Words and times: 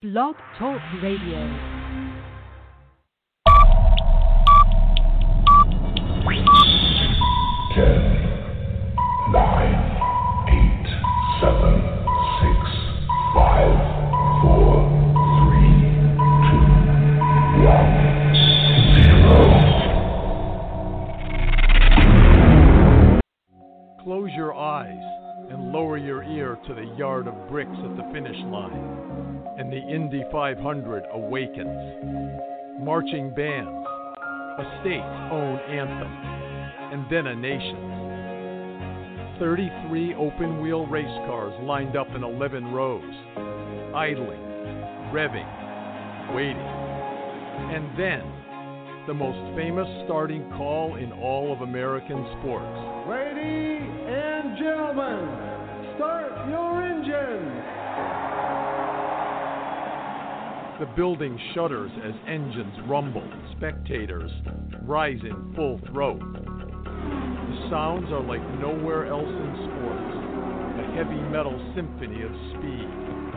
Blog 0.00 0.36
Talk 0.56 0.80
Radio. 1.02 1.88
Bricks 27.48 27.78
at 27.84 27.96
the 27.96 28.02
finish 28.12 28.36
line, 28.46 29.42
and 29.58 29.72
the 29.72 29.78
Indy 29.78 30.24
500 30.32 31.04
awakens. 31.12 32.80
Marching 32.80 33.30
bands, 33.30 33.86
a 34.58 34.78
state's 34.80 35.32
own 35.32 35.58
anthem, 35.70 36.12
and 36.92 37.06
then 37.10 37.26
a 37.26 37.34
nation's. 37.34 37.98
33 39.38 40.14
open 40.16 40.60
wheel 40.60 40.86
race 40.86 41.06
cars 41.26 41.52
lined 41.62 41.96
up 41.96 42.08
in 42.14 42.24
11 42.24 42.72
rows, 42.72 43.02
idling, 43.94 44.40
revving, 45.12 46.34
waiting. 46.34 46.56
And 46.58 47.96
then, 47.98 48.22
the 49.06 49.14
most 49.14 49.56
famous 49.56 49.88
starting 50.04 50.42
call 50.56 50.96
in 50.96 51.12
all 51.12 51.52
of 51.52 51.62
American 51.62 52.26
sports. 52.38 53.08
Ladies 53.08 53.88
and 54.06 54.58
gentlemen, 54.58 55.57
start 55.98 56.30
your 56.48 56.80
engines. 56.80 57.58
The 60.78 60.86
building 60.94 61.36
shudders 61.54 61.90
as 62.06 62.14
engines 62.28 62.78
rumble, 62.86 63.28
spectators 63.56 64.30
rise 64.86 65.18
in 65.22 65.52
full 65.56 65.80
throat. 65.90 66.22
The 66.22 67.66
sounds 67.68 68.06
are 68.14 68.22
like 68.22 68.42
nowhere 68.62 69.06
else 69.10 69.26
in 69.26 69.52
sports, 69.66 70.14
a 70.78 70.86
heavy 70.94 71.18
metal 71.34 71.58
symphony 71.74 72.22
of 72.22 72.30
speed. 72.54 72.86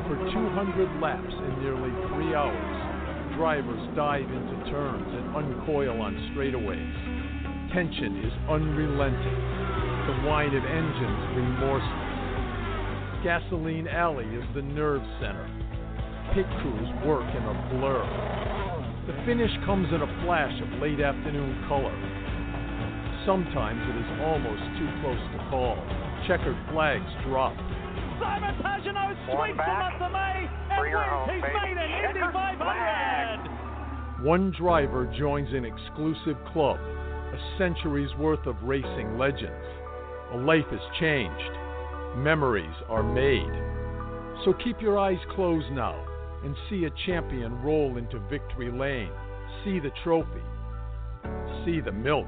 For 0.05 0.21
200 0.29 1.01
laps 1.01 1.33
in 1.33 1.65
nearly 1.65 1.89
three 2.13 2.35
hours, 2.37 3.37
drivers 3.37 3.81
dive 3.95 4.29
into 4.29 4.69
turns 4.69 5.09
and 5.09 5.35
uncoil 5.35 5.99
on 5.99 6.13
straightaways. 6.37 7.73
Tension 7.73 8.21
is 8.21 8.33
unrelenting, 8.53 9.41
the 10.05 10.29
whine 10.29 10.53
of 10.53 10.63
engines 10.63 11.21
remorseless. 11.33 12.10
Gasoline 13.23 13.87
Alley 13.87 14.25
is 14.25 14.43
the 14.55 14.63
nerve 14.63 15.03
center. 15.21 15.45
Pit 16.33 16.47
crews 16.61 16.89
work 17.05 17.29
in 17.37 17.43
a 17.45 17.53
blur. 17.69 18.01
The 19.05 19.13
finish 19.29 19.51
comes 19.63 19.85
in 19.93 20.01
a 20.01 20.09
flash 20.25 20.49
of 20.57 20.81
late 20.81 20.99
afternoon 20.99 21.53
color. 21.69 21.93
Sometimes 23.21 23.77
it 23.77 23.93
is 24.01 24.09
almost 24.25 24.65
too 24.73 24.89
close 25.05 25.21
to 25.21 25.37
call. 25.53 25.77
Checkered 26.25 26.57
flags 26.73 27.05
drop. 27.29 27.53
Simon 28.17 28.57
Pagenaud 28.57 29.13
sweeps 29.29 29.53
him 29.53 29.69
up 29.69 30.01
the 30.01 30.09
May 30.09 30.49
and 30.73 30.81
wins 30.89 31.29
his 31.29 31.45
maiden 31.61 31.93
Indy 32.09 32.25
500. 32.25 34.25
One 34.25 34.49
driver 34.57 35.05
joins 35.13 35.53
an 35.53 35.61
exclusive 35.65 36.37
club, 36.53 36.79
a 36.81 37.37
century's 37.59 38.09
worth 38.17 38.47
of 38.47 38.55
racing 38.63 39.19
legends. 39.19 39.67
A 40.33 40.37
life 40.37 40.65
is 40.73 40.81
changed, 40.99 41.60
memories 42.17 42.75
are 42.89 43.03
made. 43.03 43.51
So 44.45 44.53
keep 44.63 44.81
your 44.81 44.97
eyes 44.97 45.19
closed 45.35 45.71
now 45.71 46.05
and 46.43 46.55
see 46.69 46.85
a 46.85 46.89
champion 47.05 47.61
roll 47.61 47.97
into 47.97 48.19
victory 48.29 48.71
lane. 48.71 49.11
See 49.63 49.79
the 49.79 49.91
trophy, 50.03 50.41
see 51.65 51.81
the 51.81 51.91
milk, 51.91 52.27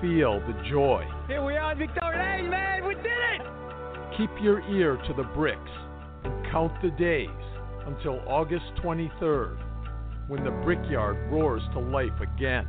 feel 0.00 0.40
the 0.40 0.54
joy. 0.68 1.04
Here 1.26 1.42
we 1.42 1.56
are 1.56 1.72
in 1.72 1.78
Victoria 1.78 2.36
Lane, 2.36 2.50
man. 2.50 2.86
We 2.86 2.94
did 2.96 3.06
it. 3.06 3.42
Keep 4.18 4.30
your 4.42 4.60
ear 4.70 4.96
to 5.06 5.14
the 5.14 5.22
bricks 5.34 5.58
and 6.24 6.46
count 6.50 6.72
the 6.82 6.90
days 6.90 7.28
until 7.86 8.20
August 8.26 8.66
23rd 8.82 9.56
when 10.28 10.44
the 10.44 10.50
brickyard 10.50 11.16
roars 11.30 11.62
to 11.72 11.78
life 11.78 12.20
again. 12.20 12.66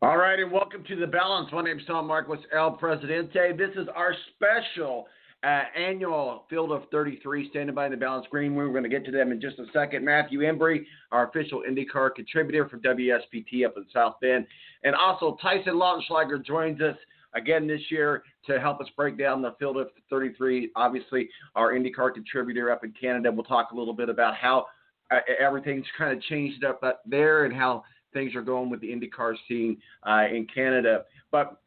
All 0.00 0.16
right, 0.16 0.38
and 0.38 0.50
welcome 0.50 0.84
to 0.84 0.96
the 0.96 1.06
balance. 1.06 1.50
My 1.52 1.62
name 1.62 1.78
is 1.78 1.84
Tom 1.86 2.06
Marquis, 2.06 2.46
El 2.54 2.72
Presidente. 2.72 3.52
This 3.58 3.76
is 3.76 3.86
our 3.94 4.14
special 4.34 5.06
uh, 5.44 5.64
annual 5.76 6.46
Field 6.48 6.72
of 6.72 6.84
33 6.90 7.50
standing 7.50 7.74
by 7.74 7.84
in 7.84 7.90
the 7.90 7.98
balance 7.98 8.26
green. 8.30 8.54
We're 8.54 8.70
going 8.70 8.84
to 8.84 8.88
get 8.88 9.04
to 9.04 9.10
them 9.10 9.32
in 9.32 9.40
just 9.40 9.58
a 9.58 9.66
second. 9.74 10.02
Matthew 10.02 10.40
Embury, 10.40 10.86
our 11.12 11.28
official 11.28 11.62
IndyCar 11.68 12.14
contributor 12.14 12.66
for 12.70 12.78
WSBT 12.78 13.66
up 13.66 13.74
in 13.76 13.84
South 13.92 14.14
Bend, 14.22 14.46
and 14.82 14.94
also 14.94 15.36
Tyson 15.42 15.74
Lautenschlager 15.74 16.42
joins 16.42 16.80
us 16.80 16.96
again 17.34 17.66
this 17.66 17.82
year 17.90 18.22
to 18.46 18.58
help 18.58 18.80
us 18.80 18.88
break 18.96 19.18
down 19.18 19.42
the 19.42 19.54
Field 19.58 19.76
of 19.76 19.88
33. 20.08 20.70
Obviously, 20.74 21.28
our 21.54 21.74
IndyCar 21.74 22.14
contributor 22.14 22.70
up 22.70 22.82
in 22.82 22.94
Canada. 22.98 23.30
We'll 23.30 23.44
talk 23.44 23.72
a 23.72 23.76
little 23.76 23.94
bit 23.94 24.08
about 24.08 24.36
how 24.36 24.64
uh, 25.10 25.18
everything's 25.38 25.86
kind 25.98 26.16
of 26.16 26.22
changed 26.22 26.64
up 26.64 26.80
there 27.04 27.44
and 27.44 27.54
how 27.54 27.84
things 28.16 28.34
are 28.34 28.42
going 28.42 28.70
with 28.70 28.80
the 28.80 28.88
IndyCar 28.88 29.34
scene 29.46 29.76
uh, 30.08 30.24
in 30.32 30.46
Canada. 30.52 31.04
But 31.30 31.60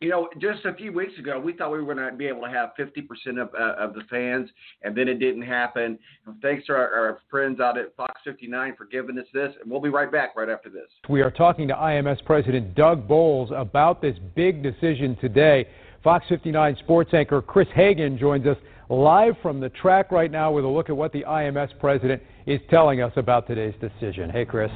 you 0.00 0.10
know, 0.10 0.28
just 0.38 0.64
a 0.66 0.74
few 0.74 0.92
weeks 0.92 1.18
ago, 1.18 1.40
we 1.40 1.54
thought 1.54 1.72
we 1.72 1.82
were 1.82 1.94
going 1.94 2.10
to 2.10 2.14
be 2.14 2.26
able 2.26 2.42
to 2.42 2.50
have 2.50 2.72
50% 2.78 3.40
of, 3.40 3.48
uh, 3.54 3.82
of 3.82 3.94
the 3.94 4.02
fans, 4.10 4.50
and 4.82 4.94
then 4.94 5.08
it 5.08 5.18
didn't 5.18 5.42
happen. 5.42 5.98
Thanks 6.42 6.66
to 6.66 6.74
our, 6.74 6.92
our 6.92 7.18
friends 7.30 7.60
out 7.60 7.78
at 7.78 7.96
Fox 7.96 8.20
59 8.24 8.74
for 8.76 8.84
giving 8.84 9.18
us 9.18 9.24
this, 9.32 9.54
and 9.62 9.70
we'll 9.70 9.80
be 9.80 9.88
right 9.88 10.12
back 10.12 10.36
right 10.36 10.50
after 10.50 10.68
this. 10.68 10.88
We 11.08 11.22
are 11.22 11.30
talking 11.30 11.66
to 11.68 11.74
IMS 11.74 12.22
President 12.26 12.74
Doug 12.74 13.08
Boles 13.08 13.50
about 13.54 14.02
this 14.02 14.16
big 14.34 14.62
decision 14.62 15.16
today. 15.18 15.66
Fox 16.04 16.26
59 16.28 16.76
sports 16.80 17.14
anchor 17.14 17.40
Chris 17.40 17.68
Hagan 17.74 18.18
joins 18.18 18.46
us 18.46 18.58
live 18.90 19.34
from 19.42 19.60
the 19.60 19.70
track 19.70 20.12
right 20.12 20.30
now 20.30 20.52
with 20.52 20.64
a 20.64 20.68
look 20.68 20.90
at 20.90 20.96
what 20.96 21.12
the 21.12 21.22
IMS 21.22 21.70
president 21.80 22.22
is 22.46 22.60
telling 22.70 23.00
us 23.00 23.12
about 23.16 23.46
today's 23.46 23.74
decision. 23.80 24.30
Hey, 24.30 24.44
Chris. 24.44 24.70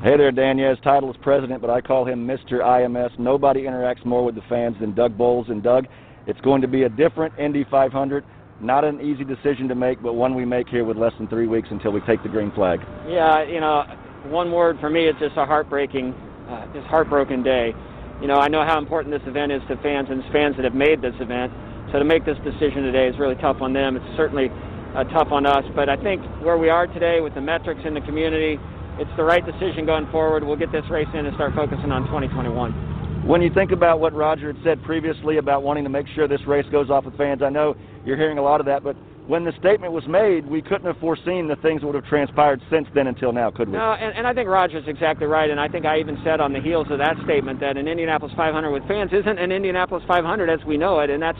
Hey 0.00 0.16
there, 0.16 0.30
Dan. 0.30 0.58
Yeah, 0.58 0.70
his 0.70 0.78
title 0.84 1.10
is 1.10 1.16
president, 1.22 1.60
but 1.60 1.70
I 1.70 1.80
call 1.80 2.04
him 2.04 2.24
Mr. 2.24 2.60
IMS. 2.62 3.18
Nobody 3.18 3.62
interacts 3.62 4.04
more 4.04 4.24
with 4.24 4.36
the 4.36 4.44
fans 4.48 4.76
than 4.78 4.94
Doug 4.94 5.18
Boles. 5.18 5.48
And 5.48 5.60
Doug, 5.60 5.86
it's 6.28 6.40
going 6.42 6.62
to 6.62 6.68
be 6.68 6.84
a 6.84 6.88
different 6.88 7.36
Indy 7.36 7.66
500. 7.68 8.24
Not 8.60 8.84
an 8.84 9.00
easy 9.00 9.24
decision 9.24 9.66
to 9.66 9.74
make, 9.74 10.00
but 10.00 10.12
one 10.12 10.36
we 10.36 10.44
make 10.44 10.68
here 10.68 10.84
with 10.84 10.96
less 10.96 11.12
than 11.18 11.26
three 11.26 11.48
weeks 11.48 11.66
until 11.72 11.90
we 11.90 12.00
take 12.02 12.22
the 12.22 12.28
green 12.28 12.52
flag. 12.52 12.78
Yeah, 13.08 13.42
you 13.42 13.58
know, 13.58 13.82
one 14.30 14.52
word 14.52 14.78
for 14.78 14.88
me, 14.88 15.08
it's 15.08 15.18
just 15.18 15.36
a 15.36 15.44
heartbreaking, 15.44 16.14
uh, 16.48 16.72
just 16.72 16.86
heartbroken 16.86 17.42
day. 17.42 17.74
You 18.22 18.28
know, 18.28 18.36
I 18.36 18.46
know 18.46 18.64
how 18.64 18.78
important 18.78 19.10
this 19.10 19.26
event 19.26 19.50
is 19.50 19.62
to 19.66 19.76
fans 19.82 20.06
and 20.10 20.22
fans 20.32 20.54
that 20.56 20.64
have 20.64 20.74
made 20.74 21.02
this 21.02 21.14
event. 21.18 21.52
So 21.90 21.98
to 21.98 22.04
make 22.04 22.24
this 22.24 22.38
decision 22.44 22.84
today 22.84 23.08
is 23.08 23.18
really 23.18 23.36
tough 23.42 23.60
on 23.60 23.72
them. 23.72 23.96
It's 23.96 24.16
certainly 24.16 24.46
uh, 24.94 25.02
tough 25.10 25.32
on 25.32 25.44
us. 25.44 25.64
But 25.74 25.88
I 25.88 25.96
think 25.96 26.22
where 26.40 26.56
we 26.56 26.68
are 26.68 26.86
today 26.86 27.20
with 27.20 27.34
the 27.34 27.40
metrics 27.40 27.80
in 27.84 27.94
the 27.94 28.00
community, 28.02 28.60
it's 28.98 29.10
the 29.16 29.24
right 29.24 29.44
decision 29.44 29.86
going 29.86 30.10
forward. 30.10 30.44
We'll 30.44 30.56
get 30.56 30.72
this 30.72 30.84
race 30.90 31.08
in 31.14 31.26
and 31.26 31.34
start 31.34 31.54
focusing 31.54 31.92
on 31.92 32.04
2021. 32.06 33.26
When 33.26 33.42
you 33.42 33.50
think 33.52 33.72
about 33.72 34.00
what 34.00 34.12
Roger 34.14 34.52
had 34.52 34.62
said 34.64 34.82
previously 34.82 35.36
about 35.36 35.62
wanting 35.62 35.84
to 35.84 35.90
make 35.90 36.06
sure 36.14 36.26
this 36.26 36.46
race 36.46 36.66
goes 36.72 36.90
off 36.90 37.04
with 37.04 37.16
fans, 37.16 37.42
I 37.42 37.50
know 37.50 37.76
you're 38.04 38.16
hearing 38.16 38.38
a 38.38 38.42
lot 38.42 38.60
of 38.60 38.66
that, 38.66 38.82
but 38.82 38.96
when 39.28 39.44
the 39.44 39.52
statement 39.60 39.92
was 39.92 40.08
made, 40.08 40.46
we 40.46 40.62
couldn't 40.62 40.86
have 40.86 40.96
foreseen 40.96 41.48
the 41.48 41.56
things 41.56 41.82
that 41.82 41.86
would 41.86 41.94
have 41.94 42.06
transpired 42.06 42.62
since 42.70 42.88
then 42.94 43.06
until 43.06 43.30
now, 43.30 43.50
could 43.50 43.68
we? 43.68 43.76
No, 43.76 43.92
and, 43.92 44.16
and 44.16 44.26
I 44.26 44.32
think 44.32 44.48
Roger's 44.48 44.88
exactly 44.88 45.26
right, 45.26 45.50
and 45.50 45.60
I 45.60 45.68
think 45.68 45.84
I 45.84 46.00
even 46.00 46.18
said 46.24 46.40
on 46.40 46.54
the 46.54 46.60
heels 46.60 46.86
of 46.90 46.96
that 46.98 47.16
statement 47.24 47.60
that 47.60 47.76
an 47.76 47.86
Indianapolis 47.86 48.32
500 48.34 48.70
with 48.70 48.88
fans 48.88 49.12
isn't 49.12 49.38
an 49.38 49.52
Indianapolis 49.52 50.02
500 50.08 50.48
as 50.48 50.64
we 50.64 50.78
know 50.78 51.00
it, 51.00 51.10
and 51.10 51.22
that's 51.22 51.38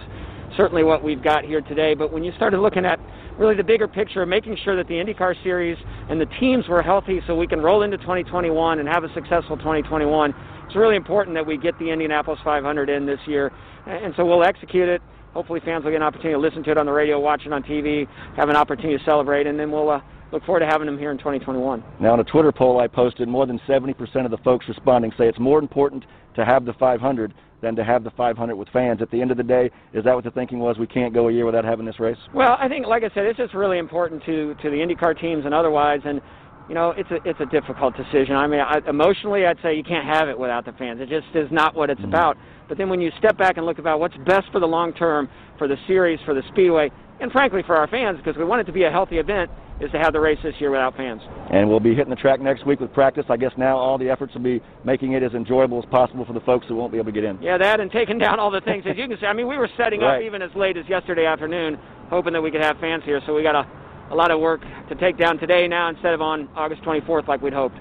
certainly 0.56 0.84
what 0.84 1.02
we've 1.02 1.22
got 1.22 1.44
here 1.44 1.60
today. 1.60 1.94
But 1.94 2.12
when 2.12 2.24
you 2.24 2.32
started 2.36 2.60
looking 2.60 2.84
at 2.84 2.98
really 3.38 3.54
the 3.54 3.64
bigger 3.64 3.86
picture, 3.86 4.24
making 4.26 4.56
sure 4.64 4.76
that 4.76 4.88
the 4.88 4.94
IndyCar 4.94 5.40
series 5.42 5.78
and 6.10 6.20
the 6.20 6.26
teams 6.40 6.66
were 6.68 6.82
healthy 6.82 7.20
so 7.26 7.36
we 7.36 7.46
can 7.46 7.60
roll 7.60 7.82
into 7.82 7.96
2021 7.98 8.80
and 8.80 8.88
have 8.88 9.04
a 9.04 9.12
successful 9.14 9.56
2021. 9.56 10.34
It's 10.66 10.76
really 10.76 10.96
important 10.96 11.34
that 11.34 11.46
we 11.46 11.56
get 11.56 11.78
the 11.78 11.90
Indianapolis 11.90 12.40
500 12.44 12.90
in 12.90 13.06
this 13.06 13.20
year, 13.26 13.52
and 13.86 14.12
so 14.16 14.26
we'll 14.26 14.44
execute 14.44 14.88
it. 14.88 15.00
Hopefully, 15.32 15.60
fans 15.64 15.84
will 15.84 15.92
get 15.92 15.98
an 15.98 16.02
opportunity 16.02 16.34
to 16.34 16.38
listen 16.38 16.62
to 16.64 16.70
it 16.70 16.78
on 16.78 16.86
the 16.86 16.92
radio, 16.92 17.20
watch 17.20 17.42
it 17.46 17.52
on 17.52 17.62
TV, 17.62 18.06
have 18.36 18.48
an 18.48 18.56
opportunity 18.56 18.98
to 18.98 19.04
celebrate, 19.04 19.46
and 19.46 19.58
then 19.58 19.70
we'll 19.70 19.88
uh, 19.88 20.00
look 20.32 20.44
forward 20.44 20.60
to 20.60 20.66
having 20.66 20.86
them 20.86 20.98
here 20.98 21.10
in 21.10 21.18
2021. 21.18 21.82
Now, 22.00 22.14
in 22.14 22.20
a 22.20 22.24
Twitter 22.24 22.52
poll 22.52 22.80
I 22.80 22.86
posted, 22.86 23.28
more 23.28 23.46
than 23.46 23.58
70% 23.68 24.24
of 24.24 24.30
the 24.30 24.38
folks 24.38 24.66
responding 24.68 25.12
say 25.16 25.28
it's 25.28 25.38
more 25.38 25.58
important 25.58 26.04
to 26.34 26.44
have 26.44 26.64
the 26.64 26.72
500 26.74 27.34
than 27.60 27.76
to 27.76 27.84
have 27.84 28.04
the 28.04 28.10
500 28.10 28.56
with 28.56 28.68
fans. 28.68 29.02
At 29.02 29.10
the 29.10 29.20
end 29.20 29.30
of 29.30 29.36
the 29.36 29.42
day, 29.42 29.70
is 29.92 30.04
that 30.04 30.14
what 30.14 30.24
the 30.24 30.30
thinking 30.30 30.58
was? 30.58 30.78
We 30.78 30.86
can't 30.86 31.12
go 31.12 31.28
a 31.28 31.32
year 31.32 31.46
without 31.46 31.64
having 31.64 31.86
this 31.86 31.98
race. 31.98 32.18
Well, 32.34 32.56
I 32.58 32.68
think, 32.68 32.86
like 32.86 33.02
I 33.02 33.12
said, 33.14 33.24
it's 33.24 33.38
just 33.38 33.54
really 33.54 33.78
important 33.78 34.24
to 34.24 34.54
to 34.62 34.70
the 34.70 34.76
IndyCar 34.76 35.20
teams 35.20 35.44
and 35.44 35.54
otherwise. 35.54 36.00
And 36.04 36.20
you 36.68 36.74
know, 36.74 36.92
it's 36.96 37.10
a 37.10 37.16
it's 37.24 37.40
a 37.40 37.46
difficult 37.46 37.96
decision. 37.96 38.36
I 38.36 38.46
mean, 38.46 38.60
I, 38.60 38.80
emotionally, 38.88 39.46
I'd 39.46 39.58
say 39.62 39.74
you 39.74 39.82
can't 39.84 40.06
have 40.06 40.28
it 40.28 40.38
without 40.38 40.64
the 40.64 40.72
fans. 40.72 41.00
It 41.00 41.08
just 41.08 41.34
is 41.34 41.48
not 41.50 41.74
what 41.74 41.90
it's 41.90 42.00
mm-hmm. 42.00 42.10
about. 42.10 42.36
But 42.68 42.76
then 42.76 42.90
when 42.90 43.00
you 43.00 43.10
step 43.18 43.38
back 43.38 43.56
and 43.56 43.64
look 43.64 43.78
about 43.78 44.00
what's 44.00 44.16
best 44.26 44.46
for 44.52 44.60
the 44.60 44.66
long 44.66 44.92
term, 44.92 45.28
for 45.56 45.66
the 45.66 45.76
series, 45.86 46.20
for 46.26 46.34
the 46.34 46.42
speedway, 46.48 46.90
and 47.20 47.32
frankly 47.32 47.62
for 47.66 47.76
our 47.76 47.86
fans, 47.88 48.18
because 48.18 48.36
we 48.36 48.44
want 48.44 48.60
it 48.60 48.64
to 48.64 48.72
be 48.72 48.84
a 48.84 48.90
healthy 48.90 49.18
event, 49.18 49.50
is 49.80 49.90
to 49.92 49.98
have 49.98 50.12
the 50.12 50.20
race 50.20 50.38
this 50.42 50.54
year 50.58 50.70
without 50.70 50.96
fans. 50.96 51.20
And 51.52 51.68
we'll 51.68 51.80
be 51.80 51.94
hitting 51.94 52.10
the 52.10 52.16
track 52.16 52.40
next 52.40 52.66
week 52.66 52.80
with 52.80 52.92
practice. 52.92 53.24
I 53.28 53.36
guess 53.36 53.52
now 53.56 53.76
all 53.76 53.96
the 53.96 54.10
efforts 54.10 54.34
will 54.34 54.42
be 54.42 54.60
making 54.84 55.12
it 55.12 55.22
as 55.22 55.32
enjoyable 55.34 55.78
as 55.78 55.88
possible 55.88 56.24
for 56.24 56.32
the 56.32 56.40
folks 56.40 56.66
who 56.66 56.74
won't 56.74 56.90
be 56.90 56.98
able 56.98 57.06
to 57.06 57.12
get 57.12 57.24
in. 57.24 57.40
Yeah, 57.40 57.58
that 57.58 57.78
and 57.78 57.90
taking 57.90 58.18
down 58.18 58.40
all 58.40 58.50
the 58.50 58.60
things. 58.60 58.84
As 58.88 58.96
you 58.96 59.06
can 59.06 59.18
see, 59.20 59.26
I 59.26 59.32
mean, 59.32 59.46
we 59.46 59.56
were 59.56 59.68
setting 59.76 60.00
right. 60.00 60.16
up 60.16 60.22
even 60.22 60.42
as 60.42 60.50
late 60.56 60.76
as 60.76 60.88
yesterday 60.88 61.26
afternoon, 61.26 61.78
hoping 62.10 62.32
that 62.32 62.42
we 62.42 62.50
could 62.50 62.62
have 62.62 62.78
fans 62.78 63.04
here. 63.04 63.20
So 63.26 63.34
we 63.34 63.42
got 63.42 63.54
a 63.54 63.66
a 64.10 64.14
lot 64.14 64.30
of 64.30 64.40
work 64.40 64.62
to 64.88 64.94
take 64.94 65.18
down 65.18 65.38
today 65.38 65.68
now 65.68 65.88
instead 65.88 66.14
of 66.14 66.20
on 66.20 66.48
August 66.54 66.82
24th 66.82 67.28
like 67.28 67.42
we'd 67.42 67.52
hoped. 67.52 67.76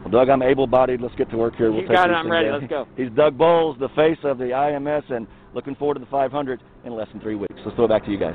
Well, 0.00 0.10
Doug, 0.10 0.28
I'm 0.30 0.42
able-bodied. 0.42 1.00
Let's 1.00 1.14
get 1.16 1.30
to 1.30 1.36
work 1.36 1.56
here. 1.56 1.70
We'll 1.70 1.82
you 1.82 1.88
take 1.88 1.96
got 1.96 2.10
it. 2.10 2.14
I'm 2.14 2.30
ready. 2.30 2.50
Let's 2.50 2.66
go. 2.66 2.86
He's 2.96 3.10
Doug 3.10 3.36
Boles, 3.36 3.76
the 3.78 3.88
face 3.90 4.18
of 4.24 4.38
the 4.38 4.44
IMS, 4.44 5.10
and 5.10 5.26
looking 5.54 5.74
forward 5.74 5.94
to 5.94 6.00
the 6.00 6.06
500 6.06 6.62
in 6.84 6.94
less 6.94 7.08
than 7.12 7.20
three 7.20 7.34
weeks. 7.34 7.54
Let's 7.64 7.76
throw 7.76 7.84
it 7.84 7.88
back 7.88 8.04
to 8.06 8.10
you 8.10 8.18
guys. 8.18 8.34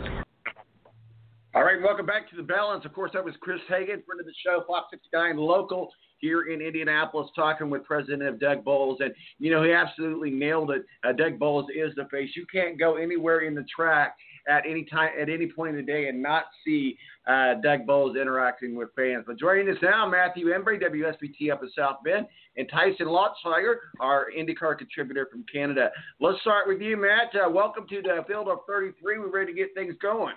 All 1.56 1.64
right, 1.64 1.82
welcome 1.82 2.06
back 2.06 2.30
to 2.30 2.36
the 2.36 2.44
balance. 2.44 2.84
Of 2.84 2.92
course, 2.92 3.12
that 3.14 3.24
was 3.24 3.34
Chris 3.40 3.62
Hagan, 3.70 4.04
friend 4.06 4.20
of 4.20 4.26
the 4.26 4.34
show, 4.46 4.66
Fox 4.68 4.88
59 4.92 5.38
local 5.38 5.90
here 6.18 6.52
in 6.52 6.60
Indianapolis, 6.60 7.30
talking 7.34 7.70
with 7.70 7.86
President 7.86 8.24
of 8.24 8.42
Doug 8.42 8.66
Boles, 8.66 8.98
and 9.00 9.14
you 9.40 9.52
know 9.52 9.64
he 9.64 9.72
absolutely 9.72 10.32
nailed 10.32 10.72
it. 10.72 10.86
Uh, 11.08 11.14
Doug 11.14 11.40
Boles 11.40 11.68
is 11.74 11.96
the 11.96 12.10
face. 12.12 12.32
You 12.36 12.46
can't 12.52 12.78
go 12.78 12.98
anywhere 12.98 13.48
in 13.48 13.56
the 13.56 13.64
track 13.74 14.18
at 14.50 14.66
any 14.66 14.84
time, 14.84 15.12
at 15.18 15.30
any 15.30 15.50
point 15.50 15.78
in 15.78 15.86
the 15.86 15.90
day, 15.90 16.10
and 16.10 16.22
not 16.22 16.44
see 16.66 16.98
uh, 17.26 17.54
Doug 17.64 17.86
Boles 17.86 18.18
interacting 18.18 18.76
with 18.76 18.90
fans. 18.94 19.24
But 19.26 19.40
joining 19.40 19.70
us 19.70 19.78
now, 19.82 20.10
Matthew 20.10 20.48
Embury, 20.48 20.78
WSBT 20.78 21.54
up 21.54 21.64
in 21.64 21.72
South 21.74 22.00
Bend, 22.04 22.28
and 22.58 22.68
Tyson 22.70 23.06
Lautenschlager, 23.06 23.76
our 24.02 24.26
IndyCar 24.38 24.78
contributor 24.78 25.30
from 25.32 25.46
Canada. 25.50 25.90
Let's 26.20 26.42
start 26.42 26.68
with 26.68 26.82
you, 26.82 26.98
Matt. 26.98 27.34
Uh, 27.34 27.50
welcome 27.50 27.88
to 27.88 28.02
the 28.02 28.26
field 28.28 28.50
of 28.50 28.58
33. 28.68 29.20
We're 29.20 29.32
ready 29.32 29.54
to 29.54 29.58
get 29.58 29.74
things 29.74 29.96
going. 30.02 30.36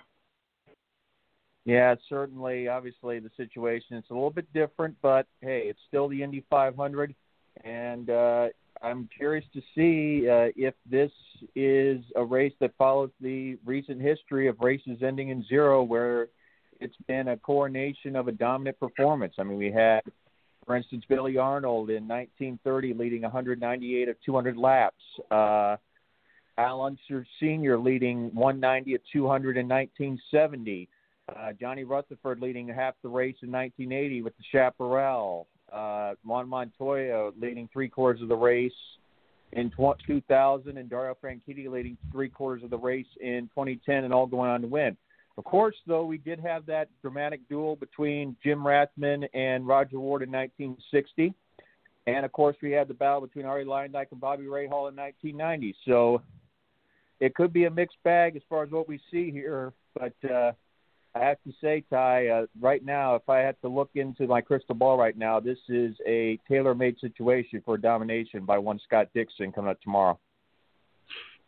Yeah, 1.65 1.95
certainly. 2.07 2.67
Obviously, 2.67 3.19
the 3.19 3.31
situation 3.37 3.97
is 3.97 4.03
a 4.09 4.13
little 4.13 4.31
bit 4.31 4.51
different, 4.53 4.95
but 5.01 5.27
hey, 5.41 5.63
it's 5.65 5.79
still 5.87 6.07
the 6.07 6.23
Indy 6.23 6.43
500, 6.49 7.13
and 7.63 8.09
uh, 8.09 8.47
I'm 8.81 9.09
curious 9.15 9.45
to 9.53 9.61
see 9.75 10.27
uh, 10.29 10.51
if 10.55 10.73
this 10.89 11.11
is 11.55 12.03
a 12.15 12.23
race 12.23 12.53
that 12.59 12.71
follows 12.77 13.11
the 13.21 13.57
recent 13.65 14.01
history 14.01 14.47
of 14.47 14.59
races 14.61 14.99
ending 15.03 15.29
in 15.29 15.43
zero, 15.47 15.83
where 15.83 16.29
it's 16.79 16.95
been 17.07 17.27
a 17.29 17.37
coronation 17.37 18.15
of 18.15 18.27
a 18.27 18.31
dominant 18.31 18.79
performance. 18.79 19.33
I 19.37 19.43
mean, 19.43 19.57
we 19.57 19.71
had, 19.71 20.01
for 20.65 20.77
instance, 20.77 21.03
Billy 21.09 21.37
Arnold 21.37 21.89
in 21.89 22.07
1930 22.07 22.93
leading 22.93 23.21
198 23.23 24.07
of 24.07 24.15
200 24.25 24.57
laps. 24.57 25.03
Uh, 25.29 25.75
Al 26.57 26.81
Unser 26.81 27.25
Sr. 27.39 27.77
leading 27.77 28.33
190 28.33 28.95
of 28.95 29.01
200 29.11 29.57
in 29.57 29.67
1970. 29.67 30.89
Uh, 31.35 31.53
Johnny 31.59 31.83
Rutherford 31.83 32.39
leading 32.39 32.67
half 32.67 32.95
the 33.03 33.09
race 33.09 33.35
in 33.41 33.51
1980 33.51 34.21
with 34.21 34.35
the 34.37 34.43
Chaparral. 34.51 35.47
Uh, 35.71 36.13
Juan 36.23 36.49
Montoya 36.49 37.31
leading 37.39 37.69
three 37.71 37.89
quarters 37.89 38.21
of 38.21 38.29
the 38.29 38.35
race 38.35 38.71
in 39.53 39.71
2000, 39.77 40.77
and 40.77 40.89
Dario 40.89 41.15
Franchitti 41.23 41.69
leading 41.69 41.97
three 42.11 42.29
quarters 42.29 42.63
of 42.63 42.69
the 42.69 42.77
race 42.77 43.07
in 43.19 43.49
2010, 43.55 44.03
and 44.03 44.13
all 44.13 44.25
going 44.25 44.49
on 44.49 44.61
to 44.61 44.67
win. 44.67 44.95
Of 45.37 45.43
course, 45.43 45.75
though, 45.87 46.05
we 46.05 46.17
did 46.17 46.39
have 46.39 46.65
that 46.65 46.89
dramatic 47.01 47.47
duel 47.47 47.75
between 47.75 48.35
Jim 48.43 48.59
Rathmann 48.59 49.27
and 49.33 49.65
Rodger 49.65 49.99
Ward 49.99 50.21
in 50.21 50.31
1960. 50.31 51.33
And 52.07 52.25
of 52.25 52.31
course, 52.31 52.57
we 52.61 52.71
had 52.71 52.87
the 52.87 52.93
battle 52.93 53.21
between 53.21 53.45
Arie 53.45 53.65
Luyendyk 53.65 54.07
and 54.11 54.19
Bobby 54.19 54.45
Rahal 54.45 54.89
in 54.89 54.95
1990. 54.95 55.75
So 55.85 56.21
it 57.19 57.35
could 57.35 57.53
be 57.53 57.65
a 57.65 57.69
mixed 57.69 58.01
bag 58.03 58.35
as 58.35 58.41
far 58.49 58.63
as 58.63 58.71
what 58.71 58.87
we 58.87 58.99
see 59.11 59.31
here. 59.31 59.73
But 59.93 60.13
uh, 60.29 60.53
I 61.15 61.19
have 61.25 61.37
to 61.45 61.53
say, 61.59 61.83
Ty, 61.89 62.27
uh, 62.27 62.45
right 62.61 62.85
now, 62.85 63.15
if 63.15 63.27
I 63.27 63.39
had 63.39 63.59
to 63.61 63.67
look 63.67 63.89
into 63.95 64.27
my 64.27 64.41
crystal 64.41 64.75
ball 64.75 64.97
right 64.97 65.17
now, 65.17 65.39
this 65.39 65.57
is 65.67 65.95
a 66.07 66.39
tailor-made 66.47 66.99
situation 66.99 67.63
for 67.65 67.77
domination 67.77 68.45
by 68.45 68.59
one 68.59 68.79
Scott 68.83 69.07
Dixon 69.15 69.51
coming 69.51 69.71
up 69.71 69.81
tomorrow. 69.81 70.19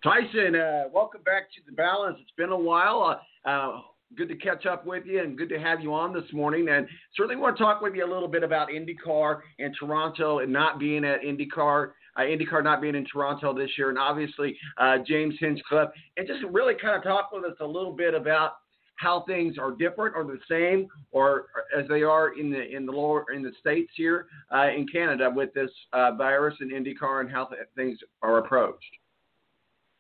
Tyson, 0.03 0.55
uh, 0.55 0.85
welcome 0.91 1.21
back 1.23 1.51
to 1.53 1.61
the 1.67 1.73
balance. 1.73 2.17
It's 2.19 2.31
been 2.35 2.49
a 2.49 2.57
while. 2.57 3.19
Uh, 3.45 3.47
uh, 3.47 3.81
good 4.17 4.29
to 4.29 4.35
catch 4.35 4.65
up 4.65 4.85
with 4.85 5.05
you 5.05 5.21
and 5.21 5.37
good 5.37 5.49
to 5.49 5.59
have 5.59 5.79
you 5.79 5.93
on 5.93 6.11
this 6.11 6.33
morning. 6.33 6.67
And 6.69 6.87
certainly 7.15 7.35
want 7.35 7.55
to 7.57 7.63
talk 7.63 7.81
with 7.81 7.93
you 7.93 8.03
a 8.03 8.11
little 8.11 8.27
bit 8.27 8.43
about 8.43 8.69
IndyCar 8.69 9.41
and 9.59 9.75
Toronto 9.79 10.39
and 10.39 10.51
not 10.51 10.79
being 10.79 11.05
at 11.05 11.21
IndyCar. 11.21 11.91
Uh, 12.17 12.21
IndyCar 12.21 12.63
not 12.63 12.81
being 12.81 12.95
in 12.95 13.05
Toronto 13.05 13.53
this 13.53 13.69
year, 13.77 13.89
and 13.89 13.97
obviously 13.97 14.57
uh, 14.77 14.97
James 15.07 15.35
Hinchcliffe, 15.39 15.89
and 16.17 16.27
just 16.27 16.43
really 16.51 16.73
kind 16.73 16.97
of 16.97 17.03
talk 17.03 17.29
with 17.31 17.45
us 17.45 17.55
a 17.61 17.65
little 17.65 17.93
bit 17.93 18.13
about 18.13 18.53
how 19.01 19.21
things 19.21 19.57
are 19.57 19.71
different 19.71 20.15
or 20.15 20.23
the 20.23 20.39
same 20.49 20.87
or 21.11 21.47
as 21.77 21.87
they 21.87 22.03
are 22.03 22.37
in 22.39 22.51
the 22.51 22.75
in 22.75 22.85
the 22.85 22.91
lower 22.91 23.25
in 23.33 23.41
the 23.41 23.51
states 23.59 23.91
here 23.95 24.27
uh, 24.53 24.69
in 24.69 24.85
Canada 24.87 25.29
with 25.33 25.53
this 25.53 25.71
uh, 25.93 26.11
virus 26.11 26.55
and 26.59 26.71
IndyCar 26.71 27.21
and 27.21 27.31
how 27.31 27.45
th- 27.45 27.61
things 27.75 27.97
are 28.21 28.37
approached. 28.37 28.85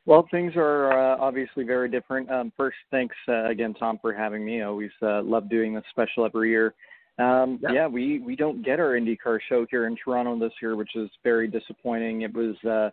Well, 0.05 0.27
things 0.31 0.53
are 0.55 0.91
uh, 0.91 1.17
obviously 1.19 1.63
very 1.63 1.89
different. 1.89 2.29
Um, 2.31 2.51
first, 2.57 2.77
thanks 2.89 3.15
uh, 3.27 3.45
again, 3.45 3.73
Tom, 3.73 3.99
for 4.01 4.13
having 4.13 4.45
me. 4.45 4.61
I 4.61 4.65
always 4.65 4.91
uh, 5.01 5.21
love 5.23 5.49
doing 5.49 5.73
this 5.73 5.83
special 5.91 6.25
every 6.25 6.49
year. 6.49 6.73
Um, 7.19 7.59
yeah. 7.61 7.71
yeah, 7.71 7.87
we 7.87 8.19
we 8.19 8.35
don't 8.35 8.63
get 8.63 8.79
our 8.79 8.91
IndyCar 8.91 9.39
show 9.49 9.65
here 9.69 9.87
in 9.87 9.95
Toronto 9.95 10.37
this 10.39 10.53
year, 10.61 10.75
which 10.75 10.95
is 10.95 11.09
very 11.23 11.47
disappointing. 11.47 12.21
It 12.21 12.33
was 12.33 12.55
uh, 12.65 12.89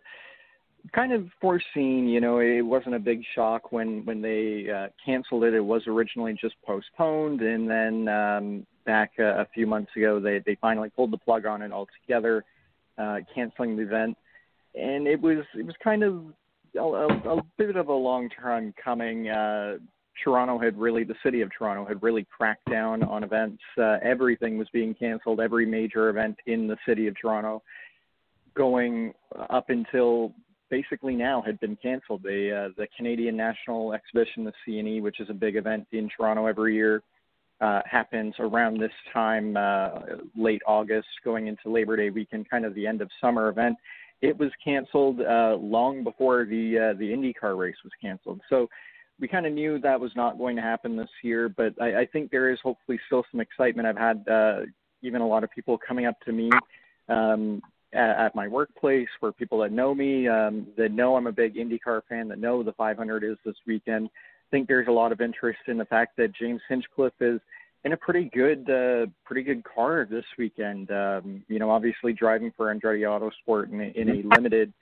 kind 0.93 1.13
of 1.13 1.27
foreseen. 1.41 2.07
You 2.07 2.21
know, 2.21 2.39
it 2.39 2.61
wasn't 2.61 2.95
a 2.95 2.99
big 2.99 3.21
shock 3.35 3.71
when 3.71 4.05
when 4.05 4.21
they 4.21 4.67
uh, 4.69 4.87
canceled 5.03 5.43
it. 5.43 5.53
It 5.53 5.59
was 5.59 5.83
originally 5.87 6.33
just 6.39 6.55
postponed, 6.65 7.41
and 7.41 7.69
then 7.69 8.07
um, 8.07 8.65
back 8.85 9.11
a, 9.19 9.41
a 9.41 9.47
few 9.53 9.67
months 9.67 9.91
ago, 9.95 10.19
they 10.19 10.41
they 10.45 10.57
finally 10.59 10.89
pulled 10.89 11.11
the 11.11 11.17
plug 11.17 11.45
on 11.45 11.61
it 11.61 11.71
altogether, 11.71 12.43
uh, 12.97 13.17
canceling 13.33 13.75
the 13.75 13.83
event. 13.83 14.17
And 14.75 15.07
it 15.07 15.19
was 15.19 15.45
it 15.55 15.65
was 15.65 15.75
kind 15.83 16.03
of 16.03 16.23
a, 16.75 16.79
a, 16.79 17.37
a 17.37 17.41
bit 17.57 17.75
of 17.75 17.87
a 17.87 17.93
long 17.93 18.29
time 18.29 18.73
coming. 18.83 19.29
Uh, 19.29 19.77
Toronto 20.23 20.59
had 20.59 20.77
really, 20.77 21.03
the 21.03 21.15
city 21.23 21.41
of 21.41 21.49
Toronto 21.57 21.85
had 21.85 22.03
really 22.03 22.25
cracked 22.25 22.69
down 22.69 23.03
on 23.03 23.23
events. 23.23 23.61
Uh, 23.77 23.97
everything 24.03 24.57
was 24.57 24.67
being 24.73 24.93
canceled. 24.93 25.39
Every 25.39 25.65
major 25.65 26.09
event 26.09 26.35
in 26.45 26.67
the 26.67 26.77
city 26.85 27.07
of 27.07 27.15
Toronto, 27.19 27.63
going 28.53 29.13
up 29.49 29.69
until 29.69 30.33
basically 30.69 31.15
now 31.15 31.41
had 31.41 31.59
been 31.59 31.75
canceled. 31.75 32.23
The 32.23 32.67
uh, 32.67 32.69
the 32.77 32.87
Canadian 32.95 33.35
National 33.35 33.93
Exhibition, 33.93 34.43
the 34.43 34.53
CNE, 34.67 35.01
which 35.01 35.19
is 35.19 35.29
a 35.29 35.33
big 35.33 35.55
event 35.55 35.87
in 35.91 36.09
Toronto 36.15 36.45
every 36.45 36.75
year, 36.75 37.03
uh, 37.61 37.81
happens 37.85 38.35
around 38.39 38.79
this 38.79 38.91
time, 39.13 39.57
uh, 39.57 39.89
late 40.35 40.61
August, 40.65 41.07
going 41.23 41.47
into 41.47 41.69
Labor 41.69 41.97
Day 41.97 42.09
weekend, 42.09 42.49
kind 42.49 42.65
of 42.65 42.73
the 42.75 42.87
end 42.87 43.01
of 43.01 43.09
summer 43.19 43.49
event. 43.49 43.75
It 44.21 44.37
was 44.37 44.51
canceled 44.63 45.21
uh, 45.21 45.57
long 45.59 46.03
before 46.03 46.45
the 46.45 46.77
uh, 46.77 46.97
the 46.97 47.11
IndyCar 47.11 47.57
race 47.57 47.77
was 47.83 47.93
canceled. 48.01 48.41
So 48.49 48.69
we 49.19 49.27
kind 49.27 49.45
of 49.45 49.53
knew 49.53 49.79
that 49.79 49.99
was 49.99 50.11
not 50.15 50.37
going 50.37 50.55
to 50.55 50.61
happen 50.61 50.95
this 50.95 51.09
year, 51.23 51.49
but 51.49 51.73
I, 51.81 52.01
I 52.01 52.05
think 52.05 52.31
there 52.31 52.49
is 52.49 52.59
hopefully 52.61 52.99
still 53.07 53.25
some 53.31 53.41
excitement. 53.41 53.87
I've 53.87 53.97
had 53.97 54.27
uh, 54.27 54.59
even 55.01 55.21
a 55.21 55.27
lot 55.27 55.43
of 55.43 55.51
people 55.51 55.77
coming 55.77 56.05
up 56.05 56.19
to 56.21 56.31
me 56.31 56.49
um, 57.09 57.61
at, 57.93 58.25
at 58.25 58.35
my 58.35 58.47
workplace, 58.47 59.07
where 59.19 59.31
people 59.31 59.59
that 59.59 59.71
know 59.71 59.93
me, 59.93 60.27
um, 60.27 60.67
that 60.77 60.91
know 60.91 61.15
I'm 61.15 61.27
a 61.27 61.31
big 61.31 61.55
IndyCar 61.55 62.01
fan, 62.07 62.27
that 62.29 62.39
know 62.39 62.63
the 62.63 62.73
500 62.73 63.23
is 63.23 63.37
this 63.45 63.55
weekend. 63.65 64.09
I 64.13 64.49
think 64.51 64.67
there's 64.67 64.87
a 64.87 64.91
lot 64.91 65.11
of 65.11 65.21
interest 65.21 65.59
in 65.67 65.77
the 65.77 65.85
fact 65.85 66.17
that 66.17 66.33
James 66.33 66.61
Hinchcliffe 66.67 67.21
is 67.21 67.39
in 67.85 67.93
a 67.93 67.97
pretty 67.97 68.29
good, 68.33 68.69
uh, 68.69 69.05
pretty 69.25 69.43
good 69.43 69.63
car 69.63 70.07
this 70.09 70.25
weekend. 70.37 70.91
Um, 70.91 71.43
you 71.47 71.59
know, 71.59 71.69
obviously 71.69 72.13
driving 72.13 72.51
for 72.57 72.73
Andretti 72.73 73.01
Autosport 73.01 73.71
in 73.71 73.81
in 73.81 74.09
a 74.09 74.27
limited, 74.35 74.73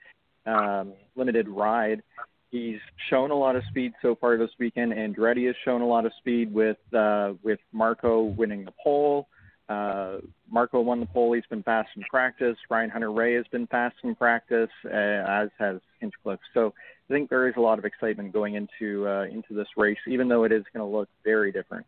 um, 0.46 0.94
limited 1.16 1.48
ride. 1.48 2.02
He's 2.50 2.78
shown 3.10 3.30
a 3.30 3.34
lot 3.34 3.56
of 3.56 3.62
speed 3.68 3.92
so 4.00 4.16
far 4.18 4.38
this 4.38 4.50
weekend. 4.58 4.92
Andretti 4.92 5.46
has 5.46 5.56
shown 5.66 5.82
a 5.82 5.86
lot 5.86 6.06
of 6.06 6.12
speed 6.18 6.52
with 6.52 6.78
uh, 6.94 7.34
with 7.42 7.60
Marco 7.72 8.22
winning 8.22 8.64
the 8.64 8.72
pole. 8.82 9.28
Uh, 9.68 10.18
Marco 10.50 10.80
won 10.80 11.00
the 11.00 11.06
pole. 11.06 11.34
He's 11.34 11.44
been 11.50 11.62
fast 11.62 11.90
in 11.96 12.02
practice. 12.04 12.56
Ryan 12.70 12.90
Hunter-Reay 12.90 13.36
has 13.36 13.46
been 13.52 13.66
fast 13.66 13.96
in 14.02 14.14
practice, 14.14 14.70
uh, 14.86 14.88
as 14.88 15.50
has 15.58 15.76
Hinchcliffe. 16.00 16.40
So 16.54 16.72
I 17.08 17.12
think 17.12 17.28
there 17.28 17.48
is 17.48 17.54
a 17.56 17.60
lot 17.60 17.78
of 17.78 17.84
excitement 17.84 18.32
going 18.32 18.54
into 18.54 19.06
uh, 19.06 19.24
into 19.24 19.54
this 19.54 19.68
race, 19.76 19.98
even 20.06 20.28
though 20.28 20.44
it 20.44 20.52
is 20.52 20.64
going 20.72 20.88
to 20.88 20.96
look 20.96 21.08
very 21.24 21.52
different. 21.52 21.86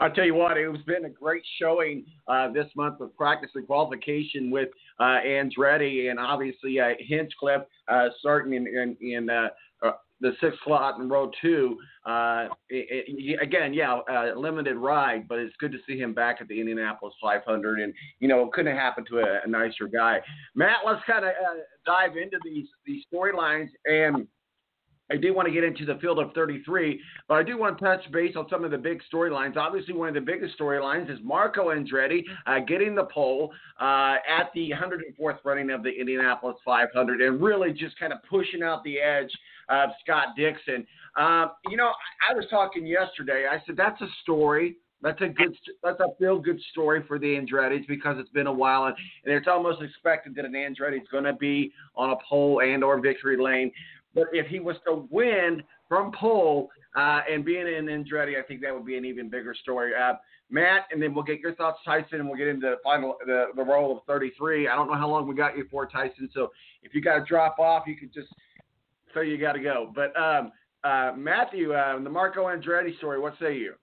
I'll 0.00 0.12
tell 0.12 0.24
you 0.24 0.34
what, 0.34 0.56
it's 0.56 0.82
been 0.84 1.04
a 1.04 1.10
great 1.10 1.42
showing 1.60 2.04
uh, 2.26 2.50
this 2.52 2.66
month 2.74 3.00
of 3.00 3.16
practice 3.16 3.50
and 3.54 3.66
qualification 3.66 4.50
with 4.50 4.68
uh, 4.98 5.18
Andretti 5.24 6.10
and 6.10 6.18
obviously 6.18 6.80
uh, 6.80 6.94
Hinchcliffe 6.98 7.66
uh, 7.88 8.08
starting 8.18 8.54
in, 8.54 8.66
in, 8.66 8.96
in 9.00 9.30
uh, 9.30 9.34
uh, 9.34 9.48
the 10.20 10.32
sixth 10.40 10.58
slot 10.64 11.00
in 11.00 11.08
row 11.08 11.30
two. 11.40 11.76
Uh, 12.04 12.48
it, 12.68 13.04
it, 13.08 13.42
again, 13.42 13.72
yeah, 13.72 13.98
uh, 14.10 14.32
limited 14.36 14.76
ride, 14.76 15.28
but 15.28 15.38
it's 15.38 15.54
good 15.58 15.72
to 15.72 15.78
see 15.86 15.98
him 15.98 16.14
back 16.14 16.38
at 16.40 16.48
the 16.48 16.58
Indianapolis 16.58 17.14
500. 17.20 17.80
And 17.80 17.92
you 18.20 18.28
know, 18.28 18.42
it 18.42 18.52
couldn't 18.52 18.74
have 18.74 18.80
happened 18.80 19.06
to 19.10 19.18
a, 19.18 19.40
a 19.44 19.48
nicer 19.48 19.86
guy. 19.86 20.20
Matt, 20.54 20.78
let's 20.86 21.02
kind 21.06 21.24
of 21.24 21.30
uh, 21.30 21.60
dive 21.86 22.16
into 22.16 22.38
these 22.44 22.66
these 22.86 23.04
storylines 23.12 23.68
and. 23.84 24.26
I 25.10 25.16
do 25.16 25.34
want 25.34 25.48
to 25.48 25.54
get 25.54 25.64
into 25.64 25.84
the 25.84 25.96
field 25.96 26.18
of 26.18 26.32
33, 26.34 27.00
but 27.28 27.34
I 27.34 27.42
do 27.42 27.56
want 27.56 27.78
to 27.78 27.84
touch 27.84 28.10
base 28.12 28.36
on 28.36 28.46
some 28.50 28.64
of 28.64 28.70
the 28.70 28.78
big 28.78 29.00
storylines. 29.12 29.56
Obviously, 29.56 29.94
one 29.94 30.08
of 30.08 30.14
the 30.14 30.20
biggest 30.20 30.58
storylines 30.58 31.10
is 31.10 31.18
Marco 31.22 31.68
Andretti 31.68 32.22
uh, 32.46 32.58
getting 32.66 32.94
the 32.94 33.04
pole 33.04 33.52
uh, 33.80 34.16
at 34.28 34.50
the 34.54 34.70
104th 34.70 35.38
running 35.44 35.70
of 35.70 35.82
the 35.82 35.90
Indianapolis 35.90 36.56
500 36.64 37.20
and 37.22 37.40
really 37.40 37.72
just 37.72 37.98
kind 37.98 38.12
of 38.12 38.18
pushing 38.28 38.62
out 38.62 38.84
the 38.84 38.98
edge 38.98 39.30
of 39.68 39.90
Scott 40.02 40.28
Dixon. 40.36 40.86
Uh, 41.16 41.46
you 41.68 41.76
know, 41.76 41.92
I, 42.28 42.34
was 42.34 42.44
talking 42.50 42.86
yesterday. 42.86 43.46
I 43.50 43.62
said 43.66 43.76
that's 43.76 44.00
a 44.00 44.08
story 44.22 44.76
that's 45.00 45.20
a 45.20 45.28
good, 45.28 45.56
that's 45.82 46.00
a 46.00 46.08
feel 46.18 46.40
good 46.40 46.60
story 46.72 47.04
for 47.06 47.18
the 47.18 47.26
Andretti's 47.26 47.86
because 47.86 48.16
it's 48.18 48.30
been 48.30 48.48
a 48.48 48.52
while 48.52 48.86
and, 48.86 48.96
and 49.24 49.34
it's 49.34 49.46
almost 49.46 49.80
expected 49.80 50.34
that 50.34 50.44
an 50.44 50.52
Andretti 50.52 51.00
is 51.00 51.08
going 51.12 51.24
to 51.24 51.34
be 51.34 51.72
on 51.94 52.10
a 52.10 52.16
pole 52.28 52.60
and 52.60 52.82
or 52.82 53.00
victory 53.00 53.40
lane. 53.40 53.70
But 54.14 54.26
if 54.32 54.46
he 54.46 54.60
was 54.60 54.76
to 54.86 55.06
win 55.10 55.62
from 55.88 56.12
pole 56.12 56.70
uh, 56.96 57.20
and 57.30 57.44
being 57.44 57.66
in 57.66 57.86
Andretti, 57.86 58.38
I 58.38 58.42
think 58.46 58.60
that 58.62 58.74
would 58.74 58.86
be 58.86 58.96
an 58.96 59.04
even 59.04 59.28
bigger 59.28 59.54
story. 59.54 59.92
Uh, 59.94 60.14
Matt, 60.50 60.86
and 60.90 61.02
then 61.02 61.14
we'll 61.14 61.24
get 61.24 61.40
your 61.40 61.54
thoughts, 61.54 61.78
Tyson, 61.84 62.20
and 62.20 62.28
we'll 62.28 62.38
get 62.38 62.48
into 62.48 62.70
the 62.70 62.76
final 62.82 63.16
the, 63.26 63.46
the 63.54 63.62
role 63.62 63.96
of 63.96 64.04
33. 64.06 64.68
I 64.68 64.74
don't 64.74 64.88
know 64.88 64.96
how 64.96 65.08
long 65.08 65.28
we 65.28 65.34
got 65.34 65.56
you 65.56 65.66
for, 65.70 65.86
Tyson. 65.86 66.28
So 66.32 66.50
if 66.82 66.94
you 66.94 67.02
got 67.02 67.18
to 67.18 67.24
drop 67.24 67.58
off, 67.58 67.84
you 67.86 67.96
could 67.96 68.12
just 68.12 68.28
so 69.14 69.20
you 69.20 69.38
got 69.38 69.52
to 69.52 69.60
go. 69.60 69.92
But 69.94 70.18
um, 70.20 70.52
uh, 70.84 71.12
Matthew, 71.16 71.72
uh, 71.72 72.00
the 72.02 72.10
Marco 72.10 72.44
Andretti 72.44 72.96
story, 72.98 73.20
what 73.20 73.34
say 73.40 73.56
you? 73.56 73.74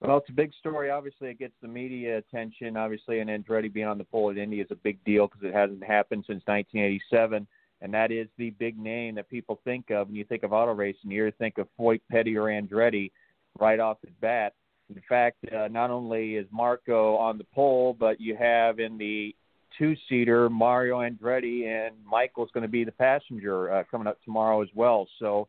Well, 0.00 0.16
it's 0.16 0.30
a 0.30 0.32
big 0.32 0.52
story. 0.58 0.90
Obviously, 0.90 1.28
it 1.28 1.38
gets 1.38 1.52
the 1.60 1.68
media 1.68 2.18
attention. 2.18 2.76
Obviously, 2.76 3.20
and 3.20 3.28
Andretti 3.28 3.72
being 3.72 3.86
on 3.86 3.98
the 3.98 4.04
pole 4.04 4.30
at 4.30 4.38
Indy 4.38 4.60
is 4.60 4.70
a 4.70 4.76
big 4.76 5.02
deal 5.04 5.26
because 5.26 5.42
it 5.44 5.54
hasn't 5.54 5.84
happened 5.84 6.24
since 6.26 6.42
1987 6.46 7.46
and 7.82 7.92
that 7.94 8.10
is 8.10 8.28
the 8.36 8.50
big 8.50 8.78
name 8.78 9.14
that 9.14 9.28
people 9.28 9.60
think 9.64 9.90
of 9.90 10.08
when 10.08 10.16
you 10.16 10.24
think 10.24 10.42
of 10.42 10.52
auto 10.52 10.72
racing. 10.72 11.10
You 11.10 11.32
think 11.38 11.58
of 11.58 11.68
Foyt, 11.78 12.00
Petty, 12.10 12.36
or 12.36 12.44
Andretti 12.44 13.10
right 13.58 13.80
off 13.80 13.98
the 14.02 14.10
bat. 14.20 14.54
In 14.94 15.00
fact, 15.08 15.38
uh, 15.54 15.68
not 15.68 15.90
only 15.90 16.34
is 16.36 16.46
Marco 16.50 17.16
on 17.16 17.38
the 17.38 17.46
pole, 17.54 17.96
but 17.98 18.20
you 18.20 18.36
have 18.36 18.80
in 18.80 18.98
the 18.98 19.34
two-seater 19.78 20.50
Mario 20.50 20.98
Andretti 20.98 21.66
and 21.66 21.94
Michael's 22.04 22.50
going 22.52 22.62
to 22.62 22.68
be 22.68 22.84
the 22.84 22.92
passenger 22.92 23.72
uh, 23.72 23.84
coming 23.90 24.06
up 24.06 24.18
tomorrow 24.24 24.62
as 24.62 24.68
well. 24.74 25.06
So, 25.18 25.48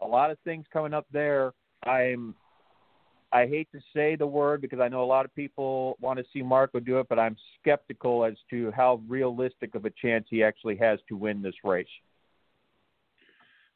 a 0.00 0.06
lot 0.06 0.30
of 0.30 0.38
things 0.44 0.66
coming 0.72 0.92
up 0.92 1.06
there. 1.12 1.52
I'm 1.84 2.34
I 3.34 3.48
hate 3.48 3.68
to 3.72 3.80
say 3.92 4.14
the 4.14 4.26
word 4.26 4.60
because 4.60 4.78
I 4.78 4.86
know 4.86 5.02
a 5.02 5.04
lot 5.04 5.24
of 5.24 5.34
people 5.34 5.98
want 6.00 6.20
to 6.20 6.24
see 6.32 6.40
Marco 6.40 6.78
do 6.78 7.00
it, 7.00 7.08
but 7.08 7.18
I'm 7.18 7.36
skeptical 7.60 8.24
as 8.24 8.34
to 8.50 8.70
how 8.70 9.02
realistic 9.08 9.74
of 9.74 9.84
a 9.84 9.90
chance 9.90 10.24
he 10.30 10.44
actually 10.44 10.76
has 10.76 11.00
to 11.08 11.16
win 11.16 11.42
this 11.42 11.56
race. 11.64 11.88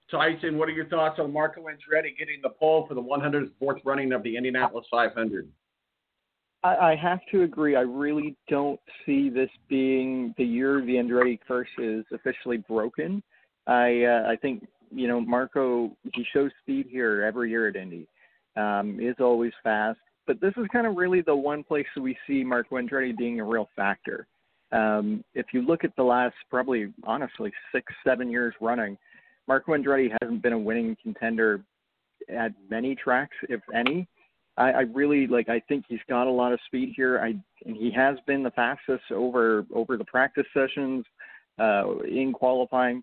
Tyson, 0.09 0.57
what 0.59 0.69
are 0.69 0.73
your 0.73 0.87
thoughts 0.87 1.19
on 1.19 1.33
Marco 1.33 1.63
Andretti 1.63 2.17
getting 2.17 2.41
the 2.41 2.51
pole 2.51 2.87
for 2.87 2.95
the 2.95 3.03
104th 3.03 3.81
running 3.85 4.13
of 4.13 4.23
the 4.23 4.37
Indianapolis 4.37 4.87
500? 4.93 5.49
I, 6.63 6.77
I 6.77 6.97
have 6.97 7.19
to 7.33 7.43
agree. 7.43 7.75
I 7.75 7.81
really 7.81 8.37
don't 8.49 8.81
see 9.05 9.29
this 9.29 9.51
being 9.69 10.37
the 10.39 10.45
year 10.45 10.81
the 10.81 10.95
Andretti 10.95 11.37
curse 11.47 11.69
is 11.79 12.05
officially 12.13 12.59
broken. 12.59 13.25
I 13.67 14.05
uh, 14.05 14.31
I 14.31 14.37
think 14.37 14.67
you 14.91 15.09
know 15.09 15.21
Marco 15.21 15.97
he 16.15 16.25
shows 16.33 16.53
speed 16.63 16.87
here 16.89 17.25
every 17.25 17.51
year 17.51 17.69
at 17.69 17.77
Indy 17.77 18.07
um, 18.59 18.99
is 19.01 19.17
always 19.21 19.53
fast. 19.63 19.99
But 20.27 20.41
this 20.41 20.53
is 20.59 20.67
kind 20.73 20.87
of 20.87 20.97
really 20.97 21.23
the 21.23 21.35
one 21.35 21.65
place 21.65 21.87
we 21.99 22.17
see 22.27 22.45
Mark 22.45 22.69
Andretti 22.71 23.17
being 23.17 23.41
a 23.41 23.45
real 23.45 23.69
factor. 23.75 24.27
Um, 24.73 25.25
if 25.35 25.47
you 25.55 25.63
look 25.63 25.85
at 25.85 25.97
the 25.97 26.03
last 26.03 26.35
probably 26.51 26.93
honestly 27.05 27.51
six, 27.73 27.93
seven 28.07 28.31
years 28.31 28.55
running, 28.61 28.99
Marco 29.47 29.73
Andretti 29.73 30.11
hasn't 30.21 30.43
been 30.43 30.53
a 30.53 30.59
winning 30.59 30.97
contender 31.03 31.63
at 32.29 32.53
many 32.69 32.95
tracks, 32.95 33.37
if 33.49 33.61
any. 33.75 34.07
I, 34.59 34.71
I 34.71 34.81
really 34.81 35.27
like. 35.27 35.49
I 35.49 35.61
think 35.69 35.85
he's 35.89 36.01
got 36.09 36.27
a 36.27 36.31
lot 36.31 36.53
of 36.53 36.61
speed 36.67 36.93
here. 36.95 37.19
I 37.21 37.29
and 37.65 37.77
he 37.77 37.91
has 37.97 38.19
been 38.27 38.43
the 38.43 38.51
fastest 38.51 39.05
over 39.11 39.65
over 39.73 39.97
the 39.97 40.05
practice 40.05 40.47
sessions, 40.53 41.05
uh, 41.59 42.01
in 42.01 42.33
qualifying. 42.33 43.03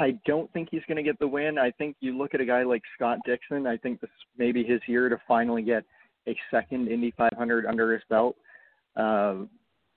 I 0.00 0.18
don't 0.26 0.50
think 0.54 0.68
he's 0.70 0.80
going 0.88 0.96
to 0.96 1.02
get 1.02 1.18
the 1.18 1.28
win. 1.28 1.58
I 1.58 1.70
think 1.72 1.94
you 2.00 2.16
look 2.16 2.34
at 2.34 2.40
a 2.40 2.46
guy 2.46 2.62
like 2.62 2.82
Scott 2.96 3.18
Dixon. 3.26 3.66
I 3.66 3.76
think 3.76 4.00
this 4.00 4.10
may 4.38 4.50
be 4.50 4.64
his 4.64 4.80
year 4.86 5.10
to 5.10 5.18
finally 5.28 5.60
get 5.60 5.84
a 6.26 6.34
second 6.50 6.88
Indy 6.88 7.12
500 7.18 7.66
under 7.66 7.92
his 7.92 8.02
belt. 8.08 8.34
Uh, 8.96 9.44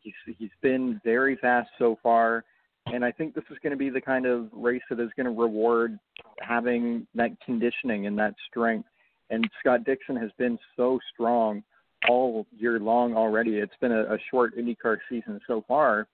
he's 0.02 0.14
he's 0.38 0.50
been 0.62 1.00
very 1.06 1.38
fast 1.38 1.70
so 1.80 1.98
far, 2.04 2.44
and 2.88 3.06
I 3.06 3.14
think 3.14 3.34
this 3.34 3.46
is 3.50 3.58
going 3.64 3.72
to 3.72 3.78
be 3.78 3.90
the 3.90 4.02
kind 4.02 4.26
of 4.26 4.50
race 4.52 4.82
that 4.90 5.00
is 5.00 5.10
going 5.16 5.26
to 5.26 5.42
reward 5.42 5.98
having 6.42 7.08
that 7.16 7.32
conditioning 7.46 8.06
and 8.06 8.20
that 8.20 8.36
strength. 8.50 8.90
And 9.30 9.50
Scott 9.62 9.86
Dixon 9.86 10.18
has 10.18 10.32
been 10.38 10.60
so 10.76 11.00
strong 11.14 11.64
all 12.10 12.46
year 12.52 12.78
long 12.78 13.16
already. 13.16 13.56
It's 13.56 13.74
been 13.80 13.94
a, 13.94 14.04
a 14.14 14.18
short 14.30 14.58
IndyCar 14.58 14.98
season 15.10 15.40
so 15.48 15.64
far, 15.66 16.08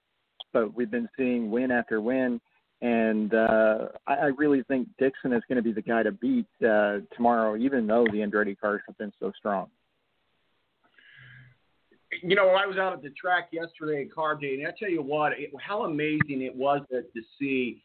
but 0.53 0.75
we've 0.75 0.91
been 0.91 1.09
seeing 1.17 1.49
win 1.49 1.71
after 1.71 2.01
win 2.01 2.39
and 2.81 3.33
uh, 3.33 3.87
I, 4.07 4.13
I 4.13 4.25
really 4.37 4.63
think 4.63 4.87
Dixon 4.97 5.33
is 5.33 5.43
going 5.47 5.57
to 5.57 5.61
be 5.61 5.73
the 5.73 5.81
guy 5.81 6.03
to 6.03 6.11
beat 6.11 6.47
uh, 6.65 6.99
tomorrow, 7.15 7.57
even 7.57 7.85
though 7.85 8.05
the 8.05 8.19
Andretti 8.19 8.57
cars 8.57 8.81
have 8.87 8.97
been 8.97 9.11
so 9.19 9.31
strong. 9.37 9.67
You 12.23 12.35
know, 12.35 12.49
I 12.49 12.65
was 12.65 12.77
out 12.77 12.93
at 12.93 13.03
the 13.03 13.11
track 13.11 13.49
yesterday 13.51 14.03
at 14.03 14.15
Carb 14.15 14.41
Day, 14.41 14.55
and 14.55 14.67
I 14.67 14.71
tell 14.79 14.89
you 14.89 15.01
what, 15.01 15.33
it, 15.33 15.51
how 15.59 15.83
amazing 15.83 16.41
it 16.41 16.55
was 16.55 16.81
to 16.91 17.21
see 17.37 17.83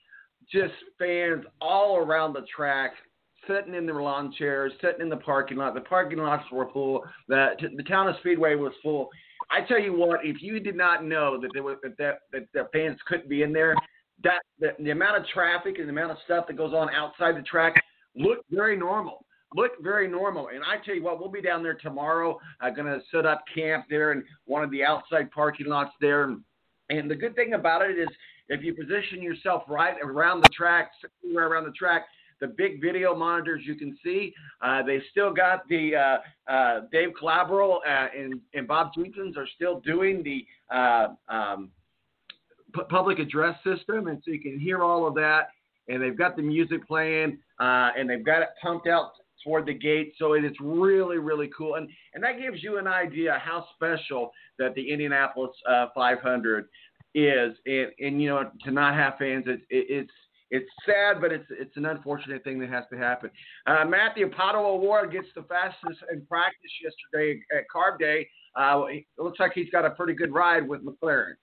just 0.50 0.74
fans 0.98 1.44
all 1.60 1.98
around 1.98 2.32
the 2.32 2.46
track 2.54 2.92
sitting 3.46 3.74
in 3.74 3.86
their 3.86 4.00
lawn 4.00 4.32
chairs, 4.38 4.72
sitting 4.80 5.00
in 5.00 5.08
the 5.08 5.16
parking 5.16 5.58
lot. 5.58 5.74
The 5.74 5.80
parking 5.82 6.18
lots 6.18 6.44
were 6.50 6.70
full. 6.72 7.04
The 7.28 7.54
the 7.76 7.82
town 7.82 8.08
of 8.08 8.16
Speedway 8.20 8.54
was 8.54 8.72
full. 8.82 9.10
I 9.50 9.60
tell 9.66 9.78
you 9.80 9.94
what, 9.94 10.20
if 10.24 10.42
you 10.42 10.60
did 10.60 10.76
not 10.76 11.04
know 11.04 11.38
that 11.40 11.50
there 11.52 11.62
was 11.62 11.76
that 11.82 11.96
that, 11.98 12.20
that 12.32 12.46
the 12.54 12.68
fans 12.72 12.98
couldn't 13.06 13.28
be 13.28 13.42
in 13.42 13.52
there, 13.52 13.74
that 14.23 14.42
the, 14.59 14.90
amount 14.90 15.18
of 15.18 15.26
traffic 15.28 15.78
and 15.78 15.87
the 15.87 15.92
amount 15.92 16.12
of 16.12 16.18
stuff 16.25 16.47
that 16.47 16.56
goes 16.56 16.73
on 16.73 16.88
outside 16.90 17.37
the 17.37 17.42
track 17.42 17.83
look 18.16 18.38
very 18.50 18.76
normal. 18.76 19.25
Look 19.54 19.73
very 19.83 20.09
normal. 20.09 20.49
And 20.49 20.64
I 20.64 20.85
tell 20.85 20.94
you 20.94 21.02
what, 21.02 21.21
we'll 21.21 21.30
be 21.30 21.42
down 21.42 21.62
there 21.62 21.75
tomorrow. 21.75 22.38
I'm 22.61 22.73
uh, 22.73 22.75
going 22.75 22.87
to 22.87 23.00
set 23.12 23.26
up 23.26 23.44
camp 23.54 23.87
there 23.88 24.12
in 24.12 24.25
one 24.47 24.64
of 24.64 24.71
the 24.71 24.85
outside 24.85 25.30
parking 25.30 25.66
lots 25.66 25.92
there. 26.00 26.35
And 26.90 27.11
the 27.11 27.14
good 27.14 27.35
thing 27.35 27.54
about 27.54 27.83
it 27.83 27.99
is 27.99 28.09
if 28.49 28.62
you 28.62 28.75
position 28.75 29.23
yourself 29.23 29.62
right 29.68 29.97
around 30.02 30.42
the 30.42 30.49
track, 30.49 30.90
anywhere 31.25 31.49
around 31.49 31.64
the 31.64 31.73
track, 31.73 32.06
the 32.40 32.49
big 32.49 32.80
video 32.80 33.14
monitors 33.14 33.62
you 33.64 33.75
can 33.75 33.97
see. 34.04 34.35
Uh, 34.61 34.83
they've 34.83 35.02
still 35.11 35.33
got 35.33 35.66
the 35.68 35.94
uh, 35.94 36.52
uh, 36.52 36.80
Dave 36.92 37.11
Calabro 37.21 37.76
uh, 37.76 38.09
and, 38.16 38.40
and 38.54 38.66
Bob 38.66 38.90
Jenkins 38.94 39.37
are 39.37 39.47
still 39.54 39.80
doing 39.80 40.23
the 40.23 40.44
uh, 40.75 41.09
um, 41.28 41.71
public 42.88 43.19
address 43.19 43.57
system, 43.64 44.09
and 44.09 44.23
so 44.25 44.31
you 44.31 44.40
can 44.40 44.59
hear 44.59 44.83
all 44.83 45.07
of 45.07 45.14
that. 45.14 45.49
And 45.88 46.02
they've 46.02 46.16
got 46.16 46.37
the 46.37 46.43
music 46.43 46.87
playing, 46.87 47.38
uh, 47.61 47.90
and 47.97 48.09
they've 48.09 48.25
got 48.25 48.43
it 48.43 48.49
pumped 48.62 48.88
out 48.88 49.12
toward 49.45 49.66
the 49.66 49.75
gate, 49.75 50.14
so 50.19 50.33
it 50.33 50.45
is 50.45 50.52
really, 50.61 51.19
really 51.19 51.50
cool. 51.57 51.75
And 51.75 51.88
and 52.14 52.25
that 52.25 52.38
gives 52.40 52.62
you 52.62 52.78
an 52.78 52.87
idea 52.87 53.40
how 53.45 53.66
special 53.75 54.33
that 54.59 54.75
the 54.75 54.90
Indianapolis 54.90 55.50
uh, 55.69 55.87
500 55.95 56.66
is. 57.14 57.52
And, 57.66 57.88
and 58.00 58.23
you 58.23 58.28
know, 58.31 58.50
to 58.64 58.71
not 58.71 58.95
have 58.95 59.14
fans, 59.19 59.45
it, 59.47 59.61
it, 59.71 59.87
it's 59.90 60.12
it's 60.50 60.71
sad, 60.87 61.21
but 61.21 61.33
it's 61.33 61.47
it's 61.50 61.76
an 61.76 61.87
unfortunate 61.87 62.45
thing 62.45 62.59
that 62.61 62.71
has 62.71 62.85
to 62.93 62.99
happen. 62.99 63.31
Uh, 63.66 63.85
Matthew 63.85 64.31
Pato 64.31 64.64
O'Ward 64.64 65.12
gets 65.12 65.26
the 65.35 65.43
fastest 65.43 66.00
in 66.12 66.25
practice 66.26 66.71
yesterday 66.83 67.40
at 67.57 67.64
Carb 67.75 67.99
Day. 67.99 68.28
Uh, 68.57 68.85
it 68.88 69.04
looks 69.19 69.40
like 69.40 69.52
he's 69.54 69.71
got 69.71 69.85
a 69.85 69.90
pretty 69.90 70.14
good 70.14 70.33
ride 70.33 70.66
with 70.66 70.83
McLaren. 70.85 71.35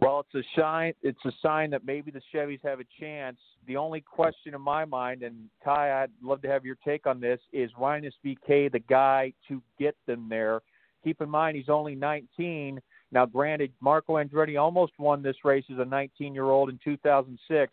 Well, 0.00 0.20
it's 0.20 0.34
a 0.34 0.60
sign. 0.60 0.94
It's 1.02 1.22
a 1.26 1.32
sign 1.42 1.70
that 1.70 1.84
maybe 1.84 2.10
the 2.10 2.22
Chevys 2.32 2.60
have 2.64 2.80
a 2.80 2.84
chance. 2.98 3.36
The 3.66 3.76
only 3.76 4.00
question 4.00 4.54
in 4.54 4.60
my 4.62 4.86
mind, 4.86 5.22
and 5.22 5.50
Ty, 5.62 6.02
I'd 6.02 6.10
love 6.22 6.40
to 6.42 6.48
have 6.48 6.64
your 6.64 6.76
take 6.82 7.06
on 7.06 7.20
this, 7.20 7.38
is 7.52 7.70
Rinus 7.78 8.14
VeeKay 8.24 8.72
the 8.72 8.78
guy 8.78 9.34
to 9.48 9.62
get 9.78 9.94
them 10.06 10.26
there? 10.30 10.62
Keep 11.04 11.20
in 11.20 11.28
mind 11.28 11.56
he's 11.56 11.68
only 11.68 11.94
19. 11.94 12.80
Now, 13.12 13.26
granted, 13.26 13.72
Marco 13.80 14.14
Andretti 14.14 14.58
almost 14.58 14.92
won 14.98 15.22
this 15.22 15.36
race 15.44 15.64
as 15.70 15.78
a 15.78 15.84
19-year-old 15.84 16.70
in 16.70 16.78
2006, 16.82 17.72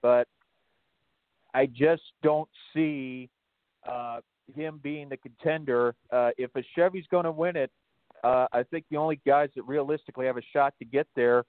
but 0.00 0.28
I 1.52 1.66
just 1.66 2.02
don't 2.22 2.48
see 2.72 3.28
uh, 3.86 4.20
him 4.54 4.80
being 4.82 5.10
the 5.10 5.16
contender. 5.18 5.94
Uh, 6.10 6.30
if 6.38 6.54
a 6.56 6.62
Chevy's 6.74 7.06
going 7.10 7.24
to 7.24 7.32
win 7.32 7.56
it, 7.56 7.70
uh, 8.24 8.46
I 8.52 8.62
think 8.62 8.86
the 8.90 8.96
only 8.96 9.20
guys 9.26 9.50
that 9.56 9.62
realistically 9.64 10.24
have 10.24 10.38
a 10.38 10.42
shot 10.52 10.72
to 10.78 10.84
get 10.86 11.06
there 11.14 11.44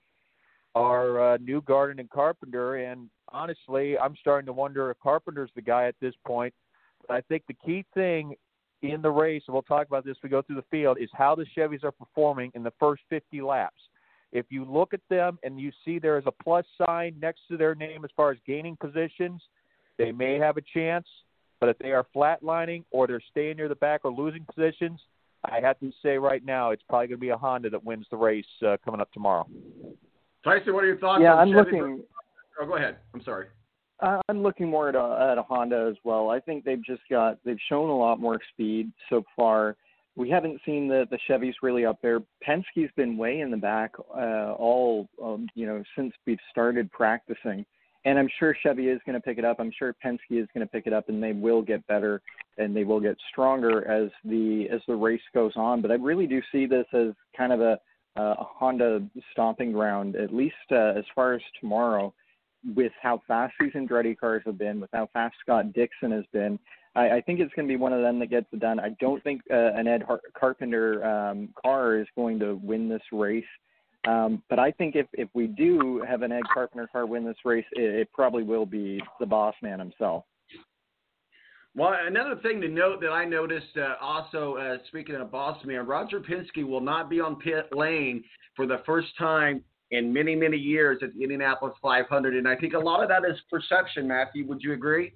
are 0.78 1.34
uh, 1.34 1.38
Newgarden 1.40 2.00
and 2.00 2.10
Carpenter, 2.10 2.76
and 2.76 3.10
honestly, 3.30 3.98
I'm 3.98 4.16
starting 4.20 4.46
to 4.46 4.54
wonder 4.54 4.92
if 4.92 4.98
Carpenter's 5.00 5.50
the 5.56 5.62
guy 5.62 5.88
at 5.88 5.96
this 6.00 6.14
point. 6.26 6.54
But 7.08 7.16
I 7.16 7.22
think 7.22 7.44
the 7.48 7.56
key 7.66 7.86
thing 7.94 8.36
in 8.82 9.02
the 9.02 9.10
race, 9.10 9.44
and 9.48 9.54
we'll 9.54 9.64
talk 9.64 9.88
about 9.88 10.06
this 10.06 10.18
as 10.18 10.24
we 10.24 10.30
go 10.30 10.42
through 10.42 10.58
the 10.58 10.66
field, 10.70 10.98
is 11.00 11.10
how 11.14 11.36
the 11.36 11.46
Chevys 11.56 11.84
are 11.84 11.92
performing 11.92 12.52
in 12.54 12.64
the 12.64 12.74
first 12.80 13.02
50 13.10 13.42
laps. 13.42 13.82
If 14.32 14.46
you 14.50 14.66
look 14.66 14.94
at 14.94 15.02
them 15.10 15.40
and 15.44 15.60
you 15.60 15.72
see 15.84 16.00
there 16.00 16.18
is 16.18 16.26
a 16.28 16.44
plus 16.44 16.66
sign 16.86 17.16
next 17.20 17.42
to 17.50 17.58
their 17.58 17.76
name 17.76 18.04
as 18.04 18.12
far 18.16 18.32
as 18.32 18.38
gaining 18.46 18.76
positions, 18.76 19.42
they 19.98 20.12
may 20.12 20.38
have 20.38 20.58
a 20.58 20.62
chance. 20.74 21.08
But 21.60 21.70
if 21.70 21.78
they 21.80 21.92
are 21.92 22.06
flatlining 22.16 22.84
or 22.92 23.08
they're 23.08 23.22
staying 23.32 23.58
near 23.58 23.70
the 23.70 23.76
back 23.76 24.02
or 24.04 24.12
losing 24.12 24.46
positions, 24.54 25.00
I 25.44 25.60
have 25.62 25.80
to 25.80 25.92
say 26.04 26.18
right 26.18 26.44
now 26.46 26.72
it's 26.72 26.84
probably 26.88 27.08
going 27.08 27.18
to 27.18 27.22
be 27.22 27.30
a 27.30 27.38
Honda 27.38 27.70
that 27.72 27.84
wins 27.84 28.06
the 28.12 28.18
race 28.18 28.46
uh, 28.66 28.78
coming 28.84 29.02
up 29.02 29.12
tomorrow. 29.12 29.48
Tyson, 30.44 30.74
what 30.74 30.84
are 30.84 30.88
your 30.88 30.98
thoughts? 30.98 31.22
Yeah, 31.22 31.34
on 31.34 31.40
I'm 31.40 31.66
Chevy 31.66 31.78
looking. 31.78 32.04
Oh, 32.60 32.66
go 32.66 32.76
ahead. 32.76 32.98
I'm 33.14 33.22
sorry. 33.24 33.48
I'm 34.00 34.44
looking 34.44 34.70
more 34.70 34.90
at 34.90 34.96
a, 34.96 35.32
at 35.32 35.38
a 35.38 35.44
Honda 35.44 35.88
as 35.90 35.98
well. 36.04 36.30
I 36.30 36.40
think 36.40 36.64
they've 36.64 36.84
just 36.84 37.02
got 37.10 37.40
they've 37.44 37.58
shown 37.68 37.90
a 37.90 37.98
lot 37.98 38.20
more 38.20 38.40
speed 38.54 38.92
so 39.10 39.24
far. 39.36 39.76
We 40.16 40.30
haven't 40.30 40.62
seen 40.66 40.88
the 40.88 41.08
the 41.10 41.18
Chevys 41.28 41.54
really 41.64 41.86
up 41.86 42.00
there. 42.02 42.20
Penske's 42.48 42.92
been 42.96 43.18
way 43.18 43.40
in 43.40 43.50
the 43.50 43.58
back 43.58 43.94
uh, 44.16 44.54
all 44.54 45.08
um, 45.24 45.48
you 45.56 45.66
know 45.66 45.84
since 45.96 46.14
we've 46.28 46.38
started 46.52 46.92
practicing, 46.92 47.66
and 48.06 48.20
I'm 48.20 48.30
sure 48.38 48.56
Chevy 48.62 48.90
is 48.90 49.02
going 49.06 49.16
to 49.16 49.22
pick 49.22 49.40
it 49.40 49.46
up. 49.46 49.60
I'm 49.60 49.72
sure 49.78 49.96
Penske 50.06 50.42
is 50.42 50.48
going 50.54 50.66
to 50.66 50.72
pick 50.72 50.86
it 50.86 50.94
up, 50.94 51.10
and 51.10 51.22
they 51.22 51.34
will 51.34 51.64
get 51.64 51.86
better 51.88 52.22
and 52.58 52.76
they 52.76 52.84
will 52.84 53.00
get 53.00 53.18
stronger 53.32 53.88
as 53.88 54.10
the 54.26 54.68
as 54.72 54.82
the 54.88 54.96
race 54.96 55.22
goes 55.34 55.54
on. 55.56 55.82
But 55.82 55.92
I 55.92 55.96
really 55.96 56.28
do 56.28 56.42
see 56.52 56.66
this 56.66 56.86
as 56.94 57.10
kind 57.36 57.54
of 57.54 57.62
a 57.62 57.80
a 58.18 58.36
Honda 58.40 59.02
stomping 59.32 59.72
ground, 59.72 60.16
at 60.16 60.34
least 60.34 60.56
uh, 60.72 60.94
as 60.98 61.06
far 61.14 61.34
as 61.34 61.42
tomorrow 61.60 62.14
with 62.76 62.92
how 63.02 63.22
fast 63.28 63.54
these 63.60 63.74
Andretti 63.74 64.18
cars 64.18 64.42
have 64.46 64.58
been, 64.58 64.80
with 64.80 64.90
how 64.92 65.10
fast 65.14 65.36
Scott 65.42 65.74
Dixon 65.74 66.12
has 66.12 66.26
been, 66.34 66.60
I, 66.96 67.18
I 67.18 67.22
think 67.22 67.40
it's 67.40 67.54
going 67.54 67.68
to 67.68 67.72
be 67.72 67.78
one 67.78 67.94
of 67.94 68.02
them 68.02 68.20
that 68.20 68.30
gets 68.30 68.48
it 68.52 68.60
done. 68.60 68.80
I 68.80 68.90
don't 69.00 69.24
think 69.24 69.42
uh, 69.52 69.74
an 69.74 69.88
Ed 69.88 70.04
Har- 70.04 70.22
Carpenter 70.38 71.06
um, 71.06 71.50
car 71.62 71.98
is 71.98 72.08
going 72.16 72.40
to 72.40 72.56
win 72.56 72.90
this 72.90 73.04
race. 73.12 73.46
Um, 74.08 74.42
but 74.50 74.58
I 74.58 74.72
think 74.72 74.96
if, 74.96 75.06
if 75.14 75.30
we 75.34 75.48
do 75.48 76.04
have 76.08 76.22
an 76.22 76.32
Ed 76.32 76.44
Carpenter 76.54 76.88
car 76.88 77.06
win 77.06 77.26
this 77.26 77.38
race, 77.46 77.66
it, 77.74 77.94
it 77.94 78.14
probably 78.14 78.44
will 78.44 78.66
be 78.66 79.02
the 79.20 79.26
boss 79.26 79.54
man 79.62 79.80
himself. 79.80 80.24
Well, 81.78 81.96
another 82.08 82.36
thing 82.42 82.60
to 82.62 82.68
note 82.68 83.02
that 83.02 83.12
I 83.12 83.24
noticed 83.24 83.78
uh, 83.78 83.94
also, 84.02 84.56
uh, 84.56 84.78
speaking 84.88 85.14
of 85.14 85.32
boss 85.32 85.64
man, 85.64 85.86
Roger 85.86 86.20
Penske 86.20 86.68
will 86.68 86.82
not 86.82 87.08
be 87.08 87.20
on 87.20 87.36
pit 87.36 87.70
lane 87.72 88.24
for 88.56 88.66
the 88.66 88.82
first 88.84 89.10
time 89.16 89.64
in 89.92 90.12
many, 90.12 90.34
many 90.34 90.58
years 90.58 90.98
at 91.04 91.14
the 91.14 91.22
Indianapolis 91.22 91.76
500. 91.80 92.36
And 92.36 92.48
I 92.48 92.56
think 92.56 92.74
a 92.74 92.80
lot 92.80 93.04
of 93.04 93.10
that 93.10 93.30
is 93.30 93.38
perception, 93.52 94.08
Matthew. 94.08 94.48
Would 94.48 94.64
you 94.64 94.74
agree? 94.74 95.14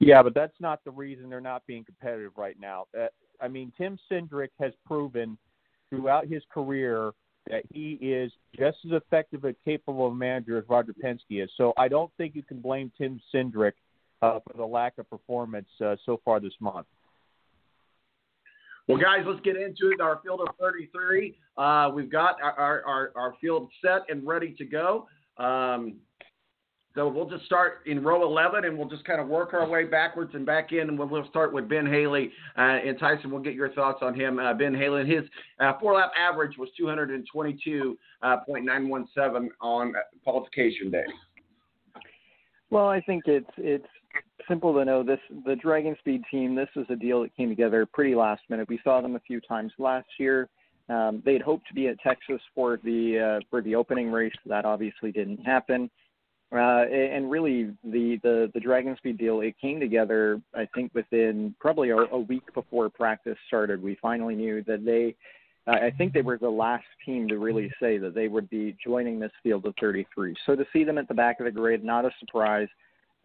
Yeah, 0.00 0.24
but 0.24 0.34
that's 0.34 0.58
not 0.58 0.80
the 0.84 0.90
reason 0.90 1.30
they're 1.30 1.40
not 1.40 1.64
being 1.68 1.84
competitive 1.84 2.32
right 2.36 2.56
now. 2.60 2.86
Uh, 2.98 3.06
I 3.40 3.46
mean, 3.46 3.72
Tim 3.78 3.96
Cindric 4.10 4.48
has 4.58 4.72
proven 4.84 5.38
throughout 5.88 6.26
his 6.26 6.42
career 6.52 7.12
that 7.48 7.62
he 7.72 7.92
is 8.02 8.32
just 8.58 8.78
as 8.84 8.90
effective 8.90 9.44
and 9.44 9.54
capable 9.64 10.08
of 10.08 10.14
a 10.14 10.16
manager 10.16 10.58
as 10.58 10.64
Roger 10.68 10.94
Penske 11.00 11.44
is. 11.44 11.48
So 11.56 11.74
I 11.78 11.86
don't 11.86 12.10
think 12.16 12.34
you 12.34 12.42
can 12.42 12.58
blame 12.58 12.90
Tim 12.98 13.20
Cindric 13.32 13.74
uh, 14.22 14.38
for 14.46 14.56
the 14.56 14.64
lack 14.64 14.98
of 14.98 15.08
performance 15.08 15.68
uh, 15.84 15.96
so 16.04 16.20
far 16.24 16.40
this 16.40 16.54
month. 16.60 16.86
Well, 18.88 18.98
guys, 18.98 19.24
let's 19.26 19.40
get 19.40 19.56
into 19.56 19.90
it. 19.90 20.00
Our 20.00 20.20
field 20.22 20.40
of 20.40 20.54
33. 20.60 21.36
Uh, 21.58 21.90
we've 21.92 22.10
got 22.10 22.36
our, 22.40 22.82
our, 22.86 23.12
our, 23.16 23.34
field 23.40 23.68
set 23.82 24.02
and 24.08 24.24
ready 24.24 24.54
to 24.58 24.64
go. 24.64 25.08
Um, 25.38 25.96
so 26.94 27.08
we'll 27.08 27.28
just 27.28 27.44
start 27.44 27.80
in 27.86 28.02
row 28.02 28.22
11 28.22 28.64
and 28.64 28.78
we'll 28.78 28.88
just 28.88 29.04
kind 29.04 29.20
of 29.20 29.26
work 29.26 29.52
our 29.54 29.68
way 29.68 29.84
backwards 29.84 30.30
and 30.34 30.46
back 30.46 30.72
in. 30.72 30.88
And 30.88 30.98
we'll 30.98 31.28
start 31.28 31.52
with 31.52 31.68
Ben 31.68 31.84
Hanley. 31.84 32.30
Uh, 32.56 32.60
and 32.60 32.98
Tyson, 32.98 33.30
we'll 33.30 33.42
get 33.42 33.54
your 33.54 33.72
thoughts 33.72 33.98
on 34.02 34.14
him. 34.14 34.38
Uh, 34.38 34.54
ben 34.54 34.72
Hanley, 34.72 35.04
his 35.06 35.24
uh, 35.58 35.72
four 35.80 35.94
lap 35.94 36.12
average 36.16 36.56
was 36.56 36.68
222.917 36.80 37.96
uh, 38.22 38.36
on 39.60 39.94
qualification 40.22 40.90
day. 40.90 41.04
Well, 42.70 42.88
I 42.88 43.00
think 43.00 43.24
it's 43.26 43.46
it's 43.58 43.86
simple 44.48 44.74
to 44.74 44.84
know 44.84 45.02
this 45.02 45.20
the 45.44 45.56
Dragon 45.56 45.96
Speed 45.98 46.22
team. 46.30 46.54
This 46.54 46.68
was 46.76 46.86
a 46.90 46.96
deal 46.96 47.22
that 47.22 47.36
came 47.36 47.48
together 47.48 47.86
pretty 47.86 48.14
last 48.14 48.42
minute. 48.48 48.68
We 48.68 48.80
saw 48.84 49.00
them 49.00 49.16
a 49.16 49.20
few 49.20 49.40
times 49.40 49.72
last 49.78 50.08
year. 50.18 50.48
Um, 50.88 51.22
they'd 51.24 51.42
hoped 51.42 51.66
to 51.68 51.74
be 51.74 51.88
at 51.88 51.98
Texas 52.00 52.40
for 52.54 52.78
the 52.84 53.38
uh, 53.40 53.44
for 53.50 53.60
the 53.62 53.74
opening 53.74 54.10
race. 54.10 54.34
That 54.46 54.64
obviously 54.64 55.12
didn't 55.12 55.38
happen. 55.38 55.90
Uh, 56.52 56.84
and 56.86 57.28
really, 57.28 57.72
the, 57.82 58.20
the 58.22 58.50
the 58.54 58.60
Dragon 58.60 58.96
Speed 58.98 59.18
deal 59.18 59.40
it 59.40 59.56
came 59.60 59.80
together. 59.80 60.40
I 60.54 60.68
think 60.74 60.94
within 60.94 61.54
probably 61.58 61.90
a, 61.90 61.96
a 61.96 62.20
week 62.20 62.54
before 62.54 62.88
practice 62.88 63.36
started, 63.48 63.82
we 63.82 63.98
finally 64.00 64.36
knew 64.36 64.62
that 64.64 64.84
they. 64.84 65.16
Uh, 65.66 65.84
I 65.84 65.90
think 65.98 66.12
they 66.12 66.22
were 66.22 66.38
the 66.38 66.48
last 66.48 66.84
team 67.04 67.26
to 67.26 67.38
really 67.38 67.72
say 67.80 67.98
that 67.98 68.14
they 68.14 68.28
would 68.28 68.48
be 68.48 68.76
joining 68.84 69.18
this 69.18 69.32
field 69.42 69.66
of 69.66 69.74
33. 69.80 70.36
So 70.46 70.54
to 70.54 70.64
see 70.72 70.84
them 70.84 70.96
at 70.96 71.08
the 71.08 71.14
back 71.14 71.40
of 71.40 71.46
the 71.46 71.50
grid, 71.50 71.82
not 71.82 72.04
a 72.04 72.10
surprise 72.20 72.68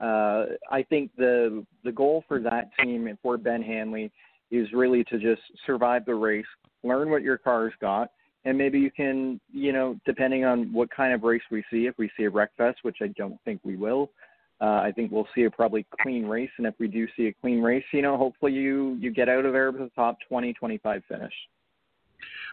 uh, 0.02 0.46
I 0.70 0.84
think 0.84 1.12
the 1.18 1.66
the 1.84 1.92
goal 1.92 2.24
for 2.28 2.40
that 2.42 2.70
team 2.82 3.08
and 3.08 3.18
for 3.22 3.38
Ben 3.38 3.62
Hanley 3.62 4.12
is 4.50 4.68
really 4.74 5.04
to 5.06 5.20
just 5.20 5.42
survive 5.66 6.06
the 6.06 6.16
race, 6.16 6.46
learn 6.84 7.10
what 7.10 7.22
your 7.22 7.38
car's 7.38 7.74
got, 7.80 8.12
and 8.44 8.58
maybe 8.58 8.80
you 8.80 8.92
can, 8.92 9.40
you 9.54 9.72
know, 9.72 9.98
depending 10.06 10.44
on 10.44 10.74
what 10.74 10.90
kind 10.90 11.14
of 11.14 11.24
race 11.24 11.42
we 11.52 11.64
see, 11.72 11.86
if 11.86 11.98
we 11.98 12.10
see 12.18 12.24
a 12.24 12.30
wreck 12.30 12.50
fest, 12.58 12.80
which 12.82 12.98
I 13.02 13.08
don't 13.18 13.38
think 13.46 13.62
we 13.64 13.76
will, 13.76 14.10
uh, 14.60 14.82
I 14.84 14.92
think 14.96 15.12
we'll 15.12 15.28
see 15.34 15.44
a 15.44 15.52
probably 15.52 15.86
clean 16.02 16.26
race. 16.26 16.50
And 16.58 16.68
if 16.68 16.74
we 16.80 16.88
do 16.88 17.08
see 17.16 17.28
a 17.28 17.34
clean 17.34 17.62
race, 17.62 17.84
you 17.94 18.02
know, 18.02 18.18
hopefully 18.18 18.54
you 18.54 18.98
you 19.00 19.12
get 19.12 19.30
out 19.30 19.46
of 19.46 19.54
there 19.54 19.72
with 19.72 19.82
a 19.82 19.90
top 19.96 20.18
20, 20.28 20.54
25 20.54 21.04
finish. 21.08 21.34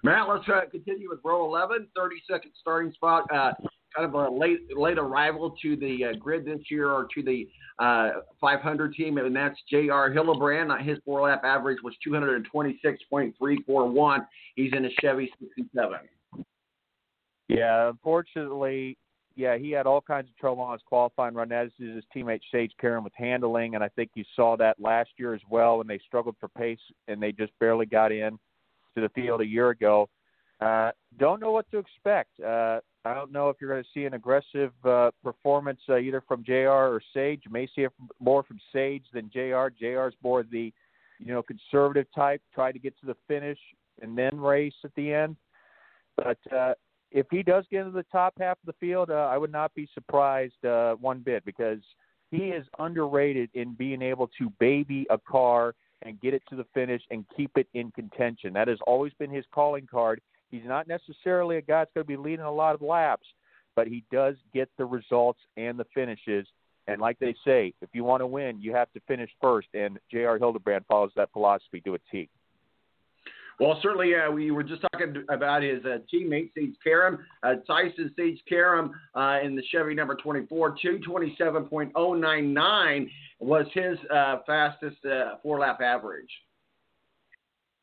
Matt, 0.03 0.29
let's 0.29 0.49
uh, 0.49 0.61
continue 0.71 1.09
with 1.11 1.19
row 1.25 1.45
11, 1.47 1.89
30 1.97 2.17
second 2.31 2.53
starting 2.61 2.93
spot. 2.93 3.25
Uh, 3.33 3.53
kind 3.95 4.09
of 4.09 4.15
a 4.15 4.31
late 4.31 4.61
late 4.77 4.99
arrival 4.99 5.55
to 5.63 5.77
the 5.77 6.07
uh, 6.07 6.13
grid 6.19 6.45
this 6.45 6.61
year 6.71 6.91
or 6.91 7.07
to 7.15 7.23
the 7.23 7.49
uh, 7.79 8.11
500 8.41 8.95
team, 8.95 9.19
and 9.19 9.35
that's 9.35 9.59
J.R. 9.71 10.11
Hildebrand. 10.11 10.71
His 10.83 10.99
four 11.05 11.23
lap 11.23 11.43
average 11.45 11.79
was 11.83 11.95
226.341. 12.07 14.27
He's 14.57 14.73
in 14.73 14.85
a 14.85 14.91
Chevy 15.01 15.31
67. 15.39 15.99
Yeah, 17.49 17.89
unfortunately, 17.89 18.99
yeah, 19.39 19.57
he 19.57 19.71
had 19.71 19.87
all 19.87 20.01
kinds 20.01 20.29
of 20.29 20.37
trouble 20.37 20.63
on 20.63 20.73
his 20.73 20.83
qualifying 20.85 21.35
run, 21.35 21.53
as 21.53 21.69
is 21.79 21.95
his 21.95 22.05
teammate 22.15 22.41
Sage 22.53 22.73
Karam 22.81 23.05
with 23.05 23.13
handling, 23.17 23.77
and 23.77 23.85
I 23.85 23.89
think 23.91 24.11
you 24.15 24.25
saw 24.35 24.57
that 24.57 24.81
last 24.81 25.11
year 25.17 25.33
as 25.33 25.41
well 25.49 25.79
when 25.79 25.87
they 25.87 26.01
struggled 26.05 26.35
for 26.41 26.49
pace 26.49 26.81
and 27.07 27.23
they 27.23 27.31
just 27.31 27.53
barely 27.61 27.87
got 27.87 28.11
in 28.11 28.37
to 28.97 29.01
the 29.01 29.09
field 29.11 29.41
a 29.41 29.47
year 29.47 29.71
ago. 29.71 30.09
Uh, 30.61 30.91
don't 31.19 31.41
know 31.41 31.53
what 31.53 31.71
to 31.71 31.79
expect. 31.79 32.31
Uh, 32.41 32.81
I 33.09 33.15
don't 33.15 33.33
know 33.33 33.49
if 33.49 33.57
you're 33.61 33.71
going 33.71 33.83
to 33.83 33.89
see 33.95 34.05
an 34.05 34.15
aggressive 34.15 34.73
uh, 34.85 35.11
performance 35.25 35.81
uh, 35.89 35.97
either 35.97 36.23
from 36.29 36.45
Jr. 36.45 36.69
or 36.69 37.01
Sage. 37.15 37.43
You 37.47 37.51
may 37.51 37.67
see 37.75 37.83
it 37.83 37.93
more 38.21 38.43
from 38.43 38.59
Sage 38.73 39.05
than 39.13 39.31
Jr. 39.33 39.69
Jr. 39.79 40.09
is 40.09 40.15
more 40.23 40.43
the 40.43 40.73
you 41.19 41.33
know 41.33 41.43
conservative 41.43 42.07
type, 42.15 42.43
try 42.55 42.71
to 42.71 42.79
get 42.79 42.99
to 43.01 43.07
the 43.07 43.17
finish 43.27 43.59
and 44.03 44.17
then 44.17 44.39
race 44.39 44.75
at 44.85 44.95
the 44.95 45.13
end. 45.13 45.37
But 46.17 46.39
uh, 46.55 46.75
if 47.11 47.27
he 47.31 47.43
does 47.43 47.65
get 47.71 47.81
into 47.81 47.93
the 47.93 48.07
top 48.13 48.35
half 48.39 48.59
of 48.63 48.67
the 48.67 48.75
field, 48.79 49.11
uh, 49.11 49.29
I 49.33 49.39
would 49.39 49.53
not 49.53 49.75
be 49.75 49.89
surprised 49.95 50.65
uh, 50.65 50.95
one 50.97 51.21
bit 51.21 51.45
because 51.45 51.81
he 52.31 52.49
is 52.49 52.67
underrated 52.79 53.51
in 53.55 53.75
being 53.75 54.03
able 54.03 54.29
to 54.39 54.53
baby 54.61 55.07
a 55.09 55.19
car 55.19 55.75
and 56.03 56.21
get 56.21 56.35
it 56.35 56.43
to 56.51 56.57
the 56.57 56.67
finish 56.75 57.03
and 57.11 57.25
keep 57.37 57.51
it 57.57 57.67
in 57.75 57.91
contention. 57.93 58.53
That 58.53 58.69
has 58.69 58.79
always 58.87 59.13
been 59.19 59.31
his 59.31 59.45
calling 59.53 59.87
card. 59.91 60.21
He's 60.51 60.65
not 60.65 60.89
necessarily 60.89 61.57
a 61.57 61.63
guy 61.63 61.81
that's 61.81 61.91
going 61.95 62.05
to 62.05 62.09
be 62.09 62.17
leading 62.17 62.45
a 62.45 62.53
lot 62.53 62.75
of 62.75 62.83
laps, 62.83 63.27
but 63.77 63.87
he 63.87 64.05
does 64.11 64.37
get 64.53 64.69
the 64.79 64.85
results 64.85 65.41
and 65.57 65.79
the 65.79 65.87
finishes. 65.95 66.47
And 66.87 67.01
like 67.01 67.19
they 67.19 67.35
say, 67.45 67.75
if 67.83 67.91
you 67.93 68.05
want 68.05 68.23
to 68.23 68.27
win, 68.27 68.61
you 68.61 68.75
have 68.75 68.91
to 68.95 69.01
finish 69.07 69.31
first. 69.41 69.69
And 69.75 69.99
J.R. 70.11 70.39
Hildebrand 70.39 70.87
follows 70.89 71.11
that 71.17 71.31
philosophy 71.33 71.81
to 71.83 71.95
a 71.95 71.99
T. 72.11 72.29
Well, 73.61 73.79
certainly, 73.83 74.15
uh, 74.15 74.31
we 74.31 74.53
were 74.53 74.63
just 74.63 74.83
talking 74.93 75.25
about 75.29 75.65
his 75.65 75.85
uh, 75.85 75.99
teammate, 76.13 76.55
Sage 76.55 76.77
Karam. 76.83 77.19
Uh, 77.43 77.55
Tyson 77.67 78.15
Sage 78.17 78.41
Karam 78.49 78.93
uh, 79.17 79.41
in 79.43 79.57
the 79.57 79.63
Chevy 79.73 79.95
number 79.95 80.15
24, 80.15 80.79
227.099 80.79 83.11
was 83.41 83.67
his 83.75 83.99
uh, 84.15 84.37
fastest 84.47 85.05
uh, 85.05 85.35
four 85.43 85.59
lap 85.59 85.81
average. 85.81 86.31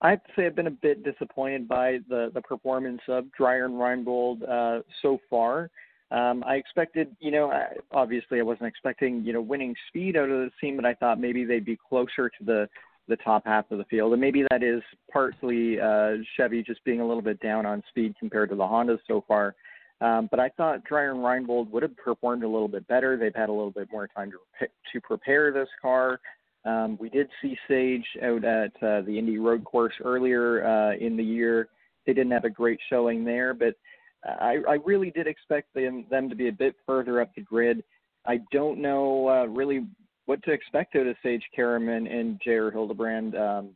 I'd 0.02 0.22
say 0.36 0.46
I've 0.46 0.56
been 0.56 0.68
a 0.68 0.72
bit 0.72 1.04
disappointed 1.04 1.68
by 1.68 2.00
the 2.10 2.32
the 2.34 2.42
performance 2.42 3.02
of 3.08 3.32
Dreyer 3.32 3.66
and 3.66 3.76
Reinbold 3.76 4.48
uh, 4.48 4.82
so 5.02 5.20
far. 5.30 5.70
Um, 6.12 6.44
I 6.46 6.56
expected, 6.56 7.16
you 7.20 7.32
know, 7.32 7.52
I, 7.52 7.74
obviously 7.92 8.40
I 8.40 8.44
wasn't 8.44 8.68
expecting, 8.68 9.24
you 9.24 9.34
know, 9.34 9.42
winning 9.42 9.76
speed 9.88 10.16
out 10.16 10.30
of 10.30 10.40
the 10.40 10.52
team, 10.62 10.76
but 10.76 10.86
I 10.86 10.94
thought 10.94 11.20
maybe 11.20 11.46
they'd 11.46 11.66
be 11.66 11.78
closer 11.90 12.30
to 12.30 12.44
the 12.46 12.70
the 13.08 13.16
top 13.18 13.44
half 13.46 13.70
of 13.70 13.78
the 13.78 13.84
field, 13.86 14.14
and 14.14 14.22
maybe 14.22 14.44
that 14.50 14.64
is 14.64 14.82
partly 15.12 15.80
uh, 15.80 16.14
Chevy 16.36 16.64
just 16.64 16.84
being 16.84 17.02
a 17.02 17.08
little 17.08 17.22
bit 17.22 17.40
down 17.40 17.66
on 17.66 17.84
speed 17.90 18.16
compared 18.20 18.50
to 18.50 18.56
the 18.56 18.64
Hondas 18.64 18.98
so 19.08 19.24
far. 19.28 19.56
Um, 20.02 20.28
but 20.32 20.40
I 20.40 20.50
thought 20.50 20.84
Dreyer 20.84 21.12
and 21.12 21.20
Reinbold 21.20 21.70
would 21.70 21.84
have 21.84 21.96
performed 21.98 22.44
a 22.44 22.48
little 22.48 22.68
bit 22.68 22.88
better. 22.88 23.16
They've 23.16 23.36
had 23.36 23.50
a 23.50 23.52
little 23.52 23.72
bit 23.72 23.90
more 23.92 24.08
time 24.08 24.32
to 24.32 24.68
to 24.92 25.02
prepare 25.02 25.52
this 25.52 25.70
car. 25.82 26.20
Um, 26.66 26.98
we 27.00 27.10
did 27.10 27.30
see 27.42 27.58
Sage 27.68 28.06
out 28.24 28.44
at 28.44 28.72
uh, 28.82 29.02
the 29.02 29.18
Indy 29.18 29.38
Road 29.38 29.64
Course 29.64 29.94
earlier 30.04 30.66
uh, 30.66 30.96
in 30.96 31.16
the 31.16 31.24
year. 31.24 31.70
They 32.06 32.14
didn't 32.14 32.32
have 32.32 32.46
a 32.46 32.50
great 32.50 32.80
showing 32.90 33.24
there, 33.24 33.54
but 33.54 33.76
I, 34.26 34.58
I 34.68 34.74
really 34.86 35.12
did 35.12 35.28
expect 35.28 35.74
them 35.74 36.06
them 36.10 36.30
to 36.30 36.36
be 36.36 36.48
a 36.48 36.52
bit 36.52 36.76
further 36.86 37.22
up 37.22 37.34
the 37.36 37.42
grid. 37.42 37.84
I 38.26 38.40
don't 38.52 38.82
know 38.82 39.30
uh, 39.30 39.46
really 39.46 39.86
what 40.26 40.44
to 40.44 40.52
expect 40.52 40.96
out 40.96 41.08
of 41.08 41.16
Sage 41.22 41.44
Karam 41.56 41.90
and, 41.90 42.08
and 42.08 42.42
J.R. 42.44 42.72
Hildebrand 42.72 43.36
um, 43.36 43.70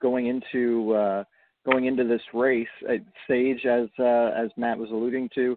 going 0.00 0.26
into 0.26 0.94
uh, 0.94 1.24
going 1.70 1.86
into 1.86 2.04
this 2.04 2.22
race. 2.32 2.68
Uh, 2.88 2.94
Sage, 3.28 3.66
as 3.66 3.88
uh, 3.98 4.30
as 4.36 4.50
Matt 4.56 4.78
was 4.78 4.90
alluding 4.90 5.28
to, 5.34 5.56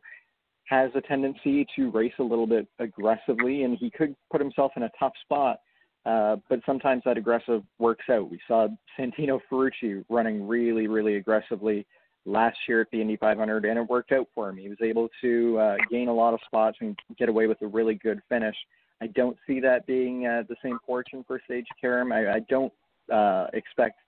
has 0.65 0.91
a 0.95 1.01
tendency 1.01 1.65
to 1.75 1.91
race 1.91 2.13
a 2.19 2.23
little 2.23 2.47
bit 2.47 2.67
aggressively, 2.79 3.63
and 3.63 3.77
he 3.77 3.89
could 3.89 4.15
put 4.31 4.41
himself 4.41 4.73
in 4.75 4.83
a 4.83 4.91
tough 4.99 5.13
spot. 5.23 5.59
Uh, 6.05 6.35
but 6.49 6.59
sometimes 6.65 7.01
that 7.05 7.17
aggressive 7.17 7.63
works 7.79 8.05
out. 8.09 8.29
We 8.29 8.39
saw 8.47 8.67
Santino 8.99 9.39
Ferrucci 9.49 10.03
running 10.09 10.47
really, 10.47 10.87
really 10.87 11.15
aggressively 11.15 11.85
last 12.25 12.57
year 12.67 12.81
at 12.81 12.87
the 12.91 13.01
Indy 13.01 13.17
500, 13.17 13.65
and 13.65 13.79
it 13.79 13.89
worked 13.89 14.11
out 14.11 14.27
for 14.33 14.49
him. 14.49 14.57
He 14.57 14.69
was 14.69 14.77
able 14.81 15.09
to 15.21 15.57
uh, 15.59 15.75
gain 15.89 16.09
a 16.09 16.13
lot 16.13 16.33
of 16.33 16.39
spots 16.45 16.77
and 16.81 16.97
get 17.17 17.29
away 17.29 17.47
with 17.47 17.61
a 17.61 17.67
really 17.67 17.95
good 17.95 18.21
finish. 18.29 18.55
I 19.01 19.07
don't 19.07 19.37
see 19.47 19.59
that 19.61 19.85
being 19.85 20.25
uh, 20.25 20.43
the 20.47 20.55
same 20.63 20.79
fortune 20.85 21.23
for 21.27 21.41
Sage 21.47 21.67
Karam. 21.79 22.11
I, 22.11 22.35
I 22.35 22.39
don't 22.49 22.71
uh, 23.11 23.47
expect 23.53 23.99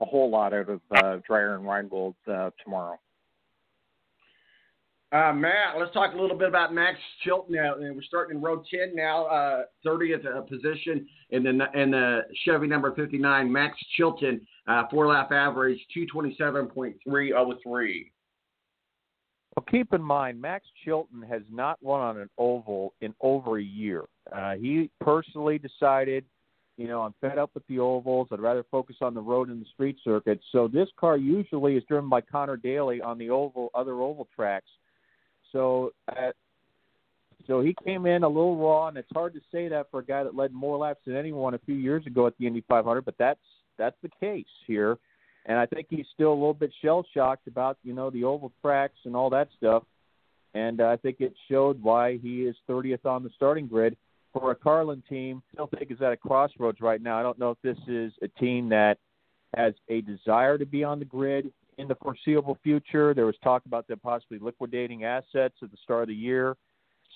a 0.00 0.04
whole 0.04 0.30
lot 0.30 0.52
out 0.52 0.68
of 0.68 0.80
uh, 0.90 1.18
Dreyer 1.26 1.54
and 1.54 1.64
Reinbold 1.64 2.14
uh, 2.28 2.50
tomorrow. 2.62 2.98
Uh, 5.16 5.32
Matt, 5.32 5.78
let's 5.78 5.94
talk 5.94 6.12
a 6.12 6.16
little 6.20 6.36
bit 6.36 6.48
about 6.48 6.74
Max 6.74 6.98
Chilton 7.24 7.54
now. 7.54 7.74
We're 7.78 8.02
starting 8.02 8.36
in 8.36 8.42
row 8.42 8.62
10 8.70 8.94
now, 8.94 9.24
uh, 9.26 9.62
30th 9.86 10.26
uh, 10.26 10.42
position 10.42 11.06
in 11.30 11.42
the 11.42 11.52
in 11.74 11.92
the 11.92 12.24
Chevy 12.44 12.66
number 12.66 12.94
59. 12.94 13.50
Max 13.50 13.78
Chilton, 13.96 14.46
uh, 14.66 14.82
four 14.90 15.06
lap 15.06 15.32
average, 15.32 15.78
227.303. 15.96 18.10
Well, 19.56 19.64
keep 19.70 19.94
in 19.94 20.02
mind, 20.02 20.38
Max 20.38 20.66
Chilton 20.84 21.22
has 21.22 21.40
not 21.50 21.82
won 21.82 22.02
on 22.02 22.18
an 22.18 22.28
oval 22.36 22.92
in 23.00 23.14
over 23.22 23.56
a 23.56 23.62
year. 23.62 24.04
Uh, 24.30 24.56
he 24.56 24.90
personally 25.00 25.58
decided, 25.58 26.26
you 26.76 26.88
know, 26.88 27.00
I'm 27.00 27.14
fed 27.22 27.38
up 27.38 27.52
with 27.54 27.66
the 27.68 27.78
ovals. 27.78 28.28
I'd 28.32 28.40
rather 28.40 28.66
focus 28.70 28.96
on 29.00 29.14
the 29.14 29.22
road 29.22 29.48
and 29.48 29.62
the 29.62 29.68
street 29.72 29.96
circuit. 30.04 30.40
So 30.52 30.68
this 30.68 30.90
car 31.00 31.16
usually 31.16 31.74
is 31.74 31.84
driven 31.88 32.10
by 32.10 32.20
Conor 32.20 32.58
Daly 32.58 33.00
on 33.00 33.16
the 33.16 33.30
oval, 33.30 33.70
other 33.74 34.02
oval 34.02 34.28
tracks. 34.36 34.68
So, 35.56 35.92
uh, 36.08 36.32
so 37.46 37.60
he 37.62 37.74
came 37.84 38.06
in 38.06 38.22
a 38.24 38.28
little 38.28 38.56
raw, 38.56 38.88
and 38.88 38.96
it's 38.96 39.08
hard 39.14 39.34
to 39.34 39.40
say 39.50 39.68
that 39.68 39.90
for 39.90 40.00
a 40.00 40.04
guy 40.04 40.22
that 40.22 40.34
led 40.34 40.52
more 40.52 40.76
laps 40.76 41.00
than 41.06 41.16
anyone 41.16 41.54
a 41.54 41.58
few 41.58 41.76
years 41.76 42.06
ago 42.06 42.26
at 42.26 42.34
the 42.38 42.46
Indy 42.46 42.62
500. 42.68 43.04
But 43.04 43.14
that's 43.18 43.40
that's 43.78 43.96
the 44.02 44.10
case 44.20 44.44
here 44.66 44.98
and 45.46 45.58
I 45.58 45.66
think 45.66 45.86
he's 45.88 46.06
still 46.12 46.32
a 46.32 46.34
little 46.34 46.54
bit 46.54 46.72
shell 46.82 47.06
shocked 47.14 47.46
about 47.46 47.78
you 47.82 47.94
know 47.94 48.10
the 48.10 48.24
oval 48.24 48.52
tracks 48.60 48.98
and 49.04 49.16
all 49.16 49.30
that 49.30 49.48
stuff. 49.56 49.84
And 50.54 50.80
I 50.80 50.96
think 50.96 51.16
it 51.20 51.34
showed 51.50 51.82
why 51.82 52.18
he 52.18 52.42
is 52.42 52.56
30th 52.68 53.04
on 53.04 53.22
the 53.22 53.30
starting 53.36 53.66
grid 53.66 53.96
for 54.32 54.50
a 54.50 54.54
Carlin 54.54 55.02
team. 55.08 55.42
I 55.50 55.54
still 55.54 55.66
think 55.66 55.90
is 55.90 56.02
at 56.02 56.12
a 56.12 56.16
crossroads 56.16 56.80
right 56.80 57.00
now. 57.00 57.18
I 57.18 57.22
don't 57.22 57.38
know 57.38 57.50
if 57.50 57.58
this 57.62 57.76
is 57.86 58.12
a 58.22 58.28
team 58.40 58.68
that 58.70 58.98
has 59.54 59.74
a 59.88 60.00
desire 60.00 60.58
to 60.58 60.66
be 60.66 60.82
on 60.82 60.98
the 60.98 61.04
grid 61.04 61.52
in 61.78 61.88
the 61.88 61.94
foreseeable 61.96 62.58
future. 62.62 63.14
There 63.14 63.26
was 63.26 63.36
talk 63.42 63.64
about 63.66 63.86
them 63.86 64.00
possibly 64.02 64.38
liquidating 64.38 65.04
assets 65.04 65.54
at 65.62 65.70
the 65.70 65.76
start 65.82 66.02
of 66.02 66.08
the 66.08 66.14
year. 66.14 66.56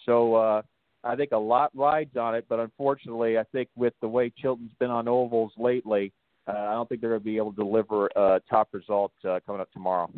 So 0.07 0.35
uh, 0.35 0.63
I 1.05 1.17
think 1.17 1.33
a 1.33 1.39
lot 1.39 1.71
rides 1.75 2.17
on 2.17 2.35
it, 2.35 2.47
but 2.49 2.61
unfortunately, 2.61 3.39
I 3.39 3.45
think 3.53 3.69
with 3.77 3.95
the 4.01 4.09
way 4.09 4.33
Chilton's 4.37 4.73
been 4.79 4.91
on 4.91 5.09
ovals 5.09 5.53
lately, 5.57 6.13
uh, 6.47 6.53
I 6.53 6.73
don't 6.73 6.89
think 6.89 7.01
they're 7.01 7.11
going 7.11 7.21
to 7.21 7.25
be 7.25 7.37
able 7.37 7.53
to 7.53 7.57
deliver 7.57 8.07
a 8.17 8.41
top 8.49 8.69
result 8.73 9.13
uh, 9.29 9.41
coming 9.47 9.61
up 9.61 9.71
tomorrow. 9.73 10.11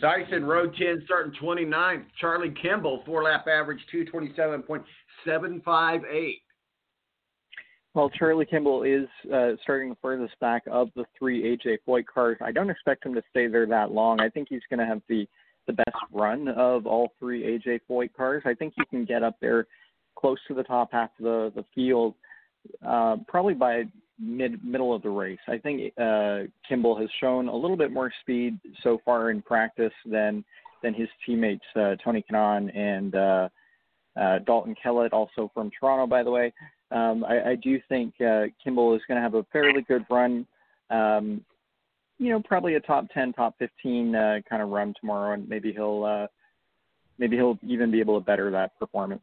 Tyson, 0.00 0.44
road 0.44 0.74
10, 0.76 1.02
starting 1.04 1.32
29th. 1.40 2.04
Charlie 2.20 2.54
Kimball, 2.60 3.02
four 3.04 3.22
lap 3.22 3.46
average, 3.46 3.80
227.758. 3.94 6.40
Well, 7.94 8.08
Charlie 8.08 8.46
Kimball 8.46 8.84
is 8.84 9.06
uh, 9.32 9.50
starting 9.62 9.90
the 9.90 9.96
furthest 10.00 10.38
back 10.40 10.62
of 10.70 10.88
the 10.96 11.04
three 11.18 11.42
AJ 11.42 11.78
Foyt 11.86 12.06
cars. 12.06 12.38
I 12.40 12.50
don't 12.50 12.70
expect 12.70 13.04
him 13.04 13.14
to 13.14 13.22
stay 13.30 13.48
there 13.48 13.66
that 13.66 13.92
long. 13.92 14.18
I 14.20 14.30
think 14.30 14.48
he's 14.48 14.62
going 14.70 14.80
to 14.80 14.86
have 14.86 15.02
the 15.08 15.26
the 15.68 15.74
best 15.74 15.96
run 16.10 16.48
of 16.48 16.86
all 16.86 17.12
three 17.20 17.42
AJ 17.42 17.80
Foyt 17.88 18.14
cars. 18.14 18.42
I 18.46 18.54
think 18.54 18.72
he 18.76 18.84
can 18.86 19.04
get 19.04 19.22
up 19.22 19.36
there 19.40 19.66
close 20.16 20.38
to 20.48 20.54
the 20.54 20.62
top 20.62 20.88
half 20.92 21.10
of 21.18 21.24
the 21.24 21.52
the 21.54 21.64
field, 21.74 22.14
uh, 22.86 23.16
probably 23.28 23.54
by 23.54 23.84
mid 24.18 24.64
middle 24.64 24.94
of 24.94 25.02
the 25.02 25.10
race. 25.10 25.38
I 25.46 25.58
think 25.58 25.92
uh, 25.98 26.44
Kimball 26.66 26.98
has 26.98 27.10
shown 27.20 27.48
a 27.48 27.56
little 27.56 27.76
bit 27.76 27.92
more 27.92 28.10
speed 28.22 28.58
so 28.82 29.00
far 29.04 29.30
in 29.30 29.42
practice 29.42 29.92
than 30.06 30.44
than 30.82 30.94
his 30.94 31.08
teammates 31.26 31.64
uh, 31.76 31.96
Tony 32.02 32.24
Kanaan 32.28 32.74
and 32.74 33.14
uh, 33.14 33.48
uh, 34.20 34.38
Dalton 34.40 34.74
Kellett, 34.82 35.12
also 35.12 35.50
from 35.54 35.70
Toronto, 35.78 36.06
by 36.06 36.22
the 36.22 36.30
way. 36.30 36.52
Um, 36.92 37.24
I, 37.24 37.50
I 37.50 37.54
do 37.56 37.80
think 37.88 38.14
uh, 38.20 38.44
Kimball 38.62 38.94
is 38.94 39.02
going 39.08 39.16
to 39.16 39.22
have 39.22 39.34
a 39.34 39.44
fairly 39.52 39.82
good 39.82 40.04
run. 40.10 40.46
Um, 40.90 41.44
you 42.18 42.30
know, 42.30 42.42
probably 42.44 42.74
a 42.74 42.80
top 42.80 43.06
ten, 43.12 43.32
top 43.32 43.54
fifteen 43.58 44.14
uh, 44.14 44.40
kind 44.48 44.62
of 44.62 44.68
run 44.68 44.94
tomorrow, 45.00 45.34
and 45.34 45.48
maybe 45.48 45.72
he'll 45.72 46.04
uh, 46.04 46.26
maybe 47.18 47.36
he'll 47.36 47.58
even 47.66 47.90
be 47.90 48.00
able 48.00 48.18
to 48.18 48.24
better 48.24 48.50
that 48.50 48.78
performance. 48.78 49.22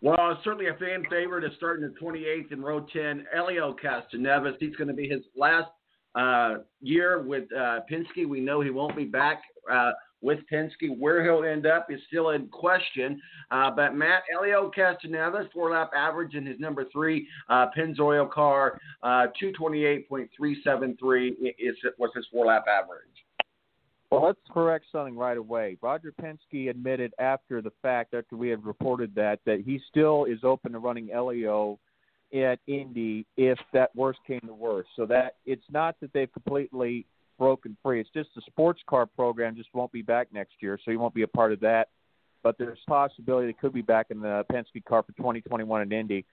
Well, 0.00 0.38
certainly 0.44 0.68
a 0.68 0.74
fan 0.74 1.04
favorite 1.10 1.44
is 1.44 1.50
starting 1.56 1.82
the 1.82 1.98
28th 2.00 2.52
in 2.52 2.62
row 2.62 2.86
10. 2.92 3.26
Helio 3.34 3.74
Castroneves. 3.82 4.54
He's 4.60 4.76
going 4.76 4.88
to 4.88 4.94
be 4.94 5.08
his 5.08 5.22
last 5.36 5.70
uh, 6.14 6.62
year 6.80 7.22
with 7.22 7.44
uh. 7.52 7.80
We 8.16 8.40
know 8.40 8.60
he 8.60 8.70
won't 8.70 8.96
be 8.96 9.04
back 9.04 9.42
uh, 9.70 9.90
with 10.20 10.40
Penske. 10.52 10.98
Where 10.98 11.22
he'll 11.22 11.44
end 11.44 11.66
up 11.66 11.86
is 11.90 12.00
still 12.08 12.30
in 12.30 12.48
question. 12.48 13.20
Uh, 13.50 13.70
but 13.70 13.94
Matt 13.94 14.22
Elio 14.34 14.70
Castroneves, 14.76 15.50
four 15.52 15.70
lap 15.70 15.90
average 15.96 16.34
in 16.34 16.46
his 16.46 16.58
number 16.58 16.84
three 16.92 17.26
uh, 17.48 17.66
Pennzoil 17.76 18.30
car, 18.30 18.80
uh, 19.02 19.26
228.373 19.42 21.30
is 21.58 21.76
was 21.98 22.10
his 22.14 22.26
four 22.32 22.46
lap 22.46 22.64
average. 22.68 23.02
Well, 24.10 24.24
let's 24.24 24.40
correct 24.50 24.86
something 24.90 25.16
right 25.16 25.36
away. 25.36 25.76
Roger 25.82 26.14
Penske 26.18 26.70
admitted 26.70 27.12
after 27.18 27.60
the 27.60 27.72
fact, 27.82 28.14
after 28.14 28.36
we 28.36 28.48
had 28.48 28.64
reported 28.64 29.14
that, 29.16 29.40
that 29.44 29.60
he 29.60 29.80
still 29.90 30.24
is 30.24 30.38
open 30.44 30.72
to 30.72 30.78
running 30.78 31.08
Helio 31.08 31.78
at 32.34 32.58
Indy 32.66 33.26
if 33.36 33.58
that 33.72 33.94
worst 33.94 34.20
came 34.26 34.40
to 34.40 34.54
worst. 34.54 34.88
So 34.96 35.04
that 35.06 35.36
it's 35.44 35.64
not 35.70 35.96
that 36.00 36.12
they've 36.14 36.32
completely 36.32 37.04
broken 37.38 37.76
free. 37.82 38.00
It's 38.00 38.10
just 38.10 38.30
the 38.34 38.42
sports 38.46 38.80
car 38.88 39.06
program 39.06 39.56
just 39.56 39.68
won't 39.72 39.92
be 39.92 40.02
back 40.02 40.28
next 40.32 40.54
year, 40.60 40.78
so 40.84 40.90
he 40.90 40.96
won't 40.96 41.14
be 41.14 41.22
a 41.22 41.28
part 41.28 41.52
of 41.52 41.60
that. 41.60 41.88
But 42.42 42.56
there's 42.58 42.78
possibility 42.86 43.46
they 43.48 43.52
could 43.52 43.72
be 43.72 43.82
back 43.82 44.06
in 44.10 44.20
the 44.20 44.44
Penske 44.52 44.84
car 44.84 45.02
for 45.02 45.12
2021 45.12 45.82
in 45.82 45.92
Indy. 45.92 46.24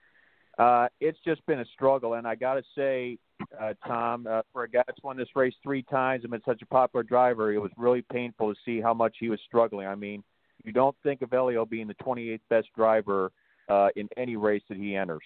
Uh, 0.58 0.88
it's 1.00 1.18
just 1.24 1.44
been 1.46 1.60
a 1.60 1.64
struggle, 1.74 2.14
and 2.14 2.26
I 2.26 2.34
got 2.34 2.54
to 2.54 2.62
say, 2.74 3.18
uh, 3.60 3.74
Tom, 3.86 4.26
uh, 4.28 4.42
for 4.52 4.64
a 4.64 4.68
guy 4.68 4.82
that's 4.86 5.02
won 5.02 5.16
this 5.16 5.28
race 5.34 5.54
three 5.62 5.82
times 5.82 6.24
and 6.24 6.30
been 6.30 6.40
such 6.46 6.62
a 6.62 6.66
popular 6.66 7.02
driver, 7.02 7.52
it 7.52 7.58
was 7.58 7.70
really 7.76 8.02
painful 8.02 8.54
to 8.54 8.60
see 8.64 8.80
how 8.80 8.94
much 8.94 9.16
he 9.20 9.28
was 9.28 9.38
struggling. 9.46 9.86
I 9.86 9.94
mean, 9.94 10.24
you 10.64 10.72
don't 10.72 10.96
think 11.02 11.20
of 11.22 11.30
Helio 11.30 11.66
being 11.66 11.86
the 11.86 11.94
28th 11.94 12.40
best 12.48 12.68
driver 12.74 13.32
uh, 13.68 13.88
in 13.96 14.08
any 14.16 14.36
race 14.36 14.62
that 14.68 14.78
he 14.78 14.96
enters. 14.96 15.22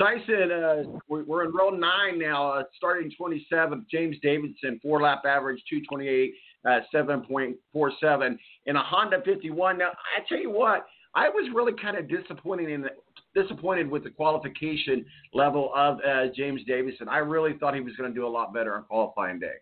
Tyson, 0.00 0.50
uh, 0.50 0.82
we're 1.08 1.44
in 1.44 1.52
row 1.52 1.68
nine 1.68 2.18
now, 2.18 2.52
uh, 2.52 2.62
starting 2.74 3.12
27th. 3.20 3.84
James 3.90 4.16
Davison, 4.22 4.80
four 4.82 5.02
lap 5.02 5.22
average, 5.26 5.62
228, 5.68 6.32
uh, 6.64 6.80
7.47 6.92 8.38
in 8.64 8.76
a 8.76 8.82
Honda 8.82 9.18
51. 9.24 9.76
Now, 9.76 9.90
I 9.90 10.26
tell 10.26 10.38
you 10.38 10.50
what, 10.50 10.86
I 11.14 11.28
was 11.28 11.50
really 11.54 11.72
kind 11.80 11.98
of 11.98 12.08
disappointed 12.08 12.70
in 12.70 12.86
disappointed 13.34 13.90
with 13.90 14.02
the 14.04 14.10
qualification 14.10 15.04
level 15.34 15.70
of 15.76 15.98
uh, 15.98 16.32
James 16.34 16.62
Davison. 16.66 17.08
I 17.08 17.18
really 17.18 17.56
thought 17.58 17.74
he 17.74 17.80
was 17.80 17.94
going 17.96 18.10
to 18.10 18.14
do 18.14 18.26
a 18.26 18.28
lot 18.28 18.54
better 18.54 18.74
on 18.74 18.84
qualifying 18.84 19.38
day. 19.38 19.54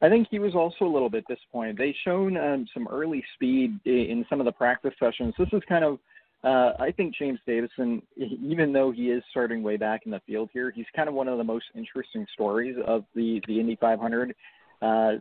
I 0.00 0.08
think 0.08 0.28
he 0.30 0.38
was 0.38 0.54
also 0.54 0.84
a 0.84 0.92
little 0.92 1.10
bit 1.10 1.24
disappointed. 1.28 1.76
They 1.76 1.94
shown 2.04 2.36
um, 2.36 2.66
some 2.72 2.88
early 2.90 3.22
speed 3.34 3.78
in 3.84 4.24
some 4.30 4.40
of 4.40 4.46
the 4.46 4.52
practice 4.52 4.94
sessions. 4.98 5.34
This 5.38 5.48
is 5.52 5.62
kind 5.68 5.84
of, 5.84 5.98
uh, 6.44 6.72
I 6.78 6.92
think 6.96 7.14
James 7.16 7.38
Davison, 7.46 8.02
even 8.16 8.72
though 8.72 8.90
he 8.90 9.10
is 9.10 9.22
starting 9.30 9.62
way 9.62 9.76
back 9.76 10.02
in 10.06 10.10
the 10.10 10.20
field 10.26 10.50
here, 10.52 10.70
he's 10.70 10.86
kind 10.94 11.08
of 11.08 11.14
one 11.14 11.28
of 11.28 11.38
the 11.38 11.44
most 11.44 11.66
interesting 11.74 12.26
stories 12.32 12.76
of 12.86 13.04
the 13.14 13.40
the 13.46 13.60
Indy 13.60 13.76
500. 13.80 14.34
Uh, 14.80 15.12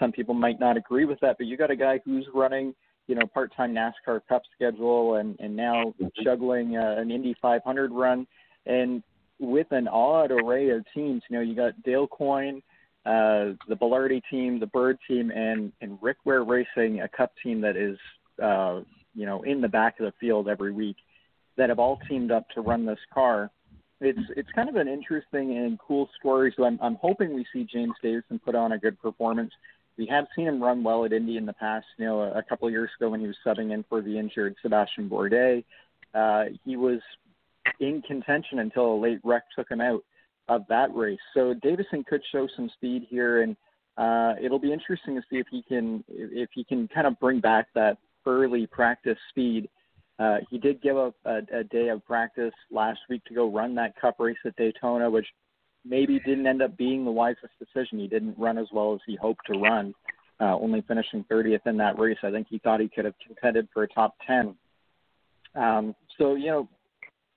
some 0.00 0.10
people 0.10 0.34
might 0.34 0.58
not 0.58 0.76
agree 0.76 1.04
with 1.04 1.20
that, 1.20 1.36
but 1.38 1.46
you 1.46 1.56
got 1.56 1.70
a 1.70 1.76
guy 1.76 2.00
who's 2.04 2.26
running 2.34 2.74
you 3.06 3.14
know 3.14 3.26
part-time 3.26 3.74
NASCAR 3.74 4.20
Cup 4.28 4.42
schedule 4.54 5.16
and 5.16 5.36
and 5.38 5.54
now 5.54 5.94
juggling 6.22 6.76
uh, 6.76 6.96
an 6.98 7.10
Indy 7.10 7.34
500 7.42 7.92
run 7.92 8.26
and 8.64 9.02
with 9.38 9.66
an 9.72 9.88
odd 9.88 10.30
array 10.30 10.70
of 10.70 10.84
teams. 10.94 11.22
You 11.28 11.36
know, 11.36 11.42
you 11.42 11.54
got 11.54 11.80
Dale 11.82 12.06
Coyne, 12.06 12.62
uh, 13.04 13.52
the 13.68 13.76
Belardi 13.80 14.22
team, 14.30 14.58
the 14.58 14.66
Byrd 14.66 14.98
team, 15.06 15.30
and 15.30 15.72
and 15.80 15.98
Rick 16.00 16.18
Ware 16.24 16.44
Racing, 16.44 17.00
a 17.02 17.08
Cup 17.08 17.32
team 17.42 17.60
that 17.60 17.76
is 17.76 17.98
uh, 18.42 18.80
you 19.14 19.26
know 19.26 19.42
in 19.42 19.60
the 19.60 19.68
back 19.68 19.98
of 20.00 20.06
the 20.06 20.12
field 20.20 20.48
every 20.48 20.72
week, 20.72 20.96
that 21.56 21.68
have 21.68 21.78
all 21.78 21.98
teamed 22.08 22.30
up 22.30 22.48
to 22.50 22.60
run 22.60 22.84
this 22.86 22.98
car. 23.12 23.50
It's 24.00 24.18
it's 24.36 24.48
kind 24.54 24.68
of 24.68 24.76
an 24.76 24.88
interesting 24.88 25.56
and 25.56 25.78
cool 25.78 26.08
story. 26.18 26.52
So 26.56 26.64
I'm 26.64 26.78
I'm 26.82 26.96
hoping 26.96 27.34
we 27.34 27.46
see 27.52 27.64
James 27.64 27.94
Davison 28.02 28.38
put 28.38 28.54
on 28.54 28.72
a 28.72 28.78
good 28.78 29.00
performance. 29.00 29.52
We 29.96 30.06
have 30.06 30.26
seen 30.34 30.48
him 30.48 30.62
run 30.62 30.82
well 30.82 31.04
at 31.04 31.12
Indy 31.12 31.36
in 31.36 31.46
the 31.46 31.52
past. 31.52 31.86
You 31.98 32.06
know, 32.06 32.20
a, 32.20 32.38
a 32.38 32.42
couple 32.42 32.66
of 32.66 32.72
years 32.72 32.90
ago 32.98 33.10
when 33.10 33.20
he 33.20 33.26
was 33.26 33.36
subbing 33.46 33.72
in 33.72 33.84
for 33.88 34.02
the 34.02 34.18
injured 34.18 34.56
Sebastian 34.60 35.08
Bourdais, 35.08 35.64
uh, 36.14 36.44
he 36.64 36.76
was 36.76 37.00
in 37.80 38.02
contention 38.02 38.58
until 38.58 38.94
a 38.94 39.00
late 39.00 39.20
wreck 39.24 39.44
took 39.56 39.70
him 39.70 39.80
out 39.80 40.02
of 40.48 40.62
that 40.68 40.94
race. 40.94 41.20
So 41.32 41.54
Davison 41.54 42.04
could 42.04 42.22
show 42.30 42.46
some 42.56 42.68
speed 42.74 43.06
here, 43.08 43.42
and 43.42 43.56
uh, 43.96 44.34
it'll 44.42 44.58
be 44.58 44.72
interesting 44.72 45.14
to 45.14 45.22
see 45.30 45.36
if 45.36 45.46
he 45.50 45.62
can 45.62 46.04
if 46.08 46.50
he 46.52 46.64
can 46.64 46.88
kind 46.88 47.06
of 47.06 47.18
bring 47.20 47.40
back 47.40 47.68
that 47.74 47.98
early 48.26 48.66
practice 48.66 49.18
speed. 49.30 49.68
Uh, 50.18 50.38
he 50.50 50.58
did 50.58 50.80
give 50.80 50.96
up 50.96 51.14
a, 51.24 51.38
a 51.52 51.64
day 51.64 51.88
of 51.88 52.04
practice 52.04 52.54
last 52.70 53.00
week 53.08 53.24
to 53.24 53.34
go 53.34 53.50
run 53.50 53.74
that 53.74 53.98
Cup 54.00 54.16
race 54.18 54.36
at 54.44 54.56
Daytona, 54.56 55.10
which 55.10 55.26
maybe 55.84 56.20
didn't 56.20 56.46
end 56.46 56.62
up 56.62 56.76
being 56.76 57.04
the 57.04 57.10
wisest 57.10 57.52
decision. 57.58 57.98
He 57.98 58.08
didn't 58.08 58.38
run 58.38 58.58
as 58.58 58.68
well 58.72 58.94
as 58.94 59.00
he 59.06 59.16
hoped 59.16 59.46
to 59.52 59.58
run, 59.58 59.94
uh, 60.40 60.56
only 60.56 60.82
finishing 60.86 61.24
30th 61.30 61.66
in 61.66 61.76
that 61.78 61.98
race. 61.98 62.18
I 62.22 62.30
think 62.30 62.46
he 62.48 62.58
thought 62.58 62.80
he 62.80 62.88
could 62.88 63.04
have 63.04 63.14
contended 63.26 63.68
for 63.74 63.82
a 63.82 63.88
top 63.88 64.14
10. 64.26 64.54
Um, 65.56 65.94
so 66.18 66.34
you 66.34 66.46
know, 66.46 66.68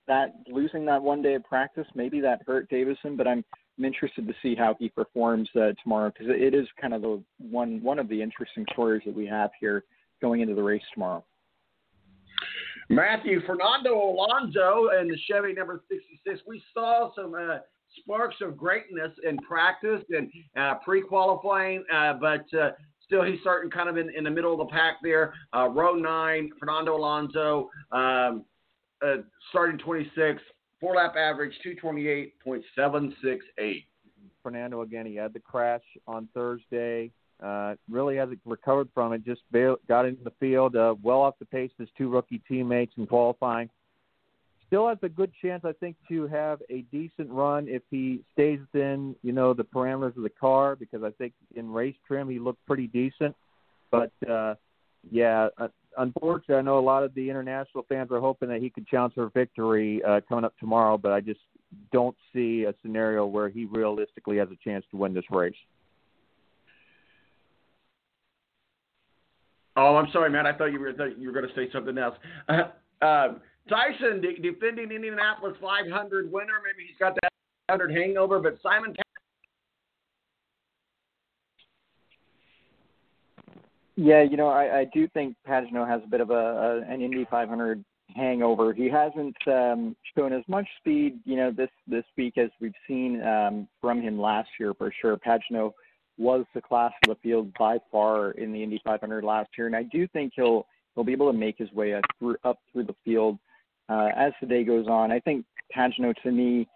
that 0.06 0.34
losing 0.46 0.86
that 0.86 1.02
one 1.02 1.22
day 1.22 1.34
of 1.34 1.44
practice, 1.44 1.86
maybe 1.94 2.20
that 2.20 2.42
hurt 2.46 2.68
Davison, 2.70 3.16
but 3.16 3.28
I'm, 3.28 3.44
I'm 3.78 3.84
interested 3.84 4.26
to 4.26 4.34
see 4.42 4.54
how 4.54 4.74
he 4.78 4.88
performs 4.88 5.48
uh, 5.54 5.72
tomorrow 5.82 6.10
because 6.10 6.34
it 6.34 6.54
is 6.54 6.66
kind 6.80 6.94
of 6.94 7.02
the 7.02 7.22
one 7.38 7.82
one 7.82 7.98
of 7.98 8.08
the 8.08 8.20
interesting 8.20 8.64
stories 8.72 9.02
that 9.06 9.14
we 9.14 9.26
have 9.26 9.50
here 9.60 9.84
going 10.20 10.40
into 10.40 10.54
the 10.54 10.62
race 10.62 10.82
tomorrow. 10.92 11.24
Matthew 12.90 13.40
Fernando 13.46 13.94
Alonso 13.94 14.88
and 14.98 15.10
the 15.10 15.16
Chevy 15.28 15.52
number 15.52 15.82
66. 15.90 16.40
We 16.46 16.62
saw 16.72 17.10
some 17.14 17.34
uh, 17.34 17.58
sparks 17.98 18.36
of 18.40 18.56
greatness 18.56 19.12
in 19.28 19.36
practice 19.38 20.02
and 20.10 20.30
uh, 20.56 20.74
pre-qualifying, 20.84 21.84
uh, 21.94 22.14
but 22.14 22.46
uh, 22.58 22.70
still 23.04 23.24
he's 23.24 23.40
starting 23.40 23.70
kind 23.70 23.88
of 23.88 23.98
in, 23.98 24.10
in 24.16 24.24
the 24.24 24.30
middle 24.30 24.52
of 24.52 24.58
the 24.58 24.72
pack 24.72 24.96
there. 25.02 25.34
Uh, 25.54 25.68
row 25.68 25.94
nine, 25.94 26.50
Fernando 26.58 26.96
Alonso. 26.96 27.68
Um, 27.92 28.44
uh, 29.00 29.18
starting 29.50 29.78
26, 29.78 30.42
four 30.80 30.96
lap 30.96 31.14
average 31.16 31.54
228.768. 31.64 33.84
Fernando 34.42 34.82
again, 34.82 35.06
he 35.06 35.14
had 35.14 35.32
the 35.32 35.40
crash 35.40 35.82
on 36.06 36.28
Thursday. 36.34 37.10
Uh, 37.42 37.74
really 37.88 38.16
hasn't 38.16 38.40
recovered 38.44 38.88
from 38.92 39.12
it. 39.12 39.24
Just 39.24 39.42
bailed, 39.52 39.78
got 39.86 40.06
into 40.06 40.24
the 40.24 40.32
field, 40.40 40.74
uh, 40.74 40.94
well 41.02 41.20
off 41.20 41.34
the 41.38 41.44
pace 41.44 41.70
of 41.78 41.84
his 41.84 41.88
two 41.96 42.08
rookie 42.08 42.42
teammates 42.48 42.92
in 42.96 43.06
qualifying. 43.06 43.70
Still 44.66 44.88
has 44.88 44.98
a 45.02 45.08
good 45.08 45.30
chance, 45.40 45.64
I 45.64 45.72
think, 45.72 45.96
to 46.08 46.26
have 46.26 46.60
a 46.68 46.82
decent 46.92 47.30
run 47.30 47.68
if 47.68 47.82
he 47.90 48.20
stays 48.32 48.58
within, 48.60 49.14
you 49.22 49.32
know, 49.32 49.54
the 49.54 49.64
parameters 49.64 50.16
of 50.16 50.24
the 50.24 50.30
car. 50.30 50.76
Because 50.76 51.02
I 51.04 51.10
think 51.10 51.32
in 51.54 51.70
race 51.70 51.94
trim 52.06 52.28
he 52.28 52.38
looked 52.38 52.64
pretty 52.66 52.88
decent. 52.88 53.34
But 53.90 54.10
uh, 54.28 54.56
yeah, 55.10 55.48
uh, 55.58 55.68
unfortunately, 55.96 56.56
I 56.56 56.62
know 56.62 56.78
a 56.78 56.80
lot 56.80 57.02
of 57.02 57.14
the 57.14 57.30
international 57.30 57.86
fans 57.88 58.10
are 58.10 58.20
hoping 58.20 58.48
that 58.48 58.60
he 58.60 58.68
could 58.68 58.86
challenge 58.86 59.14
for 59.14 59.30
victory 59.30 60.02
uh, 60.04 60.20
coming 60.28 60.44
up 60.44 60.54
tomorrow, 60.58 60.98
but 60.98 61.12
I 61.12 61.20
just 61.20 61.40
don't 61.92 62.16
see 62.34 62.64
a 62.64 62.74
scenario 62.82 63.26
where 63.26 63.48
he 63.48 63.64
realistically 63.66 64.38
has 64.38 64.48
a 64.50 64.56
chance 64.62 64.84
to 64.90 64.96
win 64.96 65.14
this 65.14 65.24
race. 65.30 65.54
Oh, 69.78 69.94
I'm 69.94 70.10
sorry, 70.12 70.28
Matt. 70.28 70.44
I 70.44 70.52
thought 70.52 70.72
you 70.72 70.80
were 70.80 70.90
you 70.90 71.28
were 71.28 71.32
going 71.32 71.46
to 71.46 71.54
say 71.54 71.70
something 71.72 71.96
else. 71.96 72.16
Uh, 72.48 72.62
uh, 73.04 73.28
Tyson, 73.68 74.20
de- 74.20 74.40
defending 74.40 74.90
Indianapolis 74.90 75.56
500 75.60 76.32
winner. 76.32 76.54
Maybe 76.64 76.88
he's 76.88 76.98
got 76.98 77.14
that 77.22 77.30
100 77.68 77.94
hangover, 77.94 78.40
but 78.40 78.58
Simon 78.60 78.94
Yeah, 83.94 84.22
you 84.22 84.36
know, 84.36 84.48
I, 84.48 84.80
I 84.80 84.84
do 84.94 85.08
think 85.08 85.36
Pagenaud 85.46 85.88
has 85.88 86.00
a 86.04 86.08
bit 86.08 86.20
of 86.20 86.30
a, 86.30 86.34
a 86.34 86.92
an 86.92 87.00
Indy 87.00 87.26
500 87.30 87.84
hangover. 88.14 88.72
He 88.72 88.88
hasn't 88.88 89.36
um, 89.46 89.96
shown 90.16 90.32
as 90.32 90.42
much 90.48 90.66
speed, 90.78 91.18
you 91.24 91.36
know, 91.36 91.52
this 91.52 91.70
this 91.86 92.04
week 92.16 92.38
as 92.38 92.50
we've 92.60 92.72
seen 92.88 93.22
um, 93.22 93.68
from 93.80 94.00
him 94.00 94.20
last 94.20 94.48
year 94.58 94.72
for 94.74 94.92
sure. 95.00 95.16
Pagenaud 95.16 95.72
was 96.18 96.44
the 96.54 96.60
class 96.60 96.92
of 97.04 97.10
the 97.10 97.20
field 97.22 97.52
by 97.58 97.78
far 97.90 98.32
in 98.32 98.52
the 98.52 98.62
Indy 98.62 98.80
500 98.84 99.24
last 99.24 99.50
year, 99.56 99.66
and 99.66 99.76
I 99.76 99.84
do 99.84 100.06
think 100.08 100.32
he'll 100.36 100.66
he'll 100.94 101.04
be 101.04 101.12
able 101.12 101.30
to 101.30 101.38
make 101.38 101.56
his 101.58 101.72
way 101.72 101.94
up 101.94 102.04
through 102.18 102.36
up 102.44 102.58
through 102.72 102.84
the 102.84 102.96
field 103.04 103.38
uh, 103.88 104.08
as 104.16 104.32
the 104.40 104.46
day 104.46 104.64
goes 104.64 104.86
on. 104.88 105.12
I 105.12 105.20
think 105.20 105.44
Pagenaud, 105.74 106.14
to 106.22 106.32
me, 106.32 106.68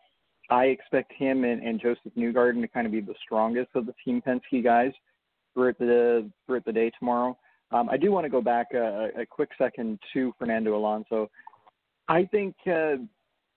I 0.50 0.66
expect 0.66 1.12
him 1.12 1.44
and, 1.44 1.62
and 1.62 1.81
Josef 1.81 2.12
Newgarden 2.16 2.61
to 2.61 2.68
kind 2.68 2.87
of 2.87 2.92
be 2.92 3.00
the 3.00 3.14
strongest 3.24 3.70
of 3.74 3.87
the 3.87 3.94
Team 4.05 4.22
Penske 4.26 4.62
guys 4.62 4.92
throughout 5.55 5.78
the 5.78 6.31
throughout 6.46 6.64
the 6.64 6.72
day 6.72 6.90
tomorrow. 6.98 7.37
Um, 7.70 7.88
I 7.88 7.96
do 7.96 8.12
want 8.12 8.24
to 8.24 8.31
go 8.31 8.42
back 8.42 8.68
a, 8.74 9.09
a 9.18 9.26
quick 9.26 9.50
second 9.57 9.98
to 10.12 10.33
Fernando 10.38 10.76
Alonso. 10.76 11.31
I 12.09 12.24
think 12.26 12.55
uh, 12.66 12.96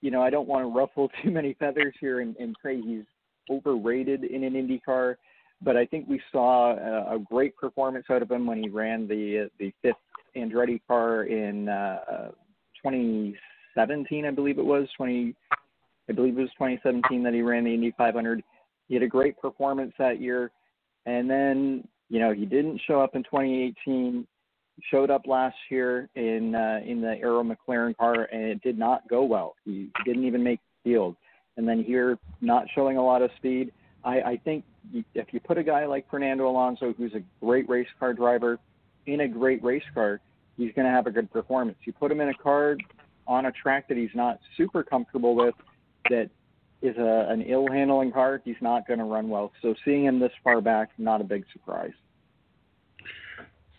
you 0.01 0.11
know 0.11 0.21
I 0.21 0.29
don't 0.29 0.47
want 0.47 0.63
to 0.63 0.67
ruffle 0.67 1.09
too 1.23 1.31
many 1.31 1.53
feathers 1.53 1.93
here 1.99 2.21
and, 2.21 2.35
and 2.37 2.55
say 2.63 2.81
he's 2.81 3.03
overrated 3.49 4.23
in 4.23 4.43
an 4.43 4.55
Indy 4.55 4.79
car, 4.79 5.17
but 5.61 5.77
I 5.77 5.85
think 5.85 6.07
we 6.07 6.21
saw 6.31 6.75
a, 6.75 7.15
a 7.15 7.19
great 7.19 7.55
performance 7.55 8.05
out 8.09 8.21
of 8.21 8.31
him 8.31 8.45
when 8.45 8.61
he 8.61 8.69
ran 8.69 9.07
the 9.07 9.49
the 9.59 9.73
fifth 9.81 9.95
Andretti 10.35 10.81
car 10.87 11.23
in 11.23 11.69
uh, 11.69 12.31
2017, 12.83 14.25
I 14.25 14.31
believe 14.31 14.59
it 14.59 14.65
was 14.65 14.87
20. 14.97 15.35
I 16.07 16.13
believe 16.13 16.37
it 16.37 16.41
was 16.41 16.51
2017 16.51 17.23
that 17.23 17.33
he 17.33 17.41
ran 17.41 17.63
the 17.63 17.73
Indy 17.73 17.93
500. 17.97 18.43
He 18.87 18.93
had 18.93 19.03
a 19.03 19.07
great 19.07 19.39
performance 19.39 19.93
that 19.97 20.21
year. 20.21 20.51
And 21.07 21.29
then, 21.29 21.87
you 22.09 22.19
know, 22.19 22.31
he 22.31 22.45
didn't 22.45 22.79
show 22.85 23.01
up 23.01 23.15
in 23.15 23.23
2018. 23.23 24.27
Showed 24.91 25.09
up 25.09 25.21
last 25.25 25.55
year 25.69 26.09
in 26.15 26.53
uh, 26.53 26.81
in 26.85 26.99
the 26.99 27.17
Arrow 27.21 27.43
McLaren 27.43 27.95
car, 27.95 28.25
and 28.25 28.43
it 28.43 28.61
did 28.61 28.77
not 28.77 29.07
go 29.09 29.23
well. 29.23 29.55
He 29.63 29.89
didn't 30.03 30.25
even 30.25 30.43
make 30.43 30.59
field. 30.83 31.15
And 31.55 31.65
then 31.65 31.81
here, 31.81 32.17
not 32.41 32.65
showing 32.75 32.97
a 32.97 33.03
lot 33.03 33.21
of 33.21 33.29
speed. 33.37 33.71
I, 34.05 34.21
I 34.21 34.41
think 34.43 34.63
if 35.15 35.33
you 35.33 35.39
put 35.39 35.57
a 35.57 35.63
guy 35.63 35.85
like 35.87 36.09
Fernando 36.09 36.47
Alonso, 36.47 36.93
who's 36.93 37.13
a 37.13 37.23
great 37.43 37.67
race 37.67 37.87
car 37.99 38.13
driver, 38.13 38.59
in 39.07 39.21
a 39.21 39.27
great 39.27 39.63
race 39.63 39.83
car, 39.93 40.21
he's 40.57 40.71
going 40.73 40.85
to 40.85 40.91
have 40.91 41.07
a 41.07 41.11
good 41.11 41.31
performance. 41.31 41.77
You 41.83 41.93
put 41.93 42.11
him 42.11 42.21
in 42.21 42.29
a 42.29 42.33
car 42.33 42.77
on 43.27 43.47
a 43.47 43.51
track 43.51 43.87
that 43.87 43.97
he's 43.97 44.13
not 44.13 44.39
super 44.55 44.83
comfortable 44.83 45.35
with, 45.35 45.55
that 46.09 46.29
is 46.81 46.95
a, 46.97 47.27
an 47.29 47.41
ill 47.41 47.67
handling 47.67 48.11
car, 48.11 48.41
he's 48.45 48.55
not 48.61 48.87
going 48.87 48.99
to 48.99 49.05
run 49.05 49.27
well. 49.27 49.51
So 49.61 49.73
seeing 49.83 50.05
him 50.05 50.19
this 50.19 50.31
far 50.43 50.61
back, 50.61 50.91
not 50.99 51.19
a 51.19 51.23
big 51.23 51.43
surprise. 51.51 51.93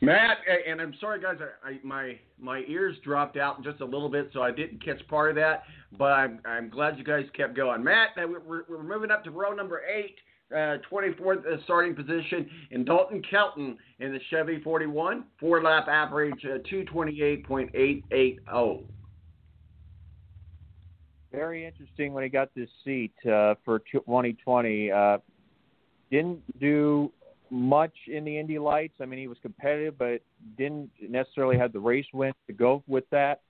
Matt, 0.03 0.39
and 0.69 0.81
I'm 0.81 0.95
sorry, 1.01 1.21
guys, 1.21 1.37
I, 1.41 1.71
I, 1.71 1.79
my 1.83 2.19
my 2.39 2.63
ears 2.69 2.97
dropped 3.03 3.37
out 3.37 3.65
just 3.65 3.81
a 3.81 3.85
little 3.85 4.11
bit, 4.11 4.31
so 4.33 4.43
I 4.43 4.51
didn't 4.51 4.85
catch 4.85 5.07
part 5.09 5.31
of 5.31 5.37
that. 5.37 5.63
But 5.97 6.13
I'm 6.13 6.41
I'm 6.45 6.69
glad 6.69 6.99
you 6.99 7.05
guys 7.05 7.25
kept 7.35 7.57
going. 7.57 7.83
Matt, 7.83 8.11
we're, 8.17 8.65
we're 8.69 8.83
moving 8.83 9.11
up 9.11 9.25
to 9.25 9.31
row 9.31 9.53
number 9.53 9.83
eight, 9.87 10.17
uh, 10.53 10.77
24th 10.91 11.47
uh, 11.47 11.63
starting 11.65 11.95
position, 11.95 12.49
in 12.71 12.85
Dalton 12.85 13.23
Kellett 13.29 13.57
in 13.57 14.13
the 14.13 14.21
Chevy 14.31 14.61
41, 14.63 15.25
four 15.41 15.63
lap 15.63 15.89
average, 15.89 16.45
uh, 16.45 16.59
228.880 16.71 18.85
very 21.37 21.67
interesting 21.67 22.15
when 22.15 22.25
he 22.25 22.31
got 22.31 22.49
this 22.55 22.71
seat 22.83 23.13
uh, 23.27 23.55
for 23.63 23.81
2020. 23.93 24.91
Uh, 24.91 25.19
didn't 26.11 26.41
do 26.59 27.13
much 27.51 27.95
in 28.07 28.25
the 28.25 28.39
Indy 28.39 28.59
Lights. 28.59 28.95
I 29.01 29.07
mean, 29.07 29.19
he 29.19 29.29
was 29.29 29.39
competitive, 29.43 29.99
but 29.99 30.21
didn't 30.57 30.91
necessarily 31.01 31.59
have 31.59 31.73
the 31.73 31.81
race 31.81 32.07
win 32.13 32.33
to 32.47 32.53
go 32.53 32.83
with 32.87 33.05
that. 33.11 33.41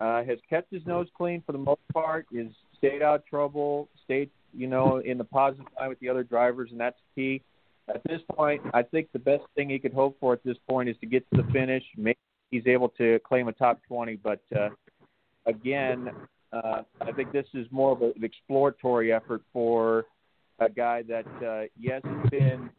Uh, 0.00 0.22
has 0.24 0.38
kept 0.48 0.72
his 0.72 0.84
nose 0.86 1.08
clean 1.16 1.42
for 1.44 1.52
the 1.52 1.58
most 1.58 1.80
part. 1.92 2.26
Is 2.32 2.48
stayed 2.76 3.02
out 3.02 3.16
of 3.16 3.26
trouble. 3.26 3.88
Stayed, 4.04 4.30
you 4.54 4.66
know, 4.66 4.98
in 4.98 5.18
the 5.18 5.24
positive 5.24 5.66
line 5.78 5.88
with 5.88 5.98
the 6.00 6.08
other 6.08 6.22
drivers, 6.22 6.70
and 6.70 6.80
that's 6.80 6.98
key. 7.14 7.42
At 7.88 8.02
this 8.04 8.20
point, 8.32 8.60
I 8.74 8.82
think 8.82 9.08
the 9.12 9.18
best 9.18 9.44
thing 9.54 9.70
he 9.70 9.78
could 9.78 9.94
hope 9.94 10.16
for 10.20 10.34
at 10.34 10.44
this 10.44 10.56
point 10.68 10.88
is 10.88 10.96
to 11.00 11.06
get 11.06 11.28
to 11.30 11.42
the 11.42 11.52
finish. 11.52 11.82
Maybe 11.96 12.18
he's 12.50 12.66
able 12.66 12.90
to 12.90 13.18
claim 13.26 13.48
a 13.48 13.52
top 13.52 13.80
20, 13.88 14.16
but 14.16 14.40
uh, 14.56 14.68
again, 15.46 16.10
uh, 16.52 16.82
I 17.00 17.12
think 17.12 17.32
this 17.32 17.46
is 17.54 17.66
more 17.70 17.92
of 17.92 18.02
an 18.02 18.12
exploratory 18.22 19.12
effort 19.12 19.42
for 19.52 20.04
a 20.58 20.68
guy 20.68 21.02
that, 21.02 21.26
uh, 21.44 21.66
yes, 21.78 22.02
has 22.04 22.30
been 22.30 22.70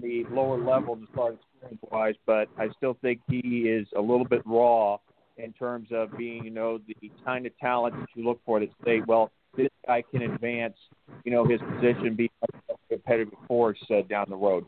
the 0.00 0.24
lower 0.30 0.58
level 0.58 0.98
as 1.00 1.08
far 1.14 1.30
as 1.30 1.36
experience 1.52 1.82
wise, 1.90 2.14
but 2.26 2.48
I 2.58 2.68
still 2.76 2.96
think 3.02 3.20
he 3.28 3.68
is 3.68 3.86
a 3.96 4.00
little 4.00 4.24
bit 4.24 4.42
raw 4.44 4.98
in 5.36 5.52
terms 5.52 5.88
of 5.92 6.16
being, 6.16 6.44
you 6.44 6.50
know, 6.50 6.78
the 6.78 7.10
kind 7.24 7.46
of 7.46 7.56
talent 7.58 7.94
that 7.98 8.08
you 8.14 8.24
look 8.24 8.40
for 8.44 8.58
to 8.58 8.66
say, 8.84 9.02
well, 9.06 9.30
this 9.56 9.68
guy 9.86 10.02
can 10.10 10.22
advance, 10.22 10.74
you 11.24 11.32
know, 11.32 11.46
his 11.46 11.60
position, 11.60 12.14
be 12.14 12.30
a 12.42 12.74
competitive 12.90 13.34
force 13.46 13.78
uh, 13.90 14.02
down 14.08 14.26
the 14.28 14.36
road. 14.36 14.64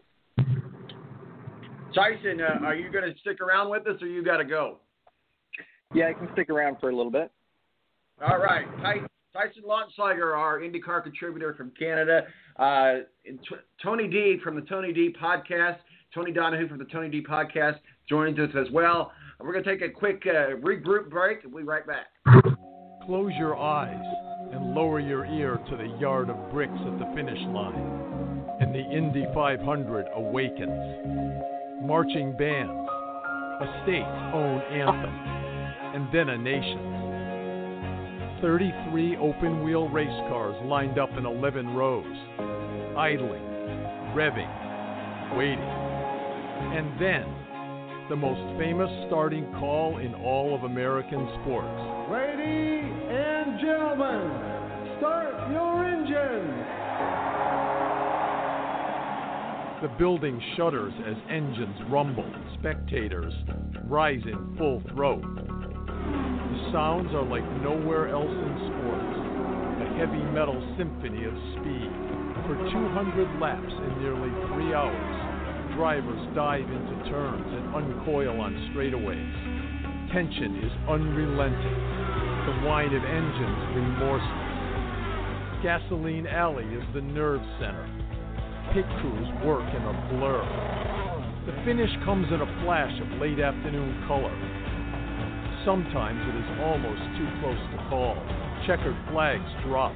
Tyson, 1.94 2.40
uh, 2.40 2.66
are 2.66 2.74
you 2.74 2.90
going 2.90 3.12
to 3.12 3.18
stick 3.20 3.40
around 3.40 3.70
with 3.70 3.86
us, 3.86 4.00
or 4.02 4.06
you 4.06 4.22
got 4.22 4.36
to 4.38 4.44
go? 4.44 4.76
Yeah, 5.94 6.08
I 6.08 6.12
can 6.12 6.28
stick 6.34 6.50
around 6.50 6.76
for 6.80 6.90
a 6.90 6.96
little 6.96 7.10
bit. 7.10 7.30
All 8.20 8.38
right, 8.38 8.66
Ty- 8.82 9.06
Tyson 9.38 9.62
Lautenschlager, 9.62 10.36
our 10.36 10.58
IndyCar 10.58 11.02
contributor 11.02 11.54
from 11.54 11.70
Canada, 11.78 12.22
uh, 12.56 12.94
t- 13.24 13.56
Tony 13.80 14.08
D 14.08 14.38
from 14.42 14.56
the 14.56 14.62
Tony 14.62 14.92
D 14.92 15.14
podcast, 15.20 15.76
Tony 16.12 16.32
Donahue 16.32 16.68
from 16.68 16.78
the 16.78 16.84
Tony 16.86 17.08
D 17.08 17.22
podcast 17.22 17.76
joins 18.08 18.38
us 18.40 18.50
as 18.58 18.66
well. 18.72 19.12
We're 19.38 19.52
going 19.52 19.64
to 19.64 19.70
take 19.70 19.88
a 19.88 19.92
quick 19.92 20.24
uh, 20.26 20.56
regroup 20.56 21.08
break, 21.08 21.44
we'll 21.44 21.62
be 21.62 21.68
right 21.68 21.84
back. 21.86 22.06
Close 23.06 23.32
your 23.38 23.56
eyes 23.56 24.02
and 24.52 24.74
lower 24.74 24.98
your 24.98 25.24
ear 25.26 25.60
to 25.70 25.76
the 25.76 25.96
yard 26.00 26.30
of 26.30 26.50
bricks 26.50 26.72
at 26.74 26.98
the 26.98 27.06
finish 27.14 27.38
line, 27.48 28.42
and 28.60 28.74
the 28.74 28.80
Indy 28.80 29.24
500 29.32 30.06
awakens. 30.16 31.86
Marching 31.86 32.36
bands, 32.36 32.72
a 32.72 33.82
state's 33.84 34.34
own 34.34 34.60
anthem, 34.72 35.14
and 35.94 36.12
then 36.12 36.30
a 36.30 36.38
nation's. 36.38 36.97
33 38.40 39.16
open 39.16 39.64
wheel 39.64 39.88
race 39.88 40.06
cars 40.28 40.54
lined 40.64 40.98
up 40.98 41.10
in 41.18 41.26
11 41.26 41.74
rows, 41.74 42.06
idling, 42.96 43.42
revving, 44.14 45.36
waiting. 45.36 45.58
And 45.58 47.00
then, 47.00 47.24
the 48.08 48.16
most 48.16 48.40
famous 48.58 48.88
starting 49.08 49.44
call 49.58 49.98
in 49.98 50.14
all 50.14 50.54
of 50.54 50.62
American 50.62 51.28
sports. 51.40 51.66
Ladies 52.12 52.92
and 53.10 53.58
gentlemen, 53.60 54.30
start 54.98 55.34
your 55.50 55.84
engines. 55.84 56.78
The 59.82 59.88
building 59.98 60.40
shudders 60.56 60.92
as 61.06 61.16
engines 61.28 61.76
rumble, 61.90 62.32
spectators 62.60 63.34
rise 63.88 64.22
in 64.24 64.56
full 64.56 64.80
throat. 64.94 65.24
Sounds 66.72 67.08
are 67.14 67.24
like 67.24 67.46
nowhere 67.62 68.08
else 68.12 68.28
in 68.28 68.54
sports, 68.68 69.18
a 69.80 69.88
heavy 69.96 70.20
metal 70.36 70.58
symphony 70.76 71.24
of 71.24 71.32
speed. 71.56 71.90
For 72.44 72.56
200 72.70 73.40
laps 73.40 73.72
in 73.72 73.92
nearly 74.02 74.28
three 74.52 74.74
hours, 74.74 75.16
drivers 75.76 76.20
dive 76.34 76.68
into 76.68 76.94
turns 77.08 77.46
and 77.46 77.74
uncoil 77.74 78.40
on 78.40 78.52
straightaways. 78.74 79.32
Tension 80.12 80.60
is 80.60 80.72
unrelenting, 80.88 81.80
the 82.44 82.68
whine 82.68 82.92
of 82.92 83.04
engines 83.04 83.60
remorseless. 83.72 84.58
Gasoline 85.62 86.26
Alley 86.26 86.68
is 86.68 86.84
the 86.92 87.00
nerve 87.00 87.40
center. 87.58 87.86
Pit 88.74 88.84
crews 89.00 89.28
work 89.44 89.64
in 89.72 89.82
a 89.88 89.94
blur. 90.12 90.44
The 91.46 91.64
finish 91.64 91.90
comes 92.04 92.28
in 92.28 92.40
a 92.40 92.62
flash 92.62 92.92
of 93.00 93.20
late 93.20 93.40
afternoon 93.40 94.04
color. 94.06 94.34
Sometimes 95.64 96.20
it 96.22 96.36
is 96.38 96.48
almost 96.62 97.02
too 97.18 97.26
close 97.40 97.58
to 97.72 97.78
call. 97.90 98.14
Checkered 98.66 98.96
flags 99.10 99.50
drop. 99.66 99.94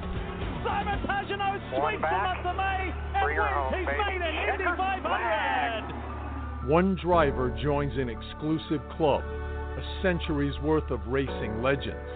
Simon 0.63 0.99
Pagenaud 1.07 1.59
sweeps 1.71 2.01
them 2.01 2.25
up 2.25 2.43
the 2.43 2.53
May 2.53 2.93
and 3.15 3.25
wins 3.25 3.75
his 3.75 3.87
maiden 3.97 4.35
Indy 4.53 4.65
500. 4.65 6.69
One 6.69 6.95
driver 7.03 7.49
joins 7.61 7.93
an 7.97 8.09
exclusive 8.09 8.81
club, 8.97 9.23
a 9.23 9.81
century's 10.01 10.57
worth 10.61 10.89
of 10.91 10.99
racing 11.07 11.61
legends. 11.61 12.09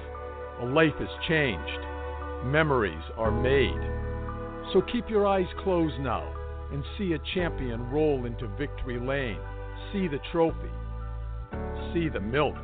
A 0.61 0.65
life 0.65 0.95
is 0.99 1.09
changed, 1.27 1.79
memories 2.45 3.03
are 3.17 3.31
made. 3.31 3.81
So 4.73 4.81
keep 4.91 5.09
your 5.09 5.25
eyes 5.27 5.47
closed 5.63 5.99
now 5.99 6.33
and 6.71 6.83
see 6.97 7.13
a 7.13 7.19
champion 7.33 7.89
roll 7.89 8.25
into 8.25 8.47
victory 8.57 8.99
lane. 8.99 9.39
See 9.93 10.07
the 10.07 10.19
trophy, 10.31 10.71
see 11.93 12.09
the 12.09 12.19
milk, 12.19 12.55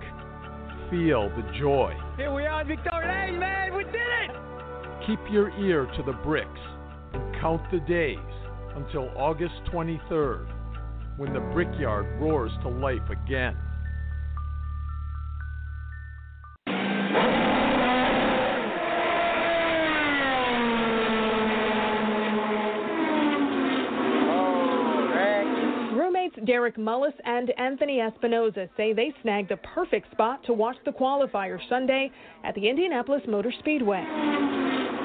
feel 0.94 1.30
the 1.30 1.42
joy. 1.60 1.92
Here 2.18 2.32
we 2.32 2.46
are 2.46 2.62
in 2.62 2.68
Victoria 2.68 3.08
Lane, 3.08 3.40
man. 3.40 3.76
We 3.76 3.84
did 3.86 3.96
it! 3.96 4.32
Keep 5.08 5.20
your 5.32 5.50
ear 5.60 5.88
to 5.98 6.04
the 6.04 6.14
bricks 6.24 6.48
and 7.14 7.36
count 7.42 7.64
the 7.72 7.80
days 7.80 8.20
until 8.76 9.10
August 9.18 9.56
23rd 9.72 10.48
when 11.18 11.34
the 11.34 11.40
brickyard 11.40 12.06
roars 12.22 12.52
to 12.62 12.70
life 12.70 13.10
again. 13.10 13.58
Derek 26.46 26.76
Mullis 26.76 27.14
and 27.24 27.52
Anthony 27.58 28.00
Espinoza 28.00 28.68
say 28.76 28.92
they 28.92 29.14
snagged 29.22 29.50
the 29.50 29.58
perfect 29.58 30.12
spot 30.12 30.44
to 30.46 30.54
watch 30.54 30.76
the 30.86 30.92
qualifier 30.92 31.58
Sunday 31.70 32.12
at 32.44 32.54
the 32.56 32.68
Indianapolis 32.68 33.22
Motor 33.28 33.54
Speedway. 33.60 34.04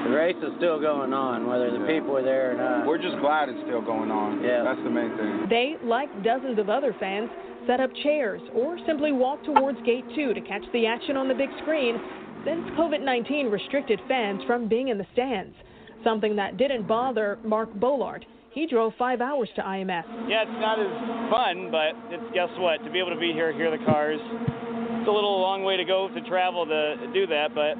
The 0.03 0.09
race 0.09 0.35
is 0.37 0.51
still 0.57 0.79
going 0.79 1.13
on, 1.13 1.47
whether 1.47 1.71
the 1.71 1.85
people 1.85 2.17
are 2.17 2.23
there 2.23 2.51
or 2.51 2.57
not. 2.57 2.87
We're 2.87 3.01
just 3.01 3.19
glad 3.19 3.49
it's 3.49 3.59
still 3.65 3.81
going 3.81 4.11
on. 4.11 4.43
Yeah. 4.43 4.63
That's 4.63 4.83
the 4.83 4.89
main 4.89 5.15
thing. 5.17 5.47
They, 5.49 5.75
like 5.83 6.09
dozens 6.23 6.59
of 6.59 6.69
other 6.69 6.95
fans, 6.99 7.29
set 7.67 7.79
up 7.79 7.91
chairs 8.03 8.41
or 8.53 8.77
simply 8.87 9.11
walked 9.11 9.45
towards 9.45 9.77
Gate 9.85 10.05
2 10.15 10.33
to 10.33 10.41
catch 10.41 10.63
the 10.73 10.85
action 10.87 11.15
on 11.15 11.27
the 11.27 11.35
big 11.35 11.49
screen 11.61 11.99
since 12.45 12.61
COVID 12.79 13.03
19 13.03 13.47
restricted 13.47 13.99
fans 14.07 14.41
from 14.47 14.67
being 14.67 14.87
in 14.87 14.97
the 14.97 15.05
stands. 15.13 15.55
Something 16.03 16.35
that 16.37 16.57
didn't 16.57 16.87
bother 16.87 17.37
Mark 17.43 17.73
Bollard. 17.79 18.25
He 18.51 18.65
drove 18.65 18.93
five 18.97 19.21
hours 19.21 19.49
to 19.55 19.61
IMS. 19.61 20.03
Yeah, 20.27 20.43
it's 20.43 20.61
not 20.61 20.79
as 20.79 20.89
fun, 21.29 21.69
but 21.71 21.93
it's 22.09 22.33
guess 22.33 22.49
what? 22.57 22.83
To 22.83 22.91
be 22.91 22.99
able 22.99 23.13
to 23.13 23.19
be 23.19 23.31
here, 23.31 23.53
hear 23.53 23.69
the 23.69 23.83
cars, 23.85 24.19
it's 24.21 25.07
a 25.07 25.11
little 25.11 25.39
long 25.39 25.63
way 25.63 25.77
to 25.77 25.85
go 25.85 26.09
to 26.09 26.21
travel 26.27 26.65
to 26.65 26.95
do 27.13 27.27
that, 27.27 27.53
but 27.53 27.77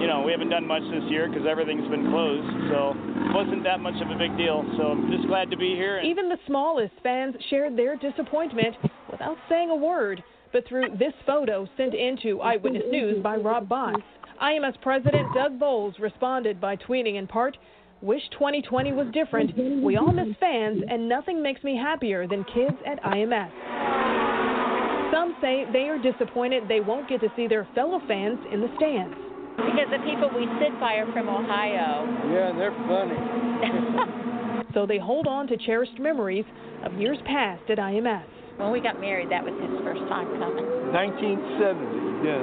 you 0.00 0.06
know, 0.06 0.22
we 0.24 0.32
haven't 0.32 0.48
done 0.48 0.66
much 0.66 0.82
this 0.90 1.04
year 1.10 1.28
because 1.28 1.46
everything's 1.46 1.88
been 1.90 2.08
closed, 2.10 2.48
so 2.72 2.96
it 2.96 3.34
wasn't 3.34 3.62
that 3.64 3.80
much 3.80 4.00
of 4.00 4.10
a 4.10 4.16
big 4.16 4.34
deal. 4.38 4.64
So 4.78 4.96
I'm 4.96 5.10
just 5.12 5.28
glad 5.28 5.50
to 5.50 5.58
be 5.58 5.74
here. 5.76 5.98
And 5.98 6.08
Even 6.08 6.30
the 6.30 6.38
smallest 6.46 6.94
fans 7.02 7.34
shared 7.50 7.76
their 7.76 7.96
disappointment 7.96 8.76
without 9.10 9.36
saying 9.50 9.68
a 9.68 9.76
word, 9.76 10.24
but 10.52 10.66
through 10.66 10.96
this 10.98 11.12
photo 11.26 11.68
sent 11.76 11.94
in 11.94 12.16
to 12.22 12.40
Eyewitness 12.40 12.84
News 12.90 13.22
by 13.22 13.36
Rob 13.36 13.68
Boss. 13.68 14.00
IMS 14.42 14.80
President 14.80 15.28
Doug 15.34 15.58
Boles 15.58 15.94
responded 16.00 16.58
by 16.58 16.76
tweeting 16.76 17.16
in 17.16 17.26
part, 17.26 17.58
Wish 18.02 18.22
2020 18.32 18.92
was 18.92 19.06
different. 19.12 19.52
We 19.82 19.96
all 19.96 20.12
miss 20.12 20.34
fans, 20.40 20.82
and 20.88 21.06
nothing 21.06 21.42
makes 21.42 21.62
me 21.62 21.76
happier 21.76 22.26
than 22.26 22.44
kids 22.44 22.76
at 22.86 23.02
IMS. 23.02 23.52
Some 25.12 25.36
say 25.42 25.66
they 25.72 25.88
are 25.92 25.98
disappointed 26.00 26.64
they 26.66 26.80
won't 26.80 27.08
get 27.08 27.20
to 27.20 27.28
see 27.36 27.46
their 27.46 27.68
fellow 27.74 28.00
fans 28.08 28.38
in 28.50 28.60
the 28.62 28.72
stands. 28.76 29.14
Because 29.56 29.92
the 29.92 30.00
people 30.08 30.32
we 30.32 30.48
sit 30.56 30.72
by 30.80 30.94
are 30.96 31.12
from 31.12 31.28
Ohio. 31.28 32.08
Yeah, 32.32 32.56
they're 32.56 32.72
funny. 32.88 34.16
So 34.74 34.86
they 34.86 34.98
hold 34.98 35.26
on 35.26 35.48
to 35.48 35.56
cherished 35.56 35.98
memories 35.98 36.44
of 36.84 36.94
years 36.94 37.18
past 37.26 37.62
at 37.70 37.78
IMS. 37.78 38.22
When 38.56 38.70
we 38.70 38.80
got 38.80 39.00
married, 39.00 39.30
that 39.30 39.42
was 39.42 39.50
his 39.58 39.74
first 39.82 39.98
time 40.06 40.30
coming. 40.38 40.62
1970, 40.94 42.22
yeah. 42.22 42.38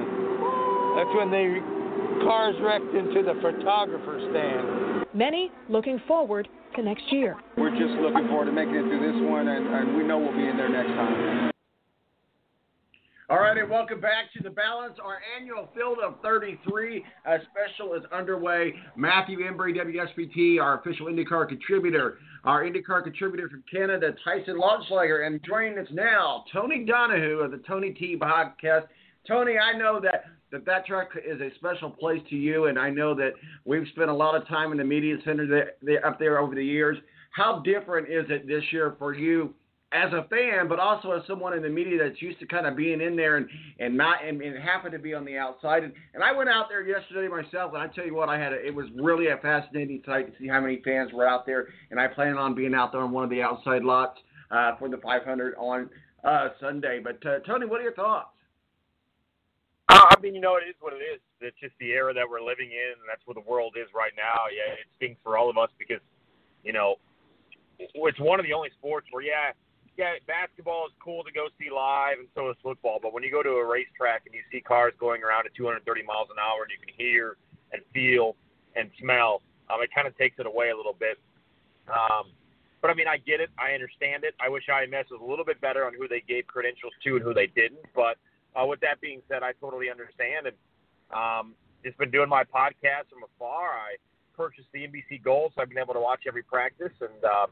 That's 0.99 1.13
when 1.15 1.31
they 1.31 1.61
cars 2.23 2.55
wrecked 2.61 2.93
into 2.93 3.23
the 3.23 3.39
photographer 3.41 4.19
stand. 4.31 5.05
Many 5.13 5.51
looking 5.69 6.01
forward 6.07 6.47
to 6.75 6.81
next 6.81 7.11
year. 7.11 7.37
We're 7.57 7.71
just 7.71 7.99
looking 8.01 8.27
forward 8.27 8.45
to 8.45 8.51
making 8.51 8.75
it 8.75 8.83
through 8.83 9.11
this 9.11 9.29
one, 9.29 9.47
and, 9.47 9.67
and 9.67 9.97
we 9.97 10.03
know 10.03 10.19
we'll 10.19 10.35
be 10.35 10.47
in 10.47 10.57
there 10.57 10.69
next 10.69 10.89
time. 10.89 11.51
All 13.29 13.39
right, 13.39 13.57
and 13.57 13.69
welcome 13.69 13.99
back 13.99 14.31
to 14.37 14.41
the 14.41 14.49
balance. 14.49 14.97
Our 15.03 15.17
annual 15.37 15.67
field 15.75 15.97
of 16.01 16.21
33 16.21 17.03
uh, 17.25 17.37
special 17.51 17.93
is 17.95 18.03
underway. 18.13 18.73
Matthew 18.95 19.39
Embury, 19.39 19.73
WSBT, 19.73 20.61
our 20.61 20.79
official 20.79 21.07
IndyCar 21.07 21.49
contributor, 21.49 22.19
our 22.45 22.63
IndyCar 22.63 23.03
contributor 23.03 23.49
from 23.49 23.65
Canada, 23.69 24.13
Tyson 24.23 24.57
Lautenschlager, 24.57 25.27
and 25.27 25.41
joining 25.43 25.77
us 25.77 25.87
now, 25.91 26.45
Tony 26.53 26.85
Donahue 26.85 27.39
of 27.39 27.51
the 27.51 27.57
Tony 27.67 27.89
D 27.89 28.17
podcast. 28.17 28.87
Tony, 29.27 29.55
I 29.57 29.77
know 29.77 29.99
that 29.99 30.23
that 30.51 30.65
that 30.65 30.85
track 30.85 31.09
is 31.25 31.41
a 31.41 31.53
special 31.55 31.89
place 31.89 32.21
to 32.29 32.35
you, 32.35 32.65
and 32.65 32.79
I 32.79 32.89
know 32.89 33.13
that 33.15 33.33
we've 33.65 33.87
spent 33.89 34.09
a 34.09 34.13
lot 34.13 34.35
of 34.35 34.47
time 34.47 34.71
in 34.71 34.77
the 34.77 34.83
media 34.83 35.17
center 35.25 35.47
there, 35.47 35.71
there, 35.81 36.05
up 36.05 36.19
there 36.19 36.39
over 36.39 36.55
the 36.55 36.63
years. 36.63 36.97
How 37.31 37.59
different 37.59 38.09
is 38.09 38.25
it 38.29 38.47
this 38.47 38.63
year 38.71 38.95
for 38.97 39.13
you 39.13 39.53
as 39.93 40.11
a 40.11 40.27
fan, 40.27 40.67
but 40.67 40.79
also 40.79 41.11
as 41.11 41.23
someone 41.27 41.53
in 41.53 41.63
the 41.63 41.69
media 41.69 41.97
that's 41.97 42.21
used 42.21 42.39
to 42.39 42.45
kind 42.45 42.65
of 42.65 42.75
being 42.75 42.99
in 42.99 43.15
there 43.15 43.37
and 43.37 43.47
and 43.79 43.95
not 43.95 44.25
and, 44.25 44.41
and 44.41 44.61
happen 44.61 44.91
to 44.91 44.99
be 44.99 45.13
on 45.13 45.23
the 45.23 45.37
outside. 45.37 45.83
And, 45.83 45.93
and 46.13 46.23
I 46.23 46.31
went 46.33 46.49
out 46.49 46.67
there 46.69 46.85
yesterday 46.85 47.27
myself, 47.29 47.73
and 47.73 47.81
I 47.81 47.87
tell 47.87 48.05
you 48.05 48.15
what, 48.15 48.27
I 48.27 48.37
had 48.37 48.51
a, 48.51 48.65
it 48.65 48.73
was 48.73 48.87
really 49.01 49.27
a 49.27 49.37
fascinating 49.37 50.01
sight 50.05 50.27
to 50.27 50.33
see 50.39 50.47
how 50.47 50.59
many 50.59 50.81
fans 50.83 51.13
were 51.13 51.27
out 51.27 51.45
there. 51.45 51.67
And 51.89 51.99
I 51.99 52.07
plan 52.07 52.37
on 52.37 52.53
being 52.53 52.73
out 52.73 52.91
there 52.91 53.01
on 53.01 53.11
one 53.11 53.23
of 53.23 53.29
the 53.29 53.41
outside 53.41 53.83
lots 53.83 54.19
uh, 54.51 54.75
for 54.77 54.89
the 54.89 54.97
500 54.97 55.55
on 55.57 55.89
uh, 56.23 56.49
Sunday. 56.59 56.99
But 57.01 57.25
uh, 57.25 57.39
Tony, 57.45 57.65
what 57.65 57.79
are 57.79 57.83
your 57.83 57.93
thoughts? 57.93 58.29
I 59.89 60.15
mean, 60.21 60.35
you 60.35 60.41
know, 60.41 60.57
it 60.57 60.67
is 60.67 60.75
what 60.79 60.93
it 60.93 61.03
is. 61.03 61.19
It's 61.39 61.57
just 61.59 61.73
the 61.79 61.91
era 61.91 62.13
that 62.13 62.27
we're 62.27 62.41
living 62.43 62.71
in, 62.71 62.99
and 62.99 63.07
that's 63.07 63.21
where 63.25 63.35
the 63.35 63.47
world 63.47 63.75
is 63.79 63.87
right 63.95 64.11
now. 64.17 64.51
Yeah, 64.51 64.73
it 64.73 64.87
stinks 64.97 65.19
for 65.23 65.37
all 65.37 65.49
of 65.49 65.57
us 65.57 65.69
because, 65.79 66.03
you 66.63 66.73
know, 66.73 66.95
it's 67.79 68.19
one 68.19 68.39
of 68.39 68.45
the 68.45 68.53
only 68.53 68.69
sports 68.77 69.07
where 69.11 69.23
yeah, 69.23 69.55
yeah, 69.97 70.13
basketball 70.27 70.85
is 70.87 70.93
cool 71.01 71.23
to 71.23 71.31
go 71.31 71.47
see 71.59 71.69
live, 71.73 72.19
and 72.19 72.27
so 72.35 72.49
is 72.49 72.57
football. 72.61 72.99
But 73.01 73.13
when 73.13 73.23
you 73.23 73.31
go 73.31 73.41
to 73.41 73.61
a 73.61 73.65
racetrack 73.65 74.23
and 74.25 74.35
you 74.35 74.41
see 74.51 74.61
cars 74.61 74.93
going 74.99 75.23
around 75.23 75.45
at 75.45 75.55
230 75.55 76.03
miles 76.03 76.27
an 76.29 76.37
hour, 76.37 76.67
and 76.67 76.71
you 76.71 76.77
can 76.77 76.93
hear 76.93 77.37
and 77.71 77.81
feel 77.93 78.35
and 78.75 78.91
smell, 78.99 79.41
um, 79.69 79.81
it 79.81 79.89
kind 79.93 80.07
of 80.07 80.17
takes 80.17 80.37
it 80.39 80.45
away 80.45 80.69
a 80.69 80.77
little 80.77 80.95
bit. 80.99 81.17
Um, 81.89 82.29
but 82.81 82.91
I 82.91 82.93
mean, 82.93 83.07
I 83.07 83.17
get 83.17 83.41
it. 83.41 83.49
I 83.57 83.73
understand 83.73 84.23
it. 84.23 84.35
I 84.39 84.49
wish 84.49 84.69
IMS 84.69 85.09
was 85.09 85.21
a 85.21 85.25
little 85.25 85.45
bit 85.45 85.59
better 85.61 85.85
on 85.85 85.93
who 85.97 86.07
they 86.07 86.21
gave 86.21 86.45
credentials 86.45 86.93
to 87.03 87.15
and 87.15 87.23
who 87.23 87.33
they 87.33 87.47
didn't. 87.47 87.81
But 87.95 88.17
uh, 88.57 88.65
with 88.65 88.79
that 88.81 88.99
being 89.01 89.21
said, 89.29 89.43
I 89.43 89.53
totally 89.61 89.89
understand. 89.89 90.47
And 90.47 90.55
um, 91.13 91.53
just 91.83 91.97
been 91.97 92.11
doing 92.11 92.29
my 92.29 92.43
podcast 92.43 93.09
from 93.09 93.23
afar. 93.23 93.69
I 93.69 93.95
purchased 94.35 94.67
the 94.73 94.79
NBC 94.79 95.23
Gold, 95.23 95.53
so 95.55 95.61
I've 95.61 95.69
been 95.69 95.77
able 95.77 95.93
to 95.93 95.99
watch 95.99 96.21
every 96.27 96.43
practice. 96.43 96.93
And 97.01 97.23
um, 97.23 97.47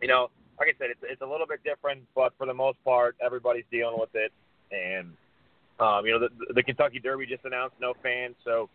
you 0.00 0.08
know, 0.08 0.30
like 0.58 0.68
I 0.68 0.78
said, 0.78 0.90
it's 0.90 1.00
it's 1.02 1.22
a 1.22 1.26
little 1.26 1.46
bit 1.46 1.64
different, 1.64 2.02
but 2.14 2.32
for 2.36 2.46
the 2.46 2.54
most 2.54 2.82
part, 2.84 3.16
everybody's 3.24 3.64
dealing 3.70 3.96
with 3.98 4.14
it. 4.14 4.32
And 4.70 5.12
um, 5.80 6.06
you 6.06 6.12
know, 6.12 6.20
the, 6.20 6.54
the 6.54 6.62
Kentucky 6.62 7.00
Derby 7.00 7.26
just 7.26 7.44
announced 7.44 7.76
no 7.80 7.94
fans, 8.02 8.36
so 8.44 8.68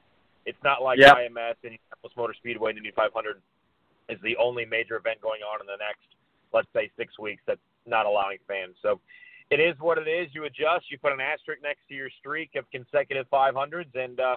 it's 0.45 0.61
not 0.63 0.81
like 0.81 0.97
Yep. 0.99 1.15
IMS 1.15 1.59
and 1.63 1.75
Indianapolis 1.75 2.13
Motor 2.15 2.33
Speedway 2.33 2.71
and 2.71 2.77
Indy 2.77 2.91
500 2.95 3.41
is 4.09 4.19
the 4.23 4.35
only 4.37 4.65
major 4.65 4.95
event 4.95 5.19
going 5.21 5.41
on 5.41 5.59
in 5.59 5.67
the 5.67 5.75
next, 5.75 6.07
let's 6.53 6.67
say, 6.73 6.89
six 6.97 7.19
weeks 7.19 7.43
that's 7.45 7.59
not 7.85 8.05
allowing 8.05 8.37
fans. 8.47 8.75
So 8.81 8.99
it 9.49 9.59
is 9.59 9.75
what 9.79 9.97
it 9.97 10.07
is. 10.07 10.29
You 10.33 10.45
adjust. 10.45 10.91
You 10.91 10.97
put 10.97 11.13
an 11.13 11.21
asterisk 11.21 11.61
next 11.63 11.81
to 11.89 11.95
your 11.95 12.09
streak 12.19 12.51
of 12.55 12.69
consecutive 12.71 13.25
500s, 13.31 13.93
and 13.95 14.19
uh, 14.19 14.35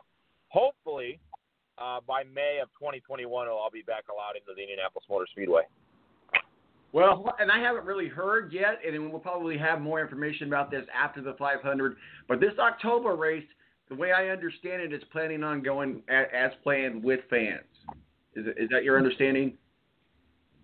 hopefully 0.49 1.19
uh, 1.79 2.01
by 2.07 2.23
May 2.25 2.59
of 2.63 2.69
2021, 2.79 3.49
I'll 3.49 3.71
be 3.71 3.83
back 3.83 4.05
allowed 4.13 4.37
into 4.37 4.55
the 4.55 4.63
Indianapolis 4.63 5.05
Motor 5.09 5.27
Speedway. 5.31 5.63
Well, 6.93 7.35
and 7.39 7.53
I 7.53 7.61
haven't 7.61 7.85
really 7.85 8.09
heard 8.09 8.53
yet, 8.53 8.81
and 8.87 9.11
we'll 9.11 9.21
probably 9.21 9.57
have 9.57 9.81
more 9.81 10.01
information 10.01 10.49
about 10.49 10.71
this 10.71 10.85
after 10.95 11.23
the 11.23 11.35
500. 11.39 11.97
But 12.29 12.41
this 12.41 12.53
October 12.59 13.15
race, 13.15 13.47
the 13.89 13.95
way 13.95 14.13
I 14.13 14.29
understand 14.29 14.83
it, 14.83 14.93
is 14.93 15.03
planning 15.13 15.45
on 15.45 15.63
going 15.63 16.03
as 16.09 16.51
planned 16.65 17.03
with 17.03 17.21
fans. 17.31 17.63
Is, 18.35 18.47
is 18.57 18.69
that 18.71 18.83
your 18.83 18.97
understanding? 18.97 19.57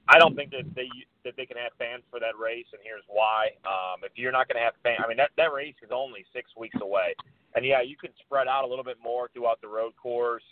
I 0.09 0.19
don't 0.19 0.37
think 0.37 0.51
that 0.53 0.65
they 0.75 0.89
that 1.25 1.35
they 1.37 1.47
can 1.47 1.57
have 1.57 1.73
fans 1.79 2.03
for 2.11 2.21
that 2.21 2.39
race, 2.39 2.67
and 2.73 2.81
here's 2.83 3.03
why. 3.09 3.51
Um, 3.67 4.05
if 4.05 4.13
you're 4.15 4.33
not 4.33 4.47
going 4.47 4.57
to 4.57 4.65
have 4.65 4.75
fans, 4.83 5.01
I 5.05 5.09
mean 5.09 5.17
that 5.17 5.31
that 5.37 5.53
race 5.53 5.75
is 5.83 5.91
only 5.93 6.25
six 6.33 6.51
weeks 6.57 6.79
away, 6.81 7.15
and 7.55 7.65
yeah, 7.65 7.83
you 7.83 7.97
can 7.97 8.11
spread 8.25 8.47
out 8.47 8.65
a 8.65 8.67
little 8.67 8.85
bit 8.85 8.99
more 9.03 9.29
throughout 9.35 9.61
the 9.61 9.69
road 9.69 9.95
course 9.97 10.47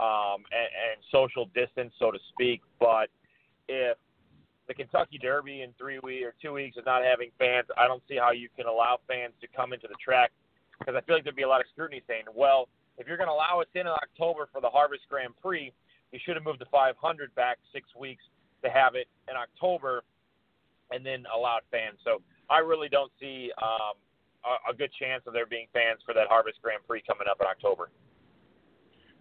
um, 0.00 0.48
and, 0.48 0.70
and 0.72 0.96
social 1.12 1.46
distance, 1.54 1.92
so 1.98 2.10
to 2.10 2.18
speak. 2.32 2.62
But 2.80 3.08
if 3.68 3.98
the 4.68 4.74
Kentucky 4.74 5.18
Derby 5.18 5.62
in 5.62 5.72
three 5.78 5.98
weeks 6.00 6.24
or 6.24 6.34
two 6.40 6.54
weeks 6.54 6.76
is 6.76 6.84
not 6.86 7.04
having 7.04 7.30
fans, 7.38 7.66
I 7.76 7.86
don't 7.86 8.02
see 8.08 8.16
how 8.16 8.32
you 8.32 8.48
can 8.56 8.66
allow 8.66 8.98
fans 9.06 9.34
to 9.42 9.46
come 9.54 9.72
into 9.72 9.88
the 9.88 9.96
track 10.02 10.32
because 10.78 10.94
I 10.96 11.00
feel 11.02 11.16
like 11.16 11.24
there'd 11.24 11.36
be 11.36 11.42
a 11.42 11.48
lot 11.48 11.60
of 11.60 11.66
scrutiny 11.72 12.02
saying, 12.06 12.24
well, 12.34 12.68
if 12.98 13.06
you're 13.06 13.16
going 13.16 13.28
to 13.28 13.32
allow 13.32 13.60
us 13.60 13.68
in 13.74 13.82
in 13.82 13.88
October 13.88 14.48
for 14.52 14.60
the 14.60 14.68
Harvest 14.68 15.02
Grand 15.08 15.34
Prix, 15.42 15.72
you 16.12 16.18
should 16.24 16.36
have 16.36 16.44
moved 16.44 16.60
the 16.60 16.70
500 16.70 17.34
back 17.34 17.58
six 17.72 17.88
weeks 17.98 18.22
to 18.64 18.70
have 18.70 18.94
it 18.94 19.08
in 19.28 19.36
October 19.36 20.02
and 20.90 21.04
then 21.04 21.24
allowed 21.34 21.62
fans. 21.70 21.98
So 22.04 22.22
I 22.48 22.58
really 22.58 22.88
don't 22.88 23.12
see 23.20 23.50
um, 23.62 23.98
a, 24.44 24.72
a 24.72 24.74
good 24.74 24.90
chance 24.98 25.22
of 25.26 25.32
there 25.32 25.46
being 25.46 25.66
fans 25.72 26.00
for 26.04 26.14
that 26.14 26.28
Harvest 26.28 26.58
Grand 26.62 26.80
Prix 26.86 27.02
coming 27.06 27.26
up 27.30 27.38
in 27.40 27.46
October. 27.46 27.90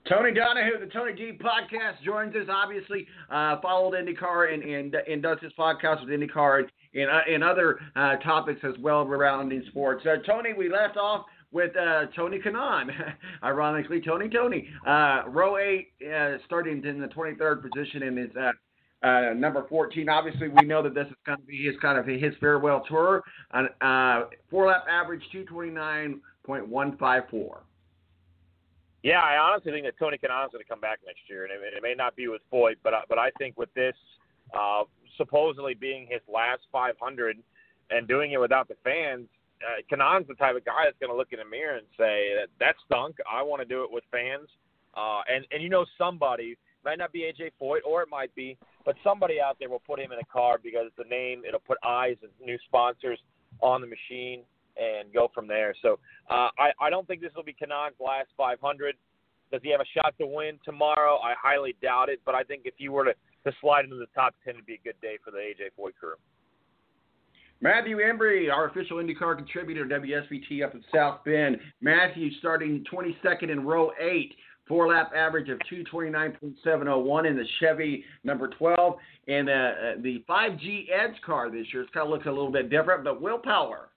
Tony 0.07 0.31
Donahue, 0.31 0.79
the 0.79 0.91
Tony 0.91 1.13
D 1.13 1.31
podcast, 1.33 2.03
joins 2.03 2.35
us. 2.35 2.47
Obviously, 2.47 3.07
uh, 3.31 3.59
followed 3.61 3.95
IndyCar 3.95 4.53
and, 4.53 4.61
and 4.61 4.93
and 4.93 5.23
does 5.23 5.39
his 5.41 5.51
podcast 5.57 6.01
with 6.01 6.09
IndyCar 6.09 6.59
and 6.93 7.09
and, 7.27 7.43
uh, 7.43 7.47
other 7.47 7.79
uh, 7.95 8.15
topics 8.17 8.61
as 8.63 8.75
well 8.79 9.01
around 9.01 9.51
in 9.51 9.63
sports. 9.67 10.05
Uh, 10.05 10.17
Tony, 10.25 10.53
we 10.53 10.69
left 10.69 10.95
off 10.95 11.25
with 11.51 11.75
uh, 11.75 12.05
Tony 12.15 12.39
Kanaan. 12.39 12.89
Ironically, 13.43 13.99
Tony 13.99 14.29
Tony, 14.29 14.69
uh, 14.85 15.23
row 15.27 15.57
eight, 15.57 15.93
uh, 16.05 16.37
starting 16.45 16.85
in 16.85 16.99
the 16.99 17.07
23rd 17.07 17.63
position 17.63 18.03
in 18.03 18.17
his. 18.17 18.29
Uh, 19.03 19.33
number 19.35 19.65
14. 19.69 20.07
Obviously, 20.09 20.47
we 20.47 20.65
know 20.65 20.81
that 20.81 20.95
this 20.95 21.05
is 21.07 21.13
going 21.25 21.37
to 21.39 21.45
be 21.45 21.63
his 21.63 21.75
kind 21.81 21.97
of 21.99 22.05
his 22.07 22.33
farewell 22.39 22.83
tour. 22.87 23.21
Uh, 23.53 23.63
uh, 23.85 24.25
four 24.49 24.67
lap 24.67 24.85
average 24.89 25.21
229.154. 25.33 27.57
Yeah, 29.03 29.19
I 29.21 29.37
honestly 29.37 29.71
think 29.71 29.85
that 29.85 29.97
Tony 29.99 30.17
Kanaan's 30.17 30.51
going 30.51 30.63
to 30.63 30.67
come 30.69 30.79
back 30.79 30.99
next 31.05 31.19
year, 31.29 31.43
and 31.43 31.51
it, 31.51 31.59
it 31.77 31.83
may 31.83 31.93
not 31.93 32.15
be 32.15 32.27
with 32.27 32.41
Foyt, 32.51 32.77
but 32.83 32.93
I- 32.95 33.03
but 33.07 33.19
I 33.19 33.29
think 33.37 33.55
with 33.57 33.71
this 33.75 33.95
uh, 34.57 34.83
supposedly 35.17 35.73
being 35.75 36.07
his 36.09 36.21
last 36.27 36.61
500 36.71 37.37
and 37.91 38.07
doing 38.07 38.31
it 38.31 38.39
without 38.39 38.67
the 38.67 38.75
fans, 38.83 39.27
uh, 39.61 39.81
Kanaan's 39.91 40.27
the 40.27 40.33
type 40.35 40.55
of 40.55 40.65
guy 40.65 40.85
that's 40.85 40.97
going 40.99 41.11
to 41.11 41.15
look 41.15 41.31
in 41.31 41.37
the 41.39 41.45
mirror 41.45 41.75
and 41.77 41.85
say 41.97 42.33
that 42.35 42.47
that 42.59 42.75
stunk. 42.85 43.17
I 43.31 43.41
want 43.43 43.61
to 43.61 43.65
do 43.67 43.83
it 43.83 43.91
with 43.91 44.03
fans, 44.11 44.49
uh, 44.95 45.21
and 45.31 45.45
and 45.51 45.61
you 45.61 45.69
know 45.69 45.85
somebody 45.97 46.57
might 46.85 46.99
not 46.99 47.11
be 47.11 47.21
AJ 47.21 47.51
Foyt 47.61 47.79
or 47.85 48.03
it 48.03 48.09
might 48.09 48.33
be, 48.35 48.57
but 48.85 48.95
somebody 49.03 49.41
out 49.41 49.57
there 49.59 49.69
will 49.69 49.81
put 49.85 49.99
him 49.99 50.11
in 50.11 50.19
a 50.19 50.25
car 50.31 50.59
because 50.61 50.91
the 50.97 51.03
name 51.05 51.43
it'll 51.47 51.59
put 51.59 51.77
eyes 51.85 52.15
and 52.21 52.31
new 52.45 52.57
sponsors 52.65 53.19
on 53.61 53.81
the 53.81 53.87
machine 53.87 54.43
and 54.77 55.11
go 55.13 55.29
from 55.33 55.47
there. 55.47 55.73
So 55.81 55.99
uh, 56.29 56.49
I 56.59 56.71
I 56.79 56.89
don't 56.89 57.07
think 57.07 57.21
this 57.21 57.31
will 57.35 57.43
be 57.43 57.55
Kanaan's 57.59 57.99
last 57.99 58.29
500. 58.37 58.95
Does 59.51 59.61
he 59.63 59.71
have 59.71 59.81
a 59.81 59.85
shot 59.93 60.13
to 60.19 60.27
win 60.27 60.59
tomorrow? 60.65 61.17
I 61.23 61.33
highly 61.41 61.75
doubt 61.81 62.09
it, 62.09 62.19
but 62.25 62.35
I 62.35 62.43
think 62.43 62.63
if 62.65 62.73
you 62.77 62.91
were 62.91 63.05
to, 63.05 63.13
to 63.45 63.51
slide 63.61 63.85
into 63.85 63.95
the 63.95 64.07
top 64.15 64.33
10, 64.43 64.55
it'd 64.55 64.65
be 64.65 64.73
a 64.73 64.79
good 64.83 64.99
day 65.01 65.17
for 65.23 65.31
the 65.31 65.37
AJ 65.37 65.69
Foyt 65.79 65.95
crew. 65.99 66.15
Matthew 67.61 67.99
Embury, 67.99 68.51
our 68.51 68.67
official 68.67 68.97
IndyCar 68.97 69.37
contributor, 69.37 69.85
WSBT 69.85 70.63
up 70.63 70.75
in 70.75 70.83
South 70.93 71.23
Bend. 71.23 71.57
Matthew 71.79 72.31
starting 72.39 72.83
22nd 72.91 73.49
in 73.49 73.65
row 73.65 73.91
eight, 73.99 74.35
four 74.67 74.87
lap 74.87 75.11
average 75.15 75.49
of 75.49 75.59
229.701 75.71 77.27
in 77.27 77.35
the 77.35 77.45
Chevy 77.59 78.03
number 78.23 78.47
12. 78.49 78.95
And 79.27 79.49
uh, 79.49 79.51
uh, 79.51 79.75
the 80.01 80.23
5G 80.27 80.87
Edge 80.89 81.19
car 81.25 81.49
this 81.49 81.67
year, 81.73 81.83
it's 81.83 81.93
kind 81.93 82.05
of 82.05 82.11
looking 82.11 82.27
a 82.27 82.33
little 82.33 82.51
bit 82.51 82.69
different, 82.69 83.03
but 83.03 83.21
Will 83.21 83.39
Power. 83.39 83.89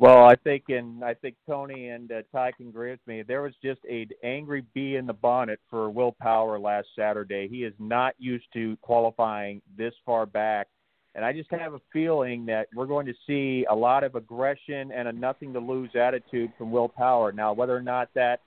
Well, 0.00 0.24
I 0.24 0.36
think, 0.36 0.64
and 0.68 1.02
I 1.02 1.14
think 1.14 1.34
Tony 1.44 1.88
and 1.88 2.12
uh, 2.12 2.22
Ty 2.30 2.52
can 2.52 2.68
agree 2.68 2.92
with 2.92 3.04
me. 3.08 3.22
There 3.22 3.42
was 3.42 3.54
just 3.62 3.80
a 3.90 4.06
angry 4.22 4.64
bee 4.72 4.94
in 4.94 5.06
the 5.06 5.12
bonnet 5.12 5.58
for 5.68 5.90
Will 5.90 6.14
Power 6.20 6.56
last 6.56 6.86
Saturday. 6.96 7.48
He 7.48 7.64
is 7.64 7.74
not 7.80 8.14
used 8.16 8.46
to 8.52 8.76
qualifying 8.80 9.60
this 9.76 9.92
far 10.06 10.24
back, 10.24 10.68
and 11.16 11.24
I 11.24 11.32
just 11.32 11.50
have 11.50 11.74
a 11.74 11.80
feeling 11.92 12.46
that 12.46 12.68
we're 12.72 12.86
going 12.86 13.06
to 13.06 13.14
see 13.26 13.66
a 13.68 13.74
lot 13.74 14.04
of 14.04 14.14
aggression 14.14 14.92
and 14.92 15.08
a 15.08 15.12
nothing 15.12 15.52
to 15.54 15.58
lose 15.58 15.90
attitude 15.96 16.52
from 16.56 16.70
Will 16.70 16.88
Power. 16.88 17.32
Now, 17.32 17.52
whether 17.52 17.76
or 17.76 17.82
not 17.82 18.08
that 18.14 18.38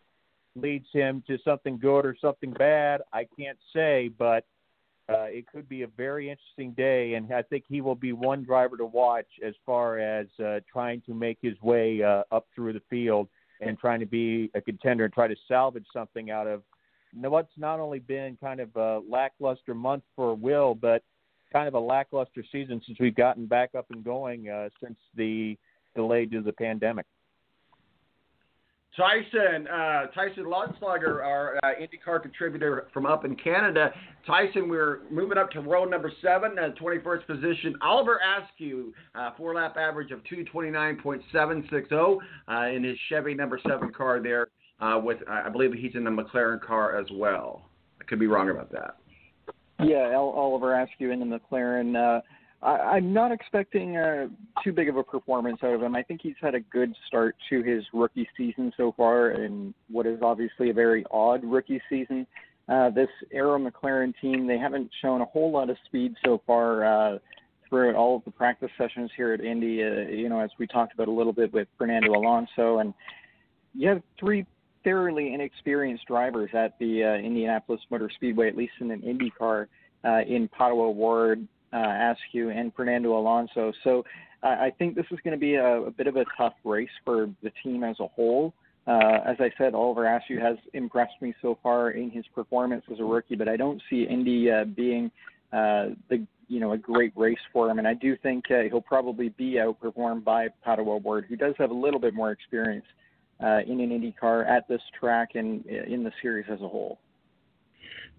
leads 0.55 0.87
him 0.91 1.23
to 1.27 1.37
something 1.45 1.77
good 1.77 2.05
or 2.05 2.15
something 2.19 2.51
bad, 2.51 3.01
I 3.13 3.25
can't 3.37 3.57
say, 3.73 4.09
but 4.17 4.45
uh, 5.09 5.23
it 5.23 5.45
could 5.47 5.67
be 5.67 5.81
a 5.81 5.87
very 5.87 6.29
interesting 6.29 6.71
day, 6.71 7.15
and 7.15 7.33
I 7.33 7.41
think 7.41 7.65
he 7.67 7.81
will 7.81 7.95
be 7.95 8.13
one 8.13 8.43
driver 8.43 8.77
to 8.77 8.85
watch 8.85 9.27
as 9.45 9.53
far 9.65 9.99
as 9.99 10.27
uh, 10.43 10.59
trying 10.71 11.01
to 11.01 11.13
make 11.13 11.37
his 11.41 11.59
way 11.61 12.01
uh, 12.01 12.23
up 12.31 12.47
through 12.55 12.73
the 12.73 12.81
field 12.89 13.27
and 13.59 13.77
trying 13.77 13.99
to 13.99 14.05
be 14.05 14.49
a 14.55 14.61
contender 14.61 15.05
and 15.05 15.13
try 15.13 15.27
to 15.27 15.35
salvage 15.47 15.85
something 15.93 16.31
out 16.31 16.47
of 16.47 16.63
what's 17.13 17.51
not 17.57 17.79
only 17.79 17.99
been 17.99 18.37
kind 18.41 18.59
of 18.59 18.75
a 18.75 19.01
lackluster 19.07 19.73
month 19.73 20.03
for 20.15 20.33
Will, 20.33 20.73
but 20.73 21.03
kind 21.51 21.67
of 21.67 21.73
a 21.73 21.79
lackluster 21.79 22.43
season 22.51 22.81
since 22.85 22.97
we've 22.99 23.15
gotten 23.15 23.45
back 23.45 23.75
up 23.77 23.85
and 23.91 24.03
going 24.03 24.49
uh, 24.49 24.69
since 24.81 24.97
the 25.15 25.57
delay 25.95 26.25
due 26.25 26.39
to 26.39 26.45
the 26.45 26.53
pandemic. 26.53 27.05
Tyson, 28.97 29.67
uh, 29.67 30.07
Tyson 30.07 30.43
Lautenschlager, 30.43 31.23
our 31.23 31.57
uh, 31.63 31.69
IndyCar 31.79 32.21
contributor 32.21 32.87
from 32.93 33.05
up 33.05 33.23
in 33.23 33.37
Canada. 33.37 33.93
Tyson, 34.27 34.67
we're 34.67 34.99
moving 35.09 35.37
up 35.37 35.49
to 35.51 35.61
row 35.61 35.85
number 35.85 36.11
seven, 36.21 36.59
uh, 36.59 36.71
21st 36.81 37.25
position. 37.25 37.73
Oliver 37.81 38.19
Askew, 38.19 38.93
uh, 39.15 39.31
four 39.37 39.55
lap 39.55 39.77
average 39.77 40.11
of 40.11 40.19
229.760 40.25 42.17
uh, 42.49 42.67
in 42.67 42.83
his 42.83 42.97
Chevy 43.07 43.33
number 43.33 43.61
seven 43.65 43.93
car 43.93 44.21
there. 44.21 44.49
Uh, 44.81 44.99
with 45.01 45.19
I 45.29 45.47
believe 45.47 45.71
he's 45.73 45.93
in 45.93 46.03
the 46.03 46.09
McLaren 46.09 46.59
car 46.59 46.99
as 46.99 47.05
well. 47.13 47.69
I 48.01 48.03
could 48.05 48.19
be 48.19 48.27
wrong 48.27 48.49
about 48.49 48.71
that. 48.71 48.97
Yeah, 49.79 50.15
Oliver 50.15 50.79
Askew 50.79 51.11
in 51.11 51.19
the 51.19 51.39
McLaren. 51.39 51.95
Uh, 51.95 52.21
I, 52.61 52.95
I'm 52.95 53.13
not 53.13 53.31
expecting 53.31 53.97
uh, 53.97 54.27
too 54.63 54.71
big 54.71 54.89
of 54.89 54.97
a 54.97 55.03
performance 55.03 55.59
out 55.63 55.73
of 55.73 55.81
him. 55.81 55.95
I 55.95 56.03
think 56.03 56.21
he's 56.21 56.35
had 56.41 56.55
a 56.55 56.59
good 56.59 56.93
start 57.07 57.35
to 57.49 57.63
his 57.63 57.83
rookie 57.93 58.27
season 58.37 58.71
so 58.77 58.93
far, 58.95 59.31
in 59.31 59.73
what 59.89 60.05
is 60.05 60.19
obviously 60.21 60.69
a 60.69 60.73
very 60.73 61.05
odd 61.11 61.43
rookie 61.43 61.81
season. 61.89 62.27
Uh, 62.69 62.89
this 62.89 63.09
Arrow 63.33 63.57
McLaren 63.57 64.13
team, 64.21 64.47
they 64.47 64.57
haven't 64.57 64.89
shown 65.01 65.21
a 65.21 65.25
whole 65.25 65.51
lot 65.51 65.69
of 65.69 65.77
speed 65.85 66.13
so 66.23 66.41
far 66.45 66.85
uh, 66.85 67.17
throughout 67.67 67.95
all 67.95 68.17
of 68.17 68.23
the 68.25 68.31
practice 68.31 68.69
sessions 68.77 69.09
here 69.17 69.33
at 69.33 69.41
Indy. 69.41 69.83
Uh, 69.83 70.09
you 70.09 70.29
know, 70.29 70.39
as 70.39 70.51
we 70.59 70.67
talked 70.67 70.93
about 70.93 71.07
a 71.07 71.11
little 71.11 71.33
bit 71.33 71.51
with 71.51 71.67
Fernando 71.77 72.11
Alonso, 72.13 72.77
and 72.77 72.93
you 73.73 73.89
have 73.89 74.01
three 74.19 74.45
thoroughly 74.83 75.33
inexperienced 75.33 76.05
drivers 76.07 76.49
at 76.53 76.77
the 76.79 77.03
uh, 77.03 77.13
Indianapolis 77.15 77.81
Motor 77.89 78.09
Speedway, 78.15 78.47
at 78.47 78.57
least 78.57 78.73
in 78.79 78.91
an 78.91 79.01
Indy 79.03 79.31
car. 79.31 79.67
uh, 80.03 80.21
in 80.27 80.49
Pato 80.49 80.79
O'Ward, 80.79 81.39
uh, 81.41 81.45
Askew, 81.73 82.49
and 82.49 82.73
Fernando 82.73 83.17
Alonso. 83.17 83.71
So 83.83 84.03
I 84.43 84.71
think 84.77 84.95
this 84.95 85.05
is 85.11 85.19
going 85.23 85.33
to 85.33 85.39
be 85.39 85.55
a, 85.55 85.83
a 85.83 85.91
bit 85.91 86.07
of 86.07 86.15
a 86.15 86.25
tough 86.35 86.53
race 86.63 86.89
for 87.05 87.29
the 87.43 87.51
team 87.63 87.83
as 87.83 87.99
a 87.99 88.07
whole. 88.07 88.53
Uh, 88.87 89.19
as 89.25 89.37
I 89.39 89.51
said, 89.57 89.75
Oliver 89.75 90.05
Askew 90.05 90.39
has 90.39 90.57
impressed 90.73 91.21
me 91.21 91.35
so 91.41 91.57
far 91.61 91.91
in 91.91 92.09
his 92.09 92.25
performance 92.33 92.83
as 92.91 92.99
a 92.99 93.03
rookie, 93.03 93.35
but 93.35 93.47
I 93.47 93.55
don't 93.55 93.81
see 93.89 94.03
Indy 94.03 94.49
uh, 94.49 94.65
being 94.65 95.11
uh, 95.53 95.89
the 96.09 96.25
you 96.47 96.59
know 96.59 96.71
a 96.71 96.77
great 96.77 97.13
race 97.15 97.39
for 97.53 97.69
him, 97.69 97.77
and 97.77 97.87
I 97.87 97.93
do 97.93 98.17
think 98.17 98.45
uh, 98.49 98.63
he'll 98.63 98.81
probably 98.81 99.29
be 99.29 99.53
outperformed 99.53 100.23
by 100.23 100.47
Pato 100.65 100.83
Ward, 100.83 101.25
who 101.29 101.35
does 101.35 101.53
have 101.59 101.69
a 101.69 101.75
little 101.75 101.99
bit 101.99 102.15
more 102.15 102.31
experience 102.31 102.85
uh, 103.41 103.59
in 103.67 103.79
an 103.79 103.91
Indy 103.91 104.15
car 104.19 104.43
at 104.45 104.67
this 104.67 104.81
track 104.99 105.35
and 105.35 105.63
in 105.67 106.03
the 106.03 106.11
series 106.21 106.47
as 106.49 106.61
a 106.61 106.67
whole. 106.67 106.97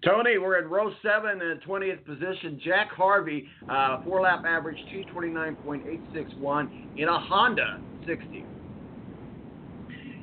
Tony, 0.05 0.37
we're 0.37 0.59
in 0.59 0.69
row 0.69 0.91
seven 1.01 1.41
in 1.41 1.59
20th 1.65 2.05
position. 2.05 2.59
Jack 2.63 2.91
Harvey, 2.91 3.47
uh, 3.69 4.03
four 4.03 4.21
lap 4.21 4.43
average 4.45 4.77
229.861 5.15 6.97
in 6.97 7.07
a 7.07 7.19
Honda 7.19 7.79
60. 8.05 8.45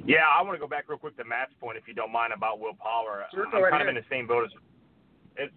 Yeah, 0.06 0.18
I 0.38 0.42
want 0.42 0.54
to 0.54 0.60
go 0.60 0.66
back 0.66 0.88
real 0.88 0.98
quick 0.98 1.16
to 1.16 1.24
Matt's 1.24 1.52
point, 1.60 1.78
if 1.78 1.86
you 1.86 1.94
don't 1.94 2.12
mind, 2.12 2.32
about 2.34 2.58
Will 2.58 2.74
Power. 2.74 3.24
Sure, 3.32 3.46
I'm 3.46 3.62
right 3.62 3.70
kind 3.70 3.82
here. 3.82 3.90
of 3.90 3.96
in 3.96 4.02
the 4.02 4.08
same 4.14 4.26
boat 4.26 4.44
as 4.44 4.50
it's. 5.36 5.54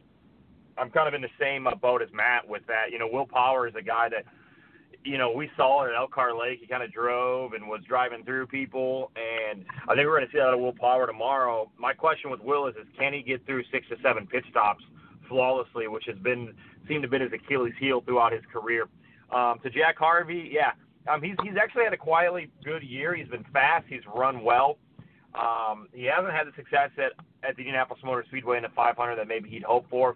I'm 0.78 0.90
kind 0.90 1.08
of 1.08 1.14
in 1.14 1.22
the 1.22 1.30
same 1.40 1.68
uh, 1.68 1.76
boat 1.76 2.02
as 2.02 2.10
Matt 2.14 2.48
with 2.48 2.66
that. 2.68 2.92
You 2.92 3.00
know, 3.00 3.08
Will 3.12 3.28
Power 3.28 3.68
is 3.68 3.76
a 3.78 3.82
guy 3.82 4.10
that, 4.10 4.26
you 5.04 5.18
know, 5.18 5.32
we 5.32 5.50
saw 5.58 5.84
it 5.84 5.90
at 5.90 5.96
Elkhart 5.96 6.36
Lake. 6.38 6.60
He 6.62 6.68
kind 6.68 6.84
of 6.84 6.92
drove 6.92 7.54
and 7.54 7.68
was 7.68 7.82
driving 7.88 8.24
through 8.24 8.48
people, 8.48 9.12
and 9.16 9.66
I 9.84 9.96
think 9.96 10.08
we're 10.08 10.18
going 10.18 10.26
to 10.26 10.32
see 10.32 10.40
that 10.40 10.54
of 10.54 10.60
Will 10.60 10.74
Power 10.74 11.06
tomorrow. 11.08 11.70
My 11.78 11.94
question 11.94 12.32
with 12.32 12.42
Will 12.42 12.68
is, 12.68 12.76
is 12.76 12.88
can 12.98 13.14
he 13.14 13.22
get 13.22 13.46
through 13.46 13.64
six 13.72 13.88
to 13.90 13.96
seven 14.02 14.28
pit 14.28 14.44
stops 14.50 14.84
flawlessly, 15.28 15.88
which 15.88 16.06
has 16.08 16.18
been 16.18 16.54
seemed 16.88 17.04
to 17.04 17.08
be 17.08 17.20
his 17.20 17.32
Achilles 17.34 17.74
heel 17.80 18.02
throughout 18.02 18.34
his 18.34 18.44
career. 18.52 18.88
Um, 19.32 19.60
to 19.64 19.70
Jack 19.70 19.98
Harvey, 19.98 20.52
yeah, 20.52 20.72
um, 21.12 21.22
he's 21.22 21.36
he's 21.44 21.58
actually 21.62 21.84
had 21.84 21.94
a 21.94 21.98
quietly 21.98 22.50
good 22.64 22.84
year. 22.84 23.16
He's 23.16 23.28
been 23.28 23.46
fast. 23.52 23.86
He's 23.90 24.02
run 24.16 24.44
well. 24.44 24.78
Um, 25.34 25.88
he 25.94 26.06
hasn't 26.06 26.34
had 26.34 26.48
the 26.48 26.52
success 26.56 26.92
at 26.98 27.14
at 27.48 27.56
the 27.56 27.62
Indianapolis 27.64 28.02
Motor 28.04 28.24
Speedway 28.28 28.58
in 28.58 28.64
the 28.64 28.70
500 28.70 29.16
that 29.16 29.28
maybe 29.28 29.50
he'd 29.50 29.64
hoped 29.64 29.90
for. 29.90 30.16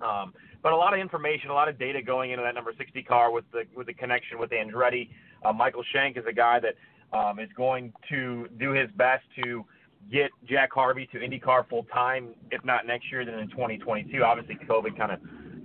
Um, 0.00 0.32
but 0.66 0.72
a 0.72 0.76
lot 0.76 0.92
of 0.92 0.98
information, 0.98 1.48
a 1.48 1.54
lot 1.54 1.68
of 1.68 1.78
data 1.78 2.02
going 2.02 2.32
into 2.32 2.42
that 2.42 2.56
number 2.56 2.72
60 2.76 3.00
car 3.04 3.30
with 3.30 3.44
the 3.52 3.62
with 3.76 3.86
the 3.86 3.94
connection 3.94 4.36
with 4.36 4.50
Andretti. 4.50 5.08
Uh, 5.44 5.52
Michael 5.52 5.84
Shank 5.92 6.16
is 6.16 6.24
a 6.28 6.32
guy 6.32 6.58
that 6.58 6.74
um, 7.16 7.38
is 7.38 7.48
going 7.56 7.92
to 8.08 8.48
do 8.58 8.72
his 8.72 8.90
best 8.96 9.22
to 9.44 9.64
get 10.10 10.32
Jack 10.44 10.70
Harvey 10.72 11.08
to 11.12 11.18
IndyCar 11.18 11.68
full 11.68 11.84
time, 11.94 12.30
if 12.50 12.64
not 12.64 12.84
next 12.84 13.12
year, 13.12 13.24
then 13.24 13.38
in 13.38 13.48
2022. 13.50 14.24
Obviously, 14.24 14.56
COVID 14.68 14.98
kind 14.98 15.12
of 15.12 15.20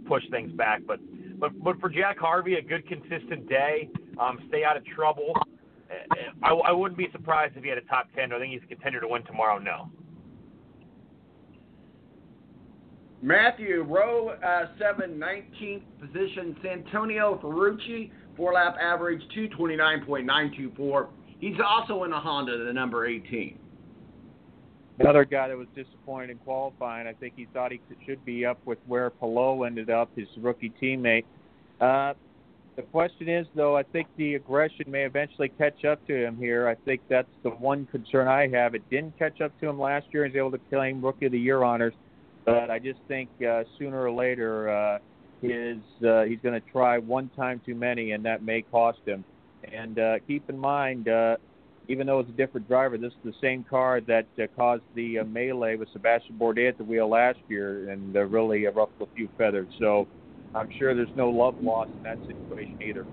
pushed 0.06 0.30
things 0.30 0.52
back, 0.52 0.82
but 0.86 0.99
but 1.39 1.52
but 1.64 1.80
for 1.80 1.89
Jack 1.89 2.20
Harvey, 2.20 2.58
a 2.58 2.62
good 2.62 2.88
consistent 2.88 3.49
day, 3.49 3.89
um, 4.20 4.38
stay 4.49 4.64
out 4.64 4.78
of 4.78 4.86
trouble. 4.86 5.34
Uh, 5.89 5.95
I, 6.43 6.52
I 6.54 6.72
wouldn't 6.72 6.99
be 6.99 7.08
surprised 7.12 7.58
if 7.58 7.64
he 7.64 7.70
had 7.70 7.80
a 7.80 7.88
top 7.89 8.06
10. 8.16 8.30
Do 8.30 8.36
I 8.36 8.39
think 8.39 8.54
he's 8.54 8.62
a 8.62 8.68
contender 8.68 8.99
to 8.99 9.08
win 9.08 9.24
tomorrow? 9.24 9.58
No. 9.58 9.89
Matthew, 13.22 13.84
row 13.84 14.30
uh, 14.30 14.65
7, 14.80 15.19
19th 15.19 15.84
position, 15.99 16.55
Santino 16.63 17.39
Ferrucci, 17.41 18.11
four 18.36 18.53
lap 18.53 18.76
average 18.82 19.22
229.924. 19.38 21.07
He's 21.39 21.57
also 21.65 22.03
in 22.03 22.13
a 22.13 22.19
Honda, 22.19 22.65
the 22.65 22.74
number 22.74 23.05
18. 23.05 23.57
Another 24.99 25.26
guy 25.26 25.47
that 25.47 25.57
was 25.57 25.67
disappointed 25.76 26.32
in 26.32 26.38
qualifying. 26.39 27.07
I 27.07 27.13
think 27.13 27.34
he 27.36 27.47
thought 27.53 27.72
he 27.72 27.82
should 28.05 28.24
be 28.26 28.45
up 28.45 28.59
with 28.65 28.78
where 28.88 29.09
Palou 29.09 29.63
ended 29.63 29.89
up, 29.89 30.09
his 30.15 30.28
rookie 30.38 30.72
teammate. 30.82 31.26
Uh, 31.80 32.13
the 32.76 32.84
question 32.84 33.28
is, 33.28 33.47
though, 33.55 33.76
I 33.76 33.84
think 33.84 34.07
the 34.17 34.36
aggression 34.36 34.89
may 34.89 35.03
eventually 35.03 35.49
catch 35.49 35.86
up 35.86 36.05
to 36.07 36.15
him 36.15 36.38
here. 36.38 36.67
I 36.67 36.76
think 36.86 37.01
that's 37.09 37.28
the 37.43 37.49
one 37.49 37.88
concern 37.88 38.28
I 38.28 38.47
have. 38.47 38.76
It 38.76 38.88
didn't 38.89 39.17
catch 39.17 39.41
up 39.41 39.57
to 39.59 39.69
him 39.69 39.80
last 39.80 40.07
year. 40.11 40.26
He 40.26 40.32
was 40.32 40.38
able 40.38 40.51
to 40.51 40.63
claim 40.69 41.03
Rookie 41.03 41.26
of 41.26 41.32
the 41.32 41.39
Year 41.39 41.63
honors, 41.63 41.93
but 42.46 42.70
I 42.70 42.80
just 42.80 43.00
think 43.08 43.30
uh, 43.48 43.64
sooner 43.78 44.02
or 44.02 44.12
later 44.12 44.70
uh, 44.70 45.00
his 45.42 45.78
uh, 46.08 46.24
he's 46.24 46.39
going 46.44 46.60
to 46.60 46.72
try 46.72 46.98
one 46.98 47.30
time 47.36 47.62
too 47.66 47.76
many, 47.76 48.12
and 48.12 48.24
that 48.26 48.44
may 48.44 48.62
cost 48.62 49.00
him. 49.06 49.24
And 49.72 50.00
uh, 50.00 50.16
keep 50.28 50.50
in 50.50 50.58
mind, 50.58 51.08
uh, 51.08 51.38
even 51.88 52.08
though 52.08 52.20
it's 52.20 52.30
a 52.30 52.34
different 52.34 52.68
driver, 52.68 52.98
this 52.98 53.12
is 53.12 53.20
the 53.24 53.34
same 53.42 53.66
car 53.70 54.02
that 54.02 54.26
uh, 54.42 54.48
caused 54.56 54.84
the 54.96 55.20
uh, 55.20 55.24
melee 55.26 55.76
with 55.76 55.89
Sebastian 55.94 56.38
Bourdais 56.38 56.70
at 56.70 56.78
the 56.78 56.84
wheel 56.84 57.10
last 57.10 57.39
year, 57.48 57.89
and 57.89 58.16
uh, 58.16 58.22
really 58.22 58.68
uh, 58.68 58.72
ruffled 58.72 59.10
a 59.10 59.16
few 59.16 59.28
feathers. 59.38 59.68
So 59.80 60.08
I'm 60.56 60.70
sure 60.78 60.96
there's 60.96 61.10
no 61.16 61.30
love 61.30 61.56
lost 61.62 61.92
in 61.98 62.04
that 62.04 62.18
situation 62.20 62.80
either. 62.82 63.06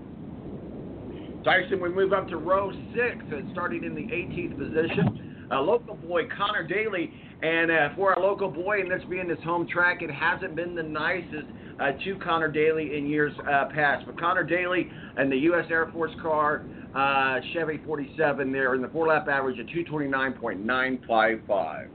Tyson, 1.43 1.81
we 1.81 1.89
move 1.89 2.13
up 2.13 2.27
to 2.29 2.37
row 2.37 2.71
6, 2.71 3.25
uh, 3.33 3.51
starting 3.53 3.83
in 3.83 3.95
the 3.95 4.01
18th 4.01 4.57
position. 4.57 5.47
Uh, 5.51 5.61
local 5.61 5.95
boy 5.95 6.27
Conor 6.37 6.67
Daly, 6.67 7.11
and 7.41 7.71
uh, 7.71 7.95
for 7.95 8.13
our 8.13 8.21
local 8.21 8.49
boy, 8.49 8.81
and 8.81 8.91
this 8.91 9.01
being 9.09 9.29
his 9.29 9.39
home 9.43 9.65
track, 9.67 10.01
it 10.01 10.11
hasn't 10.11 10.55
been 10.55 10.75
the 10.75 10.83
nicest 10.83 11.47
uh, 11.79 11.91
to 12.03 12.17
Conor 12.17 12.49
Daly 12.49 12.97
in 12.97 13.07
years 13.07 13.31
uh, 13.39 13.69
past. 13.73 14.05
But 14.05 14.19
Conor 14.19 14.43
Daly 14.43 14.91
and 15.17 15.31
the 15.31 15.37
U.S. 15.37 15.65
Air 15.69 15.89
Force 15.93 16.11
car, 16.21 16.65
uh, 16.93 17.39
Chevy 17.53 17.79
47, 17.85 18.51
there 18.51 18.75
in 18.75 18.81
the 18.81 18.89
four 18.89 19.07
lap 19.07 19.29
average 19.29 19.57
of 19.59 19.67
229.955. 19.67 21.87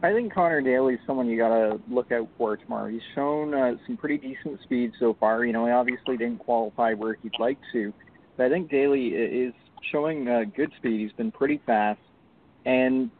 I 0.00 0.12
think 0.12 0.32
Conor 0.32 0.60
Daly 0.60 0.94
is 0.94 1.00
someone 1.04 1.26
you 1.26 1.36
got 1.36 1.48
to 1.48 1.80
look 1.90 2.12
out 2.12 2.28
for 2.38 2.56
tomorrow. 2.56 2.88
He's 2.88 3.00
shown 3.16 3.52
uh, 3.52 3.72
some 3.86 3.96
pretty 3.96 4.18
decent 4.18 4.62
speed 4.62 4.92
so 5.00 5.16
far. 5.18 5.44
You 5.44 5.52
know, 5.52 5.66
he 5.66 5.72
obviously 5.72 6.16
didn't 6.16 6.38
qualify 6.38 6.94
where 6.94 7.18
he'd 7.20 7.32
like 7.40 7.58
to, 7.72 7.92
but 8.36 8.46
I 8.46 8.50
think 8.50 8.70
Daly 8.70 9.08
is 9.08 9.52
showing 9.90 10.28
uh, 10.28 10.42
good 10.56 10.70
speed. 10.76 11.00
He's 11.00 11.10
been 11.16 11.32
pretty 11.32 11.60
fast, 11.66 11.98
and 12.64 13.10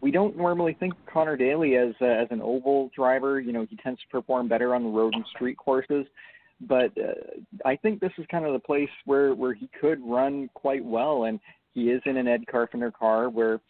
we 0.00 0.10
don't 0.10 0.36
normally 0.36 0.76
think 0.78 0.94
Conor 1.12 1.36
Daly 1.36 1.76
as 1.76 1.94
uh, 2.00 2.06
as 2.06 2.28
an 2.30 2.40
oval 2.40 2.90
driver. 2.94 3.40
You 3.40 3.52
know, 3.52 3.66
he 3.68 3.76
tends 3.76 4.00
to 4.00 4.06
perform 4.08 4.48
better 4.48 4.74
on 4.74 4.82
the 4.82 4.90
road 4.90 5.14
and 5.14 5.24
street 5.34 5.56
courses. 5.56 6.06
But 6.60 6.90
uh, 6.98 7.14
I 7.64 7.76
think 7.76 8.00
this 8.00 8.12
is 8.18 8.26
kind 8.30 8.44
of 8.44 8.52
the 8.52 8.58
place 8.58 8.88
where 9.04 9.34
where 9.34 9.54
he 9.54 9.68
could 9.80 10.00
run 10.04 10.50
quite 10.54 10.84
well, 10.84 11.24
and 11.24 11.38
he 11.74 11.90
is 11.90 12.02
in 12.06 12.16
an 12.16 12.26
Ed 12.26 12.44
Carpenter 12.50 12.90
car 12.90 13.28
where 13.28 13.60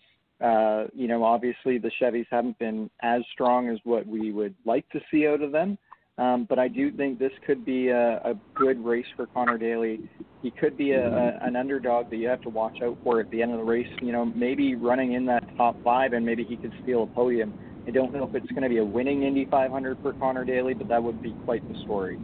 uh, 0.40 0.84
you 0.94 1.08
know, 1.08 1.24
obviously 1.24 1.78
the 1.78 1.90
Chevys 2.00 2.26
haven't 2.30 2.58
been 2.58 2.88
as 3.02 3.22
strong 3.32 3.68
as 3.68 3.78
what 3.84 4.06
we 4.06 4.30
would 4.30 4.54
like 4.64 4.88
to 4.90 5.00
see 5.10 5.26
out 5.26 5.42
of 5.42 5.52
them. 5.52 5.76
Um, 6.18 6.46
but 6.48 6.58
I 6.58 6.66
do 6.66 6.90
think 6.90 7.20
this 7.20 7.32
could 7.46 7.64
be 7.64 7.88
a, 7.88 8.16
a 8.18 8.34
good 8.54 8.84
race 8.84 9.06
for 9.16 9.26
Conor 9.26 9.56
Daly. 9.56 10.00
He 10.42 10.50
could 10.50 10.76
be 10.76 10.92
a, 10.92 11.08
a, 11.08 11.38
an 11.42 11.54
underdog 11.54 12.10
that 12.10 12.16
you 12.16 12.26
have 12.28 12.42
to 12.42 12.48
watch 12.48 12.78
out 12.82 12.98
for 13.04 13.20
at 13.20 13.30
the 13.30 13.40
end 13.40 13.52
of 13.52 13.58
the 13.58 13.64
race. 13.64 13.86
You 14.02 14.10
know, 14.10 14.24
maybe 14.24 14.74
running 14.74 15.12
in 15.12 15.26
that 15.26 15.44
top 15.56 15.76
five, 15.84 16.12
and 16.14 16.26
maybe 16.26 16.44
he 16.44 16.56
could 16.56 16.72
steal 16.82 17.04
a 17.04 17.06
podium. 17.06 17.54
I 17.86 17.92
don't 17.92 18.12
know 18.12 18.24
if 18.28 18.34
it's 18.34 18.50
going 18.50 18.64
to 18.64 18.68
be 18.68 18.78
a 18.78 18.84
winning 18.84 19.22
Indy 19.22 19.46
500 19.48 19.98
for 20.02 20.12
Conor 20.14 20.44
Daly, 20.44 20.74
but 20.74 20.88
that 20.88 21.02
would 21.02 21.22
be 21.22 21.34
quite 21.44 21.66
the 21.72 21.78
story. 21.84 22.18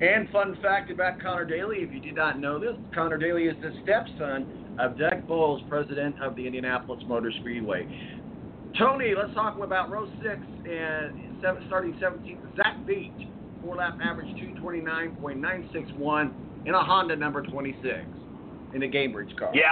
And 0.00 0.28
fun 0.30 0.56
fact 0.62 0.90
about 0.90 1.20
Conor 1.20 1.44
Daly, 1.44 1.78
if 1.78 1.92
you 1.92 2.00
did 2.00 2.14
not 2.14 2.38
know 2.38 2.58
this, 2.58 2.74
Conor 2.94 3.18
Daly 3.18 3.44
is 3.44 3.56
the 3.62 3.72
stepson 3.82 4.76
of 4.78 4.96
Doug 4.96 5.26
Boles, 5.26 5.62
president 5.68 6.20
of 6.22 6.36
the 6.36 6.46
Indianapolis 6.46 7.02
Motor 7.06 7.32
Speedway. 7.40 7.86
Tony, 8.78 9.14
let's 9.16 9.32
talk 9.34 9.58
about 9.60 9.90
row 9.90 10.08
six 10.22 10.38
and 10.68 11.33
seven, 11.44 11.62
starting 11.66 11.92
17th, 11.94 12.56
Zach 12.56 12.76
Veach, 12.86 13.28
four 13.62 13.76
lap 13.76 13.98
average 14.02 14.28
229.961 14.36 16.32
in 16.66 16.74
a 16.74 16.82
Honda 16.82 17.14
number 17.16 17.42
26 17.42 17.84
in 18.74 18.82
a 18.82 18.86
Gainbridge 18.86 19.36
car. 19.38 19.50
Yeah, 19.52 19.68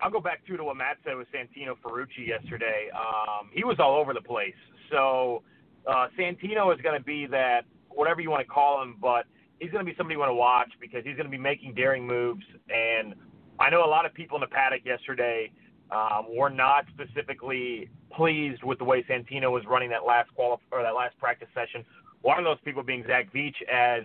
I'll 0.00 0.10
go 0.10 0.20
back 0.20 0.46
to 0.46 0.56
what 0.62 0.76
Matt 0.76 0.98
said 1.04 1.16
with 1.16 1.26
Santino 1.34 1.74
Ferrucci 1.84 2.26
yesterday. 2.26 2.88
Um, 2.94 3.50
he 3.52 3.64
was 3.64 3.76
all 3.80 3.96
over 3.96 4.14
the 4.14 4.20
place. 4.20 4.54
So 4.90 5.42
uh, 5.86 6.06
Santino 6.18 6.72
is 6.74 6.80
going 6.80 6.96
to 6.96 7.04
be 7.04 7.26
that 7.26 7.62
whatever 7.88 8.20
you 8.20 8.30
want 8.30 8.46
to 8.46 8.52
call 8.52 8.80
him, 8.80 8.96
but 9.00 9.24
he's 9.58 9.72
going 9.72 9.84
to 9.84 9.90
be 9.90 9.96
somebody 9.96 10.14
you 10.14 10.20
want 10.20 10.30
to 10.30 10.34
watch 10.34 10.70
because 10.80 11.02
he's 11.04 11.16
going 11.16 11.26
to 11.26 11.30
be 11.30 11.38
making 11.38 11.74
daring 11.74 12.06
moves. 12.06 12.44
And 12.70 13.14
I 13.58 13.68
know 13.70 13.84
a 13.84 13.90
lot 13.90 14.06
of 14.06 14.14
people 14.14 14.36
in 14.36 14.42
the 14.42 14.46
paddock 14.46 14.84
yesterday 14.84 15.50
um, 15.90 16.26
were 16.34 16.50
not 16.50 16.84
specifically 16.92 17.88
pleased 18.12 18.62
with 18.62 18.78
the 18.78 18.84
way 18.84 19.02
Santino 19.04 19.50
was 19.50 19.64
running 19.66 19.90
that 19.90 20.04
last 20.04 20.30
qualif- 20.38 20.58
or 20.70 20.82
that 20.82 20.94
last 20.94 21.18
practice 21.18 21.48
session. 21.54 21.84
One 22.22 22.38
of 22.38 22.44
those 22.44 22.58
people 22.64 22.82
being 22.82 23.04
Zach 23.06 23.32
Veach, 23.32 23.54
as 23.72 24.04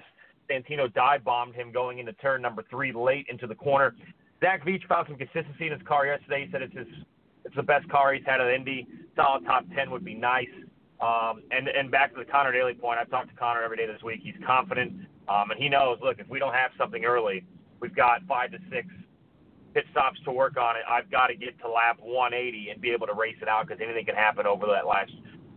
Santino 0.49 0.93
dive 0.93 1.23
bombed 1.23 1.55
him 1.55 1.71
going 1.71 1.99
into 1.99 2.13
turn 2.13 2.41
number 2.41 2.63
three 2.69 2.91
late 2.91 3.25
into 3.29 3.47
the 3.47 3.55
corner. 3.55 3.95
Zach 4.39 4.65
Veach 4.65 4.85
found 4.87 5.07
some 5.07 5.17
consistency 5.17 5.67
in 5.67 5.73
his 5.73 5.81
car 5.87 6.05
yesterday. 6.05 6.45
He 6.45 6.51
said 6.51 6.61
it's 6.61 6.75
his, 6.75 6.87
it's 7.45 7.55
the 7.55 7.63
best 7.63 7.87
car 7.89 8.13
he's 8.13 8.25
had 8.25 8.41
at 8.41 8.53
Indy. 8.53 8.87
Solid 9.15 9.45
top 9.45 9.65
ten 9.75 9.91
would 9.91 10.05
be 10.05 10.15
nice. 10.15 10.47
Um, 11.01 11.41
and 11.51 11.67
and 11.67 11.91
back 11.91 12.13
to 12.13 12.19
the 12.19 12.25
Conor 12.25 12.51
Daly 12.51 12.73
point, 12.73 12.99
I've 12.99 13.09
talked 13.09 13.29
to 13.29 13.35
Conor 13.35 13.61
every 13.63 13.77
day 13.77 13.87
this 13.87 14.01
week. 14.03 14.21
He's 14.23 14.35
confident, 14.45 14.93
um, 15.27 15.51
and 15.51 15.59
he 15.59 15.67
knows. 15.67 15.97
Look, 16.01 16.19
if 16.19 16.29
we 16.29 16.39
don't 16.39 16.53
have 16.53 16.71
something 16.77 17.03
early, 17.03 17.43
we've 17.79 17.95
got 17.95 18.23
five 18.27 18.51
to 18.51 18.59
six 18.71 18.87
pit 19.73 19.85
stops 19.91 20.19
to 20.25 20.31
work 20.31 20.57
on 20.57 20.75
it. 20.75 20.83
I've 20.89 21.09
got 21.09 21.27
to 21.27 21.35
get 21.35 21.59
to 21.61 21.69
lap 21.69 21.97
180 22.01 22.69
and 22.69 22.81
be 22.81 22.91
able 22.91 23.07
to 23.07 23.13
race 23.13 23.37
it 23.41 23.47
out 23.47 23.67
because 23.67 23.81
anything 23.83 24.05
can 24.05 24.15
happen 24.15 24.45
over 24.45 24.67
that 24.67 24.85
last 24.85 25.11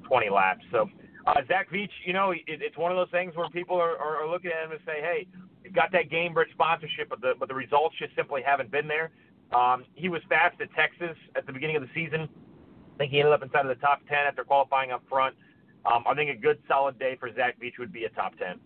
20 0.05 0.31
laps. 0.31 0.65
So 0.71 0.89
Uh, 1.27 1.35
Zach 1.49 1.69
Veach, 1.71 1.91
you 2.05 2.13
know, 2.13 2.31
it, 2.31 2.41
it's 2.47 2.77
one 2.77 2.93
of 2.93 2.97
those 2.97 3.11
things 3.11 3.35
where 3.35 3.49
people 3.49 3.77
are, 3.77 3.97
are, 3.99 4.29
looking 4.31 4.53
at 4.53 4.65
him 4.65 4.71
and 4.71 4.81
say, 4.87 5.01
"Hey, 5.01 5.27
you've 5.65 5.75
got 5.75 5.91
that 5.91 6.09
Gainbridge 6.09 6.53
sponsorship, 6.53 7.09
but 7.09 7.21
the 7.21 7.35
but 7.39 7.49
the 7.49 7.55
results 7.55 7.97
just 7.99 8.15
simply 8.15 8.43
haven't 8.47 8.71
been 8.71 8.87
there." 8.87 9.11
Um, 9.53 9.85
he 9.95 10.09
was 10.09 10.23
fast 10.29 10.61
at 10.61 10.73
Texas 10.75 11.17
at 11.35 11.45
the 11.45 11.53
beginning 11.53 11.75
of 11.75 11.83
the 11.83 11.89
season. 11.95 12.29
I 12.95 12.99
think 12.99 13.11
he 13.11 13.19
ended 13.19 13.35
up 13.35 13.43
inside 13.43 13.67
of 13.67 13.75
the 13.75 13.83
top 13.83 14.03
ten 14.09 14.19
after 14.19 14.45
qualifying 14.45 14.93
up 14.93 15.03
front. 15.09 15.35
Um, 15.85 16.05
I 16.07 16.15
think 16.15 16.31
a 16.31 16.41
good 16.41 16.59
solid 16.69 16.97
day 16.99 17.17
for 17.19 17.29
Zach 17.35 17.59
Veach 17.61 17.79
would 17.81 17.93
be 17.93 18.05
a 18.05 18.09
top 18.11 18.39
ten. 18.39 18.61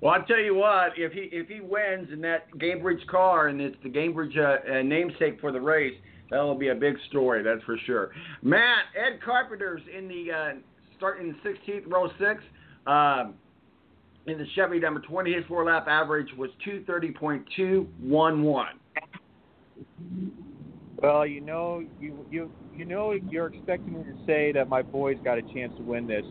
Well, 0.00 0.12
I'll 0.12 0.24
tell 0.24 0.40
you 0.40 0.54
what, 0.54 0.92
if 0.96 1.12
he 1.12 1.28
if 1.32 1.48
he 1.48 1.60
wins 1.60 2.08
in 2.12 2.20
that 2.22 2.50
Gainbridge 2.58 3.06
car 3.06 3.48
and 3.48 3.60
it's 3.60 3.76
the 3.82 3.88
Gainbridge 3.88 4.36
uh, 4.36 4.78
uh, 4.78 4.82
namesake 4.82 5.40
for 5.40 5.52
the 5.52 5.60
race, 5.60 5.94
that'll 6.30 6.54
be 6.54 6.68
a 6.68 6.74
big 6.74 6.96
story, 7.08 7.42
that's 7.42 7.62
for 7.64 7.78
sure. 7.86 8.10
Matt, 8.42 8.84
Ed 8.94 9.20
Carpenter's 9.24 9.80
in 9.96 10.06
the 10.06 10.32
uh, 10.32 10.52
starting 10.96 11.34
16th 11.44 11.90
row 11.90 12.08
six. 12.18 12.42
Um, 12.86 13.34
in 14.26 14.38
the 14.38 14.46
Chevy 14.54 14.80
number 14.80 15.00
20, 15.00 15.32
his 15.32 15.44
four 15.46 15.64
lap 15.64 15.86
average 15.88 16.28
was 16.36 16.50
230.211. 16.66 18.64
Well, 21.02 21.26
you 21.26 21.40
know, 21.40 21.82
you 22.00 22.26
you 22.30 22.50
you 22.74 22.84
know, 22.84 23.14
you're 23.30 23.46
expecting 23.46 23.94
me 23.94 24.04
to 24.04 24.14
say 24.26 24.52
that 24.52 24.68
my 24.68 24.82
boy's 24.82 25.16
got 25.24 25.38
a 25.38 25.42
chance 25.42 25.72
to 25.78 25.82
win 25.82 26.06
this. 26.06 26.24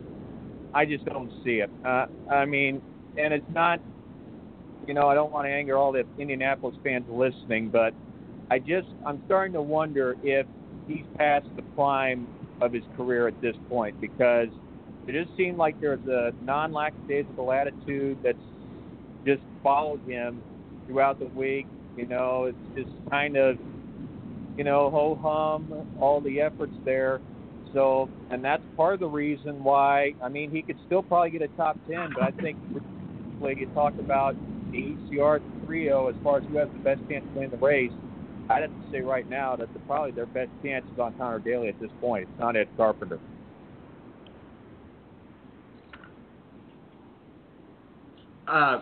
I 0.74 0.86
just 0.86 1.05
don't 1.05 1.32
see 1.43 1.61
it. 1.61 1.70
Uh, 1.86 2.05
I 2.32 2.45
mean, 2.45 2.82
and 3.18 3.34
it's 3.34 3.45
not, 3.53 3.80
you 4.88 4.93
know, 4.93 5.07
I 5.07 5.16
don't 5.16 5.32
want 5.32 5.47
to 5.47 5.51
anger 5.51 5.78
all 5.78 5.91
the 5.91 6.03
Indianapolis 6.18 6.76
fans 6.84 7.05
listening, 7.09 7.70
but 7.70 7.93
I 8.51 8.59
just 8.59 8.88
I'm 9.05 9.22
starting 9.26 9.53
to 9.53 9.61
wonder 9.61 10.16
if 10.24 10.45
he's 10.88 11.05
past 11.18 11.47
the 11.55 11.63
prime 11.76 12.28
of 12.61 12.72
his 12.74 12.84
career 12.95 13.28
at 13.28 13.39
this 13.41 13.55
point 13.70 13.99
because 13.99 14.47
it 15.07 15.11
just 15.11 15.36
seemed 15.38 15.57
like 15.57 15.80
there's 15.82 16.05
a 16.07 16.32
non-lackadaisical 16.43 17.51
attitude 17.51 18.18
that's 18.24 18.38
just 19.26 19.41
followed 19.63 20.01
him 20.07 20.41
throughout 20.88 21.20
the 21.20 21.26
week. 21.26 21.68
You 21.97 22.05
know, 22.05 22.45
it's 22.45 22.57
just 22.76 23.09
kind 23.09 23.38
of, 23.38 23.57
you 24.57 24.63
know, 24.63 24.89
ho 24.89 25.20
hum, 25.22 25.88
all 25.99 26.22
the 26.22 26.41
efforts 26.41 26.74
there. 26.84 27.22
So, 27.74 28.09
and 28.32 28.43
that's 28.43 28.63
part 28.78 28.93
of 28.93 28.99
the 28.99 29.07
reason 29.07 29.63
why. 29.63 30.13
I 30.24 30.30
mean, 30.30 30.49
he 30.49 30.61
could 30.61 30.78
still 30.86 31.03
probably 31.03 31.32
get 31.32 31.41
a 31.41 31.47
top 31.49 31.78
ten, 31.89 32.13
but 32.13 32.24
I 32.24 32.32
think 32.41 32.57
like 33.42 33.60
you 33.60 33.68
talked 33.68 34.00
about 34.00 34.36
the 34.72 34.78
ECR 34.78 35.42
trio 35.66 36.08
as 36.08 36.16
far 36.24 36.40
as 36.40 36.44
who 36.46 36.58
has 36.58 36.70
the 36.74 36.80
best 36.80 37.02
chance 37.10 37.26
to 37.34 37.40
win 37.40 37.50
the 37.52 37.58
race. 37.58 37.92
I'd 38.50 38.62
have 38.62 38.72
to 38.72 38.92
say 38.92 39.02
right 39.02 39.28
now 39.28 39.56
that 39.56 39.72
the, 39.74 39.80
probably 39.80 40.12
their 40.12 40.28
best 40.28 40.50
chance 40.64 40.86
is 40.94 41.00
on 41.00 41.14
Conor 41.18 41.40
Daly 41.40 41.68
at 41.68 41.80
this 41.80 41.90
point. 42.00 42.28
It's 42.30 42.40
not 42.40 42.56
Ed 42.56 42.68
Carpenter. 42.78 43.20
Uh, 48.48 48.82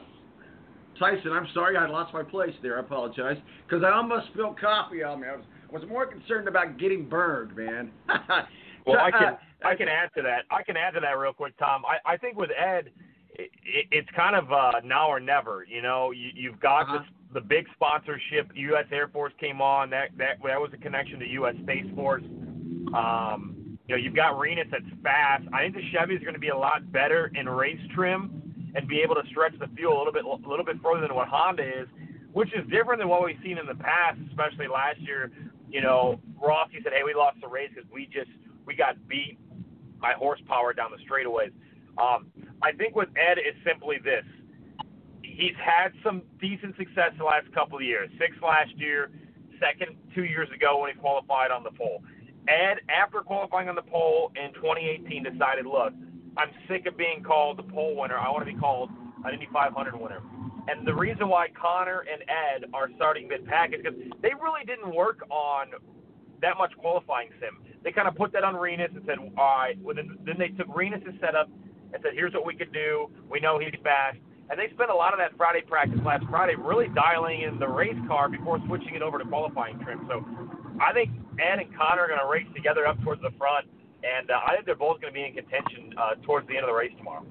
Tyson, 0.99 1.31
I'm 1.31 1.47
sorry 1.53 1.77
I 1.77 1.87
lost 1.87 2.13
my 2.13 2.23
place 2.23 2.53
there. 2.61 2.77
I 2.77 2.81
apologize 2.81 3.37
because 3.65 3.83
I 3.83 3.91
almost 3.91 4.27
spilled 4.33 4.59
coffee 4.59 5.03
on 5.03 5.21
me. 5.21 5.27
I 5.27 5.35
was 5.35 5.45
was 5.71 5.83
more 5.89 6.05
concerned 6.05 6.47
about 6.47 6.77
getting 6.77 7.09
burned, 7.09 7.55
man. 7.55 7.91
well, 8.85 8.99
I 8.99 9.09
can 9.09 9.37
I 9.65 9.75
can 9.75 9.87
add 9.87 10.09
to 10.15 10.21
that. 10.21 10.43
I 10.51 10.61
can 10.61 10.77
add 10.77 10.91
to 10.91 10.99
that 10.99 11.17
real 11.17 11.33
quick, 11.33 11.57
Tom. 11.57 11.83
I 11.85 12.13
I 12.13 12.17
think 12.17 12.37
with 12.37 12.51
Ed, 12.51 12.91
it, 13.35 13.51
it's 13.91 14.09
kind 14.15 14.35
of 14.35 14.51
uh, 14.51 14.81
now 14.83 15.09
or 15.09 15.19
never. 15.19 15.65
You 15.67 15.81
know, 15.81 16.11
you, 16.11 16.29
you've 16.33 16.59
got 16.59 16.83
uh-huh. 16.83 16.99
this, 16.99 17.07
the 17.33 17.41
big 17.41 17.65
sponsorship. 17.73 18.51
U.S. 18.53 18.85
Air 18.91 19.07
Force 19.07 19.33
came 19.39 19.61
on. 19.61 19.89
That 19.89 20.09
that 20.17 20.37
that 20.45 20.59
was 20.59 20.71
a 20.73 20.77
connection 20.77 21.19
to 21.19 21.27
U.S. 21.27 21.55
Space 21.63 21.85
Force. 21.95 22.23
Um, 22.95 23.77
you 23.87 23.95
know, 23.95 24.01
you've 24.01 24.15
got 24.15 24.37
Rinus 24.37 24.67
that's 24.71 24.83
fast. 25.01 25.43
I 25.53 25.61
think 25.61 25.75
the 25.75 25.81
Chevy 25.91 26.15
is 26.15 26.21
going 26.21 26.35
to 26.35 26.39
be 26.39 26.49
a 26.49 26.57
lot 26.57 26.89
better 26.91 27.31
in 27.35 27.49
race 27.49 27.81
trim 27.93 28.41
and 28.75 28.87
be 28.87 29.01
able 29.01 29.15
to 29.15 29.23
stretch 29.29 29.53
the 29.59 29.67
fuel 29.75 29.97
a 29.97 29.99
little 29.99 30.13
bit 30.13 30.25
a 30.25 30.49
little 30.49 30.65
bit 30.65 30.77
further 30.81 31.01
than 31.01 31.15
what 31.15 31.27
Honda 31.27 31.63
is, 31.63 31.87
which 32.31 32.49
is 32.53 32.63
different 32.69 32.99
than 32.99 33.09
what 33.09 33.23
we've 33.25 33.37
seen 33.43 33.57
in 33.57 33.65
the 33.65 33.75
past, 33.75 34.19
especially 34.29 34.67
last 34.67 34.99
year. 34.99 35.31
You 35.69 35.81
know, 35.81 36.19
Rossi 36.41 36.79
said, 36.83 36.93
"Hey, 36.93 37.03
we 37.03 37.13
lost 37.13 37.41
the 37.41 37.47
race 37.47 37.71
because 37.73 37.89
we 37.91 38.05
just 38.05 38.29
we 38.65 38.75
got 38.75 38.95
beat 39.07 39.37
by 39.99 40.13
horsepower 40.13 40.73
down 40.73 40.91
the 40.91 41.01
straightaways." 41.03 41.51
Um, 41.97 42.27
I 42.61 42.71
think 42.71 42.95
with 42.95 43.09
Ed, 43.15 43.37
is 43.37 43.55
simply 43.65 43.97
this: 44.03 44.25
he's 45.23 45.55
had 45.57 45.93
some 46.03 46.21
decent 46.39 46.75
success 46.77 47.11
the 47.17 47.23
last 47.23 47.51
couple 47.53 47.77
of 47.77 47.83
years. 47.83 48.09
Six 48.19 48.35
last 48.41 48.75
year, 48.77 49.11
second 49.59 49.95
two 50.13 50.25
years 50.25 50.49
ago 50.53 50.79
when 50.79 50.91
he 50.91 50.99
qualified 50.99 51.51
on 51.51 51.63
the 51.63 51.71
pole. 51.71 52.03
Ed, 52.47 52.79
after 52.89 53.21
qualifying 53.21 53.69
on 53.69 53.75
the 53.75 53.81
pole 53.81 54.31
in 54.35 54.53
2018, 54.53 55.23
decided, 55.23 55.65
look, 55.65 55.93
I'm 56.35 56.49
sick 56.67 56.85
of 56.87 56.97
being 56.97 57.23
called 57.23 57.57
the 57.57 57.63
pole 57.63 57.95
winner. 57.95 58.17
I 58.17 58.29
want 58.29 58.45
to 58.45 58.51
be 58.51 58.59
called 58.59 58.89
an 59.23 59.33
Indy 59.33 59.47
500 59.51 59.95
winner. 59.95 60.21
And 60.67 60.87
the 60.87 60.93
reason 60.93 61.27
why 61.27 61.47
Conor 61.49 62.05
and 62.11 62.23
Ed 62.23 62.69
are 62.73 62.89
starting 62.95 63.27
mid 63.27 63.45
pack 63.45 63.73
is 63.73 63.81
because 63.83 63.99
they 64.21 64.31
really 64.33 64.65
didn't 64.65 64.93
work 64.93 65.25
on 65.29 65.67
that 66.41 66.57
much 66.57 66.71
qualifying 66.77 67.29
sim. 67.39 67.59
They 67.83 67.91
kind 67.91 68.07
of 68.07 68.15
put 68.15 68.31
that 68.33 68.43
on 68.43 68.55
Rinus 68.55 68.91
and 68.95 69.03
said, 69.05 69.17
all 69.19 69.57
right. 69.57 69.77
Well, 69.81 69.95
then, 69.95 70.17
then 70.25 70.35
they 70.37 70.49
took 70.49 70.67
Rinus' 70.73 71.03
setup 71.19 71.49
and 71.93 72.01
said, 72.03 72.13
here's 72.13 72.33
what 72.33 72.45
we 72.45 72.55
can 72.55 72.71
do. 72.71 73.09
We 73.29 73.39
know 73.39 73.59
he's 73.59 73.73
fast. 73.83 74.17
And 74.49 74.59
they 74.59 74.67
spent 74.73 74.91
a 74.91 74.95
lot 74.95 75.13
of 75.13 75.19
that 75.19 75.37
Friday 75.37 75.61
practice 75.61 75.99
last 76.05 76.25
Friday 76.29 76.55
really 76.55 76.89
dialing 76.93 77.41
in 77.41 77.59
the 77.59 77.67
race 77.67 77.97
car 78.07 78.27
before 78.27 78.59
switching 78.67 78.95
it 78.95 79.01
over 79.01 79.17
to 79.17 79.25
qualifying 79.25 79.79
trim. 79.79 80.05
So 80.09 80.25
I 80.81 80.91
think 80.91 81.11
Ed 81.39 81.59
and 81.59 81.71
Conor 81.77 82.03
are 82.03 82.07
going 82.07 82.19
to 82.19 82.27
race 82.27 82.49
together 82.53 82.85
up 82.85 83.01
towards 83.03 83.21
the 83.21 83.31
front 83.37 83.67
and 84.03 84.29
uh, 84.29 84.35
I 84.45 84.53
think 84.53 84.65
they're 84.65 84.75
both 84.75 84.99
going 84.99 85.13
to 85.13 85.17
be 85.17 85.25
in 85.25 85.33
contention 85.33 85.93
uh, 85.97 86.15
towards 86.23 86.47
the 86.47 86.55
end 86.55 86.65
of 86.65 86.69
the 86.69 86.75
race 86.75 86.91
tomorrow. 86.97 87.25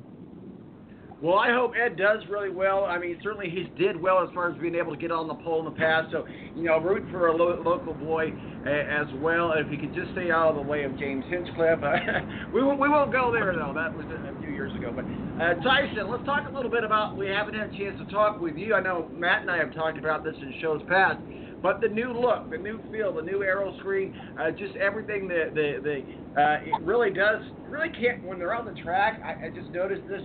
Well, 1.23 1.39
I 1.39 1.53
hope 1.53 1.75
Ed 1.81 1.97
does 1.97 2.21
really 2.29 2.51
well. 2.51 2.85
I 2.85 2.99
mean, 2.99 3.17
certainly 3.23 3.49
he's 3.49 3.69
did 3.79 4.01
well 4.01 4.21
as 4.25 4.29
far 4.35 4.51
as 4.51 4.59
being 4.59 4.75
able 4.75 4.91
to 4.91 4.99
get 4.99 5.13
on 5.13 5.29
the 5.29 5.37
pole 5.37 5.61
in 5.61 5.65
the 5.65 5.71
past. 5.71 6.09
So, 6.11 6.25
you 6.57 6.65
know, 6.65 6.81
root 6.81 7.07
for 7.13 7.29
a 7.29 7.37
lo- 7.37 7.63
local 7.65 7.95
boy 7.95 8.35
uh, 8.67 8.71
as 8.71 9.07
well. 9.15 9.53
And 9.53 9.61
if 9.61 9.69
he 9.69 9.77
could 9.77 9.95
just 9.95 10.11
stay 10.11 10.33
out 10.33 10.49
of 10.49 10.57
the 10.57 10.63
way 10.63 10.83
of 10.83 10.99
James 10.99 11.25
Hinchcliffe, 11.29 11.79
we 12.53 12.65
won't, 12.65 12.81
we 12.81 12.89
won't 12.89 13.13
go 13.13 13.31
there 13.33 13.55
though. 13.55 13.73
That 13.73 13.95
was 13.97 14.07
a 14.11 14.37
few 14.41 14.51
years 14.51 14.75
ago. 14.75 14.93
But 14.93 15.07
uh, 15.39 15.55
Tyson, 15.63 16.11
let's 16.11 16.25
talk 16.25 16.49
a 16.51 16.57
little 16.57 16.73
bit 16.73 16.83
about. 16.83 17.17
We 17.17 17.29
haven't 17.29 17.55
had 17.55 17.69
a 17.69 17.77
chance 17.77 17.97
to 17.99 18.07
talk 18.07 18.41
with 18.41 18.57
you. 18.57 18.75
I 18.75 18.81
know 18.81 19.09
Matt 19.15 19.43
and 19.43 19.51
I 19.51 19.59
have 19.59 19.73
talked 19.73 19.99
about 19.99 20.25
this 20.25 20.35
in 20.43 20.53
shows 20.61 20.83
past. 20.89 21.21
But 21.63 21.81
the 21.81 21.89
new 21.89 22.13
look, 22.13 22.51
the 22.51 22.59
new 22.59 22.81
feel, 22.91 23.15
the 23.15 23.23
new 23.23 23.45
aero 23.45 23.73
screen, 23.79 24.13
uh, 24.37 24.51
just 24.51 24.75
everything 24.75 25.29
that 25.29 25.55
the 25.55 25.79
the 25.81 26.41
uh, 26.43 26.57
it 26.65 26.85
really 26.85 27.11
does 27.13 27.43
really 27.71 27.91
can't 27.91 28.25
when 28.25 28.41
they're 28.41 28.55
on 28.55 28.65
the 28.65 28.73
track. 28.73 29.21
I, 29.25 29.47
I 29.47 29.51
just 29.51 29.71
noticed 29.73 30.03
this. 30.09 30.23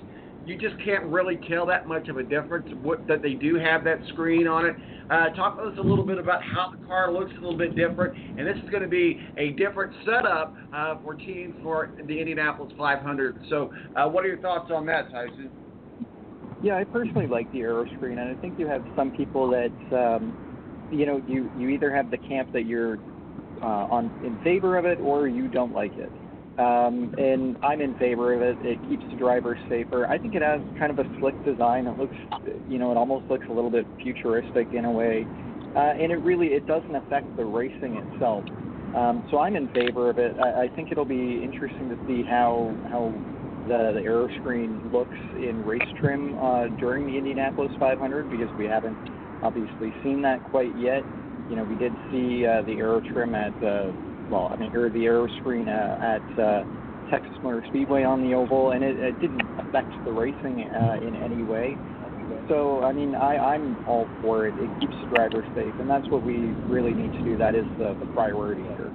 You 0.47 0.57
just 0.57 0.81
can't 0.83 1.03
really 1.05 1.39
tell 1.49 1.65
that 1.65 1.87
much 1.87 2.07
of 2.07 2.17
a 2.17 2.23
difference. 2.23 2.67
What 2.81 3.05
that 3.07 3.21
they 3.21 3.33
do 3.33 3.55
have 3.55 3.83
that 3.83 3.99
screen 4.09 4.47
on 4.47 4.65
it. 4.65 4.75
Uh, 5.09 5.29
talk 5.35 5.57
to 5.57 5.63
us 5.63 5.77
a 5.77 5.81
little 5.81 6.05
bit 6.05 6.17
about 6.17 6.41
how 6.43 6.71
the 6.71 6.85
car 6.85 7.11
looks 7.11 7.31
a 7.37 7.41
little 7.41 7.57
bit 7.57 7.75
different, 7.75 8.17
and 8.37 8.45
this 8.47 8.57
is 8.63 8.69
going 8.69 8.83
to 8.83 8.89
be 8.89 9.21
a 9.37 9.51
different 9.51 9.93
setup 10.05 10.55
uh, 10.73 10.95
for 11.01 11.15
teams 11.15 11.55
for 11.63 11.91
the 12.07 12.19
Indianapolis 12.19 12.73
500. 12.77 13.45
So, 13.49 13.71
uh, 13.95 14.07
what 14.07 14.25
are 14.25 14.27
your 14.27 14.39
thoughts 14.39 14.69
on 14.73 14.85
that, 14.87 15.11
Tyson? 15.11 15.49
Yeah, 16.63 16.77
I 16.77 16.83
personally 16.85 17.27
like 17.27 17.51
the 17.53 17.61
aero 17.61 17.85
screen, 17.95 18.17
and 18.17 18.35
I 18.35 18.41
think 18.41 18.59
you 18.59 18.67
have 18.67 18.83
some 18.95 19.11
people 19.11 19.49
that 19.51 19.95
um, 19.95 20.35
you 20.91 21.05
know, 21.05 21.21
you 21.27 21.49
you 21.57 21.69
either 21.69 21.93
have 21.93 22.11
the 22.11 22.17
camp 22.17 22.51
that 22.53 22.65
you're 22.65 22.97
uh, 23.61 23.87
on 23.91 24.05
in 24.25 24.39
favor 24.43 24.77
of 24.77 24.85
it 24.85 24.99
or 24.99 25.27
you 25.27 25.47
don't 25.47 25.73
like 25.73 25.91
it. 25.97 26.11
Um, 26.57 27.13
and 27.19 27.55
I'm 27.63 27.81
in 27.81 27.95
favor 27.99 28.33
of 28.33 28.41
it. 28.41 28.57
It 28.65 28.79
keeps 28.89 29.03
the 29.11 29.17
driver 29.17 29.57
safer. 29.69 30.07
I 30.07 30.17
think 30.17 30.33
it 30.33 30.41
has 30.41 30.59
kind 30.79 30.91
of 30.91 30.97
a 30.97 31.19
slick 31.19 31.35
design. 31.45 31.85
It 31.85 31.97
looks, 31.99 32.15
you 32.67 32.79
know, 32.79 32.91
it 32.91 32.97
almost 32.97 33.29
looks 33.29 33.45
a 33.49 33.53
little 33.53 33.69
bit 33.69 33.85
futuristic 34.01 34.73
in 34.73 34.85
a 34.85 34.91
way, 34.91 35.25
uh, 35.75 35.93
and 36.01 36.11
it 36.11 36.17
really 36.17 36.47
it 36.47 36.65
doesn't 36.65 36.95
affect 36.95 37.35
the 37.37 37.45
racing 37.45 37.97
itself. 37.97 38.43
Um, 38.95 39.27
so 39.29 39.37
I'm 39.39 39.55
in 39.55 39.67
favor 39.73 40.09
of 40.09 40.17
it. 40.17 40.35
I, 40.39 40.63
I 40.63 40.67
think 40.75 40.91
it'll 40.91 41.05
be 41.05 41.43
interesting 41.43 41.89
to 41.89 41.97
see 42.07 42.23
how 42.23 42.73
how 42.89 43.13
the, 43.67 43.93
the 43.93 44.01
aero 44.01 44.27
screen 44.39 44.89
looks 44.91 45.17
in 45.37 45.63
race 45.65 45.87
trim 45.99 46.39
uh, 46.39 46.67
during 46.79 47.05
the 47.05 47.17
Indianapolis 47.17 47.71
500 47.79 48.31
because 48.31 48.49
we 48.57 48.65
haven't 48.65 48.97
obviously 49.43 49.93
seen 50.03 50.21
that 50.23 50.43
quite 50.49 50.75
yet. 50.79 51.03
You 51.49 51.55
know, 51.55 51.63
we 51.63 51.75
did 51.75 51.93
see 52.11 52.45
uh, 52.45 52.63
the 52.63 52.73
aero 52.79 52.99
trim 52.99 53.35
at, 53.35 53.53
uh, 53.63 53.91
well, 54.29 54.49
I 54.51 54.55
mean, 54.57 54.75
or 54.75 54.89
the 54.89 55.05
aero 55.05 55.27
screen 55.39 55.69
uh, 55.69 55.97
at 56.01 56.39
uh, 56.39 56.63
Texas 57.09 57.35
Motor 57.43 57.63
Speedway 57.69 58.03
on 58.03 58.23
the 58.23 58.35
oval, 58.35 58.71
and 58.71 58.83
it, 58.83 58.97
it 58.99 59.19
didn't 59.19 59.41
affect 59.59 59.91
the 60.05 60.11
racing 60.11 60.69
uh, 60.69 60.99
in 61.01 61.15
any 61.15 61.43
way. 61.43 61.77
So, 62.49 62.83
I 62.83 62.91
mean, 62.91 63.15
I, 63.15 63.55
I'm 63.55 63.87
all 63.87 64.07
for 64.21 64.47
it. 64.47 64.53
It 64.57 64.69
keeps 64.79 64.93
the 65.03 65.15
driver 65.15 65.45
safe, 65.55 65.73
and 65.79 65.89
that's 65.89 66.07
what 66.09 66.23
we 66.25 66.51
really 66.67 66.93
need 66.93 67.11
to 67.13 67.23
do. 67.23 67.37
That 67.37 67.55
is 67.55 67.65
the, 67.77 67.95
the 67.99 68.05
priority 68.13 68.63
here. 68.63 68.91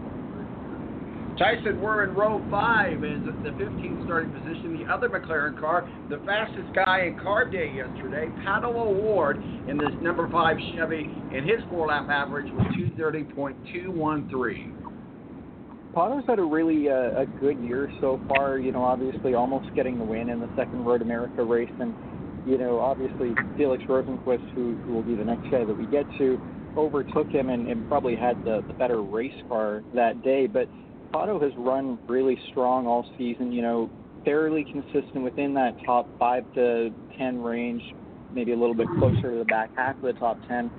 Tyson, 1.39 1.81
we're 1.81 2.05
in 2.05 2.15
row 2.15 2.45
five 2.51 3.03
as 3.05 3.25
the 3.25 3.51
15th 3.57 4.05
starting 4.05 4.31
position. 4.33 4.77
The 4.85 4.93
other 4.93 5.09
McLaren 5.09 5.59
car, 5.59 5.89
the 6.11 6.19
fastest 6.27 6.75
guy 6.75 7.07
in 7.07 7.19
car 7.19 7.49
day 7.49 7.73
yesterday, 7.75 8.29
Pato 8.45 8.75
O'Ward 8.75 9.43
in 9.67 9.79
this 9.79 9.93
number 10.03 10.31
five 10.31 10.59
Chevy, 10.75 11.11
and 11.35 11.49
his 11.49 11.61
four 11.71 11.89
lap 11.89 12.09
average 12.11 12.53
was 12.53 12.67
230.213. 12.99 14.82
Pato's 15.95 16.25
had 16.27 16.39
a 16.39 16.43
really 16.43 16.89
uh, 16.89 17.21
a 17.21 17.27
good 17.39 17.59
year 17.59 17.91
so 18.01 18.19
far. 18.29 18.59
You 18.59 18.73
know, 18.73 18.83
obviously 18.83 19.35
almost 19.35 19.67
getting 19.75 19.99
the 19.99 20.05
win 20.05 20.31
in 20.31 20.41
the 20.41 20.49
second 20.57 20.85
Road 20.85 21.03
America 21.03 21.45
race, 21.45 21.71
and 21.79 21.95
you 22.47 22.59
know, 22.59 22.81
obviously 22.81 23.35
Felix 23.57 23.83
Rosenqvist, 23.89 24.41
who 24.55 24.77
who 24.87 24.93
will 24.95 25.03
be 25.03 25.15
the 25.15 25.25
next 25.25 25.51
guy 25.51 25.65
that 25.65 25.77
we 25.77 25.87
get 25.87 26.07
to, 26.19 26.39
overtook 26.77 27.31
him 27.31 27.51
and, 27.51 27.69
and 27.69 27.87
probably 27.89 28.17
had 28.17 28.43
the 28.45 28.63
the 28.67 28.75
better 28.75 29.03
race 29.03 29.33
car 29.49 29.83
that 29.95 30.23
day. 30.23 30.47
But 30.47 30.69
Pato 31.15 31.43
has 31.43 31.53
run 31.59 31.99
really 32.09 32.39
strong 32.51 32.87
all 32.87 33.07
season. 33.19 33.53
You 33.53 33.63
know, 33.63 33.91
fairly 34.25 34.65
consistent 34.65 35.25
within 35.25 35.53
that 35.55 35.75
top 35.85 36.09
five 36.19 36.45
to 36.55 36.91
ten 37.19 37.43
range, 37.43 37.83
maybe 38.33 38.53
a 38.53 38.57
little 38.57 38.75
bit 38.75 38.89
closer 38.99 39.33
to 39.33 39.39
the 39.39 39.45
back 39.45 39.71
half 39.77 39.97
of 39.97 40.03
the 40.03 40.15
top 40.15 40.39
ten. 40.49 40.71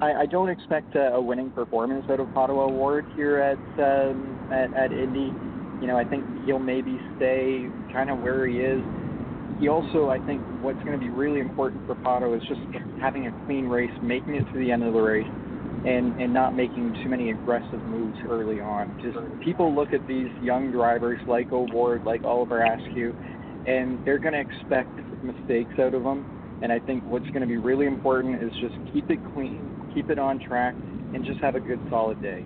I, 0.00 0.22
I 0.22 0.26
don't 0.26 0.48
expect 0.48 0.94
a, 0.94 1.14
a 1.14 1.20
winning 1.20 1.50
performance 1.50 2.04
out 2.08 2.20
of 2.20 2.28
Pato 2.28 2.50
O'Ward 2.50 3.04
here 3.16 3.38
at, 3.38 3.58
um, 3.82 4.48
at 4.52 4.72
at 4.74 4.92
Indy. 4.92 5.32
You 5.80 5.86
know, 5.86 5.96
I 5.96 6.04
think 6.04 6.24
he'll 6.46 6.58
maybe 6.58 6.98
stay 7.16 7.66
kind 7.92 8.10
of 8.10 8.18
where 8.18 8.46
he 8.46 8.58
is. 8.58 8.80
He 9.60 9.68
also, 9.68 10.08
I 10.08 10.18
think, 10.24 10.40
what's 10.62 10.78
going 10.84 10.92
to 10.92 10.98
be 10.98 11.10
really 11.10 11.40
important 11.40 11.84
for 11.86 11.96
Pato 11.96 12.36
is 12.36 12.42
just 12.48 12.60
having 13.00 13.26
a 13.26 13.46
clean 13.46 13.66
race, 13.66 13.90
making 14.02 14.36
it 14.36 14.44
to 14.52 14.58
the 14.58 14.70
end 14.70 14.84
of 14.84 14.92
the 14.92 15.00
race, 15.00 15.26
and 15.84 16.20
and 16.20 16.32
not 16.32 16.54
making 16.54 16.94
too 17.02 17.08
many 17.08 17.30
aggressive 17.30 17.82
moves 17.90 18.18
early 18.28 18.60
on. 18.60 18.94
Just 19.02 19.18
people 19.44 19.74
look 19.74 19.92
at 19.92 20.06
these 20.06 20.30
young 20.42 20.70
drivers 20.70 21.18
like 21.26 21.50
O'Ward, 21.52 22.04
like 22.04 22.22
Oliver 22.22 22.62
Askew, 22.62 23.14
and 23.66 23.98
they're 24.06 24.18
going 24.18 24.34
to 24.34 24.40
expect 24.40 24.90
mistakes 25.24 25.74
out 25.80 25.94
of 25.94 26.04
them. 26.04 26.24
And 26.62 26.72
I 26.72 26.80
think 26.80 27.04
what's 27.04 27.26
going 27.26 27.42
to 27.42 27.46
be 27.46 27.56
really 27.56 27.86
important 27.86 28.42
is 28.42 28.50
just 28.60 28.74
keep 28.92 29.08
it 29.10 29.18
clean, 29.34 29.77
keep 29.98 30.10
it 30.10 30.18
on 30.18 30.38
track, 30.38 30.74
and 31.12 31.24
just 31.24 31.40
have 31.40 31.56
a 31.56 31.60
good, 31.60 31.80
solid 31.90 32.22
day. 32.22 32.44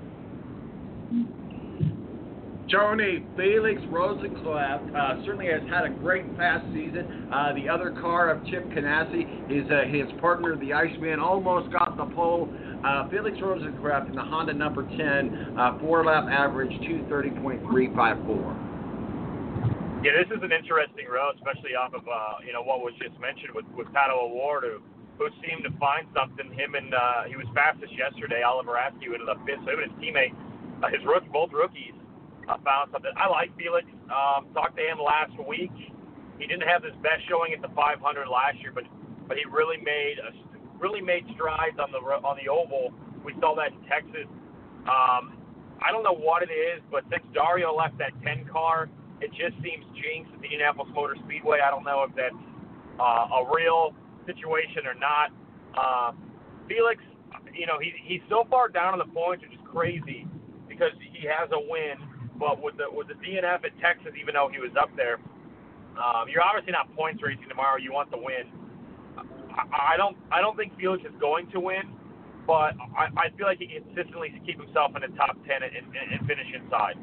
Tony 2.71 3.27
Felix 3.37 3.83
Rosenclaft 3.91 4.85
uh, 4.97 5.23
certainly 5.27 5.49
has 5.49 5.61
had 5.69 5.85
a 5.85 5.91
great 5.91 6.35
past 6.39 6.65
season. 6.73 7.29
Uh, 7.31 7.53
the 7.53 7.69
other 7.69 7.91
car 8.01 8.31
of 8.31 8.43
Chip 8.47 8.67
Ganassi, 8.71 9.27
his 9.51 9.71
uh, 9.71 9.83
his 9.93 10.07
partner, 10.23 10.57
the 10.57 10.73
Iceman, 10.73 11.21
almost 11.21 11.71
got 11.71 11.99
the 11.99 12.07
pole. 12.15 12.49
Uh, 12.83 13.11
Felix 13.11 13.37
Rosencraft 13.37 14.09
in 14.09 14.17
the 14.17 14.23
Honda 14.23 14.55
number 14.55 14.85
10, 14.85 15.59
uh, 15.59 15.79
four 15.81 16.03
lap 16.07 16.25
average, 16.31 16.73
230.354. 16.81 18.73
Yeah, 20.03 20.13
this 20.19 20.27
is 20.35 20.43
an 20.43 20.51
interesting 20.51 21.07
row, 21.13 21.31
especially 21.37 21.77
off 21.77 21.93
of 21.93 22.09
uh, 22.09 22.41
you 22.47 22.55
know 22.55 22.63
what 22.63 22.81
was 22.81 22.95
just 22.97 23.21
mentioned 23.21 23.53
with 23.55 23.67
with 23.77 23.89
Pato 23.89 24.17
O'Ward, 24.17 24.65
who 24.65 24.81
who 25.23 25.31
seemed 25.43 25.63
to 25.63 25.73
find 25.79 26.11
something. 26.11 26.51
Him 26.53 26.75
and 26.75 26.91
uh, 26.95 27.31
he 27.31 27.39
was 27.39 27.47
fastest 27.55 27.95
yesterday. 27.95 28.43
Oliver 28.43 28.75
Askew 28.75 29.15
ended 29.15 29.31
up 29.31 29.39
fifth. 29.47 29.63
So 29.63 29.71
him 29.71 29.87
and 29.87 29.91
his 29.91 29.97
teammate, 30.03 30.35
uh, 30.83 30.91
his 30.91 31.03
rook, 31.07 31.23
both 31.31 31.55
rookies, 31.55 31.95
uh, 32.51 32.59
found 32.67 32.91
something. 32.91 33.15
I 33.15 33.31
like 33.31 33.55
Felix. 33.55 33.87
Um, 34.11 34.51
talked 34.53 34.75
to 34.77 34.85
him 34.85 34.99
last 34.99 35.33
week. 35.47 35.73
He 36.43 36.45
didn't 36.51 36.67
have 36.67 36.83
his 36.83 36.97
best 37.07 37.23
showing 37.31 37.55
at 37.55 37.63
the 37.63 37.71
500 37.71 38.03
last 38.27 38.59
year, 38.59 38.75
but 38.75 38.85
but 39.31 39.39
he 39.39 39.47
really 39.47 39.79
made 39.79 40.19
a, 40.19 40.35
really 40.83 41.01
made 41.01 41.23
strides 41.39 41.79
on 41.79 41.95
the 41.95 42.03
on 42.03 42.35
the 42.43 42.51
oval. 42.51 42.91
We 43.23 43.33
saw 43.39 43.55
that 43.63 43.71
in 43.71 43.81
Texas. 43.87 44.27
Um, 44.91 45.39
I 45.79 45.95
don't 45.95 46.03
know 46.03 46.15
what 46.15 46.43
it 46.43 46.51
is, 46.51 46.83
but 46.91 47.07
since 47.11 47.23
Dario 47.35 47.75
left 47.75 47.99
that 47.99 48.11
10 48.23 48.51
car, 48.51 48.91
it 49.23 49.31
just 49.31 49.55
seems 49.63 49.87
jinxed 49.95 50.35
at 50.35 50.43
the 50.43 50.51
Indianapolis 50.51 50.91
Motor 50.95 51.15
Speedway. 51.27 51.59
I 51.63 51.71
don't 51.71 51.87
know 51.87 52.03
if 52.03 52.15
that's 52.15 52.35
uh, 52.99 53.43
a 53.43 53.47
real 53.51 53.95
situation 54.27 54.87
or 54.87 54.95
not. 54.95 55.31
Uh, 55.77 56.13
Felix, 56.69 57.03
you 57.55 57.67
know, 57.67 57.79
he, 57.79 57.93
he's 58.05 58.23
so 58.29 58.47
far 58.51 58.69
down 58.69 58.93
on 58.95 59.01
the 59.01 59.11
points, 59.13 59.43
which 59.43 59.53
is 59.53 59.65
crazy 59.71 60.27
because 60.69 60.93
he 61.01 61.27
has 61.29 61.49
a 61.53 61.61
win. 61.61 61.97
But 62.39 62.63
with 62.63 62.77
the 62.77 62.91
with 62.91 63.07
the 63.09 63.15
DNF 63.15 63.63
at 63.63 63.75
Texas, 63.79 64.13
even 64.21 64.35
though 64.35 64.51
he 64.51 64.59
was 64.59 64.73
up 64.81 64.91
there, 64.97 65.21
um, 65.95 66.27
you're 66.27 66.43
obviously 66.43 66.73
not 66.73 66.91
points 66.97 67.23
racing 67.23 67.47
tomorrow. 67.49 67.79
You 67.79 67.93
want 67.93 68.11
the 68.11 68.19
win. 68.19 68.51
I, 69.55 69.95
I 69.95 69.97
don't 69.97 70.17
I 70.33 70.41
don't 70.41 70.57
think 70.57 70.75
Felix 70.79 71.05
is 71.05 71.15
going 71.21 71.51
to 71.53 71.61
win, 71.61 71.93
but 72.47 72.75
I, 72.99 73.13
I 73.15 73.27
feel 73.37 73.47
like 73.47 73.59
he 73.59 73.69
can 73.69 73.85
consistently 73.95 74.35
keep 74.47 74.59
himself 74.59 74.97
in 74.97 75.03
the 75.07 75.15
top 75.17 75.37
ten 75.47 75.63
and, 75.63 75.71
and, 75.71 76.19
and 76.19 76.21
finish 76.27 76.49
inside. 76.51 76.99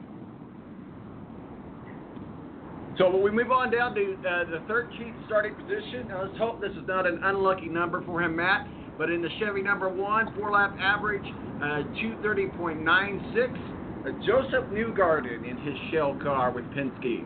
So 2.97 3.09
when 3.09 3.23
we 3.23 3.31
move 3.31 3.51
on 3.51 3.71
down 3.71 3.95
to 3.95 4.13
uh, 4.27 4.45
the 4.49 4.59
13th 4.71 5.25
starting 5.25 5.55
position. 5.55 6.07
Now, 6.09 6.23
let's 6.23 6.37
hope 6.37 6.59
this 6.59 6.71
is 6.71 6.87
not 6.87 7.05
an 7.05 7.19
unlucky 7.23 7.67
number 7.67 8.03
for 8.05 8.21
him, 8.21 8.35
Matt. 8.35 8.67
But 8.97 9.09
in 9.09 9.21
the 9.21 9.29
Chevy 9.39 9.61
number 9.61 9.87
one, 9.87 10.33
four 10.35 10.51
lap 10.51 10.75
average, 10.77 11.23
uh, 11.63 11.83
230.96. 12.03 13.79
Uh, 13.99 14.11
Josef 14.25 14.65
Newgarden 14.71 15.49
in 15.49 15.57
his 15.57 15.75
shell 15.91 16.17
car 16.21 16.51
with 16.51 16.65
Penske. 16.75 17.23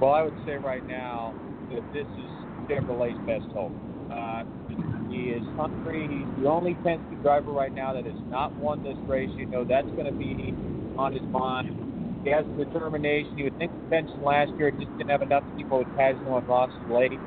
Well, 0.00 0.12
I 0.12 0.22
would 0.22 0.34
say 0.44 0.56
right 0.56 0.84
now 0.84 1.34
that 1.70 1.82
this 1.92 2.06
is 2.06 2.30
Chevrolet's 2.68 3.18
best 3.26 3.46
hope. 3.54 3.72
Uh, 4.10 4.42
he 5.10 5.30
is 5.30 5.42
hungry. 5.56 6.08
He's 6.10 6.42
the 6.42 6.48
only 6.48 6.74
Penske 6.74 7.22
driver 7.22 7.52
right 7.52 7.72
now 7.72 7.92
that 7.92 8.04
has 8.04 8.20
not 8.28 8.52
won 8.56 8.82
this 8.82 8.96
race. 9.06 9.30
You 9.36 9.46
know 9.46 9.64
that's 9.64 9.86
going 9.88 10.06
to 10.06 10.12
be 10.12 10.54
on 10.98 11.12
his 11.12 11.22
mind. 11.30 11.81
He 12.24 12.30
has 12.30 12.44
determination. 12.56 13.32
You 13.36 13.44
would 13.44 13.58
think 13.58 13.72
the 13.72 13.82
pension 13.90 14.22
last 14.22 14.52
year 14.58 14.70
just 14.70 14.96
didn't 14.98 15.10
have 15.10 15.22
enough 15.22 15.44
people 15.56 15.78
with 15.78 15.88
Pagenaud 15.98 16.38
and 16.38 16.48
Ross 16.48 16.70
late. 16.88 17.20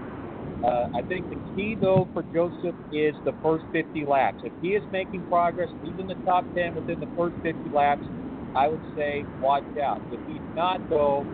Uh, 0.64 0.88
I 0.96 1.02
think 1.08 1.30
the 1.30 1.38
key, 1.56 1.78
though, 1.80 2.10
for 2.14 2.24
Josef 2.34 2.76
is 2.92 3.16
the 3.26 3.34
first 3.44 3.66
50 3.72 4.06
laps. 4.06 4.40
If 4.44 4.54
he 4.62 4.70
is 4.70 4.84
making 4.92 5.24
progress, 5.30 5.70
even 5.84 6.08
the 6.08 6.16
top 6.26 6.46
10 6.56 6.76
within 6.76 7.00
the 7.00 7.08
first 7.16 7.36
50 7.44 7.70
laps, 7.70 8.04
I 8.56 8.68
would 8.70 8.82
say 8.96 9.26
watch 9.42 9.66
out. 9.84 10.02
If 10.12 10.22
he's 10.26 10.42
not, 10.56 10.82
though, 10.90 11.28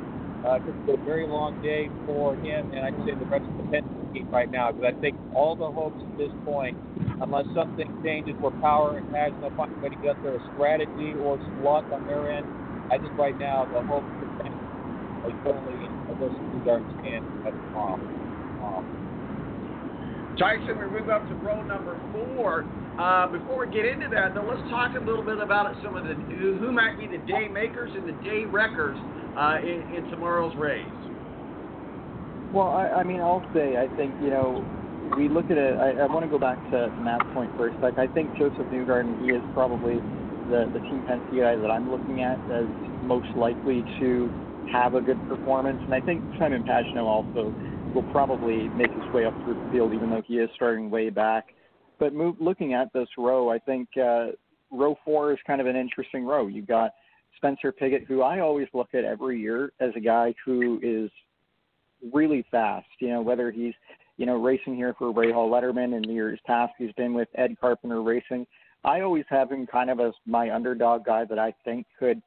uh, 0.43 0.57
it's 0.66 0.78
a 0.88 0.97
very 1.05 1.28
long 1.28 1.55
day 1.62 1.91
for 2.05 2.36
him, 2.36 2.72
and 2.76 2.84
I'd 2.86 2.95
say 3.05 3.14
the 3.20 3.26
rest 3.26 3.45
of 3.45 3.57
the 3.57 3.64
Penske 3.78 4.14
team 4.14 4.28
right 4.32 4.51
now, 4.51 4.72
because 4.72 4.93
I 4.97 4.99
think 4.99 5.16
all 5.34 5.55
the 5.55 5.70
hopes 5.70 6.01
at 6.03 6.18
this 6.18 6.32
point, 6.43 6.76
unless 7.22 7.45
something 7.53 7.86
changes 8.03 8.36
where 8.39 8.51
Power 8.62 8.97
and 8.97 9.07
Pagenaud 9.14 9.55
find 9.55 9.70
a 9.72 9.84
way 9.84 9.89
to 9.89 9.95
get 9.97 10.22
there, 10.24 10.36
a 10.36 10.39
strategy 10.53 11.16
or 11.22 11.38
some 11.45 11.64
luck 11.64 11.86
on 11.91 12.05
their 12.05 12.32
end, 12.32 12.47
I 12.92 12.98
think 12.98 13.18
right 13.18 13.38
now 13.39 13.64
the 13.72 13.80
hope 13.88 14.04
for 14.20 14.28
Penske 14.44 15.32
is 15.32 15.36
totally 15.48 15.80
in 15.80 16.16
this 16.20 16.36
Newgarden's 16.52 16.92
hands 17.08 17.24
at 17.48 17.56
tomorrow. 17.56 17.96
Um, 18.68 20.36
Tyson, 20.38 20.78
we 20.78 21.00
move 21.00 21.10
up 21.10 21.26
to 21.30 21.36
row 21.36 21.64
number 21.64 21.96
four. 22.12 22.68
Uh, 23.00 23.28
before 23.32 23.66
we 23.66 23.72
get 23.74 23.86
into 23.86 24.10
that, 24.10 24.36
though, 24.36 24.44
let's 24.44 24.68
talk 24.70 24.92
a 24.98 25.00
little 25.00 25.24
bit 25.24 25.39
about 25.39 25.74
some 25.82 25.96
of 25.96 26.04
the 26.04 26.16
who 26.16 26.72
might 26.74 27.00
be 27.00 27.08
the 27.08 27.24
day 27.24 27.48
makers 27.48 27.92
and 27.96 28.04
the 28.04 28.24
day 28.28 28.44
wreckers 28.44 28.98
uh, 29.39 29.64
in, 29.64 29.96
in 29.96 30.04
tomorrow's 30.12 30.56
race. 30.58 30.84
Well, 32.52 32.68
I, 32.68 33.00
I 33.00 33.04
mean, 33.04 33.22
I'll 33.22 33.48
say 33.54 33.78
I 33.78 33.88
think 33.96 34.14
you 34.22 34.30
know 34.30 34.68
we 35.16 35.30
look 35.30 35.46
at 35.46 35.58
it. 35.58 35.80
I, 35.80 36.04
I 36.04 36.06
want 36.08 36.26
to 36.26 36.30
go 36.30 36.38
back 36.38 36.60
to 36.72 36.92
Matt's 37.00 37.24
point 37.34 37.52
first. 37.56 37.78
Like 37.80 37.98
I 37.98 38.08
think 38.08 38.36
Josef 38.36 38.68
Newgarden, 38.68 39.24
he 39.24 39.32
is 39.32 39.42
probably 39.54 40.04
the 40.52 40.70
the 40.74 40.80
Team 40.80 41.02
Penske 41.08 41.39
guy 41.39 41.56
that 41.56 41.72
I'm 41.72 41.89
looking 41.89 42.22
at 42.22 42.38
as 42.52 42.68
most 43.04 43.30
likely 43.36 43.84
to 43.99 44.30
have 44.72 44.95
a 44.95 45.02
good 45.02 45.18
performance, 45.28 45.80
and 45.84 45.93
I 45.93 46.02
think 46.02 46.22
Simon 46.38 46.64
Pagenaud 46.64 47.06
also 47.06 47.54
will 47.95 48.04
probably 48.12 48.68
make 48.70 48.91
his 48.91 49.14
way 49.14 49.26
up 49.26 49.34
through 49.43 49.56
the 49.56 49.72
field, 49.72 49.93
even 49.93 50.10
though 50.10 50.22
he 50.28 50.36
is 50.36 50.49
starting 50.56 50.89
way 50.89 51.10
back. 51.10 51.47
But 51.99 52.14
move, 52.14 52.36
looking 52.39 52.74
at 52.74 52.91
this 52.93 53.08
row, 53.18 53.49
I 53.49 53.60
think 53.60 53.89
uh, 53.97 54.28
row 54.72 54.97
four 55.04 55.32
is 55.32 55.39
kind 55.47 55.62
of 55.62 55.68
an 55.68 55.76
interesting 55.76 56.26
row. 56.26 56.47
You've 56.47 56.68
got 56.68 56.91
Spencer 57.38 57.72
Pigot, 57.72 58.06
who 58.08 58.22
I 58.22 58.39
always 58.39 58.68
look 58.74 58.89
at 58.93 59.04
every 59.04 59.39
year 59.39 59.72
as 59.80 59.91
a 59.95 59.99
guy 59.99 60.34
who 60.45 60.80
is 60.84 61.10
really 62.14 62.45
fast. 62.52 62.88
You 62.99 63.10
know, 63.10 63.22
whether 63.22 63.52
he's 63.52 63.74
you 64.18 64.26
know 64.26 64.41
racing 64.41 64.76
here 64.76 64.95
for 64.97 65.14
Rahal 65.14 65.49
Letterman 65.49 65.95
in 65.95 66.02
the 66.02 66.14
years 66.14 66.39
past, 66.45 66.74
he's 66.78 66.93
been 66.93 67.14
with 67.14 67.30
Ed 67.36 67.58
Carpenter 67.60 68.02
Racing. 68.02 68.45
I 68.84 69.02
always 69.02 69.26
have 69.30 69.52
him 69.52 69.68
kind 69.68 69.90
of 69.90 70.00
as 70.00 70.14
my 70.26 70.54
underdog 70.54 71.06
guy 71.06 71.26
that 71.26 71.40
I 71.40 71.54
think 71.64 71.86
could 72.00 72.22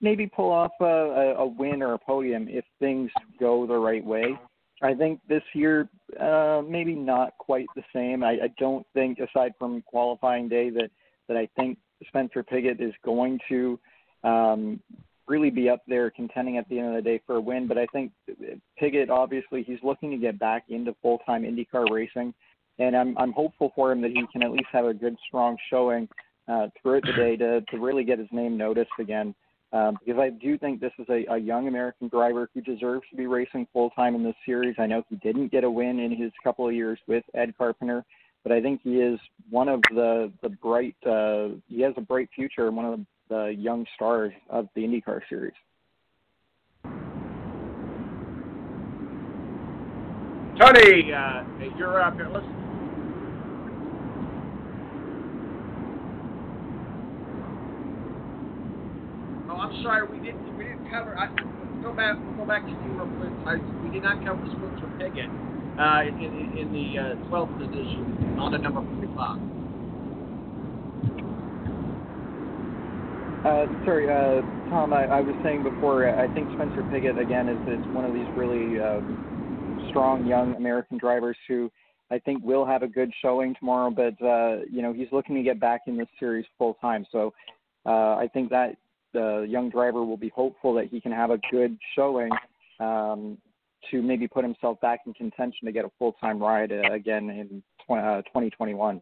maybe 0.00 0.26
pull 0.26 0.50
off 0.50 0.72
a, 0.80 0.84
a, 0.84 1.34
a 1.36 1.46
win 1.46 1.82
or 1.82 1.94
a 1.94 1.98
podium 1.98 2.46
if 2.48 2.64
things 2.78 3.10
go 3.38 3.66
the 3.66 3.76
right 3.76 4.04
way. 4.04 4.38
I 4.82 4.94
think 4.94 5.20
this 5.28 5.42
year, 5.54 5.88
uh, 6.20 6.62
maybe 6.66 6.94
not 6.94 7.36
quite 7.38 7.66
the 7.74 7.82
same. 7.94 8.22
I, 8.22 8.32
I 8.32 8.48
don't 8.58 8.86
think, 8.92 9.18
aside 9.18 9.52
from 9.58 9.82
qualifying 9.82 10.48
day, 10.48 10.70
that 10.70 10.90
that 11.28 11.36
I 11.36 11.48
think 11.56 11.78
Spencer 12.08 12.42
Pigot 12.42 12.80
is 12.80 12.92
going 13.02 13.38
to 13.48 13.78
um, 14.24 14.80
really 15.26 15.48
be 15.48 15.70
up 15.70 15.80
there 15.88 16.10
contending 16.10 16.58
at 16.58 16.68
the 16.68 16.78
end 16.78 16.88
of 16.88 16.94
the 16.96 17.02
day 17.02 17.20
for 17.26 17.36
a 17.36 17.40
win. 17.40 17.66
But 17.66 17.78
I 17.78 17.86
think 17.86 18.12
Pigot, 18.78 19.08
obviously, 19.08 19.62
he's 19.62 19.78
looking 19.82 20.10
to 20.10 20.18
get 20.18 20.38
back 20.38 20.64
into 20.68 20.94
full 21.00 21.18
time 21.18 21.44
IndyCar 21.44 21.90
racing, 21.90 22.34
and 22.78 22.96
I'm 22.96 23.16
I'm 23.18 23.32
hopeful 23.32 23.72
for 23.74 23.92
him 23.92 24.00
that 24.02 24.10
he 24.10 24.24
can 24.32 24.42
at 24.42 24.50
least 24.50 24.68
have 24.72 24.86
a 24.86 24.94
good, 24.94 25.16
strong 25.26 25.56
showing 25.70 26.08
uh, 26.48 26.68
throughout 26.80 27.02
the 27.04 27.12
day 27.12 27.36
to 27.36 27.60
to 27.60 27.78
really 27.78 28.04
get 28.04 28.18
his 28.18 28.28
name 28.32 28.56
noticed 28.56 28.90
again 28.98 29.34
um, 29.74 29.98
because 30.04 30.20
I 30.20 30.30
do 30.30 30.56
think 30.56 30.80
this 30.80 30.92
is 31.00 31.06
a, 31.08 31.24
a 31.32 31.36
young 31.36 31.66
American 31.66 32.06
driver 32.06 32.48
who 32.54 32.60
deserves 32.60 33.02
to 33.10 33.16
be 33.16 33.26
racing 33.26 33.66
full 33.72 33.90
time 33.90 34.14
in 34.14 34.22
this 34.22 34.36
series. 34.46 34.76
I 34.78 34.86
know 34.86 35.02
he 35.10 35.16
didn't 35.16 35.50
get 35.50 35.64
a 35.64 35.70
win 35.70 35.98
in 35.98 36.14
his 36.16 36.30
couple 36.44 36.68
of 36.68 36.74
years 36.74 36.98
with 37.08 37.24
Ed 37.34 37.54
Carpenter, 37.58 38.04
but 38.44 38.52
I 38.52 38.62
think 38.62 38.82
he 38.84 39.00
is 39.00 39.18
one 39.50 39.68
of 39.68 39.82
the 39.90 40.30
the 40.42 40.50
bright. 40.50 40.94
Uh, 41.04 41.56
he 41.66 41.80
has 41.80 41.92
a 41.96 42.00
bright 42.00 42.28
future 42.34 42.68
and 42.68 42.76
one 42.76 42.86
of 42.86 43.00
the 43.28 43.54
young 43.58 43.84
stars 43.96 44.32
of 44.48 44.68
the 44.76 44.82
IndyCar 44.82 45.22
series. 45.28 45.54
Tony, 50.74 51.12
uh, 51.12 51.44
you're 51.78 52.02
up 52.02 52.14
here. 52.14 52.28
Let's. 52.28 52.46
Oh, 59.48 59.56
I'm 59.56 59.82
sorry. 59.82 60.06
We 60.08 60.24
didn't. 60.24 60.58
We 60.58 60.64
didn't 60.64 60.90
cover. 60.90 61.16
I, 61.16 61.28
go 61.82 61.92
back. 61.92 62.16
Go 62.36 62.44
back 62.44 62.64
to 62.64 62.70
you 62.70 62.90
real 62.90 63.06
quick. 63.18 63.30
I, 63.46 63.56
we 63.84 63.90
did 63.90 64.02
not 64.02 64.24
cover 64.24 64.42
Spencer 64.50 64.90
Pigot 64.98 65.30
uh, 65.78 66.02
in, 66.08 66.58
in 66.58 66.72
the 66.72 66.98
uh, 66.98 67.14
12th 67.30 67.58
position 67.58 68.38
on 68.40 68.50
the 68.52 68.58
number 68.58 68.82
45. 68.82 69.38
Uh, 73.44 73.84
sorry, 73.84 74.08
uh, 74.10 74.40
Tom. 74.70 74.92
I, 74.92 75.04
I 75.06 75.20
was 75.20 75.36
saying 75.44 75.62
before. 75.62 76.08
I 76.08 76.26
think 76.34 76.48
Spencer 76.54 76.82
Pigot 76.90 77.18
again 77.20 77.48
is, 77.48 77.60
is 77.68 77.86
one 77.94 78.04
of 78.04 78.14
these 78.14 78.26
really 78.34 78.80
um, 78.80 79.33
strong 79.88 80.26
young 80.26 80.54
American 80.56 80.98
drivers 80.98 81.36
who 81.48 81.70
I 82.10 82.18
think 82.18 82.44
will 82.44 82.64
have 82.64 82.82
a 82.82 82.88
good 82.88 83.10
showing 83.22 83.54
tomorrow. 83.58 83.90
But 83.90 84.24
uh, 84.24 84.64
you 84.70 84.82
know 84.82 84.92
he's 84.92 85.08
looking 85.12 85.34
to 85.36 85.42
get 85.42 85.60
back 85.60 85.82
in 85.86 85.96
this 85.96 86.08
series 86.18 86.46
full 86.58 86.74
time. 86.74 87.06
So 87.10 87.32
uh, 87.86 88.16
I 88.16 88.28
think 88.32 88.50
that 88.50 88.76
the 89.12 89.46
young 89.48 89.70
driver 89.70 90.04
will 90.04 90.16
be 90.16 90.30
hopeful 90.30 90.74
that 90.74 90.88
he 90.88 91.00
can 91.00 91.12
have 91.12 91.30
a 91.30 91.38
good 91.50 91.78
showing 91.94 92.30
um, 92.80 93.38
to 93.90 94.02
maybe 94.02 94.26
put 94.26 94.44
himself 94.44 94.80
back 94.80 95.00
in 95.06 95.14
contention 95.14 95.66
to 95.66 95.72
get 95.72 95.84
a 95.84 95.90
full 95.98 96.12
time 96.14 96.42
ride 96.42 96.72
uh, 96.72 96.92
again 96.92 97.30
in 97.30 97.62
uh, 97.88 98.22
2021. 98.22 99.00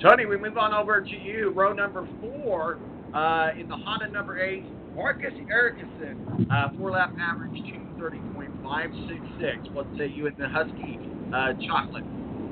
Tony, 0.00 0.26
we 0.26 0.36
move 0.36 0.58
on 0.58 0.74
over 0.74 1.00
to 1.00 1.16
you. 1.16 1.50
Row 1.50 1.72
number 1.72 2.08
four 2.20 2.78
uh, 3.14 3.50
in 3.58 3.68
the 3.68 3.76
Honda 3.76 4.08
number 4.08 4.42
eight, 4.42 4.64
Marcus 4.94 5.32
Ericsson, 5.50 6.46
uh, 6.50 6.68
four 6.78 6.90
lap 6.90 7.12
average 7.18 7.56
230.566. 7.96 9.72
What 9.72 9.86
say 9.96 10.08
you 10.08 10.26
in 10.26 10.34
the 10.36 10.44
Huski 10.44 11.00
uh, 11.32 11.54
chocolate 11.66 12.04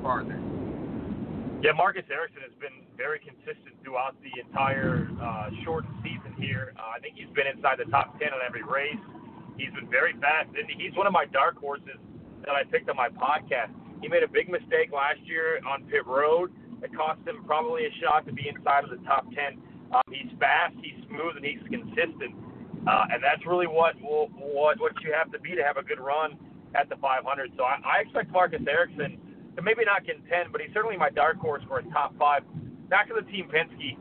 there? 0.02 0.40
Yeah, 1.62 1.72
Marcus 1.76 2.08
Ericsson 2.10 2.40
has 2.40 2.56
been 2.56 2.88
very 2.96 3.20
consistent 3.20 3.76
throughout 3.84 4.16
the 4.24 4.32
entire 4.40 5.10
uh, 5.20 5.50
shortened 5.64 5.92
season 6.02 6.32
here. 6.40 6.72
Uh, 6.80 6.96
I 6.96 7.00
think 7.00 7.16
he's 7.16 7.28
been 7.36 7.46
inside 7.46 7.76
the 7.78 7.84
top 7.92 8.18
10 8.18 8.32
on 8.32 8.40
every 8.40 8.64
race. 8.64 8.96
He's 9.58 9.70
been 9.76 9.90
very 9.90 10.14
fast. 10.16 10.48
And 10.56 10.64
he's 10.72 10.96
one 10.96 11.06
of 11.06 11.12
my 11.12 11.26
dark 11.26 11.60
horses 11.60 12.00
that 12.46 12.56
I 12.56 12.64
picked 12.64 12.88
on 12.88 12.96
my 12.96 13.10
podcast. 13.10 13.68
He 14.00 14.08
made 14.08 14.22
a 14.22 14.28
big 14.28 14.48
mistake 14.48 14.88
last 14.90 15.20
year 15.28 15.60
on 15.68 15.84
pit 15.84 16.06
road 16.06 16.50
it 16.82 16.96
cost 16.96 17.20
him 17.26 17.44
probably 17.44 17.84
a 17.84 17.92
shot 18.00 18.26
to 18.26 18.32
be 18.32 18.48
inside 18.48 18.84
of 18.84 18.90
the 18.90 19.04
top 19.04 19.26
10. 19.34 19.60
Um, 19.92 20.02
he's 20.10 20.30
fast, 20.38 20.74
he's 20.82 20.98
smooth, 21.08 21.36
and 21.36 21.44
he's 21.44 21.62
consistent. 21.68 22.34
Uh, 22.86 23.12
and 23.12 23.22
that's 23.22 23.44
really 23.44 23.66
what 23.66 23.94
what 24.00 24.80
what 24.80 24.92
you 25.04 25.12
have 25.12 25.30
to 25.32 25.38
be 25.38 25.54
to 25.54 25.62
have 25.62 25.76
a 25.76 25.82
good 25.82 26.00
run 26.00 26.38
at 26.74 26.88
the 26.88 26.96
500. 26.96 27.52
So 27.56 27.64
I, 27.64 27.76
I 27.84 28.00
expect 28.00 28.30
Marcus 28.30 28.62
Ericsson 28.66 29.18
to 29.56 29.62
maybe 29.62 29.84
not 29.84 30.06
contend, 30.06 30.52
but 30.52 30.60
he's 30.60 30.72
certainly 30.72 30.96
my 30.96 31.10
dark 31.10 31.36
horse 31.38 31.62
for 31.68 31.78
a 31.78 31.84
top 31.90 32.16
five. 32.18 32.42
Back 32.88 33.08
to 33.08 33.14
the 33.14 33.26
team 33.30 33.50
Penske. 33.52 33.98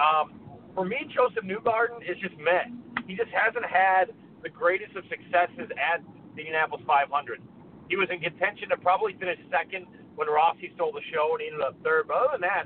Um, 0.00 0.40
for 0.74 0.84
me, 0.84 1.04
Josef 1.12 1.44
Newgarden 1.44 2.00
is 2.00 2.16
just 2.22 2.36
met. 2.38 2.72
He 3.06 3.14
just 3.14 3.30
hasn't 3.30 3.66
had 3.66 4.14
the 4.42 4.48
greatest 4.48 4.96
of 4.96 5.04
successes 5.10 5.68
at 5.76 6.00
the 6.34 6.42
Indianapolis 6.48 6.82
500. 6.86 7.42
He 7.90 7.96
was 7.96 8.08
in 8.08 8.20
contention 8.20 8.70
to 8.70 8.76
probably 8.80 9.12
finish 9.20 9.38
second 9.52 9.86
when 10.16 10.28
Rossi 10.28 10.72
stole 10.74 10.92
the 10.92 11.04
show 11.12 11.36
and 11.36 11.40
he 11.44 11.46
ended 11.52 11.60
up 11.60 11.76
third. 11.84 12.08
But 12.08 12.16
other 12.16 12.40
than 12.40 12.44
that, 12.48 12.64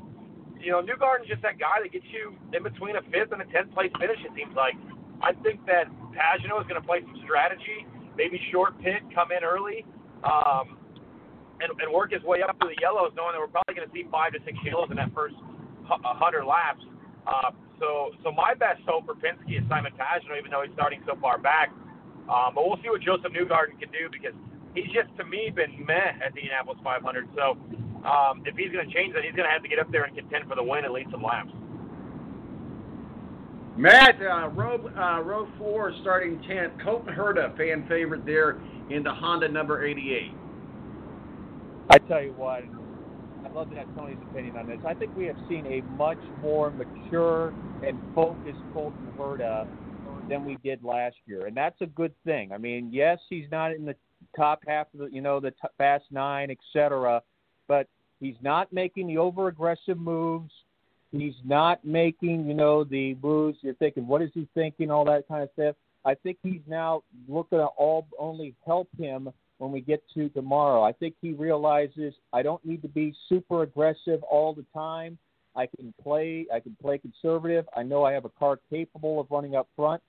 you 0.60 0.72
know, 0.72 0.80
Newgarden's 0.80 1.28
just 1.28 1.42
that 1.42 1.58
guy 1.58 1.82
that 1.82 1.92
gets 1.92 2.06
you 2.12 2.34
in 2.52 2.62
between 2.62 2.96
a 2.96 3.02
fifth 3.12 3.32
and 3.32 3.42
a 3.42 3.48
tenth 3.52 3.72
place 3.72 3.92
finish. 4.00 4.18
It 4.24 4.32
seems 4.36 4.54
like. 4.56 4.74
I 5.22 5.32
think 5.40 5.64
that 5.64 5.88
Pagenaud 6.12 6.60
is 6.60 6.68
going 6.68 6.80
to 6.80 6.84
play 6.84 7.00
some 7.00 7.16
strategy, 7.24 7.88
maybe 8.20 8.36
short 8.52 8.76
pit, 8.84 9.00
come 9.16 9.32
in 9.32 9.40
early, 9.40 9.80
um, 10.24 10.76
and, 11.64 11.72
and 11.72 11.88
work 11.88 12.12
his 12.12 12.20
way 12.20 12.44
up 12.44 12.52
to 12.60 12.68
the 12.68 12.76
yellows, 12.84 13.16
knowing 13.16 13.32
that 13.32 13.40
we're 13.40 13.48
probably 13.48 13.72
going 13.72 13.88
to 13.88 13.94
see 13.96 14.04
five 14.12 14.36
to 14.36 14.40
six 14.44 14.56
yellows 14.60 14.92
in 14.92 15.00
that 15.00 15.12
first 15.16 15.36
hundred 15.88 16.44
laps. 16.44 16.84
Uh, 17.24 17.50
so, 17.80 18.12
so 18.24 18.32
my 18.32 18.52
best 18.52 18.80
hope 18.84 19.06
for 19.06 19.14
Penske 19.16 19.56
is 19.56 19.64
Simon 19.68 19.92
Pagenaud, 19.96 20.36
even 20.36 20.50
though 20.50 20.64
he's 20.64 20.72
starting 20.76 21.00
so 21.06 21.16
far 21.20 21.38
back. 21.38 21.72
Um, 22.28 22.56
but 22.56 22.66
we'll 22.66 22.80
see 22.82 22.90
what 22.90 23.00
Josef 23.00 23.32
Newgarden 23.32 23.78
can 23.78 23.88
do 23.94 24.10
because 24.10 24.34
he's 24.74 24.90
just 24.92 25.08
to 25.16 25.24
me 25.24 25.48
been 25.54 25.84
meh 25.86 26.18
at 26.20 26.34
the 26.34 26.44
Indianapolis 26.44 26.78
500. 26.82 27.28
So 27.36 27.56
um, 28.06 28.42
if 28.46 28.56
he's 28.56 28.70
going 28.70 28.88
to 28.88 28.94
change 28.94 29.14
that, 29.14 29.24
he's 29.24 29.34
going 29.34 29.48
to 29.48 29.52
have 29.52 29.62
to 29.62 29.68
get 29.68 29.78
up 29.78 29.90
there 29.90 30.04
and 30.04 30.16
contend 30.16 30.48
for 30.48 30.54
the 30.54 30.62
win 30.62 30.84
and 30.84 30.94
lead 30.94 31.06
some 31.10 31.22
laps. 31.22 31.50
Matt, 33.76 34.16
uh, 34.22 34.48
row 34.48 34.78
uh, 34.96 35.20
row 35.20 35.46
four, 35.58 35.92
starting 36.00 36.40
tenth, 36.48 36.72
Colton 36.82 37.14
Herta, 37.14 37.54
fan 37.58 37.84
favorite 37.88 38.24
there 38.24 38.58
in 38.88 39.02
the 39.02 39.12
Honda 39.12 39.48
number 39.48 39.84
88. 39.84 40.32
I 41.90 41.98
tell 41.98 42.22
you 42.22 42.32
what, 42.32 42.62
I'd 43.44 43.52
love 43.52 43.68
to 43.70 43.76
have 43.76 43.94
Tony's 43.94 44.16
opinion 44.30 44.56
on 44.56 44.66
this. 44.66 44.78
I 44.86 44.94
think 44.94 45.14
we 45.14 45.26
have 45.26 45.36
seen 45.48 45.66
a 45.66 45.82
much 45.96 46.18
more 46.40 46.70
mature 46.70 47.52
and 47.84 48.00
focused 48.14 48.58
Colton 48.72 49.08
Herta 49.18 49.68
than 50.28 50.44
we 50.44 50.56
did 50.64 50.82
last 50.82 51.16
year, 51.26 51.46
and 51.46 51.56
that's 51.56 51.80
a 51.82 51.86
good 51.86 52.14
thing. 52.24 52.52
I 52.52 52.58
mean, 52.58 52.88
yes, 52.92 53.18
he's 53.28 53.46
not 53.50 53.72
in 53.72 53.84
the 53.84 53.94
top 54.34 54.62
half 54.66 54.86
of 54.94 55.00
the, 55.00 55.06
you 55.06 55.20
know, 55.20 55.38
the 55.38 55.50
t- 55.50 55.68
fast 55.76 56.04
nine, 56.10 56.50
etc. 56.50 57.22
But 57.68 57.88
he's 58.20 58.36
not 58.42 58.72
making 58.72 59.06
the 59.06 59.18
over 59.18 59.48
aggressive 59.48 59.98
moves. 59.98 60.52
He's 61.12 61.34
not 61.44 61.84
making, 61.84 62.46
you 62.46 62.54
know, 62.54 62.84
the 62.84 63.16
moves. 63.22 63.58
You're 63.62 63.74
thinking, 63.74 64.06
what 64.06 64.22
is 64.22 64.30
he 64.34 64.48
thinking? 64.54 64.90
All 64.90 65.04
that 65.06 65.28
kind 65.28 65.42
of 65.42 65.50
stuff. 65.54 65.76
I 66.04 66.14
think 66.14 66.38
he's 66.42 66.60
now 66.66 67.02
looking 67.28 67.58
to 67.58 67.66
all 67.66 68.06
only 68.18 68.54
help 68.64 68.88
him 68.98 69.30
when 69.58 69.72
we 69.72 69.80
get 69.80 70.02
to 70.14 70.28
tomorrow. 70.28 70.82
I 70.82 70.92
think 70.92 71.14
he 71.20 71.32
realizes 71.32 72.14
I 72.32 72.42
don't 72.42 72.64
need 72.64 72.82
to 72.82 72.88
be 72.88 73.14
super 73.28 73.62
aggressive 73.62 74.22
all 74.22 74.54
the 74.54 74.64
time. 74.74 75.18
I 75.54 75.66
can 75.66 75.94
play. 76.02 76.46
I 76.52 76.60
can 76.60 76.76
play 76.80 76.98
conservative. 76.98 77.66
I 77.74 77.82
know 77.82 78.04
I 78.04 78.12
have 78.12 78.24
a 78.24 78.30
car 78.30 78.58
capable 78.70 79.20
of 79.20 79.26
running 79.30 79.56
up 79.56 79.68
front. 79.74 80.02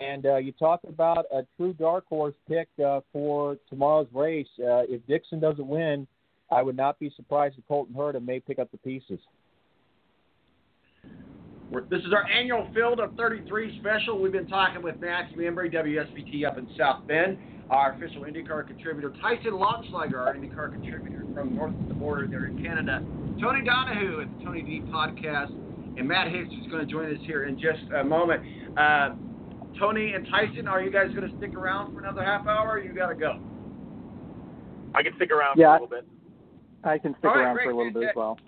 And 0.00 0.26
uh, 0.26 0.36
you 0.36 0.52
talk 0.52 0.80
about 0.86 1.24
a 1.32 1.42
true 1.56 1.72
dark 1.72 2.06
horse 2.06 2.34
pick 2.48 2.68
uh, 2.84 3.00
for 3.12 3.56
tomorrow's 3.68 4.08
race. 4.12 4.46
Uh, 4.58 4.84
if 4.88 5.04
Dixon 5.06 5.40
doesn't 5.40 5.66
win, 5.66 6.06
I 6.50 6.62
would 6.62 6.76
not 6.76 6.98
be 6.98 7.12
surprised 7.16 7.58
if 7.58 7.66
Colton 7.66 7.94
Herta 7.94 8.24
may 8.24 8.40
pick 8.40 8.58
up 8.58 8.70
the 8.70 8.78
pieces. 8.78 9.18
This 11.90 12.00
is 12.00 12.12
our 12.12 12.26
annual 12.28 12.68
Field 12.72 13.00
of 13.00 13.14
33 13.16 13.80
special. 13.80 14.20
We've 14.20 14.32
been 14.32 14.46
talking 14.46 14.82
with 14.82 15.00
Matthew 15.00 15.38
Embury, 15.38 15.68
WSBT 15.68 16.46
up 16.46 16.58
in 16.58 16.68
South 16.78 17.06
Bend, 17.08 17.38
our 17.70 17.92
official 17.94 18.22
IndyCar 18.22 18.66
contributor, 18.68 19.12
Tyson 19.20 19.50
Lautenschlager, 19.50 20.14
our 20.14 20.34
IndyCar 20.34 20.72
contributor 20.72 21.24
from 21.34 21.56
north 21.56 21.74
of 21.74 21.88
the 21.88 21.94
border 21.94 22.28
there 22.28 22.46
in 22.46 22.62
Canada, 22.62 23.04
Tony 23.40 23.64
Donahue 23.64 24.20
at 24.22 24.38
the 24.38 24.44
Tony 24.44 24.62
D 24.62 24.80
podcast, 24.86 25.50
and 25.98 26.06
Matt 26.06 26.28
Hicks 26.28 26.50
is 26.52 26.70
going 26.70 26.86
to 26.86 26.90
join 26.90 27.12
us 27.12 27.20
here 27.26 27.44
in 27.44 27.58
just 27.58 27.82
a 27.98 28.04
moment. 28.04 28.42
Uh, 28.78 29.10
Tony 29.78 30.12
and 30.14 30.26
Tyson, 30.28 30.68
are 30.68 30.80
you 30.80 30.90
guys 30.90 31.08
going 31.14 31.28
to 31.28 31.36
stick 31.36 31.54
around 31.54 31.92
for 31.92 32.00
another 32.00 32.22
half 32.22 32.46
hour 32.46 32.70
or 32.70 32.78
you 32.78 32.94
got 32.94 33.08
to 33.08 33.14
go? 33.14 33.40
I 34.94 35.02
can 35.02 35.12
stick 35.16 35.30
around 35.30 35.58
yeah, 35.58 35.76
for 35.76 35.84
a 35.84 35.86
little 35.86 35.88
bit. 35.88 36.15
I 36.86 36.98
can 36.98 37.12
stick 37.18 37.24
right, 37.24 37.42
around 37.42 37.54
great, 37.56 37.64
for 37.64 37.70
a 37.70 37.76
little 37.76 37.92
bit 37.92 38.08
as 38.10 38.16
well. 38.16 38.38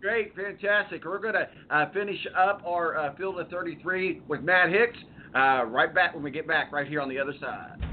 Great, 0.00 0.34
fantastic. 0.36 1.04
We're 1.04 1.18
going 1.18 1.34
to 1.34 1.48
uh, 1.70 1.90
finish 1.92 2.26
up 2.38 2.62
our 2.64 2.96
uh, 2.96 3.14
Field 3.16 3.40
of 3.40 3.48
33 3.48 4.22
with 4.28 4.42
Matt 4.42 4.70
Hicks 4.70 4.98
uh, 5.34 5.64
right 5.66 5.92
back 5.94 6.14
when 6.14 6.22
we 6.22 6.30
get 6.30 6.46
back 6.46 6.70
right 6.72 6.86
here 6.86 7.00
on 7.00 7.08
the 7.08 7.18
other 7.18 7.34
side. 7.40 7.84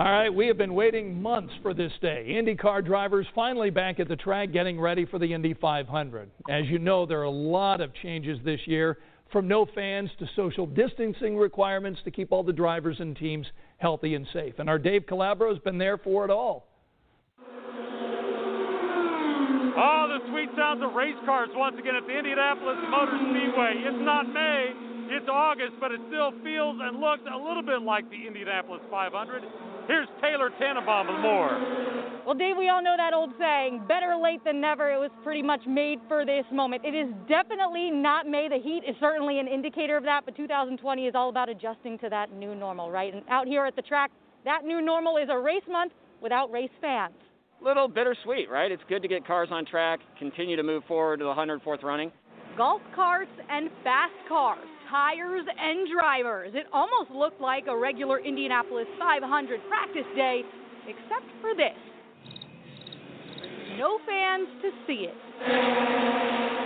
All 0.00 0.10
right, 0.10 0.30
we 0.30 0.46
have 0.48 0.58
been 0.58 0.74
waiting 0.74 1.20
months 1.22 1.52
for 1.62 1.74
this 1.74 1.92
day. 2.00 2.26
IndyCar 2.30 2.84
drivers 2.84 3.26
finally 3.34 3.70
back 3.70 4.00
at 4.00 4.08
the 4.08 4.16
track 4.16 4.50
getting 4.50 4.80
ready 4.80 5.04
for 5.04 5.18
the 5.18 5.32
Indy 5.32 5.54
500. 5.54 6.30
As 6.48 6.64
you 6.66 6.78
know, 6.78 7.06
there 7.06 7.20
are 7.20 7.24
a 7.24 7.30
lot 7.30 7.80
of 7.80 7.94
changes 8.02 8.38
this 8.44 8.60
year 8.66 8.98
from 9.30 9.46
no 9.46 9.66
fans 9.74 10.10
to 10.18 10.26
social 10.34 10.66
distancing 10.66 11.36
requirements 11.36 12.00
to 12.04 12.10
keep 12.10 12.32
all 12.32 12.42
the 12.42 12.52
drivers 12.52 12.96
and 13.00 13.16
teams 13.16 13.46
healthy 13.78 14.14
and 14.14 14.26
safe. 14.32 14.54
And 14.58 14.68
our 14.68 14.78
Dave 14.78 15.02
Calabro 15.02 15.50
has 15.50 15.58
been 15.62 15.78
there 15.78 15.98
for 15.98 16.24
it 16.24 16.30
all. 16.30 16.71
Oh, 19.72 20.04
the 20.04 20.20
sweet 20.28 20.50
sounds 20.56 20.84
of 20.84 20.92
race 20.92 21.16
cars 21.24 21.48
once 21.56 21.76
again 21.80 21.96
at 21.96 22.04
the 22.06 22.12
Indianapolis 22.12 22.76
Motor 22.92 23.16
Speedway. 23.32 23.80
It's 23.88 24.04
not 24.04 24.28
May, 24.28 24.68
it's 25.08 25.28
August, 25.32 25.80
but 25.80 25.92
it 25.92 26.00
still 26.08 26.32
feels 26.44 26.76
and 26.80 27.00
looks 27.00 27.24
a 27.24 27.36
little 27.36 27.62
bit 27.62 27.80
like 27.80 28.04
the 28.10 28.26
Indianapolis 28.26 28.80
500. 28.90 29.42
Here's 29.88 30.08
Taylor 30.20 30.50
Tannenbaum 30.60 31.08
with 31.08 31.20
more. 31.24 31.56
Well, 32.24 32.36
Dave, 32.36 32.56
we 32.56 32.68
all 32.68 32.82
know 32.82 32.94
that 32.96 33.12
old 33.12 33.32
saying, 33.38 33.82
better 33.88 34.14
late 34.14 34.44
than 34.44 34.60
never. 34.60 34.92
It 34.92 35.00
was 35.00 35.10
pretty 35.24 35.42
much 35.42 35.64
made 35.66 35.98
for 36.06 36.24
this 36.24 36.44
moment. 36.52 36.84
It 36.84 36.94
is 36.94 37.08
definitely 37.26 37.90
not 37.90 38.28
May. 38.28 38.48
The 38.48 38.60
heat 38.62 38.84
is 38.86 38.94
certainly 39.00 39.40
an 39.40 39.48
indicator 39.48 39.96
of 39.96 40.04
that, 40.04 40.24
but 40.24 40.36
2020 40.36 41.06
is 41.06 41.14
all 41.14 41.30
about 41.30 41.48
adjusting 41.48 41.98
to 41.98 42.08
that 42.10 42.32
new 42.32 42.54
normal, 42.54 42.90
right? 42.90 43.12
And 43.12 43.22
out 43.28 43.46
here 43.48 43.64
at 43.64 43.74
the 43.74 43.82
track, 43.82 44.10
that 44.44 44.64
new 44.64 44.80
normal 44.80 45.16
is 45.16 45.28
a 45.30 45.38
race 45.38 45.66
month 45.68 45.92
without 46.20 46.52
race 46.52 46.70
fans. 46.80 47.14
Little 47.62 47.88
bittersweet, 47.88 48.50
right? 48.50 48.70
It's 48.70 48.82
good 48.88 49.02
to 49.02 49.08
get 49.08 49.26
cars 49.26 49.48
on 49.50 49.64
track, 49.64 50.00
continue 50.18 50.56
to 50.56 50.62
move 50.62 50.82
forward 50.88 51.18
to 51.18 51.24
the 51.24 51.30
104th 51.30 51.82
running. 51.82 52.10
Golf 52.56 52.82
carts 52.94 53.30
and 53.48 53.70
fast 53.82 54.12
cars, 54.28 54.66
tires 54.90 55.46
and 55.58 55.88
drivers. 55.90 56.52
It 56.54 56.66
almost 56.72 57.10
looked 57.10 57.40
like 57.40 57.66
a 57.66 57.76
regular 57.76 58.20
Indianapolis 58.20 58.86
500 58.98 59.60
practice 59.68 60.02
day, 60.14 60.42
except 60.86 61.26
for 61.40 61.54
this. 61.54 61.78
No 63.78 63.98
fans 64.06 64.48
to 64.60 64.70
see 64.86 65.08
it. 65.08 65.14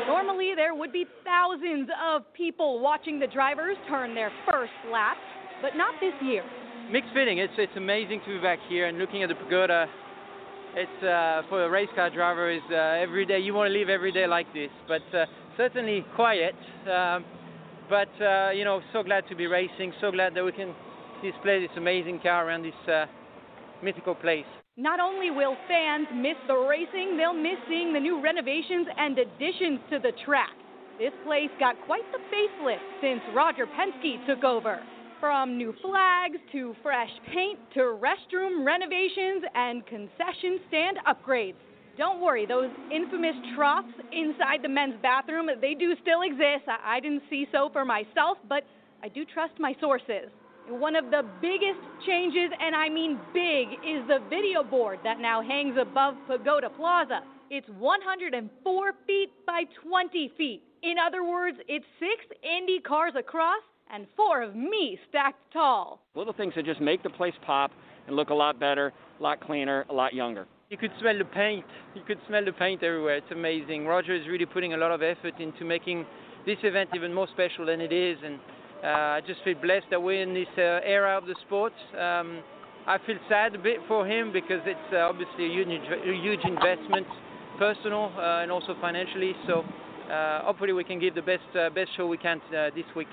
Normally, 0.09 0.53
there 0.57 0.75
would 0.75 0.93
be 0.93 1.07
thousands 1.25 1.89
of 2.05 2.23
people 2.35 2.81
watching 2.81 3.21
the 3.21 3.27
drivers 3.29 3.77
turn 3.89 4.15
their 4.15 4.33
first 4.51 4.73
lap, 4.91 5.17
but 5.63 5.77
not 5.77 5.95
this 6.01 6.15
year. 6.23 6.43
Mixed 6.91 7.11
feeling. 7.15 7.39
It's 7.39 7.53
it's 7.59 7.77
amazing 7.77 8.21
to 8.27 8.37
be 8.37 8.41
back 8.41 8.59
here 8.69 8.87
and 8.87 8.99
looking 8.99 9.23
at 9.23 9.29
the 9.29 9.35
pagoda. 9.35 9.87
It's 10.79 11.03
uh, 11.03 11.41
for 11.49 11.65
a 11.65 11.71
race 11.71 11.89
car 11.95 12.11
driver 12.11 12.51
is 12.51 12.61
uh, 12.71 13.01
every 13.01 13.25
day 13.25 13.39
you 13.39 13.55
want 13.55 13.73
to 13.73 13.79
live 13.79 13.89
every 13.89 14.13
day 14.13 14.27
like 14.27 14.53
this, 14.53 14.69
but 14.87 15.01
uh, 15.17 15.25
certainly 15.57 16.05
quiet. 16.15 16.55
Um, 16.85 17.25
but 17.89 18.13
uh, 18.21 18.51
you 18.51 18.63
know, 18.63 18.83
so 18.93 19.03
glad 19.03 19.25
to 19.31 19.35
be 19.35 19.47
racing. 19.47 19.95
So 20.03 20.11
glad 20.11 20.35
that 20.35 20.45
we 20.45 20.53
can 20.53 20.75
display 21.25 21.61
this 21.61 21.71
amazing 21.79 22.21
car 22.21 22.47
around 22.47 22.65
this 22.65 22.93
uh, 22.93 23.07
mythical 23.83 24.15
place. 24.15 24.45
Not 24.77 25.01
only 25.01 25.31
will 25.31 25.57
fans 25.67 26.09
miss 26.15 26.37
the 26.47 26.55
racing, 26.69 27.17
they'll 27.17 27.33
miss 27.33 27.57
seeing 27.71 27.95
the 27.95 28.01
new 28.01 28.23
renovations 28.23 28.87
and 28.99 29.19
additions 29.19 29.81
to 29.89 29.99
the 29.99 30.13
track. 30.27 30.53
This 30.99 31.13
place 31.25 31.49
got 31.59 31.77
quite 31.87 32.05
the 32.13 32.21
facelift 32.29 32.85
since 33.01 33.23
Roger 33.35 33.65
Penske 33.65 34.27
took 34.27 34.45
over. 34.45 34.81
From 35.21 35.57
new 35.57 35.75
flags 35.81 36.37
to 36.53 36.77
fresh 36.83 37.09
paint 37.33 37.59
to 37.73 37.81
restroom 37.81 38.67
renovations 38.67 39.45
and 39.55 39.85
concession 39.87 40.61
stand 40.69 40.99
upgrades. 41.09 41.55
Don't 41.97 42.21
worry, 42.21 42.45
those 42.45 42.69
infamous 42.93 43.35
troughs 43.55 43.93
inside 44.13 44.61
the 44.63 44.69
men's 44.69 44.97
bathroom, 45.01 45.49
they 45.63 45.73
do 45.73 45.95
still 46.03 46.21
exist. 46.21 46.69
I, 46.69 47.01
didn't 47.01 47.23
see 47.31 47.47
so 47.51 47.71
for 47.73 47.87
myself, 47.87 48.37
but 48.47 48.65
I 49.03 49.09
do 49.09 49.25
trust 49.25 49.55
my 49.59 49.75
sources. 49.81 50.29
One 50.69 50.95
of 50.95 51.07
the 51.07 51.23
biggest 51.41 51.81
changes, 52.07 52.51
and 52.61 52.77
I 52.77 52.91
mean 52.91 53.19
big, 53.33 53.69
is 53.89 54.07
the 54.09 54.19
video 54.29 54.63
board 54.63 54.99
that 55.03 55.19
now 55.19 55.41
hangs 55.41 55.79
above 55.81 56.17
Pagoda 56.27 56.69
Plaza. 56.69 57.21
It's 57.49 57.69
104 57.79 58.93
feet 59.07 59.31
by 59.47 59.63
20 59.83 60.33
feet. 60.37 60.63
In 60.83 60.97
other 60.99 61.25
words, 61.25 61.57
it's 61.69 61.87
six 61.99 62.39
Indy 62.43 62.81
cars 62.81 63.15
across 63.19 63.63
and 63.93 64.07
four 64.17 64.43
of 64.43 64.55
me 64.55 64.99
stacked 65.09 65.53
tall. 65.53 66.01
Little 66.15 66.33
things 66.33 66.55
that 66.57 66.65
just 66.65 66.81
make 66.81 67.03
the 67.03 67.11
place 67.11 67.35
pop 67.45 67.71
and 68.07 68.17
look 68.17 68.31
a 68.31 68.35
lot 68.35 68.59
better, 68.59 68.93
a 69.19 69.23
lot 69.23 69.41
cleaner, 69.41 69.85
a 69.89 69.93
lot 69.93 70.15
younger. 70.15 70.47
You 70.71 70.77
could 70.77 70.91
smell 71.01 71.17
the 71.17 71.25
paint. 71.25 71.65
You 71.95 72.03
could 72.07 72.19
smell 72.27 72.45
the 72.45 72.53
paint 72.53 72.83
everywhere. 72.83 73.17
It's 73.17 73.31
amazing. 73.31 73.87
Roger 73.87 74.15
is 74.15 74.27
really 74.27 74.47
putting 74.47 74.75
a 74.75 74.77
lot 74.77 74.91
of 74.91 75.03
effort 75.03 75.39
into 75.39 75.65
making 75.65 76.05
this 76.45 76.59
event 76.63 76.91
even 76.95 77.15
more 77.15 77.29
special 77.33 77.67
than 77.67 77.81
it 77.81 77.93
is, 77.93 78.19
and 78.25 78.39
uh, 78.83 78.87
I 78.87 79.21
just 79.27 79.43
feel 79.45 79.55
blessed 79.61 79.87
that 79.91 80.03
we're 80.03 80.23
in 80.23 80.35
this 80.35 80.49
uh, 80.59 80.81
era 80.85 81.17
of 81.17 81.27
the 81.27 81.35
sport. 81.47 81.73
Um, 81.99 82.43
I 82.87 82.99
feel 83.05 83.17
sad 83.29 83.55
a 83.55 83.59
bit 83.59 83.79
for 83.89 84.07
him 84.07 84.33
because 84.33 84.61
it's 84.65 84.93
uh, 84.93 84.99
obviously 84.99 85.47
a 85.47 85.49
huge, 85.49 85.69
a 85.69 86.23
huge 86.23 86.41
investment, 86.45 87.07
personal 87.59 88.13
uh, 88.17 88.43
and 88.43 88.51
also 88.51 88.77
financially. 88.81 89.33
So 89.47 89.65
uh, 90.11 90.43
hopefully 90.45 90.73
we 90.73 90.85
can 90.85 91.01
give 91.01 91.15
the 91.15 91.23
best 91.23 91.43
uh, 91.59 91.71
best 91.71 91.91
show 91.97 92.07
we 92.07 92.19
can 92.19 92.41
this 92.75 92.85
week. 92.95 93.09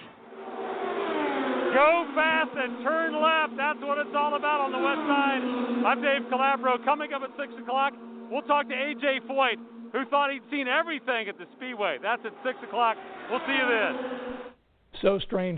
Go 1.74 2.06
fast 2.14 2.52
and 2.56 2.84
turn 2.84 3.18
left. 3.18 3.58
That's 3.58 3.82
what 3.82 3.98
it's 3.98 4.14
all 4.16 4.36
about 4.36 4.62
on 4.62 4.72
the 4.72 4.78
west 4.78 5.02
side. 5.10 5.42
I'm 5.90 6.02
Dave 6.06 6.30
Calabro. 6.30 6.78
Coming 6.86 7.14
up 7.14 7.24
at 7.24 7.32
6 7.36 7.52
o'clock, 7.62 7.94
we'll 8.30 8.44
talk 8.44 8.70
to 8.70 8.76
A.J. 8.76 9.22
Foyt, 9.28 9.58
who 9.92 10.06
thought 10.06 10.32
he'd 10.32 10.44
seen 10.52 10.68
everything 10.68 11.28
at 11.28 11.38
the 11.40 11.46
Speedway. 11.58 11.98
That's 12.02 12.22
at 12.26 12.34
6 12.46 12.58
o'clock. 12.68 12.98
We'll 13.32 13.42
see 13.48 13.58
you 13.58 13.68
then. 13.68 14.54
So 15.02 15.18
strange. 15.18 15.58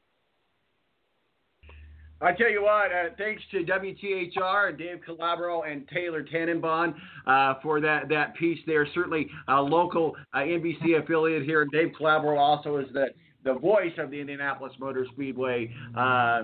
I 2.22 2.32
tell 2.32 2.50
you 2.50 2.64
what, 2.64 2.94
uh, 2.94 3.10
thanks 3.18 3.44
to 3.52 3.66
WTHR 3.66 4.70
and 4.70 4.78
Dave 4.78 5.02
Calabro 5.06 5.70
and 5.70 5.86
Taylor 5.90 6.24
Tannenbaum 6.24 6.96
uh, 7.28 7.56
for 7.62 7.82
that, 7.82 8.08
that 8.08 8.36
piece 8.36 8.60
there. 8.66 8.88
Certainly 8.96 9.30
a 9.50 9.62
local 9.62 10.16
uh, 10.34 10.38
NBC 10.38 10.98
affiliate 10.98 11.44
here. 11.44 11.68
Dave 11.74 11.92
Calabro 12.00 12.40
also 12.40 12.78
is 12.78 12.88
the, 12.94 13.08
the 13.46 13.54
voice 13.54 13.94
of 13.98 14.12
the 14.12 14.20
Indianapolis 14.20 14.74
Motor 14.80 15.06
Speedway. 15.14 15.72
Uh, 15.96 16.44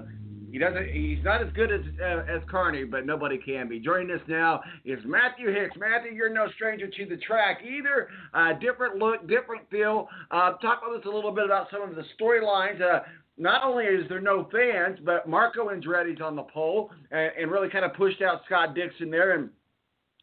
he 0.52 0.58
doesn't. 0.58 0.90
He's 0.92 1.24
not 1.24 1.42
as 1.42 1.52
good 1.54 1.72
as 1.72 1.82
uh, 2.02 2.24
as 2.30 2.42
Carnegie, 2.50 2.84
but 2.84 3.06
nobody 3.06 3.38
can 3.38 3.70
be. 3.70 3.80
Joining 3.80 4.12
us 4.12 4.22
now 4.28 4.62
is 4.84 5.00
Matthew 5.06 5.52
Hicks. 5.52 5.78
Matthew, 5.78 6.12
you're 6.12 6.30
no 6.30 6.48
stranger 6.56 6.88
to 6.88 7.06
the 7.06 7.18
track 7.18 7.60
either. 7.64 8.10
Uh, 8.34 8.54
different 8.60 8.98
look, 8.98 9.28
different 9.28 9.70
feel. 9.70 10.08
Uh, 10.30 10.54
talk 10.58 10.82
with 10.86 11.00
us 11.00 11.06
a 11.06 11.14
little 11.14 11.32
bit 11.32 11.46
about 11.46 11.68
some 11.72 11.82
of 11.82 11.96
the 11.96 12.04
storylines. 12.20 12.82
Uh, 12.82 13.00
not 13.38 13.64
only 13.64 13.86
is 13.86 14.08
there 14.10 14.20
no 14.20 14.50
fans, 14.52 15.00
but 15.06 15.28
Marco 15.28 15.70
Andretti's 15.70 16.22
on 16.22 16.36
the 16.36 16.44
pole 16.44 16.92
and, 17.12 17.32
and 17.40 17.52
really 17.52 17.70
kind 17.70 17.86
of 17.86 17.94
pushed 17.94 18.22
out 18.22 18.42
Scott 18.46 18.76
Dixon 18.76 19.10
there. 19.10 19.36
And 19.36 19.50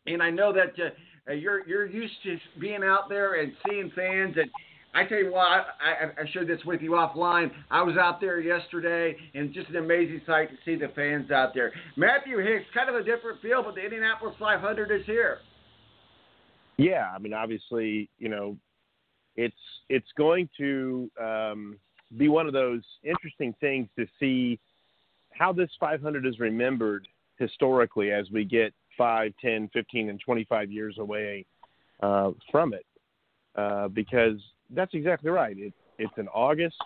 and 0.06 0.22
I 0.22 0.28
know 0.28 0.52
that 0.52 0.74
uh, 1.28 1.32
you're 1.32 1.66
you're 1.66 1.86
used 1.86 2.22
to 2.24 2.36
being 2.60 2.82
out 2.84 3.08
there 3.08 3.40
and 3.40 3.54
seeing 3.66 3.90
fans 3.96 4.36
and 4.36 4.50
I 4.94 5.04
tell 5.04 5.18
you 5.18 5.32
what, 5.32 5.42
I, 5.46 6.22
I, 6.22 6.26
shared 6.32 6.48
this 6.48 6.60
with 6.64 6.80
you 6.80 6.92
offline. 6.92 7.50
I 7.70 7.82
was 7.82 7.96
out 7.96 8.20
there 8.20 8.40
yesterday, 8.40 9.16
and 9.34 9.52
just 9.52 9.68
an 9.68 9.76
amazing 9.76 10.22
sight 10.26 10.48
to 10.50 10.56
see 10.64 10.76
the 10.76 10.88
fans 10.94 11.30
out 11.30 11.52
there. 11.54 11.72
Matthew 11.96 12.38
Hicks, 12.38 12.64
kind 12.74 12.88
of 12.88 12.94
a 12.94 13.04
different 13.04 13.40
feel, 13.42 13.62
but 13.62 13.74
the 13.74 13.82
Indianapolis 13.82 14.34
500 14.38 14.90
is 14.90 15.04
here. 15.06 15.38
Yeah, 16.78 17.10
I 17.14 17.18
mean, 17.18 17.34
obviously, 17.34 18.08
you 18.18 18.28
know, 18.28 18.56
it's 19.36 19.54
it's 19.88 20.08
going 20.16 20.48
to 20.58 21.10
um, 21.20 21.78
be 22.16 22.28
one 22.28 22.46
of 22.46 22.52
those 22.52 22.82
interesting 23.04 23.54
things 23.60 23.88
to 23.98 24.06
see 24.18 24.58
how 25.32 25.52
this 25.52 25.70
500 25.78 26.26
is 26.26 26.38
remembered 26.38 27.06
historically 27.38 28.10
as 28.10 28.30
we 28.30 28.44
get 28.44 28.72
5, 28.96 29.32
10, 29.40 29.70
15, 29.72 30.08
and 30.08 30.20
25 30.20 30.72
years 30.72 30.96
away 30.98 31.44
uh, 32.02 32.30
from 32.50 32.74
it. 32.74 32.84
Uh, 33.54 33.88
because 33.88 34.38
that's 34.70 34.94
exactly 34.94 35.30
right. 35.30 35.56
It, 35.58 35.72
it's 35.98 36.12
in 36.16 36.28
August. 36.28 36.76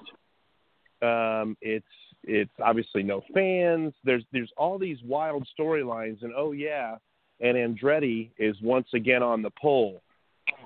Um, 1.03 1.57
it's 1.61 1.85
it's 2.25 2.53
obviously 2.63 3.03
no 3.03 3.23
fans. 3.35 3.93
There's 4.05 4.25
there's 4.33 4.53
all 4.57 4.79
these 4.79 4.99
wild 5.05 5.47
storylines, 5.59 6.23
and 6.23 6.33
oh 6.37 6.53
yeah, 6.53 6.97
and 7.41 7.57
Andretti 7.57 8.31
is 8.39 8.57
once 8.63 8.89
again 8.95 9.23
on 9.23 9.43
the 9.43 9.51
pole. 9.61 10.03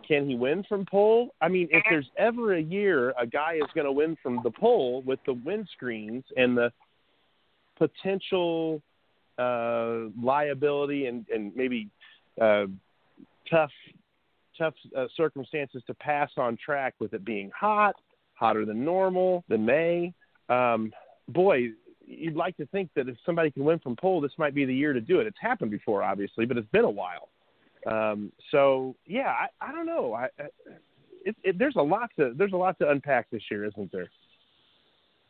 Can 0.06 0.28
he 0.28 0.36
win 0.36 0.64
from 0.68 0.84
pole? 0.86 1.34
I 1.40 1.48
mean, 1.48 1.68
if 1.70 1.82
there's 1.90 2.08
ever 2.16 2.54
a 2.54 2.60
year 2.60 3.12
a 3.18 3.26
guy 3.26 3.54
is 3.54 3.68
going 3.74 3.86
to 3.86 3.92
win 3.92 4.16
from 4.22 4.40
the 4.44 4.50
pole 4.50 5.02
with 5.02 5.18
the 5.26 5.34
windscreens 5.34 6.24
and 6.36 6.56
the 6.56 6.70
potential 7.76 8.82
uh, 9.38 10.08
liability 10.22 11.06
and 11.06 11.26
and 11.34 11.54
maybe 11.56 11.88
uh, 12.40 12.66
tough 13.50 13.72
tough 14.58 14.74
uh, 14.96 15.06
circumstances 15.16 15.82
to 15.86 15.94
pass 15.94 16.30
on 16.36 16.56
track 16.56 16.94
with 16.98 17.12
it 17.14 17.24
being 17.24 17.50
hot, 17.58 17.96
hotter 18.34 18.64
than 18.64 18.84
normal, 18.84 19.44
than 19.48 19.64
May. 19.64 20.12
Um, 20.48 20.92
boy, 21.28 21.70
you'd 22.04 22.36
like 22.36 22.56
to 22.58 22.66
think 22.66 22.90
that 22.94 23.08
if 23.08 23.16
somebody 23.24 23.50
can 23.50 23.64
win 23.64 23.78
from 23.78 23.96
pole, 23.96 24.20
this 24.20 24.32
might 24.38 24.54
be 24.54 24.64
the 24.64 24.74
year 24.74 24.92
to 24.92 25.00
do 25.00 25.20
it. 25.20 25.26
It's 25.26 25.40
happened 25.40 25.70
before, 25.70 26.02
obviously, 26.02 26.46
but 26.46 26.56
it's 26.56 26.70
been 26.70 26.84
a 26.84 26.90
while. 26.90 27.28
Um, 27.86 28.32
so 28.50 28.96
yeah, 29.06 29.28
I, 29.28 29.48
I 29.60 29.72
don't 29.72 29.86
know. 29.86 30.14
I, 30.14 30.24
I 30.38 30.48
it, 31.24 31.36
it, 31.42 31.58
there's 31.58 31.76
a 31.76 31.82
lot 31.82 32.10
to 32.18 32.32
there's 32.36 32.52
a 32.52 32.56
lot 32.56 32.78
to 32.78 32.88
unpack 32.88 33.30
this 33.30 33.42
year, 33.50 33.64
isn't 33.64 33.92
there? 33.92 34.10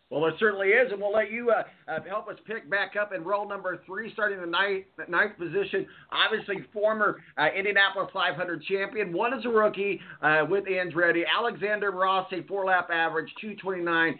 Well, 0.09 0.25
it 0.27 0.35
certainly 0.39 0.69
is, 0.69 0.93
and 0.93 1.01
we'll 1.01 1.13
let 1.13 1.33
you 1.33 1.51
uh, 1.51 1.65
uh, 1.91 1.99
help 2.09 2.29
us 2.29 2.37
pick 2.47 2.71
back 2.71 2.95
up 2.95 3.13
in 3.13 3.25
roll 3.25 3.49
number 3.49 3.83
three, 3.85 4.13
starting 4.13 4.41
the 4.41 4.47
ninth, 4.47 4.85
ninth 5.09 5.37
position. 5.37 5.85
Obviously, 6.13 6.65
former 6.73 7.21
uh, 7.37 7.49
Indianapolis 7.57 8.09
500 8.13 8.63
champion, 8.63 9.13
one 9.13 9.35
as 9.35 9.45
a 9.45 9.49
rookie 9.49 10.01
uh, 10.23 10.45
with 10.49 10.65
Andretti. 10.67 11.25
Alexander 11.27 11.91
Rossi, 11.91 12.43
four 12.47 12.67
lap 12.67 12.89
average, 12.93 13.29
229.234. 13.43 14.17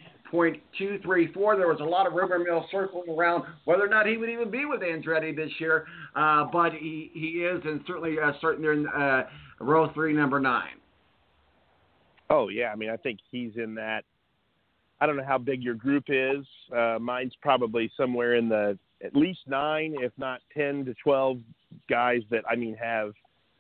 There 1.57 1.69
was 1.69 1.79
a 1.81 1.85
lot 1.85 2.09
of 2.09 2.15
rumor 2.15 2.41
mill 2.41 2.67
circling 2.73 3.09
around 3.09 3.45
whether 3.65 3.85
or 3.85 3.89
not 3.89 4.07
he 4.07 4.17
would 4.17 4.29
even 4.29 4.51
be 4.51 4.65
with 4.65 4.81
Andretti 4.81 5.37
this 5.37 5.53
year, 5.61 5.87
uh, 6.17 6.47
but 6.53 6.73
he, 6.73 7.13
he 7.15 7.45
is, 7.45 7.63
and 7.65 7.81
certainly 7.87 8.17
uh, 8.19 8.33
starting 8.39 8.61
there 8.61 8.73
in 8.73 8.89
uh, 8.89 9.23
row 9.61 9.93
three, 9.95 10.13
number 10.13 10.41
nine. 10.41 10.81
Oh, 12.29 12.49
yeah. 12.49 12.73
I 12.73 12.75
mean, 12.75 12.91
I 12.91 12.97
think 12.97 13.21
he's 13.31 13.53
in 13.55 13.77
that 13.77 14.05
I 15.01 15.07
don't 15.07 15.17
know 15.17 15.25
how 15.27 15.39
big 15.39 15.63
your 15.63 15.75
group 15.75 16.05
is. 16.09 16.47
Uh, 16.75 16.99
mine's 17.01 17.35
probably 17.43 17.91
somewhere 17.97 18.35
in 18.35 18.49
the 18.49 18.79
at 19.05 19.15
least 19.15 19.41
nine, 19.47 19.95
if 20.01 20.13
not 20.17 20.41
ten 20.57 20.85
to 20.87 20.95
twelve 21.03 21.39
guys 21.89 22.23
that 22.31 22.45
I 22.49 22.57
mean 22.57 22.77
have 22.77 23.13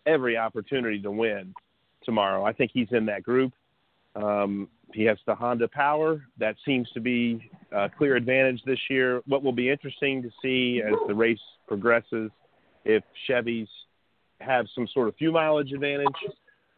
every 0.06 0.36
opportunity 0.36 1.00
to 1.02 1.10
win 1.10 1.54
tomorrow. 2.04 2.44
I 2.44 2.52
think 2.52 2.70
he's 2.72 2.88
in 2.92 3.06
that 3.06 3.22
group. 3.22 3.52
Um, 4.14 4.68
he 4.94 5.02
has 5.04 5.18
the 5.26 5.34
Honda 5.34 5.68
power. 5.68 6.24
That 6.38 6.56
seems 6.64 6.88
to 6.92 7.00
be 7.00 7.50
a 7.72 7.90
clear 7.90 8.16
advantage 8.16 8.62
this 8.64 8.78
year. 8.88 9.20
What 9.26 9.42
will 9.42 9.52
be 9.52 9.68
interesting 9.68 10.22
to 10.22 10.30
see 10.40 10.80
as 10.86 10.94
the 11.06 11.14
race 11.14 11.40
progresses, 11.66 12.30
if 12.84 13.02
Chevy's 13.26 13.68
have 14.40 14.66
some 14.74 14.86
sort 14.94 15.08
of 15.08 15.16
fuel 15.16 15.32
mileage 15.32 15.72
advantage, 15.72 16.06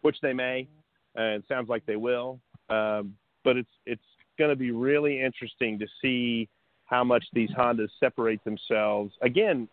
which 0.03 0.17
they 0.23 0.33
may, 0.33 0.67
and 1.15 1.43
it 1.43 1.45
sounds 1.49 1.69
like 1.69 1.85
they 1.87 1.97
will. 1.97 2.41
Um, 2.71 3.15
but 3.45 3.57
it's 3.57 3.71
it's 3.87 4.03
going 4.39 4.51
to 4.51 4.57
be 4.57 4.71
really 4.71 5.21
interesting 5.21 5.79
to 5.79 5.87
see 6.01 6.49
how 6.87 7.05
much 7.05 7.25
these 7.33 7.51
Hondas 7.51 7.89
separate 8.01 8.43
themselves. 8.45 9.13
Again, 9.23 9.69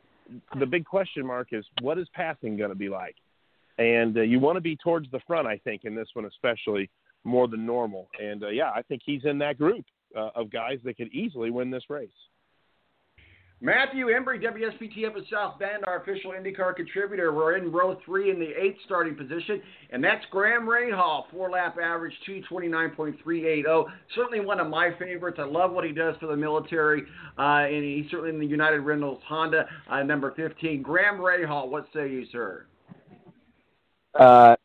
the 0.60 0.66
big 0.66 0.86
question 0.86 1.26
mark 1.26 1.50
is 1.52 1.66
what 1.82 1.98
is 1.98 2.08
passing 2.14 2.58
going 2.58 2.72
to 2.72 2.76
be 2.76 2.90
like? 2.90 3.16
And 3.78 4.18
uh, 4.18 4.22
you 4.22 4.40
want 4.40 4.58
to 4.58 4.62
be 4.62 4.76
towards 4.78 5.10
the 5.12 5.20
front, 5.28 5.48
I 5.48 5.58
think, 5.60 5.86
in 5.86 5.96
this 5.96 6.08
one 6.14 6.26
especially 6.26 6.90
more 7.24 7.48
than 7.48 7.66
normal. 7.66 8.10
And 8.22 8.44
uh, 8.44 8.50
yeah, 8.50 8.70
I 8.70 8.82
think 8.82 9.02
he's 9.06 9.26
in 9.26 9.38
that 9.40 9.58
group 9.58 9.86
uh, 10.16 10.30
of 10.36 10.52
guys 10.52 10.80
that 10.84 10.98
could 10.98 11.14
easily 11.14 11.52
win 11.52 11.72
this 11.72 11.84
race. 11.90 12.10
Matthew 13.62 14.10
Embury, 14.10 14.40
WSBT 14.40 15.08
of 15.08 15.14
South 15.32 15.58
Bend, 15.60 15.86
our 15.88 16.02
official 16.02 16.32
IndyCar 16.32 16.76
contributor. 16.76 17.34
We're 17.34 17.56
in 17.56 17.72
row 17.72 17.98
three 18.06 18.30
in 18.30 18.38
the 18.38 18.50
eighth 18.50 18.78
starting 18.86 19.16
position, 19.16 19.62
and 19.92 20.04
that's 20.04 20.24
Graham 20.30 20.68
Rahal, 20.68 21.24
four 21.32 21.50
lap 21.50 21.78
average, 21.82 22.14
229.380. 22.28 23.86
Certainly 24.14 24.42
one 24.42 24.60
of 24.60 24.70
my 24.70 24.92
favorites. 25.00 25.38
I 25.40 25.46
love 25.46 25.72
what 25.72 25.86
he 25.86 25.94
does 25.94 26.16
for 26.20 26.28
the 26.28 26.36
military, 26.36 27.04
uh, 27.40 27.66
and 27.66 27.84
he's 27.84 28.12
certainly 28.12 28.32
in 28.32 28.40
the 28.40 28.46
United 28.46 28.82
Rentals 28.82 29.22
Honda, 29.26 29.66
uh, 29.90 30.04
number 30.04 30.34
15. 30.36 30.82
Graham 30.82 31.16
Rahal, 31.16 31.70
what 31.70 31.88
say 31.94 32.10
you, 32.10 32.26
sir? 32.34 32.66
Uh, 34.20 34.56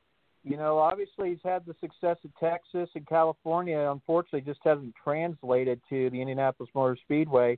you 0.43 0.57
know, 0.57 0.79
obviously 0.79 1.31
he's 1.31 1.39
had 1.45 1.65
the 1.65 1.75
success 1.81 2.17
at 2.25 2.31
Texas 2.41 2.89
and 2.97 3.07
California. 3.07 3.79
Unfortunately, 3.91 4.41
just 4.41 4.61
hasn't 4.65 4.95
translated 5.03 5.81
to 5.91 6.11
the 6.11 6.21
Indianapolis 6.21 6.71
Motor 6.75 6.99
Speedway. 7.05 7.57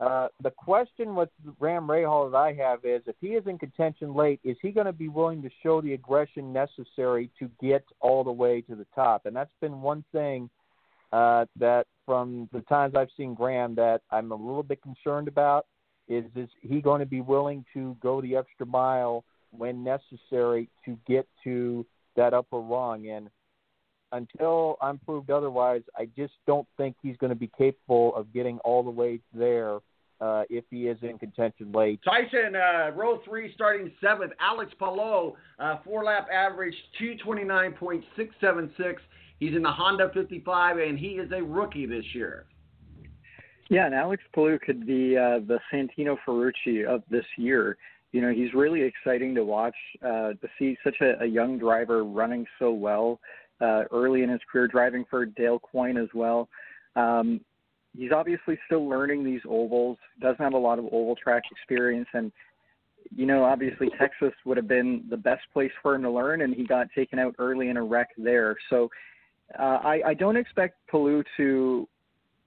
Uh, 0.00 0.28
the 0.42 0.50
question 0.50 1.14
with 1.14 1.28
Graham 1.60 1.86
Rahal 1.86 2.30
that 2.30 2.36
I 2.36 2.52
have 2.54 2.84
is 2.84 3.02
if 3.06 3.14
he 3.20 3.28
is 3.28 3.46
in 3.46 3.58
contention 3.58 4.14
late, 4.14 4.40
is 4.42 4.56
he 4.60 4.70
going 4.70 4.86
to 4.86 4.92
be 4.92 5.08
willing 5.08 5.40
to 5.42 5.50
show 5.62 5.80
the 5.80 5.94
aggression 5.94 6.52
necessary 6.52 7.30
to 7.38 7.48
get 7.62 7.84
all 8.00 8.24
the 8.24 8.32
way 8.32 8.60
to 8.62 8.74
the 8.74 8.86
top? 8.94 9.26
And 9.26 9.36
that's 9.36 9.54
been 9.60 9.80
one 9.80 10.04
thing 10.10 10.50
uh, 11.12 11.46
that 11.60 11.86
from 12.04 12.48
the 12.52 12.62
times 12.62 12.94
I've 12.96 13.08
seen 13.16 13.34
Graham 13.34 13.76
that 13.76 14.02
I'm 14.10 14.32
a 14.32 14.36
little 14.36 14.64
bit 14.64 14.82
concerned 14.82 15.28
about 15.28 15.66
is 16.08 16.24
is 16.34 16.48
he 16.60 16.80
going 16.80 17.00
to 17.00 17.06
be 17.06 17.20
willing 17.20 17.64
to 17.72 17.96
go 18.02 18.20
the 18.20 18.36
extra 18.36 18.66
mile 18.66 19.24
when 19.52 19.84
necessary 19.84 20.68
to 20.84 20.98
get 21.06 21.26
to 21.44 21.86
that 22.16 22.34
upper 22.34 22.58
rung 22.58 23.08
and 23.08 23.30
until 24.14 24.76
I'm 24.80 24.98
proved 24.98 25.30
otherwise, 25.30 25.82
I 25.96 26.08
just 26.16 26.32
don't 26.46 26.66
think 26.76 26.96
he's 27.02 27.16
going 27.16 27.30
to 27.30 27.36
be 27.38 27.50
capable 27.58 28.14
of 28.14 28.32
getting 28.32 28.58
all 28.60 28.82
the 28.82 28.90
way 28.90 29.20
there 29.34 29.78
uh, 30.20 30.44
if 30.48 30.64
he 30.70 30.86
is 30.86 30.96
in 31.02 31.18
contention 31.18 31.72
late. 31.72 32.00
Tyson, 32.04 32.54
uh, 32.54 32.92
row 32.94 33.20
three, 33.24 33.52
starting 33.54 33.90
seventh. 34.00 34.32
Alex 34.40 34.72
Palou, 34.78 35.34
uh, 35.58 35.78
four 35.84 36.04
lap 36.04 36.28
average, 36.32 36.74
229.676. 37.00 38.94
He's 39.40 39.54
in 39.54 39.62
the 39.62 39.70
Honda 39.70 40.10
55, 40.14 40.78
and 40.78 40.98
he 40.98 41.08
is 41.08 41.30
a 41.32 41.42
rookie 41.42 41.86
this 41.86 42.04
year. 42.14 42.46
Yeah, 43.68 43.86
and 43.86 43.94
Alex 43.94 44.22
Palou 44.32 44.58
could 44.58 44.86
be 44.86 45.16
uh, 45.16 45.40
the 45.40 45.58
Santino 45.72 46.16
Ferrucci 46.26 46.86
of 46.86 47.02
this 47.10 47.24
year. 47.36 47.76
You 48.12 48.20
know, 48.20 48.32
he's 48.32 48.54
really 48.54 48.82
exciting 48.82 49.34
to 49.34 49.44
watch 49.44 49.74
uh, 50.00 50.34
to 50.34 50.48
see 50.56 50.78
such 50.84 50.94
a, 51.00 51.20
a 51.24 51.26
young 51.26 51.58
driver 51.58 52.04
running 52.04 52.46
so 52.60 52.70
well 52.70 53.18
uh, 53.60 53.84
early 53.92 54.22
in 54.22 54.28
his 54.28 54.40
career, 54.50 54.68
driving 54.68 55.04
for 55.08 55.26
Dale 55.26 55.58
Coyne 55.58 55.96
as 55.96 56.08
well. 56.14 56.48
Um, 56.96 57.40
he's 57.96 58.12
obviously 58.12 58.58
still 58.66 58.88
learning 58.88 59.24
these 59.24 59.40
ovals. 59.48 59.98
Doesn't 60.20 60.42
have 60.42 60.54
a 60.54 60.58
lot 60.58 60.78
of 60.78 60.86
oval 60.86 61.16
track 61.16 61.44
experience, 61.50 62.08
and 62.14 62.32
you 63.14 63.26
know, 63.26 63.44
obviously 63.44 63.90
Texas 63.98 64.32
would 64.44 64.56
have 64.56 64.68
been 64.68 65.04
the 65.10 65.16
best 65.16 65.42
place 65.52 65.70
for 65.82 65.94
him 65.94 66.02
to 66.02 66.10
learn, 66.10 66.42
and 66.42 66.54
he 66.54 66.66
got 66.66 66.88
taken 66.94 67.18
out 67.18 67.34
early 67.38 67.68
in 67.68 67.76
a 67.76 67.82
wreck 67.82 68.08
there. 68.16 68.56
So 68.70 68.90
uh, 69.58 69.78
I, 69.84 70.00
I 70.06 70.14
don't 70.14 70.36
expect 70.36 70.78
Palou 70.90 71.22
to 71.36 71.88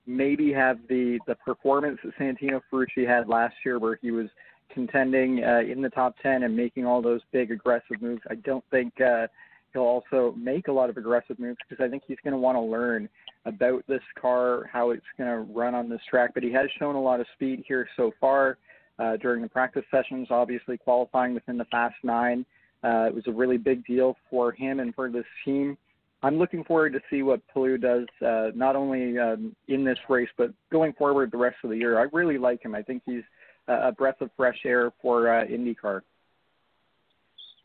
maybe 0.05 0.51
have 0.53 0.79
the 0.89 1.19
the 1.27 1.35
performance 1.35 1.99
that 2.03 2.15
Santino 2.17 2.61
Ferrucci 2.71 3.07
had 3.07 3.27
last 3.27 3.55
year, 3.65 3.79
where 3.79 3.99
he 4.01 4.11
was 4.11 4.27
contending 4.73 5.43
uh, 5.43 5.59
in 5.59 5.81
the 5.81 5.89
top 5.89 6.15
ten 6.21 6.43
and 6.43 6.55
making 6.55 6.85
all 6.85 7.01
those 7.01 7.21
big 7.31 7.51
aggressive 7.51 8.01
moves. 8.01 8.21
I 8.29 8.35
don't 8.35 8.63
think. 8.71 8.93
Uh, 8.99 9.27
he'll 9.73 9.81
also 9.83 10.33
make 10.37 10.67
a 10.67 10.71
lot 10.71 10.89
of 10.89 10.97
aggressive 10.97 11.39
moves 11.39 11.57
because 11.67 11.83
I 11.83 11.89
think 11.89 12.03
he's 12.07 12.17
going 12.23 12.33
to 12.33 12.37
want 12.37 12.55
to 12.55 12.61
learn 12.61 13.09
about 13.45 13.83
this 13.87 14.01
car, 14.19 14.69
how 14.71 14.91
it's 14.91 15.05
going 15.17 15.29
to 15.29 15.53
run 15.53 15.75
on 15.75 15.89
this 15.89 16.01
track. 16.09 16.31
But 16.33 16.43
he 16.43 16.51
has 16.53 16.67
shown 16.79 16.95
a 16.95 17.01
lot 17.01 17.19
of 17.19 17.27
speed 17.35 17.63
here 17.67 17.87
so 17.95 18.11
far 18.19 18.57
uh, 18.99 19.17
during 19.17 19.41
the 19.41 19.49
practice 19.49 19.85
sessions, 19.91 20.27
obviously 20.31 20.77
qualifying 20.77 21.33
within 21.33 21.57
the 21.57 21.65
Fast 21.65 21.95
Nine. 22.03 22.45
Uh, 22.83 23.05
it 23.07 23.15
was 23.15 23.23
a 23.27 23.31
really 23.31 23.57
big 23.57 23.85
deal 23.85 24.15
for 24.29 24.51
him 24.51 24.79
and 24.79 24.93
for 24.93 25.09
this 25.09 25.25
team. 25.43 25.77
I'm 26.23 26.37
looking 26.37 26.63
forward 26.63 26.93
to 26.93 26.99
see 27.09 27.21
what 27.21 27.41
Palou 27.53 27.77
does, 27.77 28.07
uh, 28.25 28.49
not 28.55 28.75
only 28.75 29.19
um, 29.19 29.55
in 29.67 29.83
this 29.83 29.99
race, 30.09 30.29
but 30.35 30.51
going 30.71 30.93
forward 30.93 31.31
the 31.31 31.37
rest 31.37 31.57
of 31.63 31.69
the 31.69 31.77
year. 31.77 31.99
I 31.99 32.07
really 32.11 32.39
like 32.39 32.63
him. 32.63 32.73
I 32.73 32.81
think 32.81 33.03
he's 33.05 33.23
a 33.67 33.91
breath 33.91 34.21
of 34.21 34.29
fresh 34.35 34.59
air 34.65 34.91
for 35.01 35.29
uh, 35.29 35.45
IndyCar. 35.45 36.01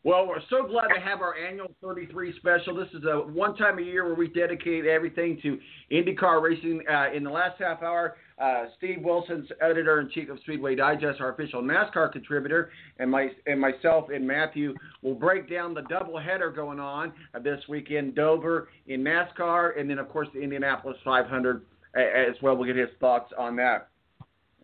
Well, 0.05 0.27
we're 0.27 0.41
so 0.49 0.67
glad 0.67 0.89
to 0.93 0.99
have 0.99 1.21
our 1.21 1.33
annual 1.37 1.71
33 1.81 2.35
special. 2.35 2.75
This 2.75 2.89
is 2.93 3.05
a 3.05 3.19
one 3.19 3.55
time 3.55 3.79
a 3.79 3.81
year 3.81 4.03
where 4.03 4.15
we 4.15 4.27
dedicate 4.27 4.85
everything 4.85 5.39
to 5.43 5.57
IndyCar 5.93 6.41
racing. 6.41 6.83
Uh, 6.91 7.15
in 7.15 7.23
the 7.23 7.29
last 7.29 7.55
half 7.57 7.81
hour, 7.81 8.17
uh, 8.37 8.65
Steve 8.77 8.97
Wilson's 9.01 9.47
editor 9.61 10.01
in 10.01 10.09
chief 10.09 10.29
of 10.29 10.39
Speedway 10.39 10.75
Digest, 10.75 11.21
our 11.21 11.31
official 11.31 11.61
NASCAR 11.61 12.11
contributor, 12.11 12.69
and 12.99 13.09
my 13.09 13.29
and 13.47 13.61
myself 13.61 14.09
and 14.13 14.27
Matthew 14.27 14.73
will 15.03 15.15
break 15.15 15.49
down 15.49 15.73
the 15.73 15.83
double 15.83 16.19
header 16.19 16.51
going 16.51 16.81
on 16.81 17.13
uh, 17.33 17.39
this 17.39 17.61
weekend, 17.69 18.13
Dover 18.13 18.67
in 18.87 19.05
NASCAR, 19.05 19.79
and 19.79 19.89
then 19.89 19.99
of 19.99 20.09
course 20.09 20.27
the 20.33 20.41
Indianapolis 20.41 20.97
500 21.05 21.65
as 21.95 22.35
well. 22.41 22.57
We'll 22.57 22.67
get 22.67 22.75
his 22.75 22.89
thoughts 22.99 23.31
on 23.37 23.55
that. 23.55 23.87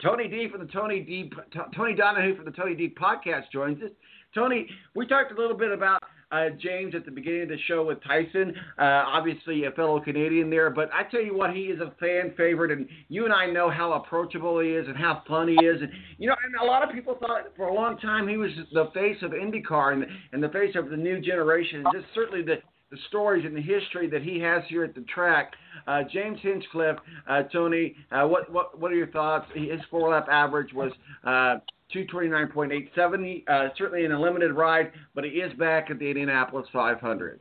Tony 0.02 0.28
D 0.28 0.50
from 0.50 0.66
the 0.66 0.72
Tony 0.72 1.00
D 1.00 1.32
Tony 1.76 1.94
Donahue 1.94 2.36
from 2.36 2.46
the 2.46 2.52
Tony 2.52 2.76
D 2.76 2.94
podcast 3.00 3.52
joins 3.54 3.82
us. 3.82 3.92
Tony, 4.34 4.68
we 4.96 5.08
talked 5.08 5.32
a 5.32 5.36
little 5.36 5.58
bit 5.58 5.72
about 5.72 6.04
uh, 6.32 6.50
James 6.62 6.94
at 6.94 7.06
the 7.06 7.12
beginning 7.12 7.44
of 7.44 7.50
the 7.50 7.58
show 7.68 7.84
with 7.84 8.04
Tyson, 8.04 8.54
uh, 8.78 9.04
obviously 9.08 9.66
a 9.66 9.72
fellow 9.72 10.00
Canadian 10.00 10.50
there. 10.50 10.70
But 10.70 10.92
I 10.94 11.04
tell 11.10 11.22
you 11.24 11.36
what, 11.36 11.56
he 11.56 11.64
is 11.64 11.80
a 11.80 11.92
fan 12.00 12.34
favorite, 12.38 12.72
and 12.72 12.88
you 13.08 13.26
and 13.26 13.34
I 13.34 13.48
know 13.48 13.72
how 13.72 13.94
approachable 13.94 14.60
he 14.60 14.70
is 14.70 14.88
and 14.88 14.96
how 14.96 15.24
fun 15.28 15.48
he 15.48 15.56
is. 15.56 15.82
And 15.82 15.90
you 16.20 16.28
know, 16.28 16.36
and 16.46 16.56
a 16.62 16.72
lot 16.72 16.88
of 16.88 16.94
people 16.94 17.18
thought 17.20 17.48
for 17.56 17.70
a 17.70 17.74
long 17.74 17.98
time 17.98 18.28
he 18.28 18.38
was 18.38 18.52
the 18.72 18.92
face 18.94 19.18
of 19.24 19.32
IndyCar 19.32 19.94
and, 19.94 20.06
and 20.32 20.44
the 20.44 20.50
face 20.50 20.76
of 20.76 20.90
the 20.90 20.98
new 20.98 21.20
generation. 21.20 21.84
And 21.84 21.88
just 21.94 22.14
certainly 22.14 22.44
the 22.44 22.58
the 22.92 22.98
stories 23.08 23.46
and 23.46 23.56
the 23.56 23.62
history 23.62 24.10
that 24.10 24.24
he 24.24 24.40
has 24.40 24.64
here 24.68 24.84
at 24.84 24.96
the 24.96 25.02
track. 25.02 25.54
Uh, 25.86 26.02
James 26.12 26.40
Hinchcliffe, 26.42 26.98
uh, 27.30 27.44
Tony, 27.52 27.96
uh, 28.12 28.28
what 28.28 28.52
what 28.52 28.80
what 28.80 28.92
are 28.92 28.96
your 28.96 29.12
thoughts? 29.12 29.48
His 29.56 29.80
four 29.90 30.12
lap 30.12 30.28
average 30.30 30.74
was 30.74 30.92
uh, 31.24 31.58
229.870. 31.94 33.44
Uh, 33.50 33.70
certainly 33.78 34.06
in 34.06 34.12
a 34.12 34.20
limited 34.20 34.54
ride, 34.54 34.92
but 35.16 35.24
he 35.24 35.32
is 35.32 35.52
back 35.58 35.90
at 35.90 36.00
the 36.00 36.06
Indianapolis 36.08 36.68
500. 36.72 37.40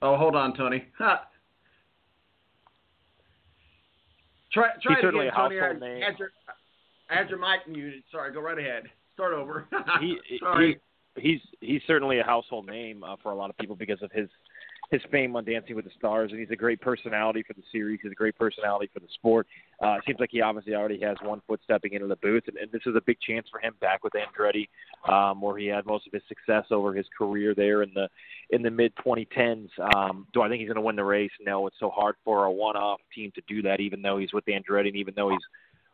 Oh, 0.00 0.16
hold 0.16 0.36
on, 0.36 0.54
Tony. 0.56 0.84
Ha. 0.98 1.24
Try, 4.50 4.68
try 4.82 4.94
He's 4.94 4.98
it 4.98 5.02
certainly 5.02 5.28
again, 5.28 5.34
a 5.36 5.48
Tony. 5.48 5.56
household 5.58 5.82
I 5.82 5.86
name. 5.86 6.02
had 6.02 6.18
your, 6.18 6.30
I 7.10 7.14
had 7.16 7.28
your 7.28 7.38
mic 7.38 7.68
muted. 7.68 8.02
Sorry, 8.10 8.32
go 8.32 8.40
right 8.40 8.58
ahead. 8.58 8.84
Start 9.12 9.34
over. 9.34 9.66
he, 10.00 10.16
Sorry. 10.40 10.80
he 11.14 11.20
he's 11.20 11.40
he's 11.60 11.82
certainly 11.86 12.18
a 12.20 12.24
household 12.24 12.66
name 12.66 13.04
uh, 13.04 13.16
for 13.22 13.32
a 13.32 13.34
lot 13.34 13.50
of 13.50 13.58
people 13.58 13.76
because 13.76 14.00
of 14.02 14.10
his 14.10 14.28
his 14.90 15.02
fame 15.10 15.36
on 15.36 15.44
Dancing 15.44 15.76
with 15.76 15.84
the 15.84 15.90
Stars, 15.98 16.30
and 16.30 16.40
he's 16.40 16.50
a 16.50 16.56
great 16.56 16.80
personality 16.80 17.42
for 17.42 17.52
the 17.52 17.62
series. 17.70 18.00
He's 18.02 18.12
a 18.12 18.14
great 18.14 18.38
personality 18.38 18.88
for 18.92 19.00
the 19.00 19.08
sport. 19.14 19.46
Uh, 19.82 19.96
seems 20.06 20.18
like 20.18 20.30
he 20.32 20.40
obviously 20.40 20.74
already 20.74 20.98
has 21.00 21.16
one 21.22 21.42
foot 21.46 21.60
stepping 21.62 21.92
into 21.92 22.06
the 22.06 22.16
booth, 22.16 22.44
and, 22.46 22.56
and 22.56 22.72
this 22.72 22.80
is 22.86 22.96
a 22.96 23.00
big 23.02 23.18
chance 23.20 23.46
for 23.50 23.60
him 23.60 23.74
back 23.80 24.02
with 24.02 24.14
Andretti, 24.14 24.68
um, 25.10 25.42
where 25.42 25.58
he 25.58 25.66
had 25.66 25.84
most 25.84 26.06
of 26.06 26.12
his 26.12 26.22
success 26.26 26.64
over 26.70 26.94
his 26.94 27.06
career 27.16 27.54
there 27.54 27.82
in 27.82 27.92
the 27.94 28.08
in 28.50 28.62
the 28.62 28.70
mid 28.70 28.94
2010s. 29.04 29.68
Um, 29.94 30.26
do 30.32 30.40
I 30.40 30.48
think 30.48 30.60
he's 30.60 30.68
going 30.68 30.76
to 30.76 30.82
win 30.82 30.96
the 30.96 31.04
race? 31.04 31.30
No, 31.40 31.66
it's 31.66 31.76
so 31.78 31.90
hard 31.90 32.14
for 32.24 32.44
a 32.44 32.50
one-off 32.50 33.00
team 33.14 33.30
to 33.34 33.42
do 33.46 33.60
that, 33.62 33.80
even 33.80 34.00
though 34.00 34.16
he's 34.16 34.32
with 34.32 34.46
Andretti, 34.46 34.88
and 34.88 34.96
even 34.96 35.12
though 35.14 35.30
he's 35.30 35.38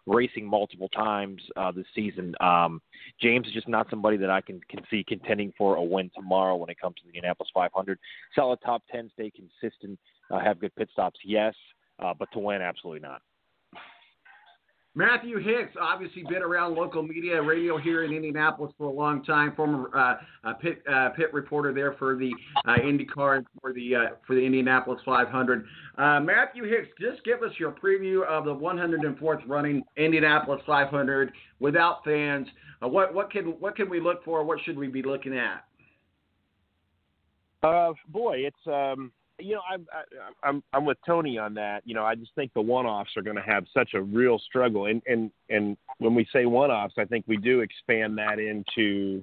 racing 0.06 0.46
multiple 0.46 0.88
times 0.88 1.40
uh, 1.56 1.72
this 1.72 1.86
season. 1.94 2.34
Um, 2.40 2.80
James 3.20 3.46
is 3.46 3.52
just 3.52 3.68
not 3.68 3.88
somebody 3.90 4.16
that 4.18 4.30
I 4.30 4.40
can, 4.40 4.60
can 4.68 4.80
see 4.90 5.04
contending 5.06 5.52
for 5.56 5.76
a 5.76 5.82
win 5.82 6.10
tomorrow 6.14 6.56
when 6.56 6.70
it 6.70 6.78
comes 6.80 6.96
to 6.96 7.02
the 7.04 7.08
Indianapolis 7.08 7.50
500. 7.54 7.98
Solid 8.34 8.58
top 8.64 8.82
10, 8.92 9.10
stay 9.14 9.30
consistent, 9.30 9.98
uh, 10.30 10.40
have 10.40 10.60
good 10.60 10.74
pit 10.76 10.88
stops, 10.92 11.20
yes, 11.24 11.54
uh, 11.98 12.12
but 12.18 12.30
to 12.32 12.38
win, 12.38 12.62
absolutely 12.62 13.00
not. 13.00 13.22
Matthew 14.96 15.38
Hicks, 15.38 15.74
obviously 15.80 16.22
been 16.22 16.42
around 16.42 16.76
local 16.76 17.02
media, 17.02 17.42
radio 17.42 17.76
here 17.78 18.04
in 18.04 18.12
Indianapolis 18.12 18.72
for 18.78 18.84
a 18.84 18.92
long 18.92 19.24
time. 19.24 19.52
Former 19.56 19.90
uh, 19.96 20.16
uh, 20.48 20.54
pit 20.54 20.82
uh, 20.90 21.08
pit 21.10 21.34
reporter 21.34 21.74
there 21.74 21.94
for 21.94 22.14
the 22.16 22.30
uh, 22.64 22.76
IndyCar 22.76 23.38
and 23.38 23.46
for 23.60 23.72
the 23.72 23.96
uh, 23.96 23.98
for 24.24 24.36
the 24.36 24.40
Indianapolis 24.40 25.00
500. 25.04 25.66
Uh, 25.98 26.20
Matthew 26.20 26.62
Hicks, 26.64 26.88
just 27.00 27.24
give 27.24 27.42
us 27.42 27.50
your 27.58 27.72
preview 27.72 28.24
of 28.24 28.44
the 28.44 28.54
104th 28.54 29.42
running 29.48 29.82
Indianapolis 29.96 30.62
500 30.64 31.32
without 31.58 32.04
fans. 32.04 32.46
Uh, 32.80 32.86
what 32.86 33.12
what 33.12 33.32
can 33.32 33.46
what 33.58 33.74
can 33.74 33.90
we 33.90 33.98
look 34.00 34.24
for? 34.24 34.44
What 34.44 34.60
should 34.64 34.78
we 34.78 34.86
be 34.86 35.02
looking 35.02 35.36
at? 35.36 35.64
Uh, 37.64 37.94
boy, 38.10 38.36
it's 38.46 38.66
um, 38.66 39.10
you 39.38 39.54
know, 39.54 39.62
I'm 39.68 39.86
I'm 40.42 40.62
I'm 40.72 40.84
with 40.84 40.98
Tony 41.04 41.38
on 41.38 41.54
that. 41.54 41.82
You 41.84 41.94
know, 41.94 42.04
I 42.04 42.14
just 42.14 42.34
think 42.34 42.52
the 42.54 42.60
one-offs 42.60 43.10
are 43.16 43.22
going 43.22 43.36
to 43.36 43.42
have 43.42 43.64
such 43.74 43.94
a 43.94 44.02
real 44.02 44.38
struggle, 44.38 44.86
and 44.86 45.02
and 45.06 45.30
and 45.50 45.76
when 45.98 46.14
we 46.14 46.26
say 46.32 46.46
one-offs, 46.46 46.94
I 46.98 47.04
think 47.04 47.24
we 47.26 47.36
do 47.36 47.60
expand 47.60 48.16
that 48.18 48.38
into 48.38 49.22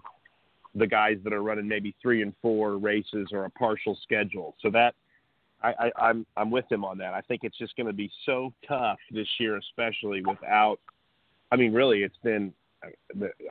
the 0.75 0.87
guys 0.87 1.17
that 1.23 1.33
are 1.33 1.43
running 1.43 1.67
maybe 1.67 1.95
three 2.01 2.21
and 2.21 2.33
four 2.41 2.77
races 2.77 3.29
or 3.31 3.45
a 3.45 3.49
partial 3.51 3.97
schedule. 4.03 4.55
So 4.61 4.69
that 4.71 4.95
I, 5.63 5.69
I 5.69 5.91
I'm 6.09 6.25
I'm 6.35 6.51
with 6.51 6.69
him 6.69 6.83
on 6.83 6.97
that. 6.97 7.13
I 7.13 7.21
think 7.21 7.41
it's 7.43 7.57
just 7.57 7.75
going 7.77 7.87
to 7.87 7.93
be 7.93 8.11
so 8.25 8.53
tough 8.67 8.99
this 9.11 9.27
year, 9.39 9.57
especially 9.57 10.21
without. 10.25 10.79
I 11.51 11.55
mean, 11.55 11.73
really, 11.73 12.03
it's 12.03 12.17
been. 12.23 12.53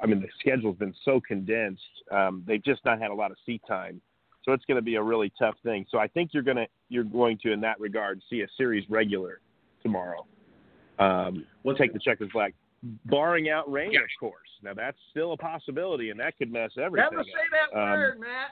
I 0.03 0.07
mean, 0.07 0.21
the 0.21 0.29
schedule's 0.41 0.77
been 0.77 0.95
so 1.05 1.21
condensed. 1.21 1.83
Um, 2.11 2.43
they've 2.47 2.65
just 2.65 2.85
not 2.85 3.01
had 3.01 3.13
a 3.13 3.15
lot 3.15 3.31
of 3.31 3.37
seat 3.47 3.63
time 3.67 4.01
so 4.45 4.53
it's 4.53 4.65
going 4.65 4.77
to 4.77 4.83
be 4.83 4.97
a 4.97 5.03
really 5.03 5.33
tough 5.39 5.55
thing. 5.63 5.87
So 5.91 5.99
I 5.99 6.09
think 6.09 6.31
you're 6.33 6.43
going 6.43 6.57
to 6.57 6.67
you're 6.89 7.05
going 7.05 7.39
to 7.43 7.53
in 7.53 7.61
that 7.61 7.79
regard 7.81 8.21
see 8.31 8.41
a 8.43 8.47
series 8.57 8.85
regular 8.89 9.41
tomorrow. 9.83 10.27
Um, 10.99 11.47
we'll 11.63 11.77
take 11.77 11.93
the 11.93 11.99
checkers 11.99 12.31
flag, 12.31 12.55
barring 13.07 13.49
out 13.49 13.71
rain, 13.71 13.95
of 13.97 14.03
course. 14.19 14.49
Now 14.63 14.75
that's 14.75 14.99
still 15.11 15.33
a 15.33 15.37
possibility, 15.37 16.11
and 16.11 16.21
that 16.21 16.37
could 16.37 16.53
mess 16.53 16.71
everything. 16.83 17.09
Never 17.11 17.25
say 17.25 17.31
that 17.73 17.79
um, 17.79 17.91
word, 17.91 18.21
Matt. 18.21 18.51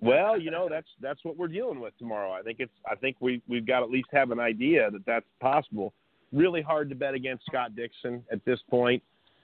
Well, 0.00 0.38
you 0.38 0.50
know 0.50 0.68
that's 0.68 0.88
that's 1.00 1.24
what 1.24 1.36
we're 1.36 1.48
dealing 1.48 1.80
with 1.80 1.96
tomorrow. 1.98 2.32
I 2.32 2.42
think 2.42 2.58
it's 2.60 2.72
I 2.90 2.94
think 2.94 3.16
we 3.20 3.40
we've 3.48 3.66
got 3.66 3.82
at 3.82 3.90
least 3.90 4.08
have 4.12 4.30
an 4.30 4.40
idea 4.40 4.90
that 4.90 5.06
that's 5.06 5.26
possible. 5.40 5.94
Really 6.32 6.62
hard 6.62 6.88
to 6.88 6.96
bet 6.96 7.14
against 7.14 7.46
Scott 7.46 7.76
Dixon 7.76 8.24
at 8.30 8.44
this 8.44 8.58
point. 8.68 9.02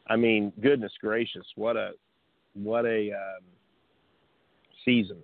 I 0.09 0.17
mean, 0.17 0.53
goodness 0.61 0.93
gracious, 1.01 1.47
what 1.55 1.77
a 1.77 1.93
what 2.55 2.85
a 2.85 3.13
um, 3.13 3.45
season 4.85 5.23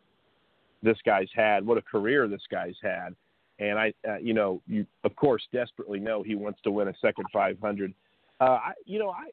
this 0.87 0.99
guy's 1.05 1.29
had, 1.35 1.67
what 1.67 1.77
a 1.77 1.83
career 1.83 2.27
this 2.29 2.43
guy's 2.51 2.77
had. 2.83 3.15
And 3.59 3.79
I, 3.79 3.93
uh, 4.09 4.17
you 4.19 4.33
know, 4.33 4.63
you 4.67 4.87
of 5.05 5.15
course 5.17 5.43
desperately 5.53 5.99
know 5.99 6.23
he 6.23 6.35
wants 6.35 6.61
to 6.63 6.71
win 6.71 6.89
a 6.89 6.95
second 7.03 7.27
500. 7.33 7.93
Uh, 8.41 8.45
I, 8.45 8.73
you 8.85 8.99
know, 8.99 9.11
I, 9.11 9.31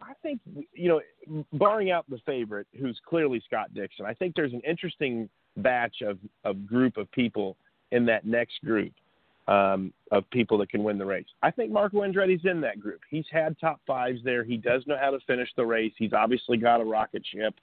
I 0.00 0.12
think, 0.22 0.40
you 0.72 0.88
know, 0.88 1.44
barring 1.54 1.90
out 1.90 2.04
the 2.08 2.20
favorite, 2.26 2.66
who's 2.78 2.98
clearly 3.06 3.42
Scott 3.46 3.74
Dixon, 3.74 4.06
I 4.06 4.14
think 4.14 4.34
there's 4.34 4.52
an 4.52 4.62
interesting 4.66 5.28
batch 5.56 6.02
of 6.02 6.18
of 6.44 6.66
group 6.66 6.96
of 6.98 7.10
people 7.12 7.56
in 7.90 8.04
that 8.06 8.26
next 8.26 8.62
group 8.62 8.92
um, 9.48 9.92
of 10.10 10.28
people 10.30 10.58
that 10.58 10.68
can 10.68 10.84
win 10.84 10.98
the 10.98 11.06
race. 11.06 11.26
I 11.42 11.50
think 11.50 11.70
Marco 11.70 11.98
Andretti's 12.02 12.44
in 12.44 12.60
that 12.62 12.80
group. 12.80 13.00
He's 13.10 13.24
had 13.30 13.58
top 13.58 13.80
fives 13.86 14.20
there. 14.24 14.44
He 14.44 14.56
does 14.56 14.82
know 14.86 14.96
how 15.00 15.10
to 15.10 15.18
finish 15.26 15.48
the 15.56 15.64
race. 15.64 15.92
He's 15.96 16.12
obviously 16.12 16.56
got 16.56 16.80
a 16.80 16.84
rocket 16.84 17.22
ship. 17.32 17.54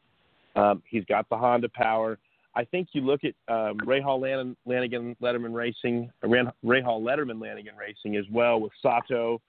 Um, 0.55 0.81
he's 0.87 1.05
got 1.05 1.27
the 1.29 1.37
Honda 1.37 1.69
power. 1.69 2.17
I 2.55 2.63
think 2.65 2.89
you 2.93 3.01
look 3.01 3.21
at 3.23 3.33
um, 3.47 3.77
Rahal 3.79 4.21
Lanigan, 4.21 4.55
Lanigan 4.65 5.15
Letterman 5.21 5.53
Racing, 5.53 6.11
Rahal 6.23 6.53
Letterman 6.63 7.41
Lanigan 7.41 7.75
Racing 7.75 8.15
as 8.15 8.25
well 8.31 8.59
with 8.59 8.71
Sato 8.81 9.41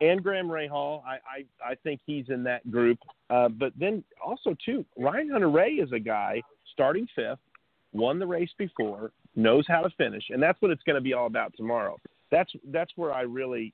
and 0.00 0.22
Graham 0.22 0.48
Rahal. 0.48 1.02
I, 1.04 1.14
I, 1.14 1.70
I 1.72 1.74
think 1.82 2.00
he's 2.04 2.26
in 2.28 2.42
that 2.44 2.68
group. 2.70 2.98
Uh, 3.30 3.48
but 3.48 3.72
then 3.78 4.04
also 4.24 4.56
too, 4.64 4.84
Ryan 4.96 5.30
Hunter-Reay 5.30 5.82
is 5.82 5.92
a 5.92 5.98
guy 5.98 6.42
starting 6.72 7.06
fifth, 7.14 7.38
won 7.92 8.18
the 8.18 8.26
race 8.26 8.50
before, 8.58 9.12
knows 9.36 9.64
how 9.68 9.82
to 9.82 9.90
finish, 9.90 10.24
and 10.30 10.42
that's 10.42 10.60
what 10.60 10.70
it's 10.70 10.82
going 10.82 10.96
to 10.96 11.02
be 11.02 11.12
all 11.12 11.26
about 11.26 11.52
tomorrow. 11.56 11.98
That's 12.30 12.52
that's 12.72 12.90
where 12.96 13.12
I 13.12 13.22
really, 13.22 13.72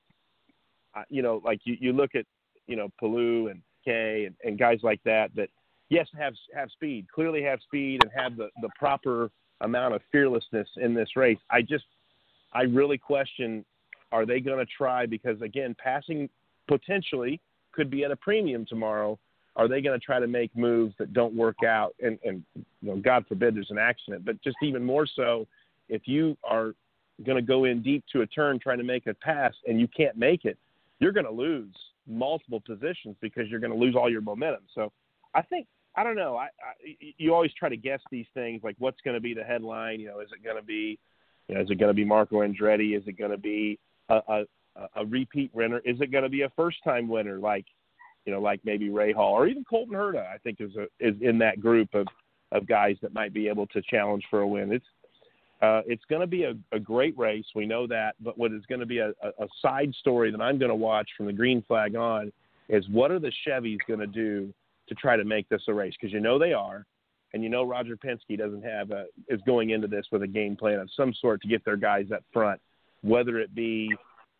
you 1.09 1.21
know, 1.21 1.41
like 1.43 1.61
you, 1.63 1.77
you 1.79 1.93
look 1.93 2.15
at 2.15 2.25
you 2.67 2.75
know 2.75 2.89
Palou 2.99 3.47
and 3.47 3.61
Kay 3.83 4.25
and, 4.25 4.35
and 4.43 4.59
guys 4.59 4.79
like 4.83 5.01
that 5.05 5.31
that 5.35 5.49
yes, 5.91 6.07
have 6.17 6.33
have 6.55 6.71
speed, 6.71 7.05
clearly 7.13 7.43
have 7.43 7.59
speed, 7.61 7.99
and 8.03 8.11
have 8.15 8.35
the 8.35 8.49
the 8.61 8.69
proper 8.79 9.29
amount 9.61 9.93
of 9.93 10.01
fearlessness 10.11 10.67
in 10.77 10.95
this 10.95 11.15
race. 11.15 11.37
I 11.51 11.61
just, 11.61 11.85
I 12.51 12.63
really 12.63 12.97
question, 12.97 13.63
are 14.11 14.25
they 14.25 14.39
going 14.39 14.57
to 14.57 14.65
try? 14.65 15.05
Because 15.05 15.39
again, 15.41 15.75
passing 15.81 16.27
potentially 16.67 17.39
could 17.71 17.91
be 17.91 18.03
at 18.03 18.09
a 18.09 18.15
premium 18.15 18.65
tomorrow. 18.65 19.19
Are 19.55 19.67
they 19.67 19.81
going 19.81 19.99
to 19.99 20.03
try 20.03 20.19
to 20.19 20.27
make 20.27 20.55
moves 20.55 20.95
that 20.97 21.13
don't 21.13 21.35
work 21.35 21.57
out? 21.67 21.93
And, 22.01 22.17
and 22.23 22.43
you 22.55 22.65
know, 22.81 22.95
God 22.95 23.25
forbid 23.27 23.53
there's 23.53 23.69
an 23.69 23.77
accident, 23.77 24.25
but 24.25 24.41
just 24.41 24.57
even 24.63 24.83
more 24.83 25.05
so, 25.05 25.45
if 25.89 26.07
you 26.07 26.37
are 26.43 26.73
going 27.25 27.35
to 27.35 27.41
go 27.41 27.65
in 27.65 27.83
deep 27.83 28.03
to 28.13 28.21
a 28.21 28.27
turn 28.27 28.59
trying 28.59 28.77
to 28.77 28.83
make 28.83 29.07
a 29.07 29.13
pass 29.13 29.53
and 29.67 29.79
you 29.79 29.87
can't 29.89 30.17
make 30.17 30.45
it, 30.45 30.57
you're 30.99 31.11
going 31.11 31.25
to 31.25 31.31
lose 31.31 31.73
multiple 32.07 32.61
positions 32.61 33.15
because 33.21 33.47
you're 33.49 33.59
going 33.59 33.73
to 33.73 33.77
lose 33.77 33.95
all 33.95 34.09
your 34.09 34.21
momentum. 34.21 34.63
So 34.73 34.91
I 35.35 35.41
think 35.41 35.67
I 35.95 36.03
don't 36.03 36.15
know. 36.15 36.37
I, 36.37 36.45
I 36.45 36.95
you 37.17 37.33
always 37.33 37.51
try 37.53 37.69
to 37.69 37.77
guess 37.77 37.99
these 38.11 38.25
things 38.33 38.61
like 38.63 38.75
what's 38.79 39.01
going 39.03 39.15
to 39.15 39.21
be 39.21 39.33
the 39.33 39.43
headline. 39.43 39.99
You 39.99 40.07
know, 40.07 40.19
is 40.19 40.29
it 40.31 40.43
going 40.43 40.55
to 40.55 40.63
be, 40.63 40.97
you 41.47 41.55
know, 41.55 41.61
is 41.61 41.69
it 41.69 41.79
going 41.79 41.89
to 41.89 41.93
be 41.93 42.05
Marco 42.05 42.37
Andretti? 42.37 42.97
Is 42.97 43.03
it 43.07 43.17
going 43.17 43.31
to 43.31 43.37
be 43.37 43.77
a, 44.09 44.19
a, 44.27 44.43
a 44.95 45.05
repeat 45.05 45.53
winner? 45.53 45.79
Is 45.83 45.99
it 45.99 46.11
going 46.11 46.23
to 46.23 46.29
be 46.29 46.43
a 46.43 46.51
first 46.55 46.77
time 46.83 47.07
winner 47.07 47.39
like, 47.39 47.65
you 48.25 48.31
know, 48.31 48.39
like 48.39 48.61
maybe 48.63 48.89
Rahal 48.89 49.17
or 49.17 49.47
even 49.47 49.65
Colton 49.65 49.95
Herta? 49.95 50.25
I 50.25 50.37
think 50.37 50.61
is 50.61 50.75
a, 50.75 50.83
is 51.05 51.15
in 51.21 51.37
that 51.39 51.59
group 51.59 51.93
of 51.93 52.07
of 52.51 52.67
guys 52.67 52.97
that 53.01 53.13
might 53.13 53.33
be 53.33 53.47
able 53.47 53.65
to 53.67 53.81
challenge 53.89 54.23
for 54.29 54.41
a 54.41 54.47
win. 54.47 54.71
It's 54.71 54.85
uh, 55.61 55.81
it's 55.85 56.03
going 56.09 56.21
to 56.21 56.27
be 56.27 56.43
a, 56.43 56.53
a 56.71 56.79
great 56.79 57.17
race. 57.17 57.45
We 57.53 57.65
know 57.65 57.85
that. 57.87 58.15
But 58.19 58.37
what 58.37 58.51
is 58.51 58.63
going 58.67 58.79
to 58.79 58.85
be 58.85 58.97
a, 58.97 59.09
a, 59.21 59.43
a 59.43 59.47
side 59.61 59.93
story 59.99 60.31
that 60.31 60.41
I'm 60.41 60.57
going 60.57 60.69
to 60.69 60.75
watch 60.75 61.07
from 61.15 61.27
the 61.27 61.33
green 61.33 61.63
flag 61.67 61.95
on 61.95 62.31
is 62.67 62.87
what 62.89 63.11
are 63.11 63.19
the 63.19 63.31
Chevys 63.47 63.77
going 63.87 63.99
to 63.99 64.07
do 64.07 64.51
to 64.91 64.95
try 64.95 65.15
to 65.15 65.23
make 65.23 65.47
this 65.47 65.61
a 65.69 65.73
race 65.73 65.93
because 65.99 66.11
you 66.11 66.19
know 66.19 66.37
they 66.37 66.51
are, 66.51 66.85
and 67.33 67.41
you 67.41 67.47
know 67.47 67.63
Roger 67.63 67.95
Penske 67.95 68.37
doesn't 68.37 68.63
have 68.63 68.91
a 68.91 69.05
is 69.29 69.39
going 69.45 69.69
into 69.69 69.87
this 69.87 70.05
with 70.11 70.21
a 70.21 70.27
game 70.27 70.57
plan 70.57 70.79
of 70.79 70.89
some 70.97 71.13
sort 71.13 71.41
to 71.43 71.47
get 71.47 71.63
their 71.63 71.77
guys 71.77 72.07
up 72.13 72.25
front, 72.33 72.59
whether 73.01 73.39
it 73.39 73.55
be 73.55 73.89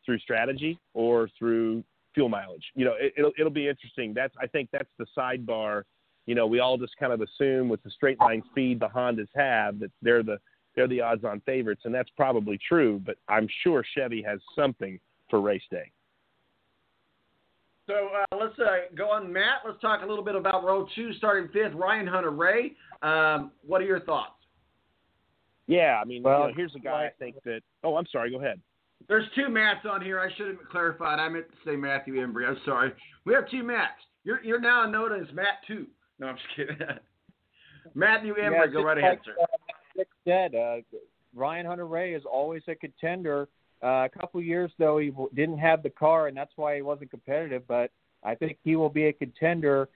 through 0.05 0.19
strategy 0.19 0.77
or 0.93 1.29
through 1.39 1.85
fuel 2.13 2.27
mileage. 2.27 2.65
You 2.75 2.83
know, 2.83 2.95
it, 2.99 3.13
it'll 3.15 3.31
it'll 3.39 3.49
be 3.49 3.69
interesting. 3.69 4.13
That's 4.13 4.33
I 4.41 4.47
think 4.47 4.67
that's 4.73 4.89
the 4.99 5.05
sidebar. 5.17 5.83
You 6.25 6.35
know, 6.35 6.47
we 6.47 6.59
all 6.59 6.77
just 6.77 6.97
kind 6.97 7.13
of 7.13 7.21
assume 7.21 7.69
with 7.69 7.81
the 7.83 7.91
straight 7.91 8.19
line 8.19 8.43
speed 8.51 8.81
the 8.81 8.89
Hondas 8.89 9.29
have 9.33 9.79
that 9.79 9.91
they're 10.01 10.21
the 10.21 10.37
they're 10.75 10.89
the 10.89 10.99
odds-on 10.99 11.41
favorites, 11.45 11.83
and 11.85 11.95
that's 11.95 12.09
probably 12.17 12.59
true. 12.67 13.01
But 13.05 13.15
I'm 13.29 13.47
sure 13.63 13.85
Chevy 13.95 14.21
has 14.23 14.41
something 14.53 14.99
for 15.29 15.39
race 15.39 15.63
day. 15.71 15.91
So 17.91 18.09
uh, 18.15 18.38
let's 18.39 18.57
uh, 18.59 18.95
go 18.95 19.11
on, 19.11 19.31
Matt. 19.31 19.61
Let's 19.65 19.81
talk 19.81 20.01
a 20.03 20.05
little 20.05 20.23
bit 20.23 20.35
about 20.35 20.63
row 20.63 20.88
two, 20.95 21.11
starting 21.13 21.49
fifth, 21.51 21.73
Ryan 21.76 22.07
Hunter-Reay. 22.07 22.76
Um, 23.01 23.51
what 23.65 23.81
are 23.81 23.85
your 23.85 23.99
thoughts? 23.99 24.34
Yeah, 25.68 25.99
I 26.01 26.05
mean, 26.05 26.23
well, 26.23 26.41
you 26.41 26.47
know, 26.47 26.53
here's 26.55 26.76
a 26.76 26.80
guy 26.80 27.07
I 27.07 27.09
think 27.19 27.35
that. 27.43 27.61
Oh, 27.84 27.97
I'm 27.97 28.05
sorry. 28.11 28.31
Go 28.31 28.39
ahead. 28.39 28.61
There's 29.07 29.26
two 29.35 29.49
Matts 29.49 29.85
on 29.89 30.01
here. 30.01 30.19
I 30.19 30.34
should 30.35 30.47
have 30.47 30.57
clarified. 30.72 31.19
I 31.19 31.27
meant 31.27 31.45
to 31.49 31.69
say 31.69 31.76
Matthew 31.76 32.22
Embury. 32.22 32.45
I'm 32.45 32.57
sorry. 32.65 32.93
We 33.26 33.34
have 33.34 33.49
two 33.49 33.63
Matts. 33.63 33.99
You're 34.23 34.41
you're 34.43 34.61
now 34.61 34.85
known 34.85 35.13
as 35.13 35.27
Matt 35.34 35.59
Two. 35.68 35.88
No, 36.19 36.27
I'm 36.27 36.35
just 36.35 36.47
kidding. 36.55 36.77
Matthew 37.95 38.35
Embury, 38.35 38.68
yeah, 38.68 38.73
go 38.73 38.84
right 38.84 38.97
ahead, 38.97 39.19
sir. 39.26 39.35
Uh, 39.41 40.03
said, 40.26 40.55
uh, 40.55 40.77
Ryan 41.34 41.65
Hunter-Reay 41.65 42.15
is 42.15 42.23
always 42.31 42.61
a 42.68 42.76
contender 42.76 43.49
uh, 43.83 44.05
a 44.05 44.09
couple 44.09 44.41
years 44.41 44.71
though, 44.77 44.97
he 44.97 45.11
didn't 45.33 45.57
have 45.57 45.83
the 45.83 45.89
car, 45.89 46.27
and 46.27 46.37
that's 46.37 46.53
why 46.55 46.75
he 46.75 46.81
wasn't 46.81 47.09
competitive. 47.09 47.67
But 47.67 47.91
I 48.23 48.35
think 48.35 48.57
he 48.63 48.75
will 48.75 48.89
be 48.89 49.05
a 49.05 49.13
contender. 49.13 49.89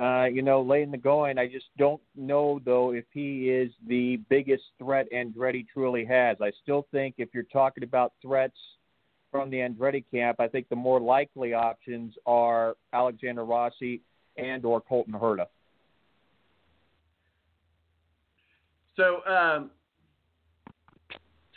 Uh, 0.00 0.26
you 0.26 0.40
know, 0.40 0.62
late 0.62 0.84
in 0.84 0.92
the 0.92 0.96
going. 0.96 1.36
I 1.36 1.48
just 1.48 1.66
don't 1.76 2.00
know 2.14 2.60
though 2.64 2.92
if 2.92 3.04
he 3.12 3.50
is 3.50 3.72
the 3.88 4.20
biggest 4.28 4.62
threat 4.78 5.08
Andretti 5.12 5.66
truly 5.66 6.04
has. 6.04 6.36
I 6.40 6.52
still 6.62 6.86
think 6.92 7.16
if 7.18 7.30
you're 7.34 7.42
talking 7.42 7.82
about 7.82 8.12
threats 8.22 8.56
from 9.32 9.50
the 9.50 9.56
Andretti 9.56 10.04
camp, 10.12 10.38
I 10.38 10.46
think 10.46 10.68
the 10.68 10.76
more 10.76 11.00
likely 11.00 11.54
options 11.54 12.14
are 12.24 12.76
Alexander 12.92 13.44
Rossi 13.44 14.00
and 14.36 14.64
or 14.64 14.80
Colton 14.80 15.14
Herta. 15.14 15.46
So 18.96 19.24
um, 19.26 19.70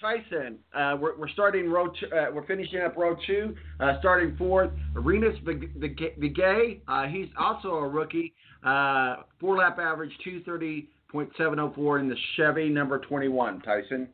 Tyson. 0.03 0.59
Uh, 0.73 0.97
we're, 0.99 1.17
we're, 1.17 1.30
starting 1.30 1.69
row. 1.69 1.88
Two, 1.88 2.07
uh, 2.13 2.25
we're 2.34 2.45
finishing 2.45 2.81
up 2.81 2.97
row 2.97 3.15
two. 3.25 3.55
Uh, 3.80 3.93
starting 3.99 4.35
fourth, 4.35 4.71
Rinus 4.93 5.35
VeeKay. 5.45 6.81
Uh, 6.88 7.07
he's 7.07 7.30
also 7.39 7.69
a 7.69 7.88
rookie. 7.88 8.34
Uh, 8.65 9.17
four 9.39 9.57
lap 9.57 9.80
average, 9.80 10.11
two 10.23 10.43
thirty 10.43 10.89
point 11.09 11.30
seven 11.38 11.57
oh 11.57 11.71
four 11.73 11.99
in 11.99 12.09
the 12.09 12.17
Chevy 12.35 12.69
number 12.69 12.99
twenty 12.99 13.30
one. 13.30 13.61
Tyson. 13.61 14.09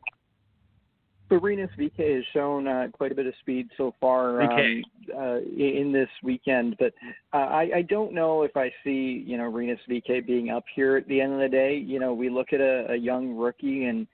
Rinus 1.30 1.70
VeeKay 1.78 2.16
has 2.16 2.24
shown 2.32 2.66
uh, 2.66 2.88
quite 2.92 3.12
a 3.12 3.14
bit 3.14 3.26
of 3.26 3.34
speed 3.40 3.68
so 3.76 3.94
far 4.00 4.42
um, 4.42 4.82
uh, 5.16 5.36
in 5.38 5.92
this 5.92 6.08
weekend. 6.24 6.76
But 6.78 6.92
uh, 7.32 7.36
I, 7.36 7.70
I 7.76 7.82
don't 7.82 8.12
know 8.12 8.42
if 8.42 8.56
I 8.56 8.72
see 8.82 9.24
you 9.26 9.36
know 9.36 9.44
Rinus 9.44 9.78
VeeKay 9.88 10.26
being 10.26 10.50
up 10.50 10.64
here 10.74 10.96
at 10.96 11.06
the 11.08 11.20
end 11.20 11.32
of 11.32 11.40
the 11.40 11.48
day. 11.48 11.76
You 11.76 11.98
know, 11.98 12.14
we 12.14 12.30
look 12.30 12.52
at 12.52 12.60
a, 12.60 12.92
a 12.92 12.96
young 12.96 13.36
rookie, 13.36 13.84
and 13.84 14.06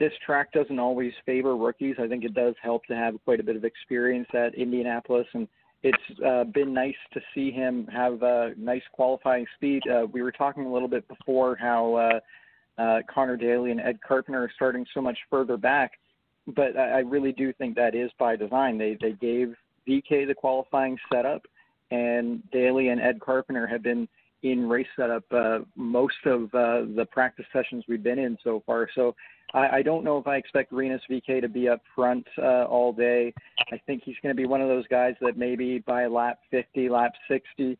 this 0.00 0.12
track 0.26 0.50
doesn't 0.52 0.80
always 0.80 1.12
favor 1.24 1.56
rookies. 1.56 1.94
I 2.00 2.08
think 2.08 2.24
it 2.24 2.34
does 2.34 2.54
help 2.60 2.84
to 2.86 2.96
have 2.96 3.14
quite 3.24 3.38
a 3.38 3.44
bit 3.44 3.54
of 3.54 3.64
experience 3.64 4.28
at 4.34 4.54
Indianapolis, 4.56 5.26
and 5.34 5.46
it's 5.84 6.20
uh, 6.26 6.44
been 6.44 6.74
nice 6.74 6.96
to 7.14 7.20
see 7.32 7.52
him 7.52 7.86
have 7.86 8.20
uh, 8.22 8.48
nice 8.56 8.82
qualifying 8.92 9.46
speed. 9.54 9.82
Uh, 9.88 10.06
we 10.12 10.22
were 10.22 10.32
talking 10.32 10.66
a 10.66 10.72
little 10.72 10.88
bit 10.88 11.06
before 11.06 11.54
how. 11.56 11.94
Uh, 11.94 12.20
uh, 12.78 13.02
Conor 13.12 13.36
Daly 13.36 13.72
and 13.72 13.80
Ed 13.80 13.98
Carpenter 14.00 14.42
are 14.42 14.50
starting 14.54 14.86
so 14.94 15.02
much 15.02 15.18
further 15.28 15.58
back 15.58 15.98
but 16.54 16.76
I, 16.76 16.90
I 16.90 16.98
really 16.98 17.32
do 17.32 17.52
think 17.52 17.74
that 17.76 17.94
is 17.94 18.10
by 18.18 18.36
design. 18.36 18.78
They 18.78 18.96
they 19.00 19.12
gave 19.12 19.54
VeeKay 19.88 20.26
the 20.26 20.34
qualifying 20.34 20.98
setup, 21.12 21.42
and 21.90 22.42
Daly 22.50 22.88
and 22.88 23.00
Ed 23.00 23.20
Carpenter 23.20 23.66
have 23.66 23.82
been 23.82 24.08
in 24.42 24.68
race 24.68 24.86
setup 24.96 25.24
uh, 25.32 25.58
most 25.76 26.24
of 26.24 26.44
uh, 26.54 26.82
the 26.96 27.06
practice 27.10 27.44
sessions 27.52 27.84
we've 27.88 28.02
been 28.02 28.18
in 28.18 28.38
so 28.42 28.62
far. 28.64 28.88
So 28.94 29.14
I, 29.54 29.68
I 29.78 29.82
don't 29.82 30.04
know 30.04 30.18
if 30.18 30.26
I 30.26 30.36
expect 30.36 30.72
Rinus 30.72 31.02
VeeKay 31.10 31.40
to 31.40 31.48
be 31.48 31.68
up 31.68 31.82
front 31.94 32.26
uh, 32.38 32.64
all 32.64 32.92
day. 32.92 33.32
I 33.72 33.78
think 33.86 34.02
he's 34.04 34.16
going 34.22 34.34
to 34.34 34.40
be 34.40 34.46
one 34.46 34.60
of 34.60 34.68
those 34.68 34.86
guys 34.88 35.14
that 35.20 35.36
maybe 35.36 35.78
by 35.78 36.06
lap 36.06 36.38
50, 36.50 36.88
lap 36.88 37.12
60 37.28 37.78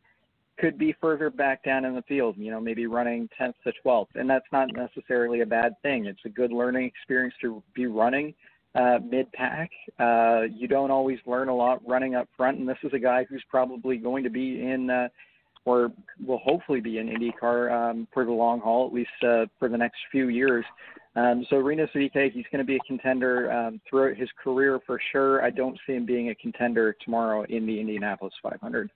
could 0.59 0.79
be 0.79 0.95
further 1.01 1.31
back 1.31 1.65
down 1.65 1.85
in 1.85 1.95
the 1.95 2.03
field, 2.03 2.37
you 2.37 2.51
know, 2.51 2.61
maybe 2.61 2.87
running 2.87 3.29
10th 3.41 3.55
to 3.65 3.73
12th. 3.85 4.09
And 4.15 4.29
that's 4.29 4.47
not 4.53 4.69
necessarily 4.75 5.41
a 5.41 5.47
bad 5.47 5.75
thing. 5.83 6.07
It's 6.07 6.21
a 6.27 6.29
good 6.29 6.53
learning 6.53 6.85
experience 6.85 7.35
to 7.41 7.63
be 7.75 7.87
running 7.87 8.35
uh, 8.75 8.99
mid 9.05 9.31
pack. 9.33 9.71
Uh, 9.99 10.43
you 10.55 10.69
don't 10.69 10.91
always 10.91 11.19
learn 11.27 11.49
a 11.49 11.55
lot 11.55 11.81
running 11.87 12.15
up 12.15 12.29
front, 12.37 12.59
and 12.59 12.69
this 12.69 12.79
is 12.83 12.93
a 12.93 12.99
guy 12.99 13.25
who's 13.29 13.43
probably 13.49 13.97
going 13.97 14.23
to 14.25 14.31
be 14.31 14.63
in, 14.63 14.91
uh, 14.91 15.09
or 15.65 15.93
will 16.27 16.39
hopefully 16.39 16.81
be 16.81 16.99
in 16.99 17.09
IndyCar 17.09 17.91
um, 17.91 18.09
for 18.13 18.25
the 18.25 18.33
long 18.33 18.61
haul, 18.61 18.87
at 18.87 18.93
least 18.93 19.11
uh, 19.23 19.47
for 19.59 19.69
the 19.69 19.77
next 19.77 19.99
few 20.11 20.29
years. 20.29 20.65
Um, 21.17 21.45
so 21.51 21.57
Rinus 21.57 21.91
VeeKay, 21.95 22.33
he's 22.33 22.47
going 22.53 22.61
to 22.61 22.65
be 22.65 22.77
a 22.77 22.87
contender 22.87 23.51
um, 23.51 23.81
throughout 23.89 24.17
his 24.17 24.29
career 24.43 24.79
for 24.87 25.01
sure. 25.13 25.43
I 25.45 25.51
don't 25.51 25.79
see 25.87 25.95
him 25.95 26.07
being 26.07 26.31
a 26.31 26.35
contender 26.37 26.97
tomorrow 27.05 27.45
in 27.49 27.67
the 27.67 27.81
Indianapolis 27.81 28.33
500. 28.43 28.91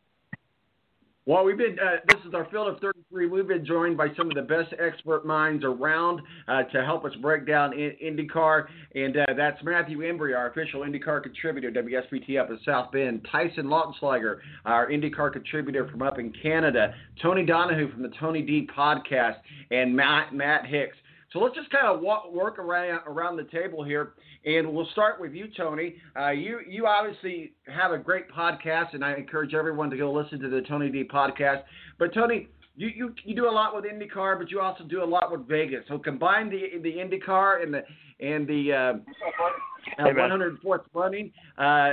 Well, 1.27 1.43
we've 1.43 1.57
been. 1.57 1.79
Uh, 1.79 1.97
this 2.07 2.21
is 2.29 2.35
our 2.35 2.45
field 2.51 2.69
of 2.69 2.81
33. 2.81 3.29
We've 3.29 3.49
been 3.49 3.65
joined 3.65 3.97
by 3.97 4.09
some 4.15 4.29
of 4.29 4.35
the 4.35 4.43
best 4.43 4.75
expert 4.79 5.25
minds 5.25 5.65
around 5.65 6.21
uh, 6.49 6.65
to 6.65 6.85
help 6.85 7.07
us 7.07 7.13
break 7.23 7.47
down 7.47 7.73
in, 7.73 7.93
IndyCar, 8.05 8.67
and 8.95 9.17
uh, 9.17 9.25
that's 9.35 9.57
Matthew 9.65 10.01
Embury, 10.03 10.35
our 10.35 10.51
official 10.51 10.83
IndyCar 10.83 11.23
contributor, 11.23 11.71
WSBT 11.71 12.39
up 12.39 12.51
in 12.51 12.59
South 12.63 12.93
Bend. 12.93 13.27
Tyson 13.33 13.69
Lautenschlager, 13.69 14.41
our 14.67 14.91
IndyCar 14.91 15.33
contributor 15.33 15.89
from 15.89 16.03
up 16.03 16.19
in 16.19 16.31
Canada. 16.43 16.93
Tony 17.23 17.47
Donahue 17.47 17.91
from 17.91 18.03
the 18.03 18.13
Tony 18.21 18.43
D 18.43 18.69
podcast, 18.77 19.37
and 19.71 19.97
Matt 19.97 20.35
Matt 20.35 20.67
Hicks. 20.67 20.97
So 21.35 21.41
let's 21.41 21.57
just 21.57 21.69
kind 21.71 21.89
of 21.89 22.01
walk, 22.01 22.33
work 22.33 22.61
around 22.61 23.01
around 23.09 23.37
the 23.37 23.43
table 23.43 23.83
here, 23.83 24.13
and 24.47 24.73
we'll 24.73 24.89
start 24.93 25.21
with 25.21 25.33
you, 25.33 25.49
Tony. 25.57 25.97
Uh, 26.17 26.31
you 26.31 26.61
you 26.67 26.87
obviously 26.87 27.55
have 27.67 27.91
a 27.91 27.99
great 27.99 28.31
podcast, 28.31 28.95
and 28.95 29.05
I 29.05 29.15
encourage 29.15 29.53
everyone 29.53 29.91
to 29.91 29.97
go 29.97 30.13
listen 30.13 30.39
to 30.39 30.49
the 30.49 30.61
Tony 30.61 30.91
D 30.91 31.03
podcast. 31.03 31.65
But 31.99 32.15
Tony, 32.15 32.47
you, 32.77 32.87
you 32.87 33.15
you 33.25 33.35
do 33.35 33.49
a 33.49 33.51
lot 33.51 33.75
with 33.75 33.85
IndyCar, 33.85 34.39
but 34.39 34.53
you 34.53 34.61
also 34.61 34.85
do 34.85 35.03
a 35.03 35.05
lot 35.05 35.33
with 35.33 35.49
Vegas. 35.49 35.85
So 35.89 35.99
combine 35.99 36.51
the 36.51 36.79
the 36.85 36.93
IndyCar 36.93 37.65
and 37.65 37.75
the 37.75 37.83
and 38.25 38.47
the 38.47 38.73
uh, 38.73 40.03
uh, 40.03 40.07
104th 40.07 40.85
running. 40.95 41.33
Uh, 41.59 41.91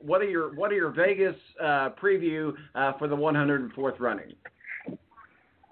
what 0.00 0.20
are 0.22 0.28
your 0.28 0.56
what 0.56 0.72
are 0.72 0.76
your 0.76 0.90
Vegas 0.90 1.36
uh, 1.62 1.90
preview 2.02 2.52
uh, 2.74 2.94
for 2.98 3.06
the 3.06 3.16
104th 3.16 4.00
running? 4.00 4.32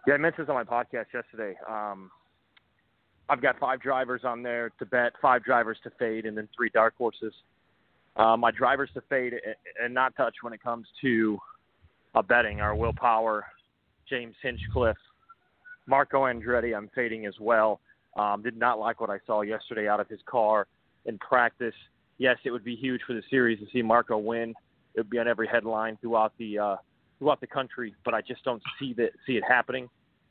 Yeah, 0.06 0.14
I 0.14 0.16
mentioned 0.16 0.46
this 0.46 0.50
on 0.50 0.54
my 0.54 0.62
podcast 0.62 1.06
yesterday. 1.12 1.58
Um, 1.68 2.12
I've 3.30 3.40
got 3.40 3.60
five 3.60 3.80
drivers 3.80 4.22
on 4.24 4.42
there 4.42 4.72
to 4.80 4.86
bet, 4.86 5.12
five 5.22 5.44
drivers 5.44 5.78
to 5.84 5.90
fade, 6.00 6.26
and 6.26 6.36
then 6.36 6.48
three 6.54 6.68
dark 6.74 6.94
horses. 6.98 7.32
Uh, 8.16 8.36
my 8.36 8.50
drivers 8.50 8.90
to 8.94 9.02
fade 9.08 9.34
and 9.80 9.94
not 9.94 10.16
touch 10.16 10.34
when 10.42 10.52
it 10.52 10.60
comes 10.60 10.88
to 11.00 11.38
uh, 12.16 12.22
betting 12.22 12.60
are 12.60 12.74
Will 12.74 12.92
Power, 12.92 13.46
James 14.08 14.34
Hinchcliffe, 14.42 14.96
Marco 15.86 16.24
Andretti. 16.24 16.76
I'm 16.76 16.90
fading 16.92 17.24
as 17.26 17.34
well. 17.40 17.80
Um, 18.16 18.42
did 18.42 18.56
not 18.56 18.80
like 18.80 19.00
what 19.00 19.10
I 19.10 19.18
saw 19.24 19.42
yesterday 19.42 19.86
out 19.86 20.00
of 20.00 20.08
his 20.08 20.18
car 20.26 20.66
in 21.06 21.16
practice. 21.18 21.74
Yes, 22.18 22.36
it 22.44 22.50
would 22.50 22.64
be 22.64 22.74
huge 22.74 23.00
for 23.06 23.12
the 23.12 23.22
series 23.30 23.60
to 23.60 23.66
see 23.72 23.80
Marco 23.80 24.18
win. 24.18 24.50
It 24.94 25.00
would 25.00 25.10
be 25.10 25.20
on 25.20 25.28
every 25.28 25.46
headline 25.46 25.96
throughout 26.00 26.32
the 26.36 26.58
uh, 26.58 26.76
throughout 27.20 27.40
the 27.40 27.46
country, 27.46 27.94
but 28.04 28.12
I 28.12 28.22
just 28.22 28.42
don't 28.44 28.62
see 28.80 28.92
that 28.94 29.10
see 29.24 29.34
it 29.34 29.44
happening. 29.46 29.88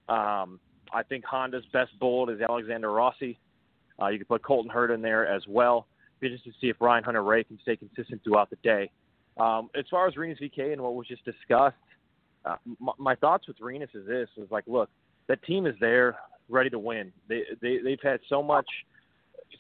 Um, 0.10 0.60
I 0.94 1.04
think 1.04 1.24
Honda's 1.26 1.66
best 1.72 1.92
bullet 2.00 2.34
is 2.34 2.42
Alexander 2.42 2.92
Rossi. 2.92 3.38
Uh, 4.02 4.08
you 4.08 4.18
could 4.18 4.28
put 4.28 4.44
Colton 4.44 4.72
Herta 4.72 4.94
in 4.94 5.02
there 5.02 5.28
as 5.28 5.44
well. 5.48 5.88
Be 6.20 6.28
interested 6.28 6.54
to 6.54 6.60
see 6.60 6.70
if 6.70 6.78
Ryan 6.80 7.04
Hunter-Reay 7.04 7.48
can 7.48 7.60
stay 7.62 7.76
consistent 7.76 8.24
throughout 8.24 8.50
the 8.50 8.58
day. 8.58 8.92
Um, 9.38 9.70
as 9.78 9.86
far 9.90 10.08
as 10.08 10.18
Rinus 10.18 10.40
VeeKay 10.40 10.74
and 10.74 10.82
what 10.82 10.96
was 10.96 11.08
just 11.08 11.24
discussed, 11.24 11.76
uh, 12.46 12.56
my, 12.80 12.94
my 12.98 13.16
thoughts 13.16 13.48
with 13.48 13.58
Rinus 13.62 13.90
is 13.94 14.06
this: 14.06 14.28
is 14.38 14.50
like, 14.52 14.66
look, 14.68 14.90
that 15.28 15.42
team 15.44 15.66
is 15.66 15.76
there, 15.80 16.18
ready 16.50 16.70
to 16.70 16.80
win. 16.80 17.12
They, 17.28 17.44
they 17.62 17.78
they've 17.84 18.00
had 18.02 18.20
so 18.28 18.44
much, 18.44 18.68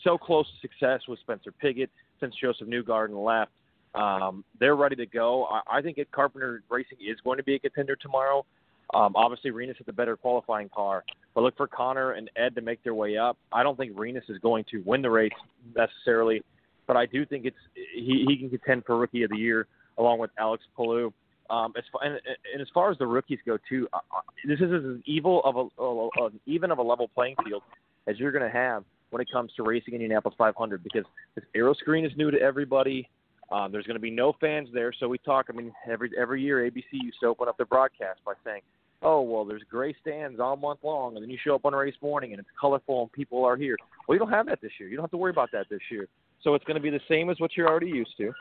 so 0.04 0.18
close 0.18 0.46
to 0.48 0.68
success 0.68 1.02
with 1.08 1.20
Spencer 1.20 1.52
Pigot 1.52 1.90
since 2.20 2.36
Josef 2.42 2.68
Newgarden 2.68 3.24
left. 3.24 3.52
Um, 3.96 4.44
they're 4.60 4.76
ready 4.76 4.96
to 4.98 5.06
go. 5.06 5.46
I, 5.46 5.78
I 5.78 5.82
think 5.82 5.98
Carpenter 6.12 6.62
Racing 6.70 6.98
is 7.00 7.20
going 7.24 7.38
to 7.38 7.44
be 7.44 7.56
a 7.56 7.60
contender 7.60 7.96
tomorrow. 7.96 8.46
Um, 8.94 9.14
obviously, 9.16 9.52
Rinus 9.52 9.78
has 9.78 9.86
the 9.86 9.94
better 9.94 10.18
qualifying 10.18 10.70
car, 10.70 11.04
but 11.34 11.42
look 11.42 11.56
for 11.58 11.68
Conor 11.68 12.14
and 12.14 12.30
Ed 12.36 12.56
to 12.56 12.62
make 12.62 12.84
their 12.84 12.94
way 12.94 13.18
up. 13.18 13.38
I 13.52 13.64
don't 13.64 13.78
think 13.78 13.98
Rinus 13.98 14.24
is 14.30 14.38
going 14.40 14.66
to 14.72 14.82
win 14.86 15.02
the 15.02 15.10
race 15.10 15.32
necessarily, 15.76 16.42
but 16.88 16.98
I 16.98 17.06
do 17.06 17.26
think 17.26 17.46
it's 17.46 17.58
he, 17.76 18.26
he 18.28 18.38
can 18.38 18.50
contend 18.50 18.86
for 18.86 18.98
Rookie 18.98 19.24
of 19.24 19.30
the 19.30 19.38
Year 19.38 19.68
along 19.98 20.20
with 20.20 20.32
Alex 20.40 20.64
Palou. 20.76 21.14
Um, 21.50 21.74
as 21.78 21.84
far, 21.92 22.04
and, 22.04 22.20
and 22.54 22.62
as 22.62 22.68
far 22.74 22.92
as 22.92 22.98
the 23.00 23.08
rookies 23.08 23.40
go, 23.46 23.58
too, 23.68 23.88
uh 23.94 24.00
this 24.48 24.60
is 24.60 24.72
as 24.72 25.02
evil 25.06 25.42
of 25.44 25.56
a, 25.56 25.82
a, 25.82 26.26
a 26.26 26.30
even 26.46 26.72
of 26.72 26.78
a 26.78 26.84
level 26.84 27.08
playing 27.08 27.36
field 27.44 27.64
as 28.08 28.20
you're 28.20 28.32
going 28.32 28.44
to 28.44 28.56
have 28.56 28.84
when 29.10 29.22
it 29.22 29.28
comes 29.32 29.52
to 29.56 29.64
racing 29.64 29.94
Indianapolis 29.94 30.36
500 30.38 30.84
because 30.84 31.06
this 31.36 31.44
aero 31.56 31.74
screen 31.74 32.06
is 32.06 32.12
new 32.16 32.30
to 32.32 32.40
everybody. 32.40 33.10
Um, 33.52 33.72
there's 33.72 33.86
going 33.86 33.96
to 33.96 34.02
be 34.02 34.12
no 34.12 34.34
fans 34.40 34.70
there, 34.74 34.94
so 35.00 35.08
we 35.08 35.18
talk. 35.18 35.48
I 35.50 35.54
mean, 35.54 35.72
every 35.90 36.12
every 36.20 36.42
year 36.42 36.70
ABC 36.70 36.84
used 36.92 37.18
to 37.22 37.28
open 37.28 37.48
up 37.48 37.58
their 37.58 37.66
broadcast 37.66 38.20
by 38.24 38.34
saying, 38.46 38.62
oh 39.02 39.22
well 39.22 39.46
there's 39.46 39.64
gray 39.70 39.96
stands 40.02 40.40
all 40.40 40.56
month 40.58 40.80
long 40.84 41.16
and 41.16 41.24
then 41.24 41.30
you 41.30 41.38
show 41.44 41.56
up 41.56 41.66
on 41.66 41.74
race 41.74 41.96
morning 42.02 42.32
and 42.32 42.40
it's 42.40 42.50
colorful 42.60 43.02
and 43.04 43.12
people 43.12 43.44
are 43.46 43.58
here. 43.58 43.78
Well 44.08 44.16
you 44.16 44.20
don't 44.20 44.32
have 44.32 44.48
that 44.48 44.62
this 44.62 44.72
year. 44.80 44.90
You 44.90 44.96
don't 44.96 45.04
have 45.04 45.12
to 45.12 45.18
worry 45.18 45.32
about 45.32 45.50
that 45.54 45.68
this 45.70 45.80
year. 45.92 46.08
So 46.42 46.56
it's 46.56 46.66
going 46.66 46.76
to 46.76 46.82
be 46.82 46.90
the 46.90 47.02
same 47.10 47.30
as 47.30 47.40
what 47.40 47.52
you're 47.56 47.68
already 47.68 47.88
used 47.88 48.16
to 48.18 48.32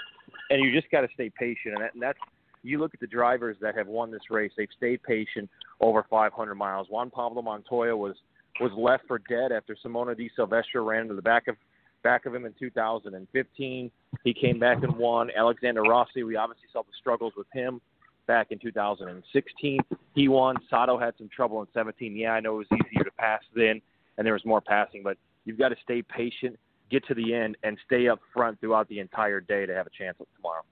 and 0.50 0.64
you 0.64 0.72
just 0.72 0.90
got 0.90 1.02
to 1.02 1.08
stay 1.14 1.30
patient 1.30 1.74
and, 1.74 1.82
that, 1.82 1.94
and 1.94 2.02
that's 2.02 2.18
you 2.62 2.80
look 2.80 2.92
at 2.92 3.00
the 3.00 3.06
drivers 3.06 3.56
that 3.60 3.76
have 3.76 3.86
won 3.86 4.10
this 4.10 4.30
race 4.30 4.52
they've 4.56 4.68
stayed 4.76 5.02
patient 5.02 5.48
over 5.80 6.04
500 6.08 6.54
miles. 6.54 6.86
Juan 6.90 7.10
pablo 7.10 7.42
montoya 7.42 7.96
was 7.96 8.14
was 8.60 8.72
left 8.76 9.04
for 9.06 9.20
dead 9.28 9.52
after 9.52 9.76
simona 9.84 10.16
di 10.16 10.30
silvestro 10.34 10.84
ran 10.84 11.02
into 11.02 11.14
the 11.14 11.22
back 11.22 11.46
of 11.46 11.56
back 12.02 12.26
of 12.26 12.34
him 12.34 12.44
in 12.44 12.54
2015 12.58 13.90
he 14.24 14.34
came 14.34 14.58
back 14.58 14.82
and 14.82 14.96
won. 14.96 15.30
Alexander 15.36 15.82
rossi 15.82 16.22
we 16.22 16.36
obviously 16.36 16.66
saw 16.72 16.82
the 16.82 16.88
struggles 16.98 17.32
with 17.36 17.46
him 17.52 17.80
back 18.28 18.52
in 18.52 18.60
2016. 18.60 19.80
He 20.14 20.28
won. 20.28 20.56
Sato 20.70 20.96
had 20.96 21.14
some 21.18 21.28
trouble 21.34 21.60
in 21.60 21.66
17. 21.74 22.14
Yeah, 22.14 22.30
I 22.30 22.40
know 22.40 22.60
it 22.60 22.68
was 22.70 22.80
easier 22.86 23.02
to 23.02 23.10
pass 23.10 23.40
then, 23.56 23.80
and 24.16 24.24
there 24.24 24.34
was 24.34 24.44
more 24.44 24.60
passing, 24.60 25.02
but 25.02 25.16
you've 25.44 25.58
got 25.58 25.70
to 25.70 25.76
stay 25.82 26.02
patient, 26.02 26.56
get 26.90 27.04
to 27.08 27.14
the 27.14 27.34
end, 27.34 27.56
and 27.64 27.76
stay 27.84 28.06
up 28.06 28.20
front 28.32 28.60
throughout 28.60 28.88
the 28.88 29.00
entire 29.00 29.40
day 29.40 29.66
to 29.66 29.74
have 29.74 29.88
a 29.88 29.90
chance 29.90 30.16
tomorrow. 30.36 30.62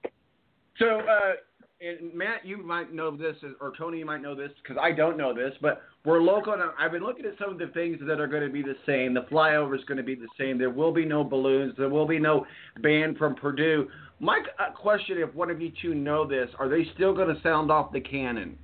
So, 0.77 1.01
uh, 1.01 1.33
and 1.79 2.13
Matt, 2.13 2.45
you 2.45 2.57
might 2.57 2.91
know 2.93 3.15
this, 3.15 3.35
or 3.61 3.71
Tony, 3.77 3.99
you 3.99 4.05
might 4.05 4.21
know 4.21 4.33
this 4.33 4.51
because 4.61 4.81
I 4.81 4.91
don't 4.91 5.17
know 5.17 5.33
this, 5.33 5.53
but 5.61 5.83
we're 6.05 6.21
local, 6.21 6.53
and 6.53 6.61
I've 6.79 6.91
been 6.91 7.03
looking 7.03 7.25
at 7.25 7.33
some 7.39 7.51
of 7.51 7.59
the 7.59 7.67
things 7.67 7.99
that 8.07 8.19
are 8.19 8.27
going 8.27 8.43
to 8.43 8.49
be 8.49 8.63
the 8.63 8.75
same. 8.85 9.13
The 9.13 9.27
flyover 9.31 9.77
is 9.77 9.83
going 9.85 9.97
to 9.97 10.03
be 10.03 10.15
the 10.15 10.27
same. 10.39 10.57
There 10.57 10.71
will 10.71 10.91
be 10.91 11.05
no 11.05 11.23
balloons. 11.23 11.75
There 11.77 11.89
will 11.89 12.07
be 12.07 12.17
no 12.17 12.45
band 12.81 13.17
from 13.17 13.35
Purdue. 13.35 13.87
My 14.19 14.41
uh, 14.59 14.71
question, 14.71 15.17
if 15.19 15.33
one 15.35 15.51
of 15.51 15.61
you 15.61 15.71
two 15.79 15.93
know 15.93 16.27
this, 16.27 16.49
are 16.57 16.67
they 16.67 16.87
still 16.95 17.13
going 17.13 17.33
to 17.33 17.39
sound 17.43 17.69
off 17.69 17.91
the 17.91 18.01
cannon? 18.01 18.57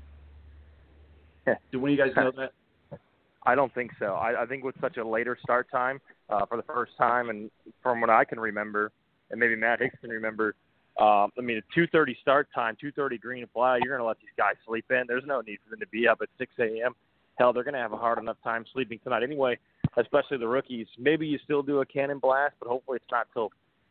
Do 1.71 1.79
one 1.79 1.91
of 1.91 1.97
you 1.97 2.03
guys 2.03 2.13
know 2.15 2.31
that? 2.37 2.99
I 3.45 3.55
don't 3.55 3.73
think 3.75 3.91
so. 3.99 4.13
I, 4.13 4.43
I 4.43 4.45
think 4.47 4.63
with 4.63 4.75
such 4.81 4.97
a 4.97 5.07
later 5.07 5.37
start 5.43 5.69
time 5.69 5.99
uh, 6.29 6.45
for 6.47 6.57
the 6.57 6.63
first 6.63 6.93
time, 6.97 7.29
and 7.29 7.51
from 7.83 8.01
what 8.01 8.09
I 8.09 8.23
can 8.23 8.39
remember, 8.39 8.91
and 9.29 9.39
maybe 9.39 9.55
Matt 9.55 9.81
Hicks 9.81 9.97
can 10.01 10.09
remember, 10.09 10.55
uh, 10.99 11.27
I 11.37 11.41
mean, 11.41 11.57
a 11.57 11.79
2:30 11.79 12.19
start 12.21 12.47
time, 12.53 12.77
2:30 12.83 13.19
green 13.19 13.45
flag. 13.53 13.81
You're 13.83 13.97
going 13.97 14.03
to 14.03 14.07
let 14.07 14.19
these 14.19 14.29
guys 14.37 14.55
sleep 14.65 14.85
in. 14.91 15.03
There's 15.07 15.25
no 15.25 15.41
need 15.41 15.59
for 15.63 15.71
them 15.71 15.79
to 15.79 15.87
be 15.87 16.07
up 16.07 16.19
at 16.21 16.29
6 16.37 16.51
a.m. 16.59 16.93
Hell, 17.39 17.51
they're 17.51 17.63
going 17.63 17.73
to 17.73 17.79
have 17.79 17.93
a 17.93 17.97
hard 17.97 18.19
enough 18.19 18.37
time 18.43 18.63
sleeping 18.73 18.99
tonight 19.03 19.23
anyway. 19.23 19.57
especially 19.97 20.37
the 20.37 20.47
rookies. 20.47 20.87
Maybe 20.99 21.25
you 21.27 21.39
still 21.43 21.61
do 21.63 21.81
a 21.81 21.85
cannon 21.85 22.19
blast, 22.19 22.53
but 22.59 22.67
hopefully 22.69 22.97
it's 22.97 23.11
not 23.11 23.27
till 23.33 23.49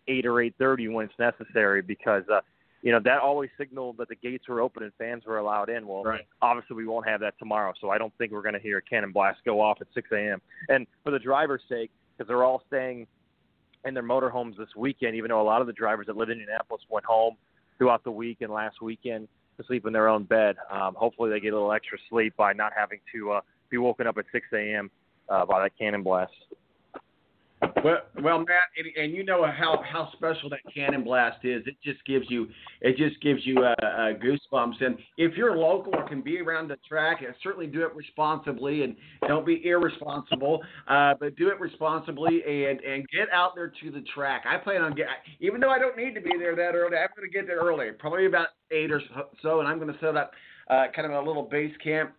eight 0.09 0.27
or 0.27 0.41
eight 0.41 0.55
thirty 0.59 0.89
when 0.89 1.07
it's 1.07 1.19
necessary 1.19 1.83
because 1.83 2.23
uh, 2.33 2.41
you 2.83 2.91
know 2.93 3.01
that 3.05 3.19
always 3.19 3.51
signaled 3.59 3.97
that 3.99 4.09
the 4.09 4.16
gates 4.16 4.49
were 4.49 4.61
open 4.61 4.83
and 4.85 4.93
fans 4.99 5.24
were 5.27 5.39
allowed 5.39 5.69
in. 5.70 5.87
Well, 5.87 6.03
Right. 6.05 6.27
obviously 6.41 6.77
we 6.77 6.87
won't 6.87 7.07
have 7.09 7.20
that 7.20 7.35
tomorrow, 7.39 7.73
so 7.81 7.91
I 7.91 7.99
don't 7.99 8.12
think 8.19 8.33
we're 8.33 8.43
going 8.43 8.55
to 8.55 8.61
hear 8.61 8.79
a 8.79 8.83
cannon 8.83 9.12
blast 9.12 9.41
go 9.45 9.61
off 9.61 9.79
at 9.81 9.87
6 9.95 10.09
a.m. 10.12 10.41
And 10.69 10.87
for 11.05 11.11
the 11.11 11.19
drivers' 11.20 11.62
sake, 11.69 11.91
because 12.16 12.29
they're 12.29 12.43
all 12.45 12.62
staying 12.69 13.07
in 13.85 13.95
their 13.95 14.03
motorhomes 14.03 14.57
this 14.57 14.69
weekend, 14.77 15.17
even 15.17 15.31
though 15.31 15.41
a 15.41 15.43
lot 15.43 15.61
of 15.61 15.67
the 15.67 15.73
drivers 15.73 16.07
that 16.07 16.17
live 16.17 16.29
in 16.29 16.39
Indianapolis 16.39 16.83
went 16.89 17.05
home 17.05 17.37
throughout 17.79 18.05
the 18.05 18.11
week 18.11 18.39
and 18.41 18.53
last 18.53 18.81
weekend 18.81 19.29
to 19.59 19.65
sleep 19.67 19.87
in 19.87 19.93
their 19.93 20.09
own 20.09 20.25
bed. 20.25 20.57
Um, 20.71 20.95
hopefully 20.95 21.31
they 21.31 21.41
get 21.41 21.53
a 21.53 21.57
little 21.57 21.73
extra 21.73 21.99
sleep 22.09 22.35
by 22.37 22.53
not 22.53 22.73
having 22.77 23.01
to 23.15 23.33
uh, 23.33 23.41
be 23.71 23.79
woken 23.79 24.07
up 24.07 24.19
at 24.19 24.25
6 24.33 24.47
a.m. 24.53 24.91
Uh, 25.29 25.45
by 25.47 25.63
that 25.63 25.77
cannon 25.79 26.03
blast. 26.03 26.33
Well, 27.85 28.39
Matt, 28.39 28.71
and, 28.77 29.05
and 29.05 29.15
you 29.15 29.25
know 29.25 29.45
how 29.45 29.83
how 29.91 30.11
special 30.13 30.49
that 30.51 30.61
cannon 30.73 31.05
blast 31.05 31.45
is. 31.45 31.63
It 31.67 31.77
just 31.83 32.05
gives 32.07 32.27
you 32.29 32.49
it 32.81 32.97
just 32.97 33.21
gives 33.23 33.45
you 33.45 33.59
uh, 33.59 33.75
uh, 33.85 34.13
goosebumps. 34.15 34.83
And 34.85 34.97
if 35.17 35.37
you're 35.37 35.57
local 35.57 35.95
or 35.95 36.09
can 36.09 36.23
be 36.23 36.41
around 36.41 36.69
the 36.69 36.77
track, 36.89 37.23
uh, 37.27 37.33
certainly 37.43 37.67
do 37.67 37.83
it 37.83 37.95
responsibly 37.95 38.83
and 38.83 38.95
don't 39.27 39.47
be 39.47 39.63
irresponsible. 39.65 40.63
Uh, 40.89 41.15
but 41.19 41.37
do 41.37 41.49
it 41.49 41.59
responsibly 41.61 42.43
and 42.47 42.81
and 42.81 43.07
get 43.09 43.29
out 43.33 43.55
there 43.55 43.73
to 43.83 43.91
the 43.91 44.03
track. 44.15 44.45
I 44.47 44.59
plan 44.59 44.83
on 44.83 44.95
get 44.95 45.07
even 45.41 45.61
though 45.61 45.71
I 45.71 45.79
don't 45.79 45.97
need 45.97 46.15
to 46.15 46.21
be 46.21 46.33
there 46.39 46.55
that 46.57 46.75
early. 46.75 46.97
I'm 46.97 47.09
going 47.17 47.29
to 47.29 47.33
get 47.33 47.47
there 47.47 47.59
early, 47.59 47.87
probably 47.99 48.27
about 48.27 48.49
eight 48.71 48.93
or 48.93 49.03
so, 49.43 49.61
and 49.61 49.69
I'm 49.69 49.79
going 49.79 49.93
to 49.93 49.99
set 50.01 50.17
up 50.17 50.33
uh, 50.71 50.85
kind 50.95 51.11
of 51.11 51.13
a 51.13 51.27
little 51.27 51.43
base 51.43 51.75
camp 51.83 52.13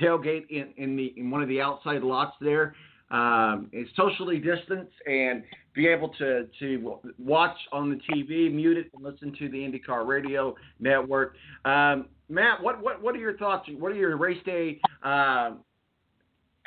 tailgate 0.00 0.48
in, 0.50 0.68
in 0.76 0.96
the 0.96 1.12
in 1.16 1.30
one 1.30 1.42
of 1.42 1.48
the 1.48 1.60
outside 1.60 2.02
lots 2.02 2.34
there. 2.40 2.74
Um, 3.12 3.68
is 3.74 3.86
socially 3.94 4.38
distanced 4.38 4.94
and 5.06 5.42
be 5.74 5.86
able 5.86 6.08
to 6.18 6.48
to 6.60 6.98
watch 7.18 7.56
on 7.70 7.90
the 7.90 7.96
TV, 8.10 8.50
mute 8.50 8.78
it, 8.78 8.90
and 8.94 9.04
listen 9.04 9.34
to 9.38 9.50
the 9.50 9.58
IndyCar 9.58 10.06
Radio 10.06 10.54
Network. 10.80 11.34
Um, 11.66 12.06
Matt, 12.30 12.62
what, 12.62 12.82
what 12.82 13.02
what 13.02 13.14
are 13.14 13.18
your 13.18 13.36
thoughts? 13.36 13.68
What 13.78 13.92
are 13.92 13.96
your 13.96 14.16
race 14.16 14.42
day 14.46 14.80
uh, 15.04 15.50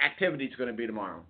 activities 0.03 0.51
going 0.57 0.69
to 0.69 0.75
be 0.75 0.85
tomorrow? 0.85 1.23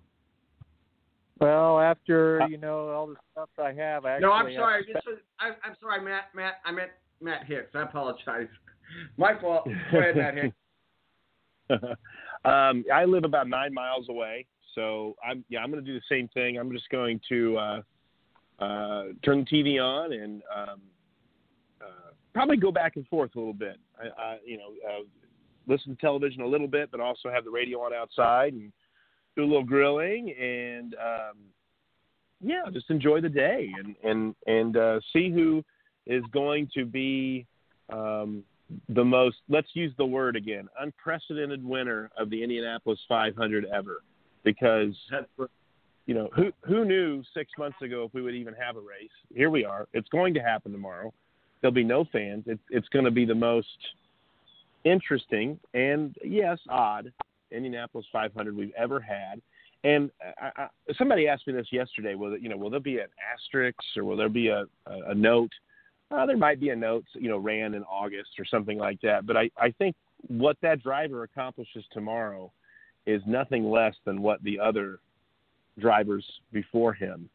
Well, 1.39 1.79
after 1.79 2.45
you 2.49 2.57
know 2.57 2.89
all 2.89 3.07
the 3.07 3.15
stuff 3.31 3.49
I 3.57 3.73
have, 3.73 4.05
I 4.05 4.19
no, 4.19 4.31
I'm 4.31 4.53
sorry. 4.55 4.85
have 4.93 5.03
This 5.05 5.15
I, 5.39 5.47
I'm 5.67 5.75
sorry, 5.81 6.03
Matt. 6.03 6.23
Matt, 6.33 6.55
I 6.65 6.71
meant 6.71 6.91
Matt 7.21 7.45
Hicks. 7.45 7.71
I 7.73 7.83
apologize. 7.83 8.47
My 9.17 9.39
fault. 9.39 9.67
Go 9.91 9.99
ahead, 9.99 10.15
Matt 10.15 10.35
Hicks. 10.35 10.55
um, 12.45 12.85
I 12.93 13.05
live 13.05 13.23
about 13.23 13.49
nine 13.49 13.73
miles 13.73 14.07
away, 14.07 14.45
so 14.75 15.15
I'm 15.27 15.43
yeah 15.49 15.59
I'm 15.59 15.71
going 15.71 15.83
to 15.83 15.91
do 15.91 15.97
the 15.97 16.05
same 16.15 16.27
thing. 16.33 16.57
I'm 16.57 16.71
just 16.71 16.89
going 16.89 17.19
to 17.29 17.57
uh, 17.57 17.81
uh, 18.59 19.03
turn 19.23 19.45
the 19.49 19.63
TV 19.63 19.81
on 19.81 20.13
and 20.13 20.41
um, 20.55 20.81
uh, 21.81 22.11
probably 22.33 22.57
go 22.57 22.71
back 22.71 22.97
and 22.97 23.07
forth 23.07 23.31
a 23.35 23.39
little 23.39 23.53
bit. 23.53 23.77
I, 23.99 24.21
I 24.21 24.37
you 24.45 24.57
know 24.57 24.69
uh, 24.87 25.03
listen 25.67 25.95
to 25.95 26.01
television 26.01 26.41
a 26.41 26.47
little 26.47 26.67
bit, 26.67 26.91
but 26.91 26.99
also 26.99 27.29
have 27.31 27.45
the 27.45 27.51
radio 27.51 27.79
on 27.79 27.93
outside 27.93 28.53
and 28.53 28.71
do 29.35 29.43
a 29.43 29.47
little 29.47 29.63
grilling 29.63 30.33
and 30.39 30.93
um, 30.95 31.37
yeah, 32.41 32.63
just 32.71 32.89
enjoy 32.89 33.21
the 33.21 33.29
day 33.29 33.71
and 33.77 33.95
and 34.03 34.35
and 34.45 34.77
uh, 34.77 34.99
see 35.13 35.31
who 35.31 35.63
is 36.05 36.23
going 36.31 36.69
to 36.75 36.85
be 36.85 37.45
um, 37.91 38.43
the 38.89 39.03
most. 39.03 39.37
Let's 39.49 39.69
use 39.73 39.93
the 39.97 40.05
word 40.05 40.35
again: 40.35 40.67
unprecedented 40.79 41.63
winner 41.63 42.09
of 42.17 42.29
the 42.29 42.43
Indianapolis 42.43 42.99
500 43.07 43.65
ever. 43.65 44.01
Because 44.45 44.95
you 46.05 46.13
know 46.13 46.29
who 46.33 46.51
who 46.61 46.85
knew 46.85 47.21
six 47.33 47.51
months 47.57 47.81
ago 47.81 48.05
if 48.05 48.13
we 48.13 48.21
would 48.21 48.35
even 48.35 48.53
have 48.53 48.77
a 48.77 48.79
race? 48.79 49.09
Here 49.33 49.49
we 49.49 49.65
are. 49.65 49.87
It's 49.93 50.07
going 50.09 50.33
to 50.35 50.39
happen 50.39 50.71
tomorrow. 50.71 51.13
There'll 51.59 51.73
be 51.73 51.83
no 51.83 52.05
fans. 52.13 52.45
It's 52.47 52.61
it's 52.69 52.87
going 52.89 53.05
to 53.05 53.11
be 53.11 53.25
the 53.25 53.35
most 53.35 53.67
interesting 54.85 55.59
and 55.73 56.15
yes, 56.23 56.59
odd 56.69 57.11
Indianapolis 57.51 58.05
500 58.11 58.55
we've 58.55 58.71
ever 58.77 58.99
had. 58.99 59.41
And 59.83 60.09
I, 60.41 60.51
I, 60.55 60.67
somebody 60.97 61.27
asked 61.27 61.45
me 61.47 61.53
this 61.53 61.67
yesterday. 61.71 62.15
Will 62.15 62.33
it, 62.33 62.41
you 62.41 62.49
know? 62.49 62.57
Will 62.57 62.69
there 62.69 62.79
be 62.79 62.97
an 62.97 63.07
asterisk 63.33 63.77
or 63.95 64.03
will 64.03 64.17
there 64.17 64.29
be 64.29 64.47
a, 64.47 64.65
a, 64.87 65.11
a 65.11 65.15
note? 65.15 65.51
Uh, 66.11 66.25
there 66.25 66.37
might 66.37 66.59
be 66.59 66.69
a 66.69 66.75
note, 66.75 67.05
you 67.13 67.29
know, 67.29 67.37
ran 67.37 67.73
in 67.73 67.83
August 67.83 68.29
or 68.39 68.45
something 68.45 68.77
like 68.77 68.99
that. 69.01 69.25
But 69.25 69.37
I, 69.37 69.49
I 69.57 69.71
think 69.71 69.95
what 70.27 70.57
that 70.61 70.81
driver 70.81 71.23
accomplishes 71.23 71.83
tomorrow 71.91 72.51
is 73.05 73.21
nothing 73.25 73.69
less 73.69 73.95
than 74.05 74.21
what 74.21 74.41
the 74.43 74.59
other 74.59 74.99
drivers 75.79 76.25
before 76.51 76.93
him 76.93 77.29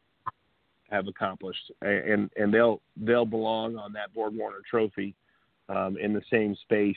have 0.89 1.07
accomplished, 1.07 1.71
and 1.81 2.29
and 2.35 2.53
they'll 2.53 2.81
they'll 2.97 3.25
belong 3.25 3.77
on 3.77 3.93
that 3.93 4.13
Borg 4.13 4.33
Warner 4.35 4.61
Trophy 4.69 5.15
um, 5.69 5.97
in 5.97 6.13
the 6.13 6.21
same 6.29 6.55
space 6.63 6.95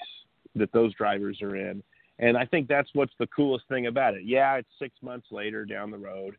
that 0.57 0.73
those 0.73 0.93
drivers 0.95 1.41
are 1.43 1.57
in. 1.57 1.83
And 2.19 2.37
I 2.37 2.45
think 2.45 2.69
that's 2.69 2.89
what's 2.93 3.13
the 3.19 3.27
coolest 3.29 3.67
thing 3.69 3.87
about 3.87 4.15
it. 4.15 4.23
Yeah, 4.25 4.55
it's 4.55 4.69
six 4.79 4.95
months 5.03 5.27
later 5.31 5.65
down 5.65 5.91
the 5.91 5.99
road. 5.99 6.37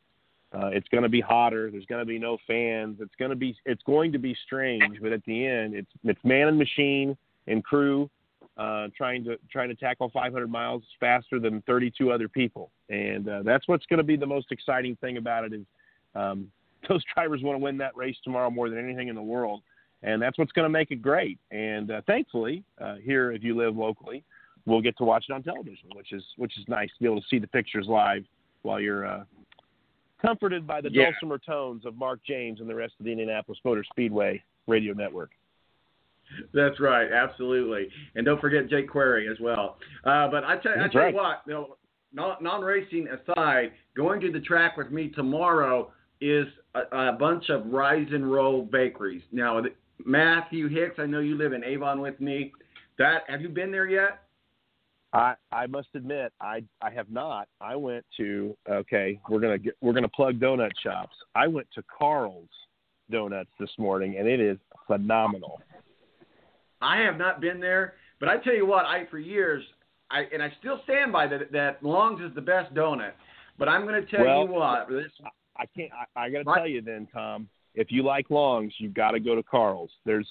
Uh, 0.54 0.68
it's 0.68 0.88
going 0.88 1.04
to 1.04 1.10
be 1.10 1.20
hotter. 1.20 1.70
There's 1.70 1.86
going 1.86 2.00
to 2.00 2.06
be 2.06 2.18
no 2.18 2.38
fans. 2.48 2.98
It's 3.02 3.16
going 3.20 3.32
to 3.32 3.36
be 3.36 3.56
it's 3.66 3.84
going 3.84 4.12
to 4.12 4.20
be 4.20 4.36
strange, 4.46 5.02
but 5.02 5.12
at 5.12 5.24
the 5.26 5.46
end, 5.46 5.74
it's 5.74 5.92
it's 6.04 6.24
man 6.24 6.48
and 6.48 6.58
machine 6.58 7.18
and 7.48 7.64
crew 7.64 8.10
uh, 8.58 8.88
trying 8.96 9.24
to 9.26 9.38
trying 9.52 9.70
to 9.70 9.76
tackle 9.76 10.10
500 10.10 10.50
miles 10.50 10.84
faster 11.00 11.40
than 11.40 11.62
32 11.64 12.12
other 12.12 12.30
people, 12.30 12.72
and 12.90 13.28
uh, 13.28 13.44
that's 13.44 13.68
what's 13.68 13.86
going 13.88 13.98
to 13.98 14.04
be 14.04 14.16
the 14.16 14.26
most 14.26 14.52
exciting 14.52 14.96
thing 14.98 15.18
about 15.18 15.44
it. 15.44 15.54
Is 15.54 15.66
um, 16.16 16.50
those 16.90 17.04
drivers 17.14 17.42
want 17.42 17.56
to 17.60 17.64
win 17.64 17.78
that 17.78 17.96
race 17.96 18.18
tomorrow 18.24 18.50
more 18.50 18.70
than 18.70 18.80
anything 18.80 19.08
in 19.08 19.16
the 19.16 19.22
world, 19.22 19.62
and 20.04 20.22
that's 20.22 20.38
what's 20.38 20.52
going 20.52 20.66
to 20.66 20.70
make 20.70 20.92
it 20.92 21.02
great. 21.02 21.40
And 21.52 21.92
uh, 21.92 22.02
thankfully, 22.08 22.64
uh, 22.80 22.96
here 22.96 23.32
if 23.32 23.44
you 23.44 23.56
live 23.56 23.76
locally, 23.76 24.24
we'll 24.66 24.82
get 24.82 24.98
to 24.98 25.04
watch 25.04 25.26
it 25.30 25.34
on 25.34 25.44
television, 25.44 25.90
which 25.96 26.14
is 26.14 26.24
which 26.38 26.58
is 26.58 26.66
nice 26.68 26.90
to 26.90 27.00
be 27.00 27.06
able 27.06 27.22
to 27.22 27.28
see 27.30 27.40
the 27.40 27.48
pictures 27.48 27.88
live 27.88 28.24
while 28.62 28.80
you're 28.80 29.06
uh, 29.06 29.24
comforted 30.22 30.66
by 30.66 30.82
the 30.82 30.92
Yeah. 30.92 31.12
dulcimer 31.12 31.38
tones 31.38 31.86
of 31.86 31.98
Mark 31.98 32.20
Jaynes 32.28 32.60
and 32.60 32.70
the 32.70 32.76
rest 32.76 32.94
of 33.00 33.06
the 33.06 33.12
Indianapolis 33.12 33.60
Motor 33.64 33.84
Speedway 33.84 34.42
radio 34.68 34.94
network. 34.94 35.32
That's 36.54 36.80
right, 36.80 37.12
absolutely. 37.12 37.88
And 38.16 38.26
don't 38.26 38.42
forget 38.42 38.70
Jake 38.70 38.90
Query 38.90 39.30
as 39.30 39.40
well. 39.40 39.78
Uh, 40.04 40.28
but 40.30 40.44
I 40.44 40.58
tell, 40.58 40.74
I 40.74 40.88
tell 40.88 41.02
right. 41.02 41.14
you 41.14 41.16
what, 41.16 41.42
you 41.48 41.54
know, 41.54 41.78
non- 42.14 42.38
non-racing 42.42 43.08
aside, 43.08 43.72
going 43.96 44.22
to 44.22 44.32
the 44.32 44.40
track 44.40 44.78
with 44.78 44.92
me 44.92 45.10
tomorrow 45.10 45.92
is 46.22 46.48
a, 46.74 47.10
a 47.10 47.12
bunch 47.14 47.50
of 47.50 47.66
rise 47.68 48.08
and 48.12 48.32
roll 48.32 48.64
bakeries. 48.64 49.24
Now, 49.32 49.62
Matthew 50.04 50.68
Hicks, 50.68 50.96
I 50.98 51.06
know 51.06 51.20
you 51.20 51.38
live 51.38 51.54
in 51.54 51.64
Avon 51.64 52.02
with 52.02 52.20
me. 52.20 52.54
That 52.98 53.24
have 53.28 53.42
you 53.42 53.50
been 53.50 53.72
there 53.72 53.88
yet? 53.88 54.22
I 55.14 55.36
I 55.52 55.68
must 55.68 55.90
admit 55.96 56.34
I 56.42 56.64
I 56.82 56.92
have 56.92 57.10
not. 57.10 57.48
I 57.62 57.76
went 57.76 58.06
to 58.18 58.56
okay, 58.70 59.20
we're 59.30 59.40
gonna 59.40 59.58
get 59.58 59.76
we're 59.82 59.94
gonna 59.94 60.10
plug 60.10 60.40
donut 60.40 60.72
shops. 60.82 61.16
I 61.36 61.48
went 61.48 61.68
to 61.76 61.84
Carl's 61.84 62.50
Donuts 63.12 63.50
this 63.60 63.70
morning 63.78 64.18
and 64.18 64.28
it 64.28 64.40
is 64.40 64.58
phenomenal. 64.88 65.62
I 66.86 67.02
have 67.02 67.18
not 67.18 67.42
been 67.42 67.60
there, 67.60 67.96
but 68.20 68.30
I 68.30 68.38
tell 68.38 68.54
you 68.54 68.66
what, 68.66 68.86
I 68.86 69.06
for 69.10 69.18
years, 69.18 69.64
I 70.12 70.24
and 70.32 70.42
I 70.42 70.52
still 70.60 70.80
stand 70.84 71.12
by 71.12 71.28
that. 71.28 71.52
That 71.52 71.84
Longs 71.84 72.22
is 72.22 72.34
the 72.36 72.42
best 72.42 72.74
donut. 72.74 73.14
But 73.58 73.70
I'm 73.70 73.86
going 73.88 74.04
to 74.04 74.10
tell 74.10 74.26
Well, 74.26 74.44
you 74.44 74.52
what, 74.52 74.90
this 74.90 75.12
I 75.58 75.66
can't. 75.66 75.92
I, 76.16 76.26
I 76.26 76.30
got 76.30 76.40
to 76.40 76.60
tell 76.60 76.68
you 76.68 76.82
then, 76.82 77.08
Tom. 77.14 77.50
If 77.74 77.92
you 77.92 78.04
like 78.04 78.30
longs, 78.30 78.74
you've 78.78 78.94
got 78.94 79.12
to 79.12 79.20
go 79.20 79.36
to 79.36 79.44
Carl's. 79.44 79.92
There's 80.06 80.28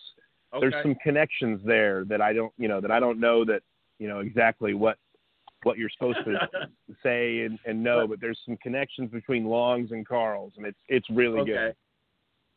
there's 0.61 0.75
some 0.83 0.95
connections 1.03 1.61
there 1.65 2.05
that 2.05 2.21
I 2.21 2.33
don't, 2.33 2.53
you 2.57 2.69
know, 2.69 2.81
that 2.81 2.91
I 2.91 3.01
don't 3.01 3.19
know 3.19 3.45
that, 3.45 3.63
you 3.99 4.09
know, 4.09 4.21
exactly 4.21 4.75
what 4.75 4.99
what 5.65 5.79
you're 5.79 5.91
supposed 5.91 6.19
to 6.25 6.39
say 7.03 7.41
and, 7.41 7.59
and 7.67 7.83
know, 7.83 8.07
but 8.07 8.21
there's 8.21 8.39
some 8.47 8.57
connections 8.59 9.11
between 9.11 9.47
longs 9.47 9.91
and 9.91 10.07
Carl's, 10.07 10.53
and 10.57 10.67
it's 10.67 10.79
it's 10.89 11.11
really 11.11 11.41
okay. 11.41 11.53
good. 11.53 11.75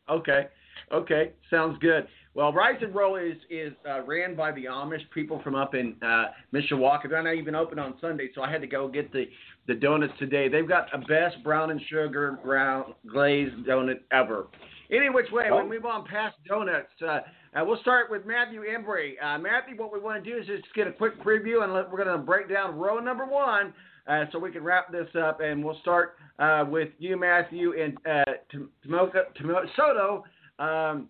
Okay. 0.10 0.48
Okay. 0.92 1.32
Sounds 1.50 1.78
good. 1.80 2.08
Well, 2.38 2.54
Rise 2.54 2.78
and 2.84 2.94
Roll 2.94 3.16
is 3.16 3.36
is 3.50 3.74
uh, 3.90 4.04
ran 4.04 4.36
by 4.36 4.52
the 4.52 4.66
Amish 4.66 5.02
people 5.12 5.42
from 5.42 5.56
up 5.56 5.74
in 5.74 5.96
uh, 6.04 6.26
Mishawaka. 6.54 7.10
They're 7.10 7.24
not 7.24 7.34
even 7.34 7.56
open 7.56 7.80
on 7.80 7.96
Sunday, 8.00 8.30
so 8.36 8.44
I 8.44 8.52
had 8.52 8.62
to 8.62 8.68
go 8.68 8.88
get 8.88 9.12
the 9.12 9.26
the 9.68 9.74
donuts 9.74 10.14
today. 10.20 10.48
They've 10.48 10.68
got 10.68 10.86
the 10.92 11.00
best 11.00 11.44
brown 11.44 11.72
and 11.72 11.82
sugar 11.90 12.38
brown 12.44 12.94
glazed 13.12 13.56
donut 13.66 14.02
ever. 14.12 14.46
Any 14.92 15.10
which 15.10 15.32
way, 15.32 15.46
Oh. 15.52 15.64
we 15.64 15.68
move 15.78 15.86
on 15.88 16.06
past 16.06 16.36
donuts. 16.48 16.92
Uh, 17.02 17.22
uh, 17.56 17.66
we'll 17.66 17.82
start 17.82 18.12
with 18.12 18.24
Matthew 18.28 18.62
Embury. 18.62 19.20
Uh, 19.20 19.40
Matthew, 19.40 19.76
what 19.76 19.92
we 19.92 20.00
want 20.00 20.24
to 20.24 20.30
do 20.30 20.38
is 20.38 20.46
just 20.46 20.72
get 20.76 20.86
a 20.86 20.92
quick 20.92 21.20
preview, 21.24 21.64
and 21.64 21.74
let, 21.74 21.90
we're 21.92 22.04
going 22.06 22.16
to 22.16 22.24
break 22.24 22.48
down 22.48 22.78
row 22.78 23.00
number 23.00 23.26
one 23.26 23.74
uh, 24.08 24.26
so 24.32 24.38
we 24.38 24.52
can 24.52 24.64
wrap 24.64 24.92
this 24.92 25.08
up. 25.20 25.40
And 25.42 25.66
we'll 25.66 25.80
start 25.82 26.18
uh, 26.38 26.66
with 26.70 26.90
you, 27.00 27.18
Matthew, 27.18 27.74
and 27.82 27.98
uh, 28.06 28.32
Tom- 28.52 28.70
Tomoka, 28.86 29.24
Tomo- 29.42 29.66
Soto 29.76 30.24
um, 30.60 31.10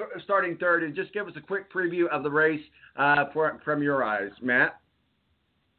st- 0.00 0.24
starting 0.24 0.56
third. 0.58 0.82
And 0.82 0.94
just 0.94 1.12
give 1.12 1.26
us 1.26 1.34
a 1.36 1.40
quick 1.40 1.72
preview 1.72 2.08
of 2.08 2.22
the 2.22 2.30
race 2.30 2.62
uh, 2.96 3.26
for, 3.32 3.60
from 3.64 3.82
your 3.82 4.04
eyes, 4.04 4.30
Matt. 4.42 4.80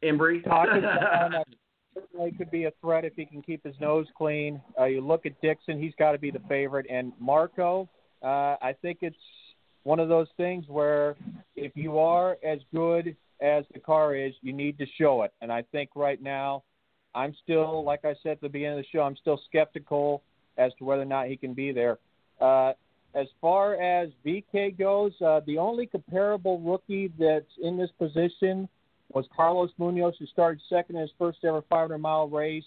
Embury. 0.02 0.42
certainly 1.94 2.32
could 2.32 2.50
be 2.50 2.64
a 2.64 2.72
threat 2.80 3.04
if 3.04 3.14
he 3.16 3.24
can 3.24 3.42
keep 3.42 3.64
his 3.64 3.74
nose 3.80 4.06
clean. 4.16 4.60
Uh, 4.78 4.84
you 4.84 5.00
look 5.00 5.26
at 5.26 5.40
Dixon; 5.40 5.80
he's 5.80 5.92
got 5.98 6.12
to 6.12 6.18
be 6.18 6.30
the 6.30 6.40
favorite, 6.48 6.86
and 6.90 7.12
Marco. 7.20 7.88
Uh, 8.22 8.56
I 8.62 8.74
think 8.80 8.98
it's 9.02 9.16
one 9.82 9.98
of 9.98 10.08
those 10.08 10.28
things 10.36 10.64
where 10.68 11.16
if 11.56 11.72
you 11.74 11.98
are 11.98 12.38
as 12.44 12.60
good 12.74 13.16
as 13.40 13.64
the 13.74 13.80
car 13.80 14.14
is, 14.14 14.32
you 14.42 14.52
need 14.52 14.78
to 14.78 14.86
show 14.98 15.22
it. 15.22 15.32
And 15.40 15.52
I 15.52 15.62
think 15.72 15.90
right 15.96 16.22
now, 16.22 16.62
I'm 17.14 17.34
still, 17.42 17.84
like 17.84 18.04
I 18.04 18.14
said 18.22 18.32
at 18.32 18.40
the 18.40 18.48
beginning 18.48 18.78
of 18.78 18.84
the 18.84 18.88
show, 18.92 19.02
I'm 19.02 19.16
still 19.16 19.40
skeptical 19.48 20.22
as 20.56 20.72
to 20.78 20.84
whether 20.84 21.02
or 21.02 21.06
not 21.06 21.26
he 21.26 21.36
can 21.36 21.52
be 21.52 21.72
there. 21.72 21.98
Uh, 22.40 22.72
as 23.14 23.26
far 23.40 23.74
as 23.74 24.08
VeeKay 24.24 24.78
goes, 24.78 25.12
uh, 25.20 25.40
the 25.46 25.58
only 25.58 25.86
comparable 25.86 26.60
rookie 26.60 27.12
that's 27.18 27.44
in 27.62 27.76
this 27.76 27.90
position 27.98 28.68
was 29.12 29.26
Carlos 29.36 29.70
Munoz, 29.78 30.14
who 30.18 30.26
started 30.26 30.62
second 30.68 30.96
in 30.96 31.02
his 31.02 31.10
first 31.18 31.38
ever 31.44 31.62
500 31.68 31.98
mile 31.98 32.28
race 32.28 32.64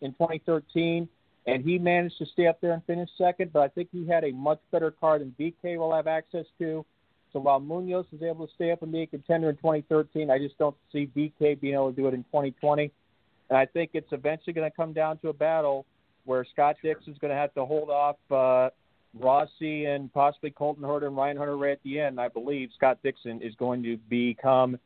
in 0.00 0.12
2013, 0.12 1.08
and 1.46 1.64
he 1.64 1.78
managed 1.78 2.18
to 2.18 2.26
stay 2.26 2.46
up 2.46 2.60
there 2.60 2.72
and 2.72 2.84
finish 2.84 3.08
second. 3.18 3.52
But 3.52 3.60
I 3.60 3.68
think 3.68 3.88
he 3.90 4.06
had 4.06 4.22
a 4.22 4.30
much 4.30 4.60
better 4.70 4.92
car 4.92 5.18
than 5.18 5.34
VeeKay 5.38 5.76
will 5.78 5.94
have 5.94 6.06
access 6.06 6.46
to. 6.60 6.84
So 7.32 7.40
while 7.40 7.60
Munoz 7.60 8.06
is 8.12 8.22
able 8.22 8.46
to 8.46 8.54
stay 8.54 8.70
up 8.70 8.82
and 8.82 8.92
be 8.92 9.02
a 9.02 9.06
contender 9.06 9.50
in 9.50 9.56
2013, 9.56 10.30
I 10.30 10.38
just 10.38 10.56
don't 10.58 10.76
see 10.92 11.10
VeeKay 11.16 11.60
being 11.60 11.74
able 11.74 11.90
to 11.90 11.96
do 11.96 12.06
it 12.06 12.14
in 12.14 12.22
2020. 12.24 12.90
And 13.50 13.58
I 13.58 13.66
think 13.66 13.90
it's 13.94 14.12
eventually 14.12 14.52
going 14.52 14.70
to 14.70 14.76
come 14.76 14.92
down 14.92 15.18
to 15.18 15.28
a 15.28 15.32
battle 15.32 15.84
where 16.24 16.44
Scott 16.52 16.76
Dixon 16.82 17.12
is 17.12 17.18
going 17.18 17.30
to 17.30 17.36
have 17.36 17.52
to 17.54 17.64
hold 17.64 17.90
off 17.90 18.16
uh, 18.30 18.70
Rossi 19.14 19.86
and 19.86 20.12
possibly 20.12 20.50
Colton 20.50 20.84
Herta 20.84 21.06
and 21.06 21.16
Ryan 21.16 21.36
Hunter 21.36 21.56
right 21.56 21.72
at 21.72 21.82
the 21.82 22.00
end. 22.00 22.20
I 22.20 22.28
believe 22.28 22.70
Scott 22.76 22.98
Dixon 23.02 23.40
is 23.42 23.54
going 23.56 23.82
to 23.82 23.96
become 24.08 24.78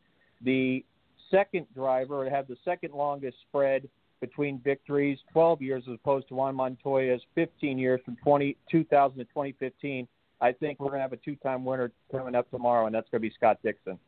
the 0.42 0.84
second 1.30 1.66
driver 1.74 2.24
to 2.24 2.30
have 2.30 2.46
the 2.46 2.56
second 2.64 2.92
longest 2.92 3.36
spread 3.48 3.88
between 4.20 4.60
victories, 4.60 5.18
12 5.32 5.60
years 5.62 5.82
as 5.88 5.94
opposed 5.94 6.28
to 6.28 6.34
Juan 6.34 6.54
Montoya's 6.54 7.22
15 7.34 7.76
years 7.76 8.00
from 8.04 8.16
20, 8.22 8.56
2000 8.70 9.18
to 9.18 9.24
2015. 9.24 10.06
I 10.40 10.52
think 10.52 10.80
we're 10.80 10.88
going 10.88 10.98
to 10.98 11.02
have 11.02 11.12
a 11.12 11.16
two-time 11.18 11.64
winner 11.64 11.90
coming 12.10 12.34
up 12.34 12.50
tomorrow, 12.50 12.86
and 12.86 12.94
that's 12.94 13.08
going 13.10 13.20
to 13.20 13.28
be 13.28 13.34
Scott 13.34 13.58
Dixon. 13.62 13.98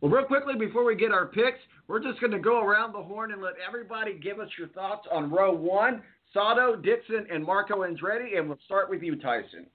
Well, 0.00 0.10
real 0.10 0.24
quickly 0.24 0.56
before 0.56 0.84
we 0.84 0.96
get 0.96 1.12
our 1.12 1.26
picks, 1.26 1.60
we're 1.86 2.02
just 2.02 2.20
going 2.20 2.32
to 2.32 2.38
go 2.40 2.60
around 2.60 2.92
the 2.92 3.02
horn 3.02 3.32
and 3.32 3.40
let 3.40 3.54
everybody 3.66 4.14
give 4.14 4.40
us 4.40 4.48
your 4.58 4.68
thoughts 4.68 5.06
on 5.12 5.30
row 5.30 5.52
one. 5.52 6.02
Sato, 6.32 6.76
Dixon, 6.76 7.26
and 7.30 7.44
Marco 7.44 7.82
Andretti, 7.82 8.38
and 8.38 8.48
we'll 8.48 8.58
start 8.64 8.88
with 8.90 9.02
you, 9.02 9.16
Tyson. 9.16 9.66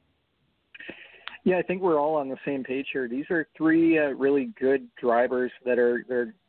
Yeah, 1.43 1.57
I 1.57 1.61
think 1.61 1.81
we're 1.81 1.99
all 1.99 2.15
on 2.15 2.27
the 2.27 2.37
same 2.45 2.63
page 2.63 2.87
here. 2.91 3.07
These 3.07 3.25
are 3.29 3.47
three 3.55 3.97
uh, 3.97 4.09
really 4.09 4.49
good 4.59 4.87
drivers 4.99 5.51
that 5.65 5.79
are 5.79 6.03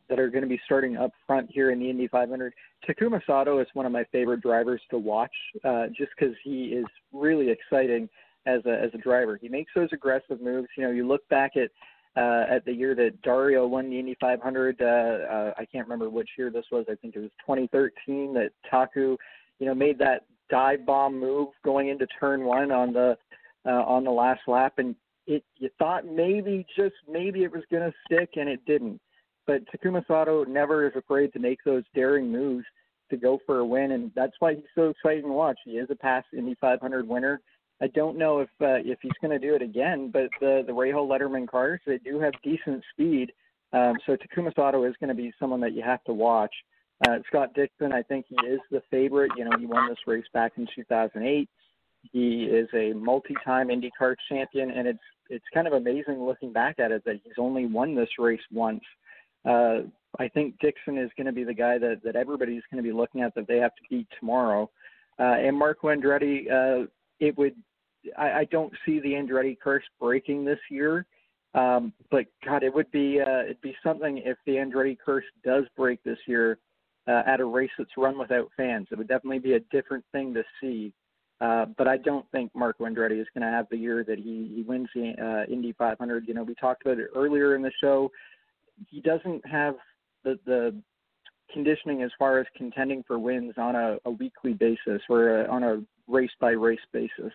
that 0.09 0.19
are, 0.19 0.29
going 0.29 0.41
to 0.41 0.49
be 0.49 0.59
starting 0.65 0.97
up 0.97 1.11
front 1.25 1.49
here 1.51 1.71
in 1.71 1.79
the 1.79 1.89
Indy 1.89 2.07
500. 2.07 2.53
Takuma 2.87 3.21
Sato 3.25 3.59
is 3.59 3.67
one 3.73 3.85
of 3.85 3.91
my 3.91 4.03
favorite 4.11 4.41
drivers 4.41 4.81
to 4.89 4.97
watch, 4.97 5.31
uh, 5.63 5.87
just 5.95 6.11
because 6.17 6.35
he 6.43 6.65
is 6.65 6.85
really 7.13 7.49
exciting 7.49 8.09
as 8.45 8.59
a 8.65 8.81
as 8.81 8.89
a 8.93 8.97
driver. 8.97 9.37
He 9.41 9.47
makes 9.47 9.71
those 9.75 9.89
aggressive 9.93 10.41
moves. 10.41 10.67
You 10.75 10.83
know, 10.83 10.91
you 10.91 11.07
look 11.07 11.27
back 11.29 11.51
at 11.55 11.69
uh, 12.17 12.45
at 12.49 12.65
the 12.65 12.73
year 12.73 12.95
that 12.95 13.21
Dario 13.21 13.67
won 13.67 13.89
the 13.89 13.99
Indy 13.99 14.17
500. 14.19 14.81
Uh, 14.81 14.85
uh, 14.85 15.53
I 15.57 15.65
can't 15.65 15.87
remember 15.87 16.09
which 16.09 16.29
year 16.37 16.49
this 16.49 16.65
was. 16.71 16.85
I 16.89 16.95
think 16.95 17.15
it 17.15 17.19
was 17.19 17.31
2013 17.45 18.33
that 18.33 18.49
Taku 18.69 19.15
you 19.59 19.65
know, 19.65 19.75
made 19.75 19.99
that 19.99 20.25
dive 20.49 20.85
bomb 20.85 21.19
move 21.19 21.49
going 21.63 21.89
into 21.89 22.07
turn 22.19 22.43
one 22.43 22.71
on 22.71 22.93
the 22.93 23.17
uh, 23.65 23.83
on 23.83 24.03
the 24.03 24.11
last 24.11 24.41
lap, 24.47 24.73
and 24.77 24.95
it 25.27 25.43
you 25.57 25.69
thought 25.77 26.05
maybe 26.05 26.65
just 26.75 26.95
maybe 27.07 27.43
it 27.43 27.51
was 27.51 27.63
going 27.71 27.83
to 27.83 27.93
stick, 28.05 28.31
and 28.35 28.49
it 28.49 28.59
didn't. 28.65 28.99
But 29.45 29.61
Takuma 29.65 30.05
Sato 30.07 30.43
never 30.43 30.87
is 30.87 30.93
afraid 30.95 31.33
to 31.33 31.39
make 31.39 31.59
those 31.65 31.83
daring 31.95 32.31
moves 32.31 32.65
to 33.09 33.17
go 33.17 33.39
for 33.45 33.59
a 33.59 33.65
win, 33.65 33.91
and 33.91 34.11
that's 34.15 34.33
why 34.39 34.53
he's 34.53 34.63
so 34.75 34.89
exciting 34.89 35.23
to 35.23 35.29
watch. 35.29 35.57
He 35.65 35.71
is 35.71 35.89
a 35.89 35.95
past 35.95 36.27
Indy 36.37 36.55
500 36.61 37.07
winner. 37.07 37.41
I 37.81 37.87
don't 37.87 38.17
know 38.17 38.39
if 38.39 38.49
uh, 38.61 38.83
if 38.85 38.99
he's 39.01 39.11
going 39.21 39.31
to 39.31 39.39
do 39.39 39.55
it 39.55 39.61
again, 39.61 40.09
but 40.11 40.29
the 40.39 40.63
the 40.65 40.73
Rahal 40.73 41.07
Letterman 41.07 41.47
cars 41.47 41.79
they 41.85 41.97
do 41.97 42.19
have 42.19 42.33
decent 42.43 42.83
speed. 42.93 43.31
Um, 43.71 43.95
so 44.05 44.15
Takuma 44.15 44.53
Sato 44.55 44.83
is 44.85 44.95
going 44.99 45.09
to 45.09 45.15
be 45.15 45.31
someone 45.39 45.61
that 45.61 45.73
you 45.73 45.83
have 45.83 46.03
to 46.05 46.13
watch. 46.13 46.53
Uh, 47.07 47.19
Scott 47.27 47.53
Dixon, 47.53 47.93
I 47.93 48.01
think 48.03 48.25
he 48.27 48.35
is 48.47 48.59
the 48.71 48.81
favorite. 48.91 49.31
You 49.37 49.45
know, 49.45 49.57
he 49.57 49.65
won 49.65 49.87
this 49.87 49.99
race 50.05 50.25
back 50.33 50.53
in 50.57 50.67
2008. 50.75 51.49
He 52.11 52.43
is 52.43 52.67
a 52.73 52.93
multi-time 52.93 53.69
IndyCar 53.69 54.15
champion, 54.29 54.71
and 54.71 54.87
it's 54.87 54.99
it's 55.29 55.45
kind 55.53 55.67
of 55.67 55.73
amazing 55.73 56.23
looking 56.23 56.51
back 56.51 56.79
at 56.79 56.91
it 56.91 57.03
that 57.05 57.19
he's 57.23 57.33
only 57.37 57.65
won 57.65 57.93
this 57.93 58.09
race 58.17 58.41
once. 58.51 58.81
Uh, 59.45 59.81
I 60.17 60.27
think 60.27 60.59
Dixon 60.59 60.97
is 60.97 61.11
going 61.15 61.27
to 61.27 61.33
be 61.33 61.43
the 61.43 61.53
guy 61.53 61.77
that 61.77 62.01
that 62.03 62.15
everybody's 62.15 62.63
going 62.71 62.83
to 62.83 62.87
be 62.87 62.95
looking 62.95 63.21
at 63.21 63.35
that 63.35 63.47
they 63.47 63.57
have 63.57 63.75
to 63.75 63.81
beat 63.89 64.07
tomorrow. 64.19 64.69
Uh, 65.19 65.35
and 65.35 65.57
Marco 65.57 65.87
Andretti, 65.87 66.49
uh, 66.51 66.87
it 67.19 67.37
would 67.37 67.55
I, 68.17 68.31
I 68.31 68.45
don't 68.45 68.73
see 68.85 68.99
the 68.99 69.11
Andretti 69.11 69.57
curse 69.59 69.83
breaking 69.99 70.45
this 70.45 70.59
year. 70.69 71.05
Um, 71.53 71.93
but 72.11 72.25
God, 72.45 72.63
it 72.63 72.73
would 72.73 72.91
be 72.91 73.19
uh, 73.21 73.43
it'd 73.43 73.61
be 73.61 73.75
something 73.83 74.21
if 74.25 74.37
the 74.45 74.53
Andretti 74.53 74.97
curse 75.03 75.25
does 75.43 75.65
break 75.75 76.03
this 76.03 76.19
year 76.27 76.59
uh, 77.09 77.23
at 77.25 77.39
a 77.39 77.45
race 77.45 77.71
that's 77.77 77.89
run 77.97 78.17
without 78.17 78.49
fans. 78.55 78.87
It 78.91 78.97
would 78.97 79.07
definitely 79.07 79.39
be 79.39 79.53
a 79.53 79.59
different 79.71 80.05
thing 80.11 80.33
to 80.35 80.43
see. 80.61 80.93
Uh, 81.41 81.65
but 81.77 81.87
I 81.87 81.97
don't 81.97 82.29
think 82.31 82.53
Marco 82.53 82.85
Andretti 82.85 83.19
is 83.19 83.27
going 83.33 83.49
to 83.49 83.51
have 83.51 83.67
the 83.71 83.77
year 83.77 84.03
that 84.03 84.17
he, 84.17 84.51
he 84.53 84.61
wins 84.61 84.89
the 84.93 85.13
uh, 85.19 85.51
Indy 85.51 85.73
500. 85.77 86.27
You 86.27 86.33
know, 86.33 86.43
we 86.43 86.53
talked 86.55 86.85
about 86.85 86.99
it 86.99 87.07
earlier 87.15 87.55
in 87.55 87.61
the 87.61 87.71
show. 87.81 88.11
He 88.89 88.99
doesn't 88.99 89.45
have 89.47 89.75
the, 90.23 90.37
the 90.45 90.75
conditioning 91.51 92.03
as 92.03 92.11
far 92.19 92.39
as 92.39 92.45
contending 92.55 93.03
for 93.07 93.17
wins 93.17 93.53
on 93.57 93.75
a, 93.75 93.97
a 94.05 94.11
weekly 94.11 94.53
basis 94.53 95.01
or 95.09 95.41
a, 95.41 95.49
on 95.49 95.63
a 95.63 95.81
race 96.07 96.29
by 96.39 96.51
race 96.51 96.79
basis. 96.91 97.31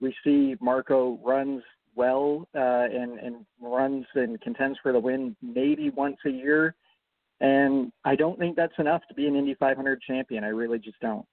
We 0.00 0.14
see 0.24 0.54
Marco 0.60 1.18
runs 1.24 1.62
well 1.96 2.48
uh, 2.54 2.86
and, 2.92 3.18
and 3.18 3.44
runs 3.60 4.06
and 4.14 4.40
contends 4.40 4.78
for 4.80 4.92
the 4.92 5.00
win 5.00 5.36
maybe 5.42 5.90
once 5.90 6.16
a 6.24 6.30
year 6.30 6.76
and 7.40 7.92
I 8.04 8.16
don't 8.16 8.38
think 8.38 8.56
that's 8.56 8.72
enough 8.78 9.02
to 9.08 9.14
be 9.14 9.26
an 9.26 9.36
Indy 9.36 9.54
500 9.54 10.00
champion. 10.02 10.44
I 10.44 10.48
really 10.48 10.78
just 10.78 11.00
don't. 11.00 11.26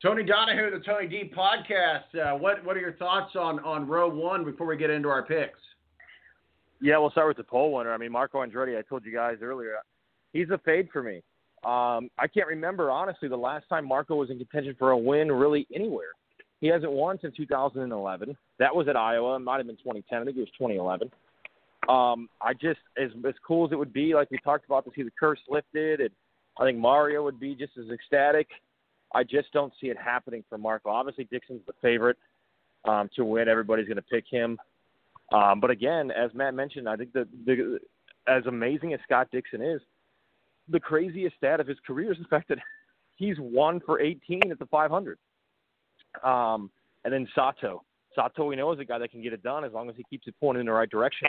Tony 0.00 0.22
Donahue, 0.22 0.70
the 0.70 0.84
Tony 0.84 1.08
D 1.08 1.32
podcast. 1.36 2.14
Uh, 2.14 2.38
what 2.38 2.64
what 2.64 2.76
are 2.76 2.80
your 2.80 2.92
thoughts 2.92 3.34
on 3.34 3.58
on 3.60 3.86
row 3.88 4.08
one 4.08 4.44
before 4.44 4.66
we 4.66 4.76
get 4.76 4.90
into 4.90 5.08
our 5.08 5.24
picks? 5.24 5.58
Yeah, 6.80 6.98
we'll 6.98 7.10
start 7.10 7.26
with 7.26 7.36
the 7.36 7.44
pole 7.44 7.72
winner. 7.72 7.92
I 7.92 7.96
mean, 7.96 8.12
Marco 8.12 8.44
Andretti. 8.44 8.78
I 8.78 8.82
told 8.82 9.04
you 9.04 9.12
guys 9.12 9.38
earlier, 9.42 9.74
he's 10.32 10.50
a 10.50 10.58
fade 10.58 10.88
for 10.92 11.02
me. 11.02 11.22
Um, 11.64 12.08
I 12.16 12.28
can't 12.32 12.46
remember 12.46 12.92
honestly 12.92 13.28
the 13.28 13.36
last 13.36 13.68
time 13.68 13.84
Marco 13.88 14.14
was 14.14 14.30
in 14.30 14.38
contention 14.38 14.76
for 14.78 14.92
a 14.92 14.98
win 14.98 15.32
really 15.32 15.66
anywhere. 15.74 16.10
He 16.60 16.68
hasn't 16.68 16.92
won 16.92 17.18
since 17.20 17.36
2011. 17.36 18.36
That 18.60 18.74
was 18.74 18.86
at 18.86 18.96
Iowa. 18.96 19.36
It 19.36 19.40
might 19.40 19.56
have 19.56 19.66
been 19.66 19.76
2010. 19.76 20.18
I 20.20 20.24
think 20.24 20.36
it 20.36 20.40
was 20.40 20.48
2011. 20.50 21.10
Um, 21.88 22.28
I 22.42 22.52
just 22.52 22.80
as 23.02 23.10
as 23.26 23.34
cool 23.46 23.66
as 23.66 23.72
it 23.72 23.76
would 23.76 23.92
be, 23.94 24.14
like 24.14 24.30
we 24.30 24.38
talked 24.44 24.66
about, 24.66 24.84
to 24.84 24.90
see 24.94 25.02
the 25.02 25.10
curse 25.18 25.40
lifted, 25.48 26.00
and 26.00 26.10
I 26.58 26.64
think 26.64 26.78
Mario 26.78 27.24
would 27.24 27.40
be 27.40 27.54
just 27.54 27.72
as 27.78 27.90
ecstatic. 27.90 28.46
I 29.14 29.24
just 29.24 29.50
don't 29.52 29.72
see 29.80 29.86
it 29.88 29.96
happening 29.96 30.44
for 30.50 30.58
Marco. 30.58 30.90
Obviously, 30.90 31.24
Dixon's 31.30 31.62
the 31.66 31.72
favorite 31.80 32.18
um, 32.86 33.08
to 33.16 33.24
win. 33.24 33.48
Everybody's 33.48 33.86
going 33.86 33.96
to 33.96 34.02
pick 34.02 34.24
him. 34.30 34.58
Um, 35.32 35.60
but 35.60 35.70
again, 35.70 36.10
as 36.10 36.30
Matt 36.34 36.52
mentioned, 36.52 36.88
I 36.88 36.96
think 36.96 37.14
the, 37.14 37.26
the 37.46 37.78
as 38.26 38.44
amazing 38.44 38.92
as 38.92 39.00
Scott 39.04 39.28
Dixon 39.32 39.62
is, 39.62 39.80
the 40.68 40.80
craziest 40.80 41.36
stat 41.36 41.58
of 41.60 41.66
his 41.66 41.78
career 41.86 42.12
is 42.12 42.18
the 42.18 42.28
fact 42.28 42.48
that 42.48 42.58
he's 43.16 43.36
one 43.38 43.80
for 43.80 43.98
18 43.98 44.50
at 44.50 44.58
the 44.58 44.66
500. 44.66 45.18
Um, 46.22 46.70
and 47.04 47.14
then 47.14 47.26
Sato. 47.34 47.82
Sato, 48.14 48.44
we 48.44 48.56
know, 48.56 48.72
is 48.72 48.80
a 48.80 48.84
guy 48.84 48.98
that 48.98 49.10
can 49.10 49.22
get 49.22 49.32
it 49.32 49.42
done 49.42 49.64
as 49.64 49.72
long 49.72 49.88
as 49.88 49.96
he 49.96 50.04
keeps 50.10 50.26
it 50.26 50.34
pointing 50.38 50.60
in 50.60 50.66
the 50.66 50.72
right 50.72 50.90
direction 50.90 51.28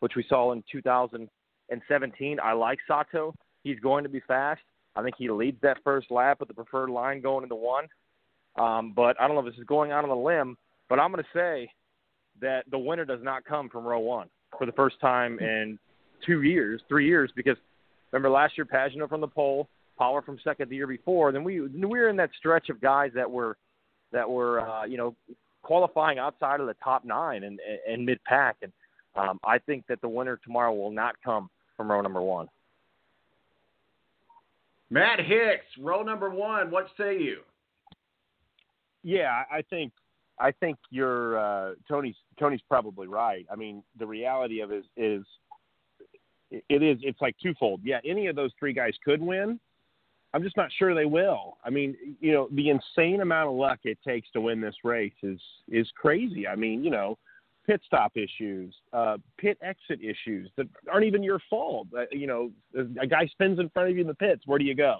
which 0.00 0.16
we 0.16 0.24
saw 0.28 0.52
in 0.52 0.62
2017. 0.70 2.38
I 2.42 2.52
like 2.52 2.78
Sato. 2.86 3.34
He's 3.62 3.78
going 3.80 4.04
to 4.04 4.10
be 4.10 4.20
fast. 4.26 4.60
I 4.96 5.02
think 5.02 5.14
he 5.16 5.30
leads 5.30 5.60
that 5.62 5.78
first 5.84 6.10
lap 6.10 6.40
with 6.40 6.48
the 6.48 6.54
preferred 6.54 6.90
line 6.90 7.20
going 7.20 7.44
into 7.44 7.54
one. 7.54 7.84
Um, 8.58 8.92
but 8.94 9.20
I 9.20 9.26
don't 9.26 9.36
know 9.36 9.46
if 9.46 9.52
this 9.52 9.60
is 9.60 9.66
going 9.66 9.92
out 9.92 10.04
on 10.04 10.10
a 10.10 10.20
limb, 10.20 10.56
but 10.88 10.98
I'm 10.98 11.12
going 11.12 11.22
to 11.22 11.38
say 11.38 11.70
that 12.40 12.64
the 12.70 12.78
winner 12.78 13.04
does 13.04 13.22
not 13.22 13.44
come 13.44 13.68
from 13.68 13.84
row 13.84 14.00
one 14.00 14.28
for 14.58 14.66
the 14.66 14.72
first 14.72 15.00
time 15.00 15.38
in 15.38 15.78
two 16.26 16.42
years, 16.42 16.80
three 16.88 17.06
years, 17.06 17.30
because 17.36 17.56
remember 18.10 18.30
last 18.30 18.58
year 18.58 18.64
Pagenaud 18.64 19.08
from 19.08 19.20
the 19.20 19.28
pole, 19.28 19.68
Power 20.00 20.22
from 20.22 20.38
second 20.42 20.70
the 20.70 20.76
year 20.76 20.86
before. 20.86 21.30
Then 21.30 21.44
we 21.44 21.60
we 21.60 21.84
were 21.84 22.08
in 22.08 22.16
that 22.16 22.30
stretch 22.38 22.70
of 22.70 22.80
guys 22.80 23.10
that 23.14 23.30
were 23.30 23.58
that 24.12 24.28
were 24.28 24.66
uh, 24.66 24.86
you 24.86 24.96
know 24.96 25.14
qualifying 25.62 26.18
outside 26.18 26.58
of 26.58 26.66
the 26.66 26.74
top 26.82 27.04
nine 27.04 27.44
and, 27.44 27.60
and, 27.60 27.78
and 27.86 28.06
mid 28.06 28.18
pack, 28.24 28.56
and 28.62 28.72
um, 29.20 29.40
I 29.44 29.58
think 29.58 29.86
that 29.88 30.00
the 30.00 30.08
winner 30.08 30.38
tomorrow 30.42 30.72
will 30.72 30.90
not 30.90 31.16
come 31.24 31.50
from 31.76 31.90
row 31.90 32.00
number 32.00 32.22
one. 32.22 32.48
Matt 34.90 35.20
Hicks, 35.20 35.66
row 35.78 36.02
number 36.02 36.30
one. 36.30 36.70
What 36.70 36.88
say 36.98 37.18
you? 37.18 37.38
Yeah, 39.02 39.44
I 39.50 39.62
think 39.62 39.92
I 40.38 40.50
think 40.52 40.78
you're 40.90 41.38
uh, 41.38 41.74
Tony's 41.88 42.16
Tony's 42.38 42.60
probably 42.68 43.06
right. 43.06 43.46
I 43.50 43.56
mean, 43.56 43.82
the 43.98 44.06
reality 44.06 44.60
of 44.60 44.72
it 44.72 44.84
is, 44.96 45.22
is 46.50 46.60
it 46.68 46.82
is. 46.82 46.98
It's 47.02 47.20
like 47.20 47.36
twofold. 47.42 47.80
Yeah, 47.84 48.00
any 48.04 48.26
of 48.26 48.36
those 48.36 48.50
three 48.58 48.72
guys 48.72 48.94
could 49.04 49.22
win. 49.22 49.60
I'm 50.32 50.42
just 50.42 50.56
not 50.56 50.70
sure 50.78 50.94
they 50.94 51.06
will. 51.06 51.56
I 51.64 51.70
mean, 51.70 51.96
you 52.20 52.32
know, 52.32 52.48
the 52.52 52.70
insane 52.70 53.20
amount 53.20 53.48
of 53.50 53.56
luck 53.56 53.80
it 53.84 53.98
takes 54.06 54.30
to 54.32 54.40
win 54.40 54.60
this 54.60 54.76
race 54.84 55.12
is 55.22 55.40
is 55.68 55.88
crazy. 55.96 56.46
I 56.46 56.56
mean, 56.56 56.82
you 56.82 56.90
know, 56.90 57.18
pit 57.70 57.80
stop 57.86 58.12
issues, 58.16 58.74
uh, 58.92 59.16
pit 59.38 59.56
exit 59.62 60.00
issues 60.02 60.50
that 60.56 60.66
aren't 60.90 61.06
even 61.06 61.22
your 61.22 61.40
fault. 61.48 61.86
Uh, 61.96 62.02
you 62.10 62.26
know, 62.26 62.50
a 63.00 63.06
guy 63.06 63.26
spins 63.26 63.60
in 63.60 63.68
front 63.68 63.88
of 63.88 63.94
you 63.94 64.00
in 64.00 64.08
the 64.08 64.14
pits. 64.14 64.42
Where 64.44 64.58
do 64.58 64.64
you 64.64 64.74
go? 64.74 64.98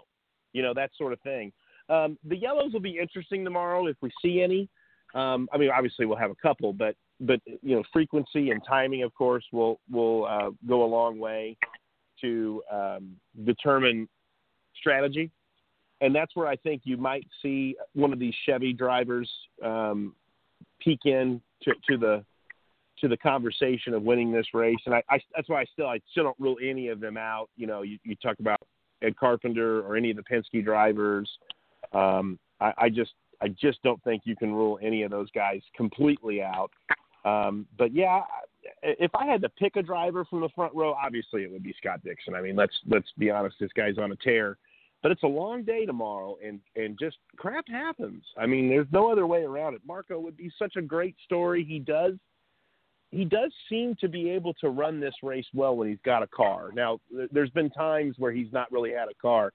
You 0.53 0.63
know, 0.63 0.73
that 0.75 0.91
sort 0.97 1.13
of 1.13 1.21
thing. 1.23 1.53
Um, 1.89 2.17
the 2.25 2.37
yellows 2.37 2.73
will 2.73 2.81
be 2.81 2.97
interesting 2.97 3.45
tomorrow 3.45 3.89
if 3.89 3.97
we 4.01 4.11
see 4.23 4.41
any. 4.41 4.69
Um, 5.17 5.49
I 5.53 5.59
mean, 5.59 5.71
obviously 5.75 6.07
we'll 6.07 6.19
have 6.19 6.31
a 6.31 6.37
couple, 6.37 6.73
but 6.73 6.95
but 7.19 7.41
you 7.47 7.75
know, 7.75 7.83
frequency 7.93 8.51
and 8.51 8.63
timing, 8.67 9.03
of 9.03 9.13
course, 9.15 9.45
will 9.51 9.81
will 9.91 10.27
uh, 10.27 10.51
go 10.69 10.85
a 10.85 10.87
long 10.87 11.19
way 11.19 11.57
to 12.21 12.63
um, 12.73 13.17
determine 13.45 14.09
strategy. 14.79 15.33
And 16.03 16.15
that's 16.15 16.37
where 16.37 16.47
I 16.47 16.55
think 16.55 16.83
you 16.85 16.97
might 16.97 17.27
see 17.43 17.75
one 17.95 18.13
of 18.13 18.21
these 18.21 18.35
Chevy 18.47 18.73
drivers 18.73 19.29
um, 19.63 20.15
peek 20.81 21.01
in 21.05 21.43
to, 21.63 21.73
to 21.89 21.97
the 21.99 22.25
to 23.01 23.09
the 23.09 23.17
conversation 23.17 23.95
of 23.95 24.03
winning 24.03 24.33
this 24.33 24.47
race. 24.55 24.79
And 24.87 24.95
I, 24.95 25.03
I 25.09 25.19
that's 25.35 25.49
why 25.49 25.63
I 25.63 25.65
still 25.73 25.87
I 25.87 26.01
still 26.11 26.25
don't 26.25 26.41
rule 26.41 26.57
any 26.63 26.89
of 26.89 27.01
them 27.01 27.17
out. 27.17 27.49
You 27.57 27.67
know, 27.67 27.83
you, 27.83 27.99
you 28.05 28.15
talk 28.17 28.39
about 28.41 28.61
Ed 29.03 29.17
Carpenter 29.17 29.81
or 29.81 29.97
any 29.97 30.11
of 30.11 30.17
the 30.17 30.23
Penske 30.23 30.65
drivers. 30.65 31.31
Um, 31.93 32.39
I, 32.61 32.73
I 32.79 32.89
just 32.89 33.13
I 33.41 33.49
just 33.49 33.83
don't 33.83 34.03
think 34.05 34.23
you 34.25 34.37
can 34.37 34.53
rule 34.53 34.79
any 34.83 35.03
of 35.03 35.11
those 35.11 35.31
guys 35.33 35.61
completely 35.77 36.43
out. 36.43 36.71
Um, 37.25 37.67
but 37.79 37.95
yeah, 37.95 38.21
if 38.83 39.11
I 39.15 39.27
had 39.27 39.43
to 39.43 39.49
pick 39.49 39.77
a 39.77 39.83
driver 39.83 40.25
from 40.25 40.41
the 40.41 40.49
front 40.55 40.75
row, 40.75 40.95
obviously 40.95 41.43
it 41.43 41.51
would 41.51 41.63
be 41.63 41.75
Scott 41.79 42.01
Dixon. 42.05 42.35
I 42.35 42.43
mean, 42.43 42.57
let's 42.57 42.75
let's 42.89 43.09
be 43.19 43.31
honest, 43.31 43.57
this 43.61 43.71
guy's 43.77 43.99
on 43.99 44.13
a 44.13 44.17
tear. 44.17 44.59
But 45.03 45.13
it's 45.13 45.23
a 45.23 45.29
long 45.29 45.65
day 45.65 45.87
tomorrow, 45.87 46.37
and 46.47 46.61
and 46.77 46.99
just 46.99 47.17
crap 47.37 47.67
happens. 47.69 48.23
I 48.37 48.47
mean, 48.47 48.69
there's 48.69 48.87
no 48.93 49.11
other 49.11 49.27
way 49.27 49.43
around 49.43 49.75
it. 49.75 49.81
Marco 49.87 50.21
would 50.21 50.37
be 50.37 50.51
such 50.59 50.77
a 50.77 50.83
great 50.83 51.17
story. 51.25 51.65
He 51.65 51.79
does 51.79 52.15
he 53.11 53.25
does 53.25 53.53
seem 53.69 53.97
to 54.01 54.09
be 54.09 54.31
able 54.31 54.55
to 54.55 54.69
run 54.69 55.01
this 55.01 55.15
race 55.23 55.47
well 55.53 55.77
when 55.77 55.89
he's 55.89 55.99
got 56.05 56.23
a 56.23 56.29
car. 56.29 56.71
Now, 56.75 57.01
there's 57.33 57.51
been 57.51 57.71
times 57.71 58.17
where 58.19 58.33
he's 58.33 58.53
not 58.53 58.71
really 58.71 58.91
had 58.91 59.09
a 59.09 59.15
car, 59.21 59.53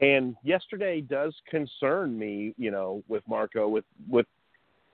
and 0.00 0.36
yesterday 0.42 1.00
does 1.00 1.34
concern 1.50 2.18
me. 2.18 2.54
You 2.58 2.70
know, 2.70 3.02
with 3.08 3.22
Marco, 3.26 3.68
with 3.68 3.84
with 4.08 4.26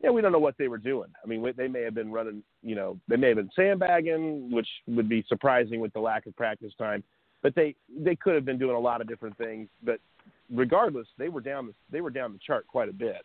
yeah, 0.03 0.11
we 0.11 0.21
don't 0.21 0.33
know 0.33 0.39
what 0.39 0.57
they 0.59 0.69
were 0.69 0.79
doing. 0.79 1.09
I 1.23 1.27
mean, 1.27 1.45
they 1.57 1.67
may 1.67 1.83
have 1.83 1.95
been 1.95 2.13
running, 2.13 2.43
you 2.63 2.75
know, 2.75 2.99
they 3.09 3.17
may 3.17 3.29
have 3.29 3.37
been 3.37 3.51
sandbagging, 3.57 4.51
which 4.51 4.69
would 4.87 5.09
be 5.09 5.25
surprising 5.29 5.81
with 5.81 5.95
the 5.95 6.01
lack 6.01 6.27
of 6.27 6.37
practice 6.37 6.73
time. 6.77 7.03
But 7.43 7.55
they 7.55 7.75
they 7.99 8.15
could 8.15 8.35
have 8.35 8.45
been 8.45 8.59
doing 8.59 8.77
a 8.77 8.81
lot 8.81 9.01
of 9.01 9.09
different 9.09 9.37
things. 9.39 9.69
But 9.83 9.99
regardless, 10.53 11.07
they 11.19 11.29
were 11.29 11.41
down 11.41 11.67
the, 11.67 11.75
they 11.91 12.01
were 12.01 12.11
down 12.11 12.33
the 12.33 12.39
chart 12.47 12.67
quite 12.67 12.89
a 12.89 12.93
bit. 12.93 13.25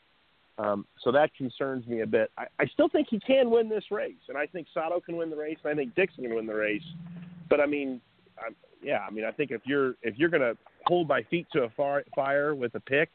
Um, 0.59 0.85
so 1.01 1.11
that 1.13 1.33
concerns 1.35 1.87
me 1.87 2.01
a 2.01 2.07
bit. 2.07 2.31
I, 2.37 2.45
I 2.59 2.65
still 2.73 2.89
think 2.89 3.07
he 3.09 3.19
can 3.19 3.49
win 3.49 3.69
this 3.69 3.85
race, 3.91 4.19
and 4.27 4.37
I 4.37 4.45
think 4.45 4.67
Sato 4.73 4.99
can 4.99 5.15
win 5.15 5.29
the 5.29 5.35
race, 5.37 5.57
and 5.63 5.71
I 5.71 5.75
think 5.75 5.95
Dixon 5.95 6.25
can 6.25 6.35
win 6.35 6.45
the 6.45 6.53
race. 6.53 6.83
But 7.49 7.61
I 7.61 7.65
mean, 7.65 8.01
I'm, 8.45 8.55
yeah, 8.83 8.99
I 9.07 9.09
mean, 9.09 9.23
I 9.23 9.31
think 9.31 9.51
if 9.51 9.61
you're 9.65 9.95
if 10.01 10.17
you're 10.17 10.29
going 10.29 10.41
to 10.41 10.57
hold 10.85 11.07
my 11.07 11.23
feet 11.23 11.47
to 11.53 11.63
a 11.63 11.69
far, 11.69 12.03
fire 12.13 12.55
with 12.55 12.75
a 12.75 12.79
pick, 12.81 13.09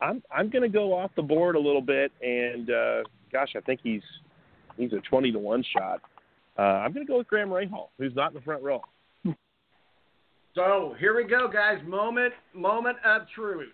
I'm 0.00 0.22
I'm 0.34 0.48
going 0.48 0.62
to 0.62 0.68
go 0.68 0.96
off 0.96 1.10
the 1.16 1.22
board 1.22 1.56
a 1.56 1.60
little 1.60 1.82
bit, 1.82 2.12
and 2.22 2.70
uh, 2.70 3.02
gosh, 3.32 3.50
I 3.56 3.60
think 3.60 3.80
he's 3.82 4.02
he's 4.76 4.92
a 4.92 5.00
twenty 5.10 5.32
to 5.32 5.38
one 5.40 5.64
shot. 5.76 6.00
Uh, 6.56 6.62
I'm 6.62 6.92
going 6.92 7.04
to 7.04 7.10
go 7.10 7.18
with 7.18 7.26
Graham 7.26 7.48
Rahal, 7.48 7.88
who's 7.98 8.14
not 8.14 8.30
in 8.30 8.34
the 8.34 8.42
front 8.42 8.62
row. 8.62 8.82
So 10.54 10.94
here 10.98 11.16
we 11.16 11.24
go, 11.24 11.48
guys. 11.48 11.78
Moment 11.86 12.32
moment 12.54 12.98
of 13.04 13.22
truth. 13.34 13.72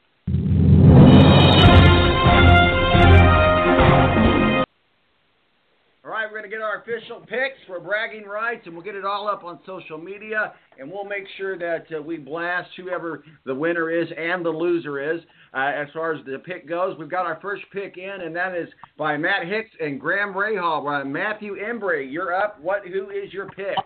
All 6.07 6.12
right, 6.12 6.27
we're 6.31 6.39
going 6.39 6.49
to 6.49 6.57
get 6.57 6.62
our 6.62 6.83
official 6.83 7.19
picks 7.19 7.59
for 7.66 7.81
bragging 7.81 8.27
rights, 8.28 8.62
and 8.66 8.77
we'll 8.77 8.85
get 8.85 8.95
it 8.95 9.05
all 9.05 9.27
up 9.27 9.43
on 9.43 9.59
social 9.66 9.99
media, 9.99 10.53
and 10.78 10.89
we'll 10.89 11.05
make 11.05 11.24
sure 11.37 11.59
that 11.59 11.85
uh, 11.93 12.01
we 12.01 12.16
blast 12.16 12.70
whoever 12.77 13.24
the 13.45 13.53
winner 13.53 13.91
is 13.91 14.07
and 14.16 14.47
the 14.47 14.51
loser 14.51 15.15
is. 15.15 15.20
Uh, 15.53 15.73
as 15.74 15.89
far 15.93 16.12
as 16.12 16.24
the 16.24 16.39
pick 16.39 16.69
goes, 16.69 16.97
we've 16.97 17.11
got 17.11 17.27
our 17.27 17.41
first 17.43 17.65
pick 17.73 17.97
in, 17.97 18.20
and 18.20 18.37
that 18.37 18.55
is 18.55 18.69
by 18.97 19.16
Matt 19.16 19.49
Hicks 19.49 19.70
and 19.81 20.01
Graham 20.01 20.33
Rahal. 20.33 21.05
Matthew 21.05 21.57
Embury, 21.57 22.09
you're 22.09 22.33
up. 22.33 22.61
What? 22.62 22.87
Who 22.87 23.11
is 23.11 23.33
your 23.33 23.49
pick? 23.49 23.77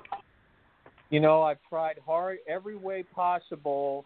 You 1.09 1.21
know, 1.21 1.41
I've 1.41 1.63
tried 1.71 1.97
hard 2.05 2.37
every 2.47 2.77
way 2.77 3.03
possible, 3.03 4.05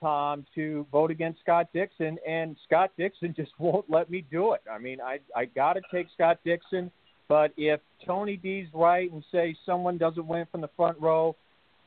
Tom, 0.00 0.46
to 0.54 0.86
vote 0.90 1.10
against 1.10 1.40
Scott 1.40 1.68
Dixon, 1.74 2.16
and 2.26 2.56
Scott 2.64 2.92
Dixon 2.96 3.34
just 3.36 3.52
won't 3.58 3.90
let 3.90 4.08
me 4.08 4.24
do 4.30 4.54
it. 4.54 4.62
I 4.72 4.78
mean, 4.78 5.02
I 5.02 5.18
I 5.36 5.44
got 5.44 5.74
to 5.74 5.82
take 5.92 6.06
Scott 6.14 6.38
Dixon. 6.46 6.90
But 7.32 7.54
if 7.56 7.80
Tony 8.04 8.36
D's 8.36 8.66
right 8.74 9.10
and 9.10 9.24
say 9.32 9.56
someone 9.64 9.96
doesn't 9.96 10.26
win 10.26 10.46
from 10.52 10.60
the 10.60 10.68
front 10.76 11.00
row, 11.00 11.34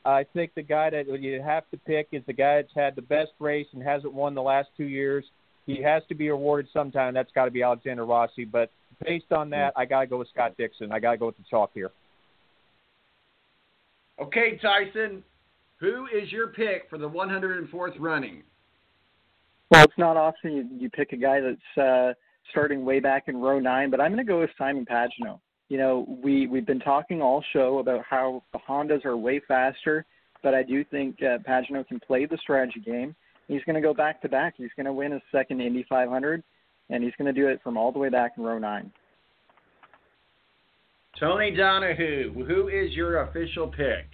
I 0.04 0.26
think 0.34 0.50
the 0.56 0.62
guy 0.62 0.90
that 0.90 1.06
you 1.20 1.40
have 1.40 1.70
to 1.70 1.76
pick 1.76 2.08
is 2.10 2.24
the 2.26 2.32
guy 2.32 2.56
that's 2.56 2.74
had 2.74 2.96
the 2.96 3.02
best 3.02 3.30
race 3.38 3.68
and 3.72 3.80
hasn't 3.80 4.12
won 4.12 4.34
the 4.34 4.42
last 4.42 4.70
two 4.76 4.86
years. 4.86 5.24
He 5.64 5.80
has 5.80 6.02
to 6.08 6.16
be 6.16 6.30
awarded 6.30 6.68
sometime. 6.72 7.14
That's 7.14 7.30
got 7.30 7.44
to 7.44 7.52
be 7.52 7.62
Alexander 7.62 8.04
Rossi. 8.04 8.44
But 8.44 8.72
based 9.04 9.30
on 9.30 9.48
that, 9.50 9.72
I 9.76 9.84
got 9.84 10.00
to 10.00 10.08
go 10.08 10.18
with 10.18 10.26
Scott 10.30 10.56
Dixon. 10.58 10.90
I 10.90 10.98
got 10.98 11.12
to 11.12 11.16
go 11.16 11.26
with 11.26 11.36
the 11.36 11.44
chalk 11.48 11.70
here. 11.74 11.92
Okay, 14.20 14.58
Tyson, 14.60 15.22
who 15.78 16.06
is 16.06 16.32
your 16.32 16.48
pick 16.48 16.90
for 16.90 16.98
the 16.98 17.08
104th 17.08 17.94
running? 18.00 18.42
Well, 19.70 19.84
it's 19.84 19.96
not 19.96 20.16
often 20.16 20.56
you, 20.56 20.68
you 20.76 20.90
pick 20.90 21.12
a 21.12 21.16
guy 21.16 21.38
that's 21.40 21.78
uh, 21.78 22.14
starting 22.50 22.84
way 22.84 23.00
back 23.00 23.24
in 23.28 23.36
row 23.36 23.58
nine, 23.58 23.90
but 23.90 24.00
I'm 24.00 24.12
going 24.12 24.24
to 24.24 24.30
go 24.30 24.40
with 24.40 24.50
Simon 24.58 24.84
Pagenaud. 24.84 25.40
You 25.68 25.78
know, 25.78 26.18
we 26.22 26.46
we've 26.46 26.66
been 26.66 26.80
talking 26.80 27.20
all 27.20 27.42
show 27.52 27.78
about 27.78 28.04
how 28.08 28.42
the 28.52 28.58
Hondas 28.58 29.04
are 29.04 29.16
way 29.16 29.40
faster, 29.46 30.04
but 30.42 30.54
I 30.54 30.62
do 30.62 30.84
think 30.84 31.16
uh, 31.22 31.38
Pagenaud 31.48 31.88
can 31.88 32.00
play 32.00 32.26
the 32.26 32.38
strategy 32.38 32.80
game. 32.80 33.14
He's 33.48 33.62
going 33.64 33.74
to 33.74 33.80
go 33.80 33.94
back 33.94 34.20
to 34.22 34.28
back. 34.28 34.54
He's 34.56 34.70
going 34.76 34.86
to 34.86 34.92
win 34.92 35.12
his 35.12 35.22
second 35.32 35.60
Indy 35.60 35.84
500, 35.88 36.42
and 36.90 37.02
he's 37.02 37.12
going 37.18 37.32
to 37.32 37.38
do 37.38 37.48
it 37.48 37.60
from 37.62 37.76
all 37.76 37.92
the 37.92 37.98
way 37.98 38.08
back 38.08 38.32
in 38.36 38.44
row 38.44 38.58
nine. 38.58 38.92
Tony 41.18 41.50
Donahue, 41.50 42.44
who 42.44 42.68
is 42.68 42.92
your 42.92 43.22
official 43.22 43.68
pick? 43.68 44.06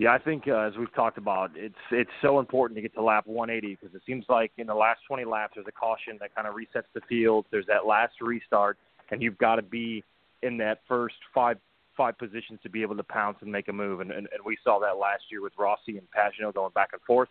Yeah, 0.00 0.14
I 0.14 0.18
think 0.18 0.44
uh, 0.48 0.60
as 0.60 0.72
we've 0.78 0.92
talked 0.94 1.18
about, 1.18 1.50
it's 1.54 1.74
it's 1.90 2.10
so 2.22 2.38
important 2.38 2.74
to 2.78 2.80
get 2.80 2.94
to 2.94 3.02
lap 3.02 3.26
180 3.26 3.76
because 3.78 3.94
it 3.94 4.00
seems 4.06 4.24
like 4.30 4.50
in 4.56 4.66
the 4.66 4.74
last 4.74 5.00
20 5.06 5.26
laps 5.26 5.52
there's 5.56 5.66
a 5.68 5.72
caution 5.72 6.16
that 6.22 6.34
kind 6.34 6.48
of 6.48 6.54
resets 6.54 6.86
the 6.94 7.02
field. 7.06 7.44
There's 7.50 7.66
that 7.66 7.84
last 7.84 8.14
restart, 8.22 8.78
and 9.10 9.20
you've 9.20 9.36
got 9.36 9.56
to 9.56 9.62
be 9.62 10.02
in 10.42 10.56
that 10.56 10.80
first 10.88 11.16
five 11.34 11.58
five 11.98 12.16
positions 12.16 12.60
to 12.62 12.70
be 12.70 12.80
able 12.80 12.96
to 12.96 13.02
pounce 13.02 13.36
and 13.42 13.52
make 13.52 13.68
a 13.68 13.74
move. 13.74 14.00
And 14.00 14.10
and, 14.10 14.26
and 14.32 14.42
we 14.42 14.56
saw 14.64 14.78
that 14.78 14.96
last 14.96 15.24
year 15.30 15.42
with 15.42 15.52
Rossi 15.58 15.98
and 15.98 16.08
Pagenaud 16.16 16.54
going 16.54 16.72
back 16.74 16.94
and 16.94 17.02
forth. 17.02 17.28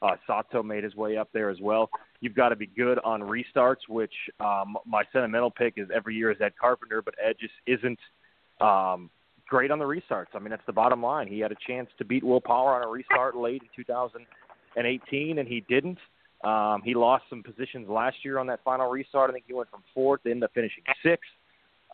Uh, 0.00 0.16
Sato 0.26 0.62
made 0.62 0.84
his 0.84 0.94
way 0.94 1.18
up 1.18 1.28
there 1.34 1.50
as 1.50 1.60
well. 1.60 1.90
You've 2.20 2.34
got 2.34 2.48
to 2.48 2.56
be 2.56 2.66
good 2.66 2.98
on 3.04 3.20
restarts, 3.20 3.90
which 3.90 4.14
um, 4.40 4.78
my 4.86 5.04
sentimental 5.12 5.50
pick 5.50 5.74
is 5.76 5.88
every 5.94 6.14
year 6.14 6.30
is 6.30 6.40
Ed 6.40 6.54
Carpenter, 6.58 7.02
but 7.02 7.14
Ed 7.22 7.36
just 7.38 7.52
isn't 7.66 7.98
um, 8.62 9.10
great 9.48 9.70
on 9.70 9.78
the 9.78 9.84
restarts. 9.84 10.26
I 10.34 10.38
mean, 10.38 10.50
that's 10.50 10.66
the 10.66 10.72
bottom 10.72 11.02
line. 11.02 11.28
He 11.28 11.40
had 11.40 11.52
a 11.52 11.56
chance 11.66 11.88
to 11.98 12.04
beat 12.04 12.24
Will 12.24 12.40
Power 12.40 12.74
on 12.74 12.82
a 12.82 12.88
restart 12.88 13.36
late 13.36 13.62
in 13.62 13.68
2018, 13.84 15.38
and 15.38 15.48
he 15.48 15.64
didn't. 15.68 15.98
Um, 16.44 16.82
he 16.84 16.94
lost 16.94 17.24
some 17.30 17.42
positions 17.42 17.88
last 17.88 18.16
year 18.22 18.38
on 18.38 18.46
that 18.48 18.60
final 18.64 18.88
restart. 18.90 19.30
I 19.30 19.32
think 19.32 19.44
he 19.46 19.54
went 19.54 19.70
from 19.70 19.82
fourth 19.94 20.22
to 20.24 20.30
end 20.30 20.44
up 20.44 20.50
finishing 20.54 20.84
sixth. 21.02 21.30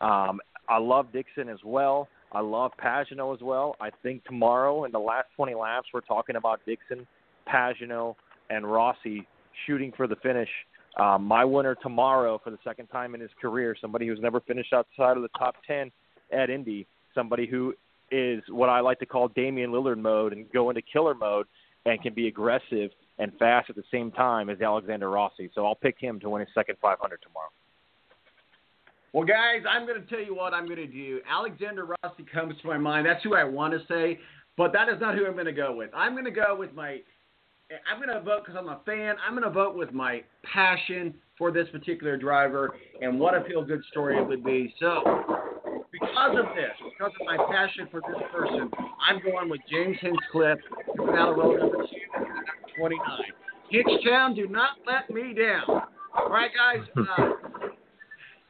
Um, 0.01 0.39
I 0.67 0.77
love 0.77 1.11
Dixon 1.13 1.49
as 1.49 1.59
well. 1.63 2.07
I 2.31 2.41
love 2.41 2.71
Pagenaud 2.83 3.35
as 3.35 3.41
well. 3.41 3.75
I 3.79 3.89
think 4.01 4.23
tomorrow 4.25 4.85
in 4.85 4.91
the 4.91 4.99
last 4.99 5.27
20 5.35 5.53
laps, 5.55 5.87
we're 5.93 6.01
talking 6.01 6.35
about 6.35 6.61
Dixon, 6.65 7.05
Pagenaud, 7.47 8.15
and 8.49 8.69
Rossi 8.69 9.27
shooting 9.65 9.93
for 9.95 10.07
the 10.07 10.15
finish. 10.17 10.49
Um, 10.97 11.23
my 11.23 11.43
winner 11.45 11.75
tomorrow 11.75 12.39
for 12.43 12.49
the 12.49 12.57
second 12.63 12.87
time 12.87 13.15
in 13.15 13.21
his 13.21 13.31
career, 13.41 13.75
somebody 13.79 14.07
who's 14.07 14.19
never 14.21 14.39
finished 14.41 14.73
outside 14.73 15.17
of 15.17 15.23
the 15.23 15.29
top 15.37 15.55
10 15.67 15.91
at 16.31 16.49
Indy, 16.49 16.87
somebody 17.13 17.47
who 17.47 17.73
is 18.11 18.43
what 18.49 18.69
I 18.69 18.79
like 18.79 18.99
to 18.99 19.05
call 19.05 19.27
Damian 19.29 19.71
Lillard 19.71 19.99
mode 19.99 20.33
and 20.33 20.51
go 20.51 20.69
into 20.69 20.81
killer 20.81 21.13
mode 21.13 21.47
and 21.85 22.01
can 22.01 22.13
be 22.13 22.27
aggressive 22.27 22.91
and 23.19 23.31
fast 23.37 23.69
at 23.69 23.75
the 23.75 23.83
same 23.91 24.11
time 24.11 24.49
as 24.49 24.61
Alexander 24.61 25.09
Rossi. 25.09 25.49
So 25.53 25.65
I'll 25.65 25.75
pick 25.75 25.97
him 25.99 26.19
to 26.21 26.29
win 26.29 26.41
his 26.41 26.49
second 26.53 26.77
500 26.81 27.19
tomorrow. 27.21 27.49
Well, 29.13 29.25
guys, 29.25 29.61
I'm 29.69 29.85
going 29.85 30.01
to 30.01 30.07
tell 30.07 30.23
you 30.23 30.35
what 30.35 30.53
I'm 30.53 30.65
going 30.65 30.77
to 30.77 30.87
do. 30.87 31.21
Alexander 31.29 31.85
Rossi 31.85 32.25
comes 32.33 32.55
to 32.61 32.67
my 32.67 32.77
mind. 32.77 33.05
That's 33.05 33.23
who 33.23 33.35
I 33.35 33.43
want 33.43 33.73
to 33.73 33.79
say, 33.87 34.19
but 34.57 34.73
that 34.73 34.89
is 34.89 34.99
not 34.99 35.15
who 35.15 35.27
I'm 35.27 35.33
going 35.33 35.45
to 35.45 35.51
go 35.51 35.75
with. 35.75 35.91
I'm 35.95 36.13
going 36.13 36.25
to 36.25 36.31
go 36.31 36.55
with 36.57 36.73
my. 36.73 36.99
I'm 37.91 37.97
going 37.97 38.15
to 38.15 38.21
vote 38.23 38.43
because 38.45 38.57
I'm 38.57 38.69
a 38.69 38.81
fan. 38.85 39.15
I'm 39.25 39.33
going 39.33 39.43
to 39.43 39.49
vote 39.49 39.75
with 39.75 39.93
my 39.93 40.23
passion 40.43 41.13
for 41.37 41.51
this 41.51 41.67
particular 41.71 42.17
driver 42.17 42.75
and 43.01 43.19
what 43.19 43.35
a 43.35 43.43
feel 43.45 43.63
good 43.63 43.81
story 43.89 44.17
it 44.17 44.27
would 44.27 44.43
be. 44.43 44.73
So 44.79 45.01
because 45.93 46.35
of 46.37 46.55
this, 46.55 46.73
because 46.81 47.13
of 47.21 47.25
my 47.25 47.37
passion 47.53 47.87
for 47.91 48.01
this 48.01 48.19
person, 48.33 48.69
I'm 49.07 49.21
going 49.21 49.47
with 49.47 49.61
James 49.69 49.95
Hinchcliffe, 50.01 50.57
coming 50.97 51.15
out 51.15 51.29
of 51.29 51.37
row 51.37 51.55
number 51.55 51.85
two, 51.85 52.19
number 52.19 52.43
29. 52.77 52.99
Hinchtown, 53.71 54.35
do 54.35 54.47
not 54.47 54.77
let 54.85 55.09
me 55.13 55.33
down. 55.33 55.83
All 56.17 56.29
right, 56.29 56.51
guys. 56.51 56.85
Uh, 57.17 57.29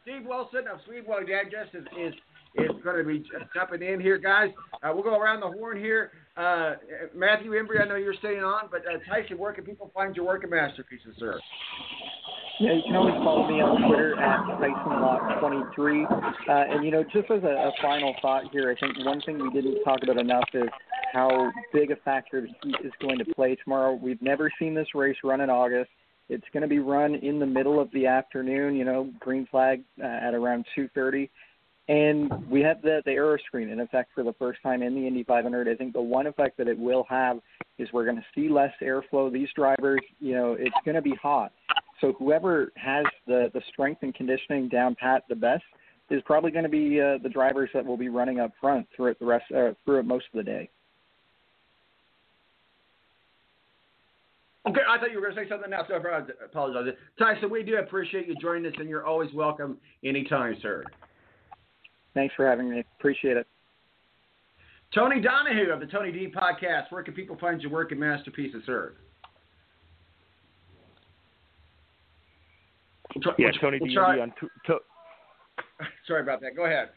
Steve 0.03 0.25
Wilson 0.25 0.67
of 0.67 0.79
Speedway 0.85 1.21
Digest 1.21 1.73
is, 1.73 1.85
is 1.97 2.13
is 2.55 2.71
going 2.83 2.97
to 2.97 3.03
be 3.03 3.23
jumping 3.53 3.81
in 3.81 3.99
here, 3.99 4.17
guys. 4.17 4.49
Uh, 4.83 4.91
we'll 4.93 5.03
go 5.03 5.17
around 5.17 5.39
the 5.39 5.47
horn 5.47 5.77
here. 5.77 6.11
Uh, 6.37 6.73
Matthew 7.15 7.53
Embury, 7.53 7.81
I 7.81 7.87
know 7.87 7.95
you're 7.95 8.13
staying 8.15 8.43
on, 8.43 8.69
but 8.69 8.81
uh, 8.81 8.99
Tyson, 9.09 9.37
where 9.37 9.53
can 9.53 9.63
people 9.63 9.91
find 9.93 10.15
your 10.15 10.25
work 10.25 10.43
and 10.43 10.51
masterpieces, 10.51 11.15
sir? 11.17 11.39
Yeah, 12.59 12.73
you 12.73 12.83
can 12.85 12.95
always 12.95 13.15
follow 13.15 13.47
me 13.47 13.61
on 13.61 13.87
Twitter 13.87 14.19
at 14.21 14.39
TysonLock23. 14.61 16.05
Uh, 16.47 16.75
and, 16.75 16.85
you 16.85 16.91
know, 16.91 17.03
just 17.03 17.29
as 17.31 17.43
a, 17.43 17.47
a 17.47 17.71
final 17.81 18.13
thought 18.21 18.43
here, 18.51 18.69
I 18.69 18.79
think 18.79 19.03
one 19.03 19.21
thing 19.21 19.39
we 19.39 19.49
didn't 19.49 19.83
talk 19.83 19.99
about 20.03 20.19
enough 20.19 20.47
is 20.53 20.69
how 21.13 21.51
big 21.73 21.89
a 21.89 21.95
factor 21.97 22.47
heat 22.61 22.75
is 22.83 22.91
going 23.01 23.17
to 23.17 23.25
play 23.33 23.55
tomorrow. 23.63 23.93
We've 23.93 24.21
never 24.21 24.51
seen 24.59 24.75
this 24.75 24.87
race 24.93 25.17
run 25.23 25.41
in 25.41 25.49
August. 25.49 25.89
It's 26.29 26.45
going 26.53 26.61
to 26.61 26.67
be 26.67 26.79
run 26.79 27.15
in 27.15 27.39
the 27.39 27.45
middle 27.45 27.79
of 27.79 27.91
the 27.91 28.05
afternoon, 28.05 28.75
you 28.75 28.85
know, 28.85 29.09
green 29.19 29.47
flag 29.49 29.83
uh, 30.01 30.05
at 30.05 30.35
around 30.35 30.65
2.30. 30.77 31.29
And 31.89 32.31
we 32.49 32.61
have 32.61 32.81
the, 32.81 33.01
the 33.05 33.11
aero 33.11 33.37
screen 33.45 33.69
in 33.69 33.79
effect 33.79 34.11
for 34.15 34.23
the 34.23 34.33
first 34.33 34.61
time 34.63 34.83
in 34.83 34.95
the 34.95 35.05
Indy 35.05 35.23
500. 35.23 35.67
I 35.67 35.75
think 35.75 35.93
the 35.93 36.01
one 36.01 36.27
effect 36.27 36.57
that 36.59 36.67
it 36.67 36.77
will 36.77 37.05
have 37.09 37.39
is 37.77 37.89
we're 37.91 38.05
going 38.05 38.17
to 38.17 38.25
see 38.33 38.47
less 38.47 38.71
airflow. 38.81 39.31
These 39.33 39.49
drivers, 39.55 39.99
you 40.19 40.33
know, 40.33 40.55
it's 40.57 40.75
going 40.85 40.95
to 40.95 41.01
be 41.01 41.15
hot. 41.21 41.51
So 42.03 42.11
whoever 42.19 42.73
has 42.75 43.05
the, 43.27 43.49
the 43.53 43.61
strength 43.71 44.03
and 44.03 44.13
conditioning 44.13 44.67
down 44.67 44.93
pat 44.99 45.23
the 45.29 45.35
best 45.35 45.63
is 46.09 46.21
probably 46.25 46.51
going 46.51 46.65
to 46.65 46.69
be 46.69 46.99
uh, 46.99 47.17
the 47.23 47.29
drivers 47.29 47.69
that 47.73 47.85
will 47.85 47.95
be 47.95 48.09
running 48.09 48.41
up 48.41 48.51
front 48.59 48.85
throughout 48.93 49.17
the 49.19 49.25
rest 49.25 49.45
uh, 49.55 49.69
throughout 49.85 50.05
most 50.05 50.25
of 50.33 50.37
the 50.37 50.43
day. 50.43 50.69
Okay, 54.67 54.81
I 54.87 54.97
thought 54.97 55.11
you 55.11 55.21
were 55.21 55.27
going 55.27 55.35
to 55.35 55.43
say 55.43 55.49
something 55.49 55.71
else. 55.71 55.87
So 55.87 55.95
I 55.95 56.23
apologize. 56.45 56.93
Tyson, 57.17 57.49
we 57.49 57.63
do 57.63 57.77
appreciate 57.77 58.27
you 58.27 58.35
joining 58.35 58.65
us, 58.65 58.73
and 58.77 58.89
you're 58.89 59.05
always 59.05 59.33
welcome 59.33 59.77
anytime, 60.03 60.57
sir. 60.61 60.83
Thanks 62.13 62.35
for 62.35 62.45
having 62.45 62.69
me. 62.69 62.83
Appreciate 62.99 63.37
it. 63.37 63.47
Tony 64.93 65.21
Donahue 65.21 65.71
of 65.71 65.79
the 65.79 65.85
Tony 65.85 66.11
D 66.11 66.27
Podcast. 66.35 66.91
Where 66.91 67.01
can 67.01 67.13
people 67.13 67.37
find 67.39 67.61
your 67.61 67.71
work 67.71 67.91
and 67.91 67.99
masterpieces, 67.99 68.61
sir? 68.65 68.95
Yeah, 73.37 73.51
Tony 73.61 73.77
we'll 73.79 73.89
D 73.89 73.95
try- 73.95 74.11
Indy 74.11 74.21
on 74.21 74.31
tw- 74.31 74.65
to- 74.67 74.79
Sorry 76.07 76.21
about 76.21 76.41
that. 76.41 76.55
Go 76.55 76.65
ahead. 76.65 76.89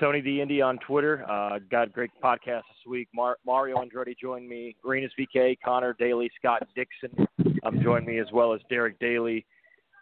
Tony 0.00 0.20
D 0.20 0.40
Indy 0.40 0.60
on 0.62 0.78
Twitter. 0.86 1.24
Uh, 1.30 1.58
got 1.70 1.88
a 1.88 1.90
great 1.90 2.10
podcast 2.22 2.62
this 2.62 2.86
week. 2.88 3.08
Mar- 3.14 3.38
Mario 3.46 3.76
Andretti 3.76 4.14
joined 4.20 4.48
me. 4.48 4.74
Rinus 4.82 5.12
VeeKay, 5.18 5.58
Conor 5.64 5.94
Daly, 5.98 6.30
Scott 6.38 6.66
Dixon 6.74 7.26
um, 7.64 7.80
joined 7.82 8.06
me 8.06 8.18
as 8.18 8.26
well 8.32 8.52
as 8.52 8.60
Derek 8.68 8.98
Daly 8.98 9.44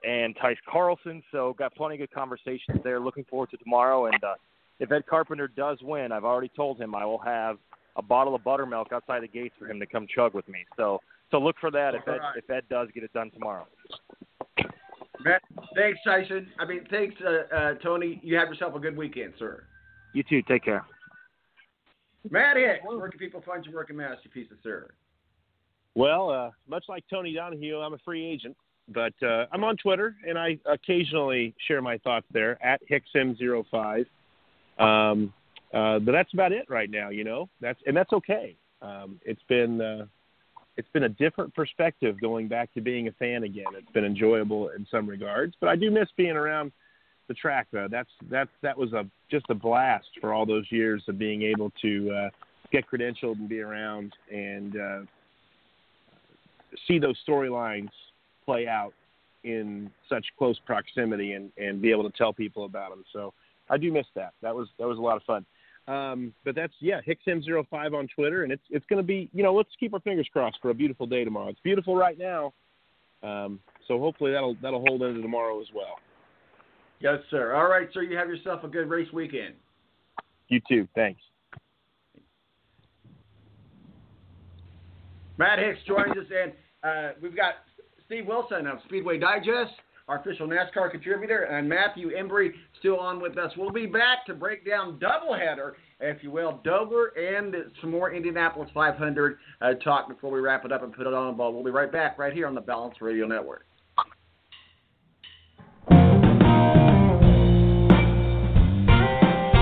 and 0.05 0.35
Tyce 0.37 0.57
Carlson. 0.69 1.23
So 1.33 1.55
got 1.59 1.75
plenty 1.75 1.97
of 1.97 2.01
good 2.01 2.13
conversations 2.13 2.81
there. 2.83 3.01
Looking 3.01 3.25
forward 3.25 3.51
to 3.51 3.57
tomorrow. 3.59 4.07
And 4.07 4.23
uh, 4.25 4.35
if 4.79 4.91
Ed 4.93 5.07
Carpenter 5.07 5.49
does 5.49 5.79
win, 5.83 6.13
I've 6.13 6.25
already 6.25 6.51
told 6.57 6.81
him 6.81 6.95
I 6.95 7.05
will 7.05 7.19
have 7.19 7.59
a 7.97 8.03
bottle 8.03 8.35
of 8.35 8.45
buttermilk 8.45 8.93
outside 8.93 9.23
the 9.23 9.29
gates 9.29 9.55
for 9.59 9.69
him 9.69 9.79
to 9.81 9.87
come 9.87 10.07
chug 10.15 10.35
with 10.35 10.49
me. 10.49 10.65
So 10.77 11.01
so 11.31 11.39
look 11.39 11.57
for 11.61 11.71
that 11.73 11.95
if 11.95 12.07
Ed, 12.09 12.21
if 12.37 12.49
Ed 12.49 12.63
does 12.71 12.89
get 12.95 13.03
it 13.03 13.13
done 13.13 13.31
tomorrow. 13.33 13.67
Matt, 15.25 15.43
thanks, 15.75 15.99
Tyson. 16.05 16.49
I 16.59 16.65
mean, 16.65 16.85
thanks, 16.91 17.15
uh, 17.25 17.55
uh, 17.55 17.75
Tony. 17.83 18.21
You 18.23 18.37
have 18.37 18.49
yourself 18.49 18.75
a 18.75 18.79
good 18.79 18.97
weekend, 18.97 19.35
sir. 19.39 19.65
You 20.15 20.23
too. 20.23 20.43
Take 20.43 20.65
care. 20.65 20.85
Matt 22.29 22.57
Hicks, 22.57 22.85
where 22.85 23.09
can 23.09 23.19
people 23.19 23.43
find 23.47 23.65
your 23.65 23.75
work 23.75 23.89
and 23.89 23.99
masterpieces, 23.99 24.59
sir? 24.63 24.91
Well, 25.95 26.31
uh, 26.31 26.51
much 26.69 26.85
like 26.89 27.05
Tony 27.11 27.35
Donahue, 27.35 27.79
I'm 27.79 27.95
a 27.95 27.99
free 27.99 28.25
agent, 28.25 28.57
but 28.89 29.15
uh, 29.23 29.47
I'm 29.53 29.65
on 29.65 29.77
Twitter 29.77 30.17
and 30.27 30.39
I 30.39 30.59
occasionally 30.67 31.55
share 31.67 31.81
my 31.81 31.99
thoughts 31.99 32.27
there 32.33 32.63
at 32.65 32.81
HicksM05. 32.89 34.07
Um, 34.79 35.33
uh, 35.73 35.99
but 36.01 36.13
that's 36.13 36.33
about 36.33 36.53
it 36.53 36.67
right 36.69 36.91
now, 36.91 37.11
you 37.11 37.25
know. 37.25 37.49
That's 37.61 37.79
and 37.87 37.97
that's 37.97 38.13
okay. 38.13 38.57
Um, 38.83 39.21
it's 39.25 39.43
been 39.49 39.81
uh, 39.81 40.07
it's 40.81 40.89
been 40.95 41.03
a 41.03 41.11
different 41.11 41.55
perspective 41.55 42.19
going 42.23 42.49
back 42.49 42.73
to 42.73 42.81
being 42.81 43.07
a 43.09 43.13
fan 43.13 43.45
again. 43.45 43.67
It's 43.75 43.91
been 43.93 44.07
enjoyable 44.07 44.71
in 44.71 44.87
some 44.91 45.07
regards, 45.07 45.55
but 45.61 45.69
I 45.69 45.77
do 45.77 45.91
miss 45.91 46.09
being 46.17 46.31
around 46.31 46.73
the 47.29 47.35
track. 47.35 47.67
Though. 47.71 47.87
That's 47.91 48.09
that's 48.31 48.49
that 48.63 48.79
was 48.79 48.95
a 48.95 49.05
just 49.31 49.45
a 49.51 49.55
blast 49.55 50.09
for 50.23 50.33
all 50.33 50.47
those 50.47 50.65
years 50.71 51.03
of 51.07 51.19
being 51.19 51.43
able 51.43 51.71
to 51.83 52.11
uh, 52.11 52.31
get 52.73 52.85
credentialed 52.91 53.35
and 53.35 53.47
be 53.47 53.61
around 53.61 54.15
and 54.33 54.77
uh, 54.77 55.01
see 56.89 56.99
those 56.99 57.17
storylines 57.29 57.91
play 58.47 58.67
out 58.67 58.95
in 59.45 59.91
such 60.09 60.25
close 60.39 60.59
proximity 60.65 61.33
and, 61.35 61.53
and 61.59 61.83
be 61.83 61.91
able 61.91 62.11
to 62.11 62.17
tell 62.17 62.33
people 62.33 62.65
about 62.65 62.89
them. 62.89 63.05
So 63.13 63.35
I 63.69 63.77
do 63.77 63.93
miss 63.93 64.07
that. 64.15 64.33
That 64.41 64.57
was 64.57 64.69
that 64.79 64.89
was 64.89 64.97
a 64.97 65.03
lot 65.03 65.19
of 65.19 65.25
fun. 65.25 65.45
Um, 65.91 66.33
but 66.45 66.55
that's 66.55 66.73
yeah, 66.79 67.01
HicksM05 67.07 67.99
on 67.99 68.07
Twitter, 68.15 68.45
and 68.45 68.53
it's 68.53 68.63
it's 68.71 68.87
going 68.87 68.99
to 68.99 69.07
be 69.07 69.29
you 69.33 69.43
know 69.43 69.53
let's 69.53 69.71
keep 69.81 69.93
our 69.93 70.01
fingers 70.01 70.29
crossed 70.33 70.59
for 70.63 70.71
a 70.71 70.75
beautiful 70.75 71.05
day 71.05 71.25
tomorrow. 71.25 71.49
It's 71.49 71.59
beautiful 71.65 71.97
right 71.97 72.17
now, 72.17 72.53
um, 73.25 73.59
so 73.89 73.99
hopefully 73.99 74.31
that'll 74.31 74.57
that'll 74.63 74.85
hold 74.87 75.03
into 75.03 75.21
tomorrow 75.21 75.61
as 75.61 75.67
well. 75.75 75.97
Yes, 77.01 77.19
sir. 77.29 77.55
All 77.55 77.69
right, 77.69 77.89
sir. 77.93 78.03
You 78.03 78.17
have 78.17 78.29
yourself 78.29 78.63
a 78.63 78.69
good 78.69 78.89
race 78.89 79.13
weekend. 79.13 79.55
You 80.49 80.61
too. 80.69 80.87
Thanks. 80.95 81.21
Matt 85.39 85.59
Hicks 85.59 85.81
joins 85.89 86.13
us, 86.13 86.27
and 86.31 86.53
uh, 86.85 87.13
we've 87.21 87.35
got 87.35 87.55
Steve 88.07 88.27
Wilson 88.27 88.69
of 88.69 88.79
Speedway 88.85 89.19
Digest, 89.19 89.73
our 90.11 90.19
official 90.19 90.49
NASCAR 90.49 90.91
contributor, 90.91 91.45
and 91.45 91.69
Matthew 91.69 92.11
Embury 92.11 92.51
still 92.81 92.99
on 92.99 93.23
with 93.23 93.39
us. 93.39 93.53
We'll 93.57 93.71
be 93.71 93.87
back 93.87 94.27
to 94.27 94.35
break 94.35 94.67
down 94.67 94.99
doubleheader, 94.99 95.75
if 96.01 96.25
you 96.25 96.33
will, 96.33 96.61
Dover 96.65 97.13
and 97.17 97.55
some 97.81 97.93
more 97.93 98.13
Indianapolis 98.13 98.69
500 98.75 99.39
uh, 99.61 99.75
talk 99.85 100.09
before 100.09 100.33
we 100.33 100.41
wrap 100.41 100.65
it 100.65 100.73
up 100.73 100.83
and 100.83 100.93
put 100.93 101.07
it 101.07 101.15
on 101.15 101.29
the 101.29 101.33
ball. 101.33 101.53
We'll 101.55 101.63
be 101.63 101.71
right 101.71 101.93
back 101.93 102.19
right 102.19 102.33
here 102.33 102.49
on 102.49 102.57
the 102.57 102.61
Balance 102.61 102.97
Radio 103.01 103.25
Network. 103.25 103.67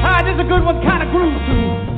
Ah, 0.01 0.23
this 0.25 0.33
is 0.33 0.41
a 0.41 0.49
good 0.49 0.65
one, 0.65 0.83
kind 0.83 1.03
of 1.03 1.11
groove 1.11 1.98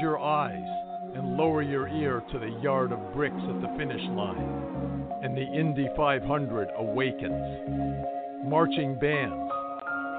your 0.00 0.18
eyes 0.18 0.68
and 1.14 1.36
lower 1.36 1.62
your 1.62 1.88
ear 1.88 2.22
to 2.32 2.38
the 2.38 2.58
yard 2.62 2.92
of 2.92 3.12
bricks 3.12 3.36
at 3.36 3.60
the 3.60 3.68
finish 3.76 4.02
line, 4.10 5.06
and 5.22 5.36
the 5.36 5.42
Indy 5.42 5.88
500 5.96 6.68
awakens. 6.78 8.48
Marching 8.48 8.98
bands, 8.98 9.52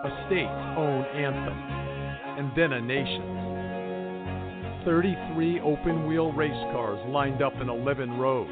a 0.04 0.26
state's 0.28 0.78
own 0.78 1.04
anthem, 1.16 1.58
and 2.38 2.52
then 2.56 2.74
a 2.74 2.82
nation's. 2.82 3.42
33 4.86 5.62
open 5.62 6.08
wheel 6.08 6.32
race 6.32 6.52
cars 6.72 7.00
lined 7.08 7.42
up 7.42 7.54
in 7.62 7.70
11 7.70 8.18
rows, 8.18 8.50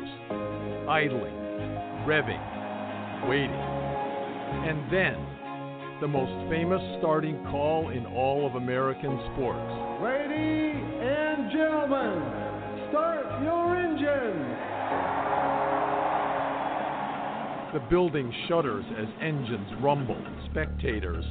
idling, 0.87 1.35
revving, 2.05 3.27
waiting. 3.27 3.51
And 3.51 4.91
then, 4.91 5.15
the 6.01 6.07
most 6.07 6.31
famous 6.49 6.81
starting 6.99 7.35
call 7.51 7.89
in 7.89 8.05
all 8.05 8.47
of 8.47 8.55
American 8.55 9.19
sports. 9.33 9.59
Ladies 10.01 10.79
and 10.79 11.51
gentlemen, 11.51 12.23
start 12.87 13.25
your 13.43 13.75
engines. 13.75 14.47
The 17.73 17.83
building 17.89 18.33
shudders 18.47 18.85
as 18.97 19.07
engines 19.21 19.67
rumble, 19.81 20.17
spectators 20.51 21.25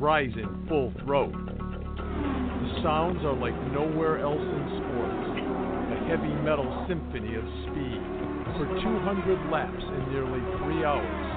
rise 0.00 0.34
in 0.34 0.66
full 0.68 0.92
throat. 1.04 1.32
The 1.32 2.82
sounds 2.82 3.22
are 3.22 3.38
like 3.38 3.54
nowhere 3.70 4.18
else 4.18 4.42
in 4.42 4.64
sports, 4.82 5.30
a 5.94 5.98
heavy 6.10 6.34
metal 6.42 6.66
symphony 6.88 7.36
of 7.36 7.44
speed, 7.70 8.02
For 8.58 8.66
200 8.66 9.50
laps 9.52 9.78
in 9.78 10.12
nearly 10.12 10.42
three 10.58 10.84
hours, 10.84 11.27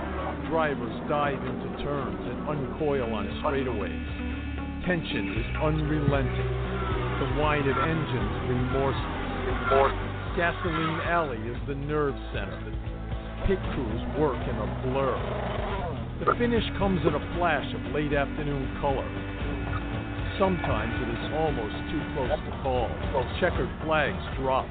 drivers 0.52 0.91
dive 1.07 1.40
into 1.40 1.69
turns 1.80 2.19
and 2.28 2.44
uncoil 2.44 3.07
on 3.15 3.23
straightaways. 3.40 4.84
Tension 4.84 5.32
is 5.40 5.48
unrelenting. 5.64 6.52
The 7.23 7.40
whine 7.40 7.64
of 7.64 7.78
engines 7.80 8.36
remorseless. 8.52 9.95
Gasoline 10.36 10.99
Alley 11.07 11.40
is 11.48 11.56
the 11.72 11.76
nerve 11.76 12.15
center. 12.36 12.60
Pit 13.48 13.64
crews 13.72 14.03
work 14.19 14.44
in 14.44 14.56
a 14.60 14.68
blur. 14.84 15.15
The 16.19 16.36
finish 16.36 16.68
comes 16.78 16.99
in 17.07 17.15
a 17.15 17.23
flash 17.40 17.72
of 17.72 17.95
late 17.95 18.11
afternoon 18.11 18.76
color. 18.84 19.07
Sometimes 20.36 20.91
it 20.99 21.15
is 21.15 21.32
almost 21.32 21.80
too 21.95 22.03
close 22.11 22.36
to 22.36 22.52
call. 22.60 22.91
Checkered 23.40 23.72
flags 23.88 24.19
drop. 24.36 24.68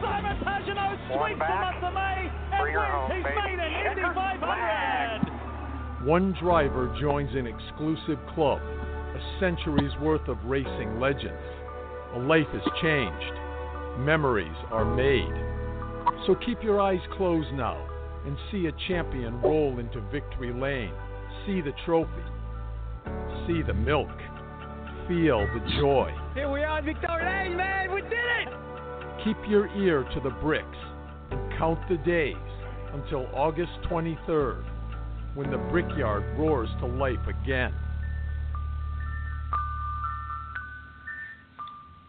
Simon 0.00 0.36
Pagenaud 0.44 0.96
sweeps 1.08 1.40
them 1.40 1.62
up 1.62 1.80
the 1.80 1.90
May 1.90 2.30
and 2.52 2.62
wins 2.64 3.12
his 3.12 3.24
maiden 3.36 3.70
Indy 3.86 4.02
500. 4.14 6.06
One 6.06 6.34
driver 6.40 6.94
joins 7.00 7.34
an 7.34 7.46
exclusive 7.46 8.18
club, 8.34 8.60
a 8.60 9.20
century's 9.38 9.92
worth 10.00 10.26
of 10.28 10.38
racing 10.44 10.98
legends. 10.98 11.36
A 12.14 12.18
life 12.18 12.48
is 12.54 12.62
changed, 12.80 13.34
memories 13.98 14.56
are 14.70 14.84
made. 14.84 15.34
So 16.26 16.34
keep 16.46 16.62
your 16.62 16.80
eyes 16.80 17.00
closed 17.16 17.52
now 17.52 17.86
and 18.24 18.36
see 18.50 18.66
a 18.66 18.72
champion 18.88 19.40
roll 19.42 19.78
into 19.78 20.00
victory 20.10 20.52
lane. 20.52 20.94
See 21.46 21.60
the 21.60 21.72
trophy, 21.84 22.10
see 23.46 23.62
the 23.62 23.74
milk, 23.74 24.08
feel 25.06 25.46
the 25.54 25.60
joy. 25.78 26.10
Here 26.34 26.50
we 26.50 26.62
are 26.62 26.78
in 26.78 26.84
Victoria 26.86 27.44
Lane, 27.44 27.56
man. 27.56 27.92
We 27.94 28.02
did 28.02 28.12
it. 28.12 28.69
Keep 29.24 29.36
your 29.50 29.68
ear 29.76 30.02
to 30.14 30.20
the 30.20 30.30
bricks 30.30 30.64
and 31.30 31.52
count 31.58 31.78
the 31.90 31.98
days 31.98 32.36
until 32.94 33.26
August 33.34 33.72
23rd 33.90 34.64
when 35.34 35.50
the 35.50 35.58
brickyard 35.58 36.24
roars 36.38 36.70
to 36.80 36.86
life 36.86 37.18
again. 37.28 37.74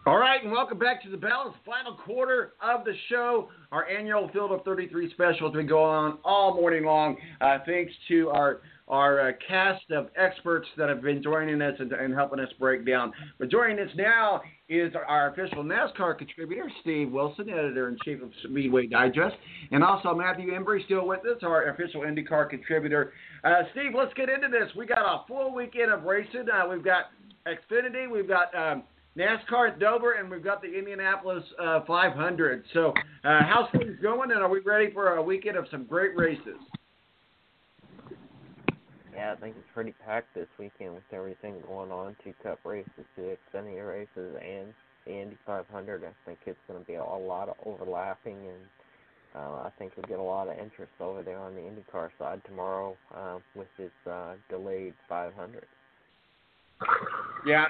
All 0.04 0.16
right, 0.16 0.42
and 0.42 0.50
welcome 0.50 0.78
back 0.78 1.02
to 1.04 1.10
the 1.10 1.16
Balance 1.16 1.54
final 1.64 1.94
quarter 1.94 2.54
of 2.60 2.84
the 2.84 2.94
show. 3.08 3.50
Our 3.70 3.86
annual 3.88 4.28
Field 4.32 4.50
of 4.50 4.64
33 4.64 5.12
special 5.12 5.48
has 5.48 5.54
been 5.54 5.68
going 5.68 5.94
on 5.94 6.18
all 6.24 6.54
morning 6.54 6.84
long. 6.84 7.16
Uh, 7.40 7.58
thanks 7.66 7.92
to 8.08 8.30
our 8.30 8.62
our 8.88 9.28
uh, 9.28 9.32
cast 9.46 9.90
of 9.90 10.08
experts 10.16 10.66
that 10.76 10.88
have 10.88 11.02
been 11.02 11.22
joining 11.22 11.62
us 11.62 11.74
and, 11.78 11.92
and, 11.92 12.12
helping 12.12 12.40
us 12.40 12.48
break 12.58 12.84
down. 12.84 13.12
But 13.38 13.48
joining 13.48 13.78
us 13.78 13.88
now 13.96 14.42
is 14.72 14.94
our 14.94 15.30
official 15.30 15.62
NASCAR 15.62 16.16
contributor, 16.16 16.70
Steve 16.80 17.12
Wilson, 17.12 17.50
editor 17.50 17.88
in 17.88 17.98
chief 18.04 18.22
of 18.22 18.30
Speedway 18.42 18.86
Digest, 18.86 19.34
and 19.70 19.84
also 19.84 20.14
Matthew 20.14 20.54
Embury 20.54 20.82
still 20.86 21.06
with 21.06 21.20
us, 21.20 21.42
our 21.42 21.68
official 21.68 22.02
IndyCar 22.02 22.48
contributor. 22.48 23.12
Uh, 23.44 23.62
Steve, 23.72 23.92
let's 23.94 24.14
get 24.14 24.28
into 24.28 24.48
this. 24.48 24.70
We 24.76 24.86
got 24.86 24.98
a 24.98 25.26
full 25.26 25.54
weekend 25.54 25.92
of 25.92 26.04
racing. 26.04 26.46
Uh, 26.52 26.68
we've 26.68 26.84
got 26.84 27.10
Xfinity, 27.46 28.10
we've 28.10 28.28
got 28.28 28.54
um, 28.54 28.84
NASCAR 29.16 29.72
at 29.72 29.78
Dover, 29.78 30.12
and 30.12 30.30
we've 30.30 30.44
got 30.44 30.62
the 30.62 30.72
Indianapolis 30.72 31.44
uh, 31.62 31.80
500. 31.86 32.64
So, 32.72 32.94
uh, 33.24 33.40
how's 33.42 33.70
things 33.72 33.96
going, 34.00 34.30
and 34.30 34.40
are 34.40 34.48
we 34.48 34.60
ready 34.60 34.90
for 34.92 35.16
a 35.16 35.22
weekend 35.22 35.56
of 35.56 35.66
some 35.70 35.84
great 35.84 36.16
races? 36.16 36.56
Yeah, 39.22 39.34
I 39.34 39.36
think 39.36 39.54
it's 39.56 39.68
pretty 39.72 39.94
packed 40.04 40.34
this 40.34 40.48
weekend 40.58 40.94
with 40.94 41.04
everything 41.12 41.54
going 41.68 41.92
on. 41.92 42.16
Two 42.24 42.34
Cup 42.42 42.58
races, 42.64 42.90
two 43.14 43.36
Xfinity 43.54 43.86
races, 43.88 44.36
and 44.42 44.74
the 45.06 45.12
Indy 45.12 45.38
500. 45.46 46.02
I 46.02 46.10
think 46.26 46.40
it's 46.44 46.58
going 46.66 46.80
to 46.80 46.84
be 46.84 46.94
a, 46.94 47.04
lot 47.04 47.48
of 47.48 47.54
overlapping, 47.64 48.34
and 48.34 48.66
uh, 49.36 49.62
I 49.62 49.70
think 49.78 49.92
we'll 49.96 50.08
get 50.08 50.18
a 50.18 50.22
lot 50.22 50.48
of 50.48 50.58
interest 50.58 50.90
over 50.98 51.22
there 51.22 51.38
on 51.38 51.54
the 51.54 51.60
IndyCar 51.60 52.10
side 52.18 52.42
tomorrow 52.48 52.96
uh, 53.14 53.38
with 53.54 53.68
this 53.78 53.92
uh, 54.10 54.32
delayed 54.50 54.94
500. 55.08 55.66
Yeah, 57.44 57.66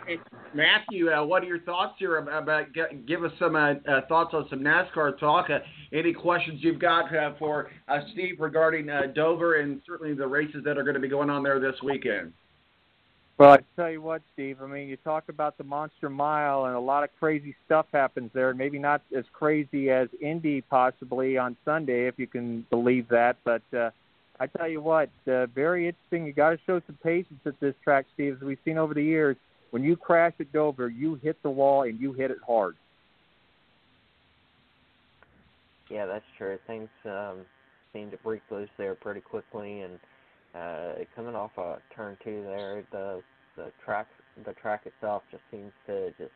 Matthew, 0.55 1.11
uh, 1.11 1.25
what 1.25 1.43
are 1.43 1.47
your 1.47 1.61
thoughts 1.61 1.95
here 1.99 2.19
about? 2.19 2.43
about 2.43 2.67
give 3.07 3.25
us 3.25 3.33
some 3.39 3.57
uh, 3.57 3.75
uh, 3.89 4.03
thoughts 4.07 4.35
on 4.35 4.47
some 4.51 4.61
NASCAR 4.61 5.19
talk. 5.19 5.49
Uh, 5.49 5.61
any 5.93 6.13
questions 6.13 6.61
you've 6.63 6.79
got 6.79 7.15
uh, 7.15 7.33
for 7.39 7.71
uh, 7.89 8.01
Steve 8.13 8.37
regarding 8.39 8.89
Dover 9.15 9.61
and 9.61 9.81
certainly 9.87 10.15
the 10.15 10.27
races 10.27 10.63
that 10.65 10.77
are 10.77 10.83
going 10.83 10.95
to 10.95 11.01
be 11.01 11.09
going 11.09 11.31
on 11.31 11.43
there 11.43 11.59
this 11.59 11.77
weekend? 11.83 12.33
Well, 13.39 13.53
I 13.53 13.59
tell 13.77 13.91
you 13.91 14.03
what, 14.03 14.21
Steve. 14.35 14.59
I 14.63 14.67
mean, 14.67 14.89
you 14.89 14.99
talk 14.99 15.25
about 15.31 15.57
the 15.57 15.65
Monster 15.65 16.11
Mile, 16.11 16.67
and 16.67 16.77
a 16.77 16.81
lot 16.81 17.03
of 17.03 17.09
crazy 17.19 17.57
stuff 17.65 17.87
happens 17.93 18.31
there. 18.35 18.53
Maybe 18.53 18.79
not 18.79 19.01
as 19.17 19.25
crazy 19.33 19.91
as 19.91 20.09
Indy 20.21 20.61
possibly 20.61 21.39
on 21.39 21.57
Sunday, 21.65 22.07
if 22.07 22.19
you 22.19 22.27
can 22.27 22.67
believe 22.69 23.09
that, 23.09 23.37
but 23.43 23.63
I 24.41 24.47
tell 24.47 24.69
you 24.69 24.81
what, 24.81 25.11
uh, 25.27 25.47
very 25.47 25.87
interesting. 25.87 26.27
You 26.27 26.33
got 26.33 26.51
to 26.51 26.59
show 26.67 26.81
some 26.87 26.99
patience 27.03 27.41
at 27.47 27.59
this 27.61 27.75
track, 27.85 28.07
Steve. 28.15 28.37
As 28.37 28.43
we've 28.43 28.59
seen 28.65 28.79
over 28.79 28.95
the 28.95 29.03
years, 29.03 29.37
when 29.71 29.85
you 29.85 29.97
crash 29.97 30.33
at 30.41 30.53
Dover, 30.53 30.89
you 30.89 31.15
hit 31.17 31.43
the 31.43 31.51
wall 31.51 31.83
and 31.83 32.01
you 32.01 32.13
hit 32.13 32.31
it 32.31 32.39
hard. 32.47 32.77
Yeah, 35.91 36.07
that's 36.07 36.25
true. 36.39 36.59
Things 36.67 36.89
um, 37.05 37.45
seem 37.93 38.11
to 38.11 38.17
break 38.19 38.41
loose 38.51 38.71
there 38.79 38.95
pretty 38.95 39.21
quickly, 39.21 39.83
and 39.83 39.99
uh, 40.55 40.93
coming 41.15 41.35
off 41.35 41.51
a 41.59 41.79
turn 41.95 42.17
two 42.25 42.43
there, 42.45 42.85
the 42.91 43.23
the 43.57 43.71
track 43.85 44.07
the 44.47 44.55
track 44.55 44.87
itself 44.87 45.23
just 45.31 45.43
seems 45.51 45.73
to 45.87 46.11
just 46.19 46.31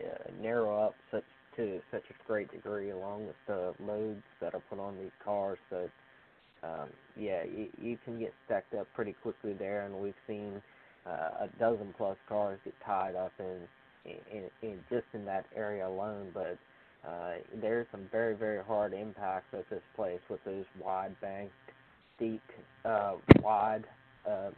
uh, 0.00 0.30
narrow 0.40 0.82
up 0.82 0.94
such 1.10 1.24
to 1.56 1.80
such 1.90 2.04
a 2.08 2.26
great 2.26 2.50
degree, 2.50 2.90
along 2.90 3.26
with 3.26 3.36
the 3.46 3.74
loads 3.84 4.22
that 4.40 4.54
are 4.54 4.62
put 4.70 4.78
on 4.78 4.96
these 4.96 5.12
cars. 5.22 5.58
So 5.68 5.90
um, 6.62 6.88
yeah, 7.16 7.42
you, 7.44 7.68
you 7.80 7.98
can 8.04 8.18
get 8.18 8.32
stacked 8.46 8.74
up 8.74 8.86
pretty 8.94 9.14
quickly 9.22 9.52
there, 9.52 9.84
and 9.84 9.94
we've 9.94 10.14
seen 10.26 10.62
uh, 11.06 11.44
a 11.44 11.48
dozen 11.58 11.94
plus 11.96 12.16
cars 12.28 12.58
get 12.64 12.74
tied 12.84 13.16
up 13.16 13.32
in, 13.38 14.10
in, 14.32 14.44
in 14.62 14.78
just 14.88 15.06
in 15.12 15.24
that 15.24 15.46
area 15.56 15.86
alone. 15.86 16.28
But 16.32 16.58
uh, 17.06 17.34
there's 17.60 17.86
some 17.90 18.08
very 18.12 18.36
very 18.36 18.62
hard 18.62 18.92
impacts 18.92 19.52
at 19.52 19.68
this 19.70 19.82
place 19.96 20.20
with 20.30 20.42
those 20.44 20.64
wide 20.80 21.20
banked, 21.20 21.52
steep, 22.16 22.42
uh, 22.84 23.14
wide, 23.40 23.84
uh, 24.28 24.50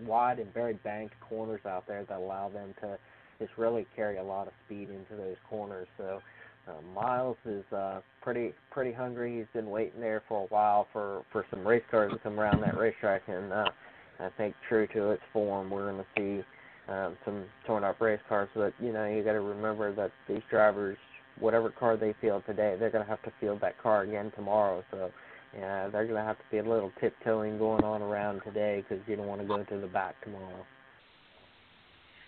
wide 0.00 0.40
and 0.40 0.52
very 0.52 0.74
banked 0.74 1.14
corners 1.20 1.60
out 1.66 1.86
there 1.86 2.04
that 2.04 2.18
allow 2.18 2.48
them 2.48 2.74
to 2.80 2.98
just 3.38 3.56
really 3.56 3.86
carry 3.94 4.18
a 4.18 4.22
lot 4.22 4.46
of 4.46 4.52
speed 4.66 4.88
into 4.90 5.16
those 5.16 5.36
corners. 5.48 5.86
So 5.96 6.20
uh, 6.68 6.80
Miles 6.94 7.36
is 7.44 7.64
uh, 7.72 8.00
pretty 8.22 8.52
pretty 8.70 8.92
hungry. 8.92 9.38
He's 9.38 9.46
been 9.52 9.70
waiting 9.70 10.00
there 10.00 10.22
for 10.28 10.44
a 10.44 10.46
while 10.46 10.86
for 10.92 11.24
for 11.32 11.44
some 11.50 11.66
race 11.66 11.82
cars 11.90 12.12
to 12.12 12.18
come 12.18 12.38
around 12.38 12.62
that 12.62 12.76
racetrack, 12.76 13.22
and 13.26 13.52
uh, 13.52 13.64
I 14.20 14.28
think 14.36 14.54
true 14.68 14.86
to 14.88 15.10
its 15.10 15.22
form, 15.32 15.70
we're 15.70 15.90
going 15.90 16.04
to 16.04 16.06
see 16.16 16.92
um, 16.92 17.16
some 17.24 17.44
torn 17.66 17.84
up 17.84 18.00
race 18.00 18.20
cars. 18.28 18.48
But 18.54 18.74
you 18.80 18.92
know, 18.92 19.06
you 19.06 19.24
got 19.24 19.32
to 19.32 19.40
remember 19.40 19.92
that 19.94 20.12
these 20.28 20.42
drivers, 20.50 20.98
whatever 21.38 21.70
car 21.70 21.96
they 21.96 22.14
field 22.20 22.44
today, 22.46 22.76
they're 22.78 22.90
going 22.90 23.04
to 23.04 23.10
have 23.10 23.22
to 23.22 23.32
field 23.40 23.60
that 23.62 23.80
car 23.82 24.02
again 24.02 24.32
tomorrow. 24.36 24.84
So. 24.90 25.10
Yeah, 25.54 25.90
they're 25.90 26.06
going 26.06 26.16
to 26.16 26.24
have 26.24 26.38
to 26.38 26.44
be 26.50 26.56
a 26.56 26.62
little 26.62 26.90
tiptoeing 26.98 27.58
going 27.58 27.84
on 27.84 28.00
around 28.00 28.40
today 28.40 28.82
because 28.88 29.06
you 29.06 29.16
don't 29.16 29.26
want 29.26 29.42
to 29.42 29.46
go 29.46 29.62
to 29.62 29.80
the 29.82 29.86
back 29.86 30.14
tomorrow. 30.24 30.64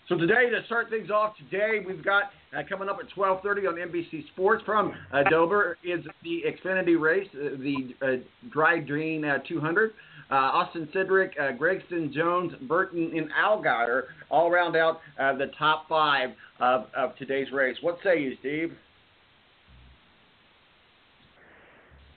So 0.09 0.19
today, 0.19 0.51
to 0.51 0.63
start 0.67 0.91
things 0.91 1.11
off, 1.11 1.35
today 1.39 1.83
we've 1.87 2.05
got 2.05 2.25
uh, 2.55 2.61
coming 2.69 2.91
up 2.91 2.99
at 3.03 3.09
12:30 3.17 3.69
on 3.69 3.75
NBC 3.77 4.27
Sports 4.29 4.63
from 4.67 4.93
uh, 5.15 5.23
Dover 5.31 5.79
is 5.83 6.05
the 6.23 6.43
Xfinity 6.45 7.01
race, 7.01 7.27
uh, 7.35 7.57
the 7.57 7.95
uh, 8.03 8.51
Drydene 8.55 9.25
uh, 9.25 9.43
200. 9.49 9.93
Uh, 10.31 10.35
Austin 10.35 10.89
Cindric, 10.95 11.37
Gragson 11.59 12.13
Jones, 12.13 12.53
Burton, 12.63 13.13
and 13.15 13.29
Al 13.37 13.63
Allgaier 13.63 14.05
all 14.31 14.51
round 14.51 14.75
out 14.75 15.01
the 15.19 15.51
top 15.59 15.87
five 15.89 16.31
of, 16.61 16.87
of 16.97 17.15
today's 17.17 17.51
race. 17.53 17.77
What 17.83 17.99
say 18.03 18.21
you, 18.21 18.37
Steve? 18.41 18.73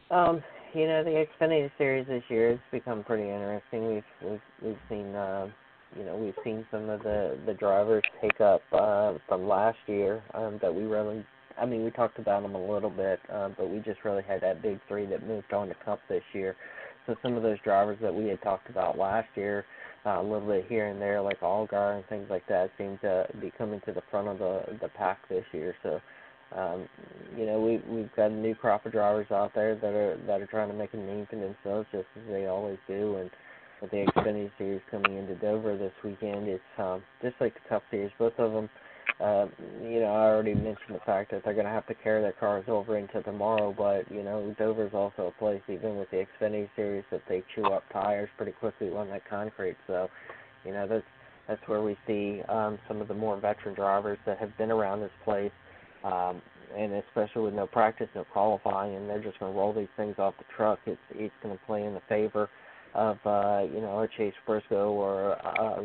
Um, 0.10 0.42
you 0.74 0.88
know, 0.88 1.04
the 1.04 1.26
Xfinity 1.40 1.70
series 1.78 2.08
this 2.08 2.24
year 2.30 2.52
has 2.52 2.60
become 2.72 3.04
pretty 3.04 3.24
interesting. 3.24 3.88
We've 3.88 4.04
we've, 4.24 4.42
we've 4.62 4.80
seen 4.90 5.14
you 5.98 6.06
know 6.06 6.16
we've 6.16 6.36
seen 6.44 6.66
some 6.72 6.90
of 6.90 7.02
the 7.04 7.38
the 7.46 7.54
drivers 7.54 8.04
take 8.22 8.40
up 8.42 8.62
uh, 8.72 9.14
from 9.28 9.48
last 9.48 9.78
year 9.88 10.24
um, 10.34 10.60
that 10.62 10.74
we 10.74 10.84
really 10.84 11.26
I 11.60 11.66
mean 11.66 11.84
we 11.84 11.92
talked 11.92 12.20
about 12.20 12.44
them 12.44 12.56
a 12.56 12.72
little 12.72 12.90
bit 12.90 13.20
uh, 13.32 13.50
but 13.58 13.70
we 13.70 13.80
just 13.80 14.04
really 14.04 14.24
had 14.24 14.42
that 14.42 14.62
big 14.62 14.80
three 14.88 15.06
that 15.08 15.28
moved 15.28 15.54
on 15.54 15.70
to 15.70 15.76
Cup 15.86 16.00
this 16.10 16.24
year. 16.34 16.56
So 17.06 17.16
some 17.22 17.36
of 17.36 17.44
those 17.44 17.58
drivers 17.64 17.98
that 18.02 18.14
we 18.14 18.28
had 18.28 18.42
talked 18.42 18.70
about 18.70 18.98
last 18.98 19.30
year 19.36 19.66
uh, 20.06 20.22
a 20.22 20.24
little 20.24 20.48
bit 20.48 20.66
here 20.68 20.88
and 20.88 21.02
there 21.02 21.22
like 21.22 21.40
Allgaier 21.42 21.98
and 21.98 22.06
things 22.08 22.28
like 22.30 22.48
that 22.48 22.70
seem 22.78 22.98
to 23.02 23.28
be 23.42 23.52
coming 23.58 23.82
to 23.86 23.94
the 23.94 24.04
front 24.12 24.28
of 24.28 24.40
the 24.40 24.78
the 24.82 24.90
pack 24.90 25.20
this 25.30 25.46
year. 25.52 25.76
So 25.84 26.00
um, 26.56 26.88
you 27.38 27.46
know, 27.46 27.60
we 27.60 27.82
we've 27.94 28.14
got 28.16 28.32
a 28.32 28.34
new 28.34 28.56
crop 28.56 28.86
of 28.86 28.94
drivers 28.94 29.28
out 29.32 29.54
there 29.54 29.76
that 29.76 29.94
are 29.94 30.18
that 30.28 30.42
are 30.42 30.48
trying 30.48 30.70
to 30.70 30.74
make 30.74 30.94
a 30.94 30.98
name 30.98 31.28
for 31.30 31.36
themselves 31.36 31.88
just 31.92 32.08
as 32.16 32.24
they 32.30 32.46
always 32.46 32.78
do. 32.88 33.18
And 33.18 33.30
with 33.82 33.92
the 33.92 34.06
Xfinity 34.06 34.52
Series 34.58 34.82
coming 34.90 35.18
into 35.18 35.36
Dover 35.36 35.78
this 35.78 35.94
weekend. 36.04 36.48
It's 36.48 36.64
um, 36.78 37.04
just 37.22 37.36
like 37.40 37.54
the 37.54 37.70
Cup 37.70 37.84
Series. 37.92 38.12
Both 38.18 38.38
of 38.38 38.52
them 38.52 38.70
uh, 39.20 39.48
you 39.82 40.00
know, 40.00 40.14
I 40.14 40.30
already 40.30 40.54
mentioned 40.54 40.94
the 40.94 41.00
fact 41.06 41.32
that 41.32 41.44
they're 41.44 41.56
going 41.56 41.66
to 41.66 41.72
have 41.72 41.88
to 41.88 41.96
carry 41.96 42.22
their 42.22 42.34
cars 42.34 42.66
over 42.68 42.98
into 42.98 43.22
tomorrow, 43.24 43.74
but 43.76 44.12
you 44.12 44.22
know, 44.22 44.56
Dover's 44.60 44.94
also 44.94 45.28
a 45.36 45.40
place, 45.40 45.62
even 45.68 45.98
with 45.98 46.10
the 46.12 46.26
Xfinity 46.40 46.70
Series, 46.76 47.04
that 47.10 47.22
they 47.28 47.44
chew 47.56 47.66
up 47.66 47.84
tires 47.92 48.30
pretty 48.38 48.52
quickly 48.52 48.90
on 48.90 49.10
that 49.10 49.28
concrete. 49.28 49.78
So, 49.88 50.08
you 50.64 50.72
know, 50.72 50.88
that's 50.88 51.04
that's 51.48 51.62
where 51.68 51.82
we 51.82 51.98
see 52.06 52.42
um, 52.50 52.78
some 52.88 53.02
of 53.02 53.08
the 53.08 53.14
more 53.14 53.40
veteran 53.40 53.74
drivers 53.74 54.20
that 54.26 54.38
have 54.38 54.56
been 54.58 54.70
around 54.70 55.00
this 55.00 55.10
place, 55.24 55.52
um, 56.04 56.42
and 56.78 56.94
especially 56.94 57.44
with 57.44 57.54
no 57.54 57.66
practice, 57.66 58.10
no 58.14 58.26
qualifying, 58.26 58.96
and 58.96 59.10
they're 59.10 59.24
just 59.24 59.40
going 59.40 59.52
to 59.52 59.58
roll 59.58 59.74
these 59.74 59.88
things 59.96 60.16
off 60.20 60.36
the 60.38 60.46
truck. 60.56 60.78
It's 60.86 61.00
it's 61.12 61.34
going 61.42 61.58
to 61.58 61.66
play 61.66 61.84
in 61.86 61.96
the 61.96 62.02
favor 62.08 62.50
of 62.94 63.18
uh, 63.26 63.64
you 63.74 63.82
know 63.82 64.00
a 64.00 64.08
Chase 64.18 64.34
Briscoe 64.46 64.92
or 64.92 65.34
uh, 65.46 65.82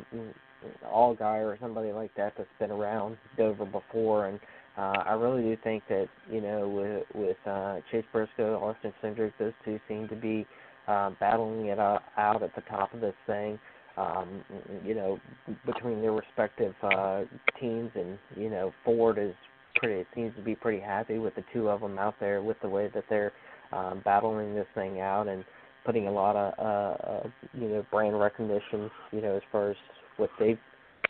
Allgaier 0.86 1.44
or 1.44 1.58
somebody 1.60 1.92
like 1.92 2.14
that 2.16 2.34
that's 2.36 2.48
been 2.58 2.70
around 2.70 3.16
Dover 3.36 3.64
before, 3.64 4.26
and 4.26 4.40
uh, 4.76 5.02
I 5.06 5.12
really 5.14 5.42
do 5.42 5.56
think 5.62 5.82
that 5.88 6.08
you 6.30 6.40
know 6.40 6.68
with 6.68 7.04
with 7.14 7.36
uh, 7.46 7.80
Chase 7.90 8.04
Briscoe, 8.12 8.56
Austin 8.56 8.92
Cindric, 9.02 9.32
those 9.38 9.52
two 9.64 9.78
seem 9.88 10.08
to 10.08 10.16
be 10.16 10.46
uh, 10.88 11.10
battling 11.20 11.66
it 11.66 11.78
out, 11.78 12.02
out 12.16 12.42
at 12.42 12.54
the 12.54 12.62
top 12.62 12.92
of 12.94 13.00
this 13.00 13.14
thing. 13.26 13.58
Um, 13.96 14.42
you 14.86 14.94
know, 14.94 15.18
between 15.66 16.00
their 16.00 16.12
respective 16.12 16.74
uh, 16.82 17.24
teams, 17.60 17.90
and 17.94 18.18
you 18.36 18.48
know, 18.48 18.72
Ford 18.84 19.18
is 19.18 19.34
pretty 19.76 20.06
seems 20.14 20.34
to 20.36 20.42
be 20.42 20.54
pretty 20.54 20.80
happy 20.80 21.18
with 21.18 21.34
the 21.34 21.44
two 21.52 21.68
of 21.68 21.80
them 21.80 21.98
out 21.98 22.14
there 22.20 22.42
with 22.42 22.56
the 22.62 22.68
way 22.68 22.90
that 22.94 23.04
they're 23.10 23.32
um, 23.72 24.00
battling 24.04 24.54
this 24.54 24.66
thing 24.74 25.00
out 25.00 25.28
and 25.28 25.44
putting 25.84 26.06
a 26.06 26.12
lot 26.12 26.36
of 26.36 26.54
uh, 26.58 27.04
uh, 27.10 27.28
you 27.54 27.68
know 27.68 27.86
brand 27.90 28.18
recognition, 28.18 28.90
you 29.12 29.20
know, 29.20 29.36
as 29.36 29.42
far 29.50 29.70
as 29.70 29.76
what 30.16 30.30
they've 30.38 30.58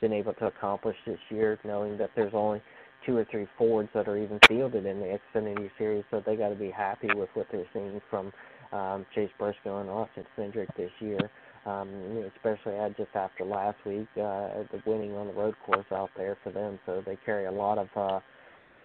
been 0.00 0.12
able 0.12 0.34
to 0.34 0.46
accomplish 0.46 0.96
this 1.06 1.18
year, 1.30 1.58
knowing 1.64 1.96
that 1.98 2.10
there's 2.16 2.34
only 2.34 2.60
two 3.06 3.16
or 3.16 3.26
three 3.30 3.46
Fords 3.58 3.88
that 3.94 4.08
are 4.08 4.16
even 4.16 4.38
fielded 4.48 4.86
in 4.86 5.00
the 5.00 5.18
Xfinity 5.34 5.70
Series, 5.78 6.04
so 6.10 6.22
they 6.24 6.36
got 6.36 6.50
to 6.50 6.54
be 6.54 6.70
happy 6.70 7.08
with 7.14 7.28
what 7.34 7.46
they're 7.50 7.66
seeing 7.72 8.00
from 8.08 8.32
um, 8.72 9.04
Chase 9.14 9.30
Briscoe 9.38 9.80
and 9.80 9.90
Austin 9.90 10.24
Cindric 10.36 10.68
this 10.76 10.90
year. 11.00 11.30
Um, 11.64 11.88
especially 12.34 12.74
just 12.96 13.14
after 13.14 13.44
last 13.44 13.78
week, 13.86 14.08
uh, 14.16 14.66
the 14.72 14.82
winning 14.84 15.12
on 15.12 15.28
the 15.28 15.32
road 15.32 15.54
course 15.64 15.86
out 15.92 16.10
there 16.16 16.36
for 16.42 16.50
them, 16.50 16.80
so 16.86 17.04
they 17.06 17.16
carry 17.24 17.46
a 17.46 17.52
lot 17.52 17.78
of 17.78 17.88
uh, 17.94 18.18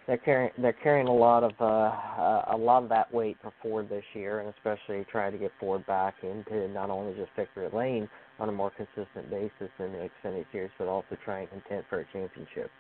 they're 0.08 0.18
carrying 0.18 0.52
they're 0.58 0.74
carrying 0.74 1.08
a 1.08 1.14
lot 1.14 1.44
of 1.44 1.52
uh, 1.60 1.66
uh, 1.66 2.46
a 2.54 2.58
lot 2.58 2.84
of 2.84 2.90
that 2.90 3.14
weight 3.14 3.38
for 3.42 3.52
Ford 3.62 3.90
this 3.90 4.04
year, 4.14 4.40
and 4.40 4.54
especially 4.56 5.06
trying 5.12 5.34
to 5.34 5.38
get 5.38 5.52
Ford 5.60 5.86
back 5.86 6.16
into 6.24 6.68
not 6.70 6.90
only 6.90 7.14
just 7.16 7.30
victory 7.36 7.68
lane 7.74 8.10
on 8.40 8.50
a 8.50 8.52
more 8.52 8.72
consistent 8.72 9.30
basis 9.30 9.70
in 9.80 9.92
the 9.92 10.10
Xfinity 10.24 10.46
Series, 10.52 10.72
but 10.78 10.88
also 10.88 11.18
try 11.24 11.42
and 11.42 11.50
contend 11.50 11.84
for 11.90 12.00
a 12.00 12.06
championship. 12.14 12.72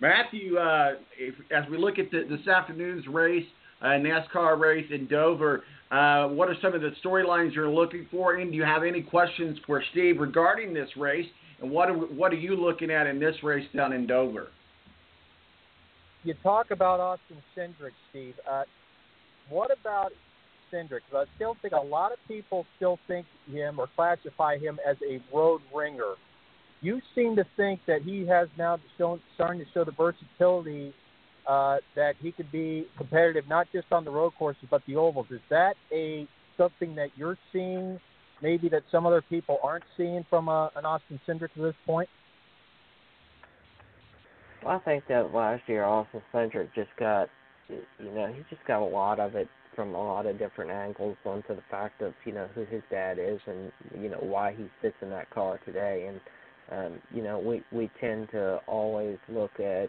Matthew, 0.00 0.58
uh, 0.58 0.92
if, 1.18 1.34
as 1.50 1.68
we 1.68 1.76
look 1.76 1.98
at 1.98 2.10
the, 2.12 2.24
this 2.30 2.46
afternoon's 2.46 3.06
race, 3.08 3.46
uh, 3.82 3.86
NASCAR 3.86 4.58
race 4.60 4.86
in 4.92 5.08
Dover, 5.08 5.64
uh, 5.90 6.28
what 6.28 6.48
are 6.48 6.56
some 6.62 6.72
of 6.72 6.82
the 6.82 6.92
storylines 7.04 7.52
you're 7.52 7.70
looking 7.70 8.06
for? 8.08 8.36
And 8.36 8.52
do 8.52 8.56
you 8.56 8.62
have 8.62 8.84
any 8.84 9.02
questions 9.02 9.58
for 9.66 9.82
Steve 9.90 10.20
regarding 10.20 10.72
this 10.72 10.88
race? 10.96 11.26
And 11.60 11.68
what 11.68 11.88
are, 11.88 11.94
what 11.94 12.32
are 12.32 12.36
you 12.36 12.54
looking 12.54 12.92
at 12.92 13.08
in 13.08 13.18
this 13.18 13.34
race 13.42 13.66
down 13.74 13.92
in 13.92 14.06
Dover? 14.06 14.48
You 16.28 16.34
talk 16.42 16.70
about 16.70 17.00
Austin 17.00 17.38
Cindric, 17.56 17.92
Steve. 18.10 18.34
Uh, 18.46 18.64
what 19.48 19.70
about 19.70 20.12
Cindric? 20.70 21.00
I 21.10 21.24
still 21.36 21.56
think 21.62 21.72
a 21.72 21.80
lot 21.80 22.12
of 22.12 22.18
people 22.28 22.66
still 22.76 22.98
think 23.08 23.24
him 23.50 23.78
or 23.78 23.88
classify 23.96 24.58
him 24.58 24.78
as 24.86 24.98
a 25.10 25.22
road 25.34 25.62
ringer. 25.74 26.16
You 26.82 27.00
seem 27.14 27.34
to 27.36 27.46
think 27.56 27.80
that 27.86 28.02
he 28.02 28.26
has 28.26 28.46
now 28.58 28.78
shown, 28.98 29.22
starting 29.36 29.60
to 29.60 29.66
show 29.72 29.84
the 29.84 29.92
versatility 29.92 30.92
uh, 31.46 31.78
that 31.96 32.16
he 32.20 32.30
could 32.30 32.52
be 32.52 32.86
competitive 32.98 33.48
not 33.48 33.66
just 33.72 33.86
on 33.90 34.04
the 34.04 34.10
road 34.10 34.32
courses 34.38 34.64
but 34.70 34.82
the 34.86 34.96
ovals. 34.96 35.28
Is 35.30 35.40
that 35.48 35.76
a 35.90 36.28
something 36.58 36.94
that 36.96 37.08
you're 37.16 37.38
seeing, 37.54 37.98
maybe 38.42 38.68
that 38.68 38.82
some 38.92 39.06
other 39.06 39.22
people 39.22 39.60
aren't 39.62 39.84
seeing 39.96 40.26
from 40.28 40.48
a, 40.48 40.66
uh, 40.66 40.70
an 40.76 40.84
Austin 40.84 41.18
Cindric 41.26 41.56
at 41.56 41.62
this 41.62 41.74
point? 41.86 42.10
Well, 44.64 44.76
I 44.76 44.78
think 44.84 45.04
that 45.08 45.34
last 45.34 45.62
year 45.68 45.84
Austin 45.84 46.22
Cindric 46.32 46.68
just 46.74 46.90
got, 46.98 47.28
you 47.68 48.10
know, 48.12 48.32
he 48.32 48.42
just 48.50 48.66
got 48.66 48.82
a 48.82 48.84
lot 48.84 49.20
of 49.20 49.34
it 49.34 49.48
from 49.78 49.94
a 49.94 49.98
lot 50.02 50.26
of 50.26 50.40
different 50.40 50.72
angles 50.72 51.16
onto 51.24 51.54
the 51.54 51.62
fact 51.70 52.02
of 52.02 52.12
you 52.24 52.32
know 52.32 52.48
who 52.52 52.64
his 52.64 52.82
dad 52.90 53.16
is 53.16 53.38
and 53.46 53.70
you 54.02 54.08
know 54.08 54.18
why 54.20 54.52
he 54.52 54.66
sits 54.82 54.96
in 55.02 55.08
that 55.10 55.30
car 55.30 55.60
today. 55.64 56.08
And 56.08 56.20
um 56.76 56.98
you 57.14 57.22
know 57.22 57.38
we 57.38 57.62
we 57.70 57.88
tend 58.00 58.28
to 58.32 58.56
always 58.66 59.18
look 59.28 59.52
at 59.60 59.88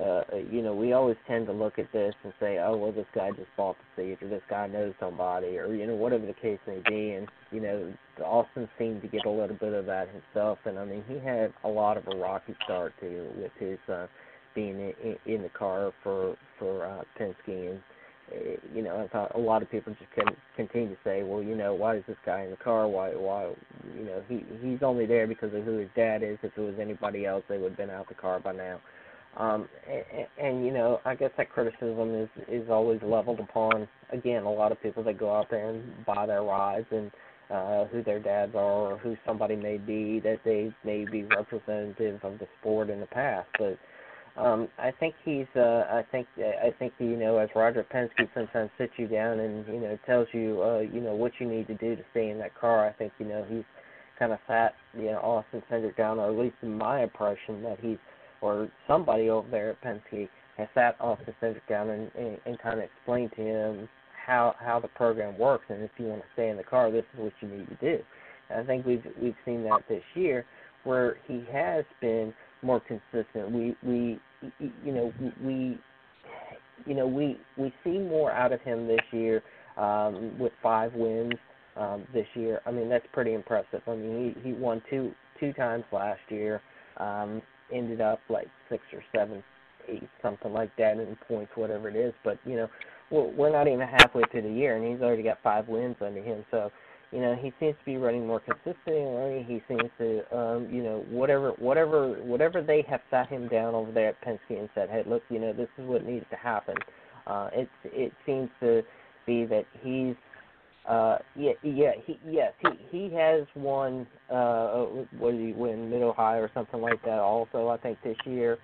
uh 0.00 0.22
you 0.50 0.62
know 0.62 0.74
we 0.74 0.92
always 0.92 1.16
tend 1.26 1.46
to 1.46 1.52
look 1.52 1.78
at 1.78 1.90
this 1.92 2.14
and 2.24 2.32
say 2.40 2.58
oh 2.58 2.76
well 2.76 2.92
this 2.92 3.06
guy 3.14 3.30
just 3.30 3.48
bought 3.56 3.76
the 3.96 4.02
seat 4.02 4.18
or 4.24 4.28
this 4.28 4.42
guy 4.50 4.66
knows 4.66 4.94
somebody 4.98 5.58
or 5.58 5.74
you 5.74 5.86
know 5.86 5.94
whatever 5.94 6.26
the 6.26 6.32
case 6.32 6.58
may 6.66 6.80
be 6.88 7.12
and 7.12 7.28
you 7.52 7.60
know 7.60 7.92
Austin 8.24 8.68
seemed 8.78 9.02
to 9.02 9.08
get 9.08 9.24
a 9.24 9.30
little 9.30 9.56
bit 9.56 9.72
of 9.72 9.86
that 9.86 10.08
himself 10.08 10.58
and 10.64 10.78
I 10.78 10.84
mean 10.84 11.04
he 11.08 11.18
had 11.18 11.52
a 11.64 11.68
lot 11.68 11.96
of 11.96 12.04
a 12.08 12.16
rocky 12.16 12.54
start 12.64 12.92
to 13.00 13.28
with 13.36 13.52
his 13.58 13.78
uh 13.88 14.06
being 14.54 14.92
in, 15.02 15.16
in 15.26 15.42
the 15.42 15.48
car 15.48 15.92
for 16.02 16.36
for 16.58 16.86
uh 16.86 17.02
Penske 17.18 17.70
and 17.70 17.80
you 18.74 18.82
know, 18.82 19.02
I 19.02 19.08
thought 19.08 19.34
a 19.34 19.38
lot 19.38 19.62
of 19.62 19.70
people 19.70 19.94
just 19.98 20.10
can 20.12 20.34
continue 20.56 20.88
to 20.88 20.96
say, 21.04 21.22
well, 21.22 21.42
you 21.42 21.54
know, 21.54 21.74
why 21.74 21.96
is 21.96 22.04
this 22.06 22.16
guy 22.24 22.42
in 22.42 22.50
the 22.50 22.56
car? 22.56 22.88
Why, 22.88 23.10
why, 23.10 23.52
you 23.96 24.04
know, 24.04 24.22
he 24.28 24.44
he's 24.62 24.82
only 24.82 25.06
there 25.06 25.26
because 25.26 25.52
of 25.54 25.64
who 25.64 25.76
his 25.78 25.90
dad 25.94 26.22
is. 26.22 26.38
If 26.42 26.52
it 26.56 26.60
was 26.60 26.74
anybody 26.80 27.26
else, 27.26 27.44
they 27.48 27.58
would 27.58 27.72
have 27.72 27.76
been 27.76 27.90
out 27.90 28.08
the 28.08 28.14
car 28.14 28.40
by 28.40 28.52
now. 28.52 28.80
Um, 29.36 29.68
and, 29.88 30.26
and 30.40 30.66
you 30.66 30.72
know, 30.72 31.00
I 31.04 31.14
guess 31.14 31.30
that 31.36 31.50
criticism 31.50 32.14
is 32.14 32.28
is 32.48 32.70
always 32.70 33.00
leveled 33.02 33.40
upon 33.40 33.88
again 34.12 34.44
a 34.44 34.52
lot 34.52 34.72
of 34.72 34.80
people 34.82 35.02
that 35.04 35.18
go 35.18 35.34
out 35.34 35.50
there 35.50 35.70
and 35.70 36.04
buy 36.06 36.26
their 36.26 36.42
rides 36.42 36.86
and 36.90 37.10
uh, 37.50 37.84
who 37.86 38.02
their 38.02 38.20
dads 38.20 38.54
are 38.54 38.92
or 38.92 38.98
who 38.98 39.16
somebody 39.26 39.56
may 39.56 39.76
be 39.76 40.20
that 40.20 40.38
they 40.44 40.74
may 40.84 41.04
be 41.04 41.24
representative 41.24 42.20
of 42.22 42.38
the 42.38 42.46
sport 42.60 42.90
in 42.90 43.00
the 43.00 43.06
past, 43.06 43.48
but 43.58 43.78
um, 44.36 44.68
I 44.78 44.90
think 44.90 45.14
he's. 45.24 45.46
Uh, 45.54 45.84
I 45.88 46.04
think. 46.10 46.26
I 46.38 46.70
think 46.78 46.92
you 46.98 47.16
know, 47.16 47.38
as 47.38 47.48
Roger 47.54 47.86
Penske 47.92 48.28
sometimes 48.34 48.70
sits 48.76 48.92
you 48.96 49.06
down 49.06 49.38
and 49.38 49.64
you 49.68 49.80
know 49.80 49.96
tells 50.06 50.26
you, 50.32 50.60
uh, 50.60 50.80
you 50.80 51.00
know, 51.00 51.14
what 51.14 51.32
you 51.38 51.48
need 51.48 51.68
to 51.68 51.74
do 51.74 51.94
to 51.94 52.02
stay 52.10 52.30
in 52.30 52.38
that 52.38 52.58
car. 52.58 52.88
I 52.88 52.92
think 52.94 53.12
you 53.20 53.26
know 53.26 53.46
he's 53.48 53.62
kind 54.18 54.32
of 54.32 54.38
sat, 54.46 54.74
you 54.96 55.06
know, 55.06 55.18
Austin 55.18 55.62
Cindric 55.70 55.96
down, 55.96 56.18
or 56.18 56.30
at 56.30 56.38
least 56.38 56.56
in 56.62 56.76
my 56.76 57.02
impression 57.02 57.62
that 57.62 57.78
he's, 57.80 57.98
or 58.44 58.68
somebody 58.86 59.30
over 59.30 59.48
there 59.50 59.70
at 59.70 59.82
Penske 59.82 60.28
has 60.58 60.68
sat 60.74 60.98
Cindric 61.00 61.66
down 61.68 61.88
and, 61.88 62.10
and, 62.14 62.38
and 62.44 62.58
kind 62.58 62.78
of 62.78 62.84
explained 62.84 63.32
to 63.36 63.42
him 63.42 63.88
how 64.26 64.54
how 64.58 64.78
the 64.80 64.88
program 64.88 65.38
works, 65.38 65.64
and 65.68 65.82
if 65.82 65.90
you 65.98 66.06
want 66.06 66.20
to 66.20 66.26
stay 66.34 66.50
in 66.50 66.56
the 66.56 66.62
car, 66.62 66.90
this 66.90 67.04
is 67.14 67.20
what 67.20 67.32
you 67.40 67.48
need 67.48 67.68
to 67.68 67.76
do. 67.76 68.02
And 68.50 68.60
I 68.60 68.64
think 68.64 68.86
we've 68.86 69.04
we've 69.20 69.34
seen 69.44 69.64
that 69.64 69.82
this 69.88 70.02
year, 70.14 70.44
where 70.84 71.16
he 71.26 71.44
has 71.52 71.84
been 72.00 72.32
more 72.62 72.80
consistent. 72.80 73.50
We 73.50 73.76
we 73.82 74.20
you 74.60 74.92
know 74.92 75.12
we 75.42 75.78
you 76.86 76.94
know 76.94 77.06
we 77.06 77.38
we 77.56 77.72
see 77.82 77.98
more 77.98 78.30
out 78.30 78.52
of 78.52 78.60
him 78.60 78.86
this 78.86 79.00
year 79.10 79.42
um, 79.76 80.38
with 80.38 80.52
five 80.62 80.92
wins 80.94 81.34
um, 81.76 82.06
this 82.12 82.26
year. 82.34 82.60
I 82.66 82.70
mean 82.70 82.88
that's 82.88 83.06
pretty 83.12 83.34
impressive. 83.34 83.82
I 83.86 83.94
mean 83.94 84.34
he 84.42 84.48
he 84.48 84.54
won 84.54 84.82
two 84.88 85.12
two 85.40 85.52
times 85.54 85.84
last 85.92 86.20
year. 86.28 86.62
Um, 86.98 87.42
ended 87.72 88.00
up 88.00 88.20
like 88.28 88.48
six 88.68 88.82
or 88.92 89.02
seven, 89.14 89.42
eight, 89.88 90.08
something 90.22 90.52
like 90.52 90.74
that 90.76 90.98
in 90.98 91.16
points, 91.28 91.52
whatever 91.54 91.88
it 91.88 91.96
is. 91.96 92.14
But 92.24 92.38
you 92.44 92.56
know 92.56 92.68
we're, 93.10 93.52
not 93.52 93.68
even 93.68 93.80
halfway 93.80 94.22
through 94.30 94.42
the 94.42 94.50
year, 94.50 94.76
and 94.76 94.92
he's 94.92 95.02
already 95.02 95.22
got 95.22 95.38
five 95.42 95.68
wins 95.68 95.96
under 96.00 96.22
him. 96.22 96.44
So 96.50 96.70
you 97.14 97.20
know, 97.20 97.36
he 97.36 97.52
seems 97.60 97.76
to 97.78 97.84
be 97.84 97.96
running 97.96 98.26
more 98.26 98.40
consistently. 98.40 99.44
He 99.46 99.62
seems 99.68 99.88
to, 99.98 100.36
um, 100.36 100.68
you 100.68 100.82
know, 100.82 101.04
whatever, 101.08 101.52
whatever, 101.60 102.14
whatever 102.24 102.60
they 102.60 102.84
have 102.88 103.02
sat 103.08 103.28
him 103.28 103.46
down 103.46 103.72
over 103.72 103.92
there 103.92 104.08
at 104.08 104.20
Penske 104.20 104.58
and 104.58 104.68
said, 104.74 104.90
hey, 104.90 105.04
look, 105.06 105.22
you 105.30 105.38
know, 105.38 105.52
this 105.52 105.68
is 105.78 105.86
what 105.86 106.04
needs 106.04 106.26
to 106.30 106.36
happen. 106.36 106.74
Uh, 107.28 107.50
it 107.52 107.68
it 107.84 108.12
seems 108.26 108.50
to 108.60 108.82
be 109.26 109.44
that 109.44 109.64
he's, 109.80 110.16
uh, 110.88 111.18
yeah, 111.34 111.52
yeah, 111.62 111.92
he, 112.04 112.18
yes, 112.28 112.52
he 112.60 112.68
he 112.90 113.14
has 113.14 113.46
won. 113.54 114.06
Uh, 114.30 114.86
what 115.18 115.32
did 115.32 115.40
he 115.40 115.52
win? 115.52 115.90
Mid 115.90 116.02
Ohio 116.02 116.40
or 116.40 116.50
something 116.54 116.80
like 116.80 117.02
that. 117.04 117.18
Also, 117.18 117.68
I 117.68 117.76
think 117.78 117.98
this 118.02 118.16
year. 118.26 118.58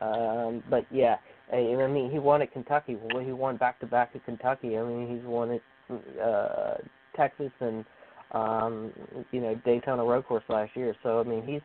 Um, 0.00 0.62
but 0.68 0.84
yeah, 0.90 1.16
I 1.52 1.56
mean, 1.56 2.10
he 2.10 2.18
won 2.18 2.42
at 2.42 2.52
Kentucky. 2.52 2.96
Well, 2.96 3.24
he 3.24 3.32
won 3.32 3.56
back 3.56 3.80
to 3.80 3.86
back 3.86 4.10
at 4.14 4.24
Kentucky. 4.24 4.76
I 4.76 4.82
mean, 4.82 5.16
he's 5.16 5.24
won 5.24 5.50
it. 5.50 5.62
Uh, 6.22 6.74
Texas 7.16 7.52
and 7.60 7.84
um, 8.32 8.92
you 9.30 9.40
know 9.40 9.54
Daytona 9.64 10.04
Road 10.04 10.26
Course 10.26 10.44
last 10.48 10.74
year. 10.74 10.94
So 11.02 11.20
I 11.20 11.24
mean 11.24 11.42
he's 11.46 11.60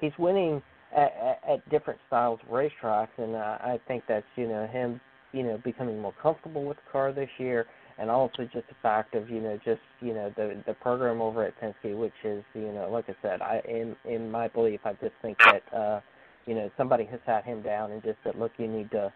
he's 0.00 0.12
winning 0.18 0.62
at, 0.96 1.12
at, 1.22 1.50
at 1.50 1.70
different 1.70 2.00
styles 2.06 2.40
of 2.42 2.52
racetracks, 2.52 3.08
and 3.18 3.34
uh, 3.34 3.58
I 3.60 3.80
think 3.86 4.04
that's 4.08 4.26
you 4.36 4.48
know 4.48 4.66
him 4.66 5.00
you 5.32 5.42
know 5.42 5.60
becoming 5.64 6.00
more 6.00 6.14
comfortable 6.22 6.64
with 6.64 6.76
the 6.78 6.90
car 6.90 7.12
this 7.12 7.30
year, 7.38 7.66
and 7.98 8.10
also 8.10 8.44
just 8.44 8.68
the 8.68 8.74
fact 8.82 9.14
of 9.14 9.30
you 9.30 9.40
know 9.40 9.58
just 9.64 9.80
you 10.00 10.12
know 10.12 10.32
the 10.36 10.62
the 10.66 10.74
program 10.74 11.20
over 11.20 11.44
at 11.44 11.54
Penske, 11.60 11.96
which 11.96 12.12
is 12.24 12.44
you 12.54 12.72
know 12.72 12.88
like 12.90 13.06
I 13.08 13.16
said, 13.22 13.40
I 13.40 13.60
in 13.68 13.96
in 14.04 14.30
my 14.30 14.48
belief, 14.48 14.80
I 14.84 14.92
just 14.94 15.14
think 15.22 15.38
that 15.38 15.62
uh, 15.74 16.00
you 16.46 16.54
know 16.54 16.70
somebody 16.76 17.04
has 17.06 17.20
sat 17.26 17.44
him 17.44 17.62
down 17.62 17.92
and 17.92 18.02
just 18.02 18.18
said, 18.24 18.34
look, 18.36 18.52
you 18.58 18.68
need 18.68 18.90
to, 18.90 19.12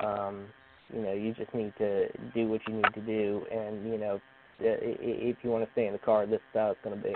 um, 0.00 0.46
you 0.94 1.02
know, 1.02 1.12
you 1.12 1.32
just 1.34 1.52
need 1.54 1.72
to 1.78 2.08
do 2.34 2.48
what 2.48 2.60
you 2.68 2.74
need 2.74 2.94
to 2.94 3.00
do, 3.00 3.42
and 3.50 3.84
you 3.90 3.98
know, 3.98 4.20
if 4.60 5.36
you 5.42 5.50
want 5.50 5.64
to 5.64 5.70
stay 5.72 5.86
in 5.86 5.92
the 5.92 5.98
car, 5.98 6.26
this 6.26 6.36
is 6.36 6.42
how 6.54 6.70
it's 6.70 6.80
going 6.84 6.96
to 6.96 7.02
be. 7.02 7.14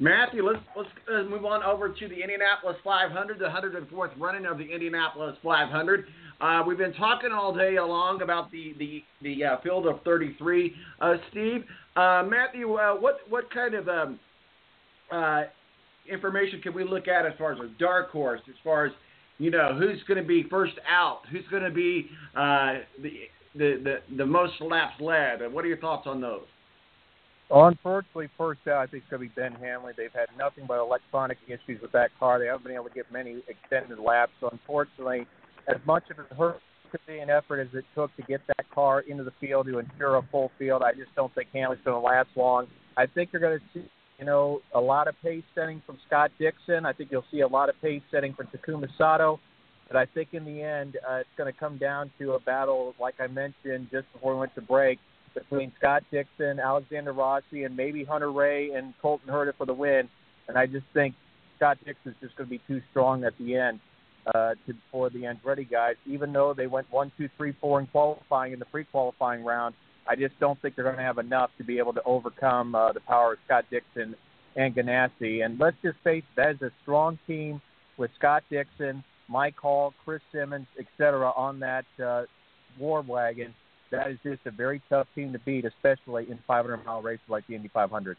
Matthew, 0.00 0.42
let's 0.42 0.60
let's 0.74 0.88
move 1.28 1.44
on 1.44 1.62
over 1.62 1.90
to 1.90 2.08
the 2.08 2.14
Indianapolis 2.14 2.76
500, 2.82 3.38
the 3.38 3.44
104th 3.44 4.18
running 4.18 4.46
of 4.46 4.56
the 4.56 4.64
Indianapolis 4.64 5.36
500. 5.42 6.06
Uh, 6.40 6.62
we've 6.66 6.78
been 6.78 6.94
talking 6.94 7.32
all 7.32 7.54
day 7.54 7.76
along 7.76 8.22
about 8.22 8.50
the 8.50 8.74
the 8.78 9.02
the 9.20 9.44
uh, 9.44 9.60
field 9.60 9.86
of 9.86 10.02
33. 10.02 10.74
Uh, 11.02 11.16
Steve, 11.30 11.64
uh, 11.96 12.24
Matthew, 12.26 12.72
uh, 12.76 12.94
what 12.94 13.18
what 13.28 13.52
kind 13.52 13.74
of 13.74 13.88
um, 13.90 14.18
information 16.10 16.62
can 16.62 16.72
we 16.72 16.82
look 16.82 17.06
at 17.06 17.26
as 17.26 17.34
far 17.36 17.52
as 17.52 17.58
a 17.58 17.68
dark 17.78 18.10
horse, 18.10 18.40
as 18.48 18.54
far 18.64 18.86
as 18.86 18.92
you 19.36 19.50
know 19.50 19.76
who's 19.78 20.02
going 20.08 20.22
to 20.22 20.26
be 20.26 20.46
first 20.48 20.76
out, 20.88 21.20
who's 21.30 21.44
going 21.50 21.62
to 21.62 21.70
be 21.70 22.08
the, 22.34 23.10
the 23.54 23.76
the 23.84 24.16
the 24.16 24.26
most 24.26 24.54
laps 24.62 24.98
led? 24.98 25.40
What 25.52 25.62
are 25.62 25.68
your 25.68 25.76
thoughts 25.76 26.06
on 26.06 26.22
those? 26.22 26.46
Unfortunately, 27.52 28.28
first 28.38 28.60
out, 28.68 28.78
I 28.78 28.86
think 28.86 29.02
it's 29.02 29.10
going 29.10 29.22
to 29.22 29.28
be 29.28 29.34
Ben 29.34 29.52
Hanley. 29.60 29.92
They've 29.96 30.12
had 30.12 30.28
nothing 30.38 30.64
but 30.68 30.78
electronic 30.78 31.38
issues 31.48 31.82
with 31.82 31.90
that 31.92 32.10
car. 32.18 32.38
They 32.38 32.46
haven't 32.46 32.64
been 32.64 32.74
able 32.74 32.84
to 32.84 32.94
get 32.94 33.10
many 33.12 33.42
extended 33.48 33.98
laps. 33.98 34.30
So, 34.40 34.48
unfortunately, 34.52 35.26
as 35.66 35.76
much 35.84 36.04
of 36.10 36.18
a 36.18 36.34
Herculean 36.34 37.28
effort 37.28 37.60
as 37.60 37.68
it 37.74 37.84
took 37.94 38.14
to 38.16 38.22
get 38.22 38.40
that 38.46 38.70
car 38.70 39.00
into 39.00 39.24
the 39.24 39.32
field 39.40 39.66
to 39.66 39.78
ensure 39.78 40.16
a 40.16 40.22
full 40.30 40.52
field, 40.60 40.82
I 40.82 40.92
just 40.92 41.12
don't 41.16 41.34
think 41.34 41.48
Hanley's 41.52 41.80
going 41.84 42.00
to 42.00 42.06
last 42.06 42.28
long. 42.36 42.68
I 42.96 43.06
think 43.06 43.30
you're 43.32 43.42
going 43.42 43.58
to 43.58 43.64
see, 43.74 43.84
you 44.20 44.26
know, 44.26 44.60
a 44.72 44.80
lot 44.80 45.08
of 45.08 45.16
pace 45.20 45.42
setting 45.52 45.82
from 45.84 45.98
Scott 46.06 46.30
Dixon. 46.38 46.86
I 46.86 46.92
think 46.92 47.10
you'll 47.10 47.24
see 47.32 47.40
a 47.40 47.48
lot 47.48 47.68
of 47.68 47.74
pace 47.82 48.02
setting 48.12 48.32
from 48.32 48.46
Takuma 48.46 48.86
Sato. 48.96 49.40
But 49.88 49.96
I 49.96 50.06
think 50.06 50.28
in 50.32 50.44
the 50.44 50.62
end, 50.62 50.98
uh, 51.08 51.16
it's 51.16 51.28
going 51.36 51.52
to 51.52 51.58
come 51.58 51.76
down 51.76 52.12
to 52.20 52.34
a 52.34 52.40
battle, 52.40 52.94
like 53.00 53.16
I 53.18 53.26
mentioned 53.26 53.88
just 53.90 54.06
before 54.12 54.34
we 54.34 54.40
went 54.40 54.54
to 54.54 54.60
break, 54.60 55.00
between 55.34 55.72
Scott 55.78 56.02
Dixon, 56.10 56.58
Alexander 56.60 57.12
Rossi, 57.12 57.64
and 57.64 57.76
maybe 57.76 58.04
Hunter-Reay 58.04 58.76
and 58.76 58.94
Colton 59.00 59.28
Herta 59.28 59.54
for 59.56 59.66
the 59.66 59.74
win. 59.74 60.08
And 60.48 60.58
I 60.58 60.66
just 60.66 60.86
think 60.92 61.14
Scott 61.56 61.78
Dixon's 61.84 62.16
just 62.20 62.36
going 62.36 62.48
to 62.48 62.50
be 62.50 62.60
too 62.66 62.82
strong 62.90 63.24
at 63.24 63.36
the 63.38 63.56
end 63.56 63.80
uh, 64.34 64.54
to, 64.66 64.74
for 64.90 65.10
the 65.10 65.20
Andretti 65.20 65.70
guys. 65.70 65.96
Even 66.06 66.32
though 66.32 66.54
they 66.54 66.66
went 66.66 66.90
one, 66.90 67.12
two, 67.16 67.28
three, 67.36 67.54
four 67.60 67.80
in 67.80 67.86
qualifying 67.86 68.52
in 68.52 68.58
the 68.58 68.64
pre-qualifying 68.64 69.44
round, 69.44 69.74
I 70.08 70.16
just 70.16 70.38
don't 70.40 70.60
think 70.60 70.74
they're 70.74 70.84
going 70.84 70.96
to 70.96 71.02
have 71.02 71.18
enough 71.18 71.50
to 71.58 71.64
be 71.64 71.78
able 71.78 71.92
to 71.92 72.02
overcome 72.04 72.74
uh, 72.74 72.92
the 72.92 73.00
power 73.00 73.34
of 73.34 73.38
Scott 73.44 73.66
Dixon 73.70 74.16
and 74.56 74.74
Ganassi. 74.74 75.44
And 75.44 75.58
let's 75.60 75.76
just 75.82 75.98
face 76.02 76.24
it, 76.24 76.36
that 76.36 76.50
is 76.50 76.62
a 76.62 76.72
strong 76.82 77.18
team 77.26 77.60
with 77.96 78.10
Scott 78.18 78.42
Dixon, 78.50 79.04
Mike 79.28 79.54
Hull, 79.62 79.94
Chris 80.04 80.22
Simmons, 80.32 80.66
etc. 80.78 81.30
on 81.36 81.60
that 81.60 81.84
uh, 82.04 82.22
war 82.78 83.02
wagon 83.02 83.54
that 83.90 84.10
is 84.10 84.18
just 84.22 84.40
a 84.46 84.50
very 84.50 84.80
tough 84.88 85.06
team 85.14 85.32
to 85.32 85.38
beat, 85.40 85.64
especially 85.64 86.30
in 86.30 86.38
500 86.46 86.84
mile 86.84 87.02
races 87.02 87.24
like 87.28 87.46
the 87.46 87.54
Indy 87.54 87.70
500. 87.72 88.16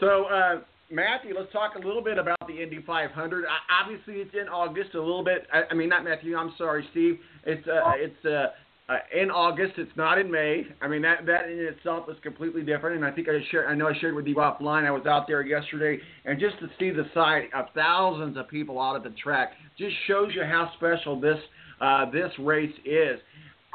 So, 0.00 0.24
uh, 0.24 0.60
Matthew, 0.90 1.34
let's 1.36 1.52
talk 1.52 1.74
a 1.74 1.86
little 1.86 2.02
bit 2.02 2.18
about 2.18 2.38
the 2.46 2.62
Indy 2.62 2.82
500. 2.86 3.44
Uh, 3.44 3.48
obviously, 3.82 4.14
it's 4.16 4.34
in 4.34 4.48
August. 4.48 4.94
A 4.94 5.00
little 5.00 5.24
bit. 5.24 5.46
I, 5.52 5.62
I 5.70 5.74
mean, 5.74 5.88
not 5.88 6.04
Matthew. 6.04 6.36
I'm 6.36 6.52
sorry, 6.56 6.86
Steve. 6.92 7.18
It's 7.44 7.66
uh, 7.66 7.92
it's 7.96 8.24
uh, 8.24 8.92
uh, 8.92 8.98
in 9.12 9.30
August. 9.30 9.72
It's 9.78 9.90
not 9.96 10.18
in 10.18 10.30
May. 10.30 10.64
I 10.80 10.86
mean, 10.86 11.02
that 11.02 11.26
that 11.26 11.50
in 11.50 11.58
itself 11.58 12.08
is 12.08 12.16
completely 12.22 12.62
different. 12.62 12.96
And 12.96 13.04
I 13.04 13.10
think 13.10 13.28
I 13.28 13.38
shared. 13.50 13.68
I 13.68 13.74
know 13.74 13.88
I 13.88 13.98
shared 13.98 14.14
with 14.14 14.26
you 14.26 14.36
offline. 14.36 14.86
I 14.86 14.92
was 14.92 15.06
out 15.06 15.26
there 15.26 15.44
yesterday, 15.44 16.00
and 16.24 16.38
just 16.38 16.58
to 16.60 16.68
see 16.78 16.90
the 16.90 17.06
sight 17.12 17.48
of 17.52 17.66
thousands 17.74 18.36
of 18.36 18.48
people 18.48 18.80
out 18.80 18.94
at 18.94 19.02
the 19.02 19.16
track 19.20 19.52
just 19.76 19.94
shows 20.06 20.30
you 20.34 20.44
how 20.44 20.70
special 20.76 21.18
this 21.20 21.38
uh, 21.80 22.10
this 22.10 22.32
race 22.38 22.74
is. 22.84 23.20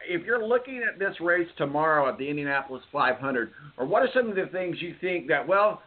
If 0.10 0.26
you're 0.26 0.46
looking 0.46 0.82
at 0.88 0.98
this 0.98 1.16
race 1.22 1.48
tomorrow 1.58 2.10
at 2.10 2.18
the 2.18 2.28
Indianapolis 2.28 2.82
500, 2.92 3.52
or 3.78 3.86
what 3.86 4.02
are 4.02 4.10
some 4.14 4.30
of 4.30 4.36
the 4.36 4.48
things 4.48 4.78
you 4.82 4.96
think 5.00 5.28
that 5.28 5.48
well, 5.48 5.84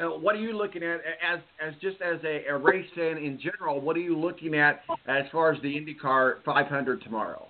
uh, 0.00 0.06
what 0.06 0.34
are 0.34 0.40
you 0.40 0.56
looking 0.56 0.82
at 0.82 0.96
as 0.96 1.40
as 1.60 1.74
just 1.80 2.00
as 2.00 2.18
a, 2.24 2.46
a 2.48 2.56
race 2.56 2.86
fan 2.94 3.18
in 3.18 3.38
general? 3.38 3.80
What 3.80 3.96
are 3.96 4.00
you 4.00 4.18
looking 4.18 4.54
at 4.54 4.82
as 5.06 5.24
far 5.30 5.52
as 5.52 5.60
the 5.62 5.68
IndyCar 5.68 6.42
500 6.44 7.02
tomorrow? 7.02 7.46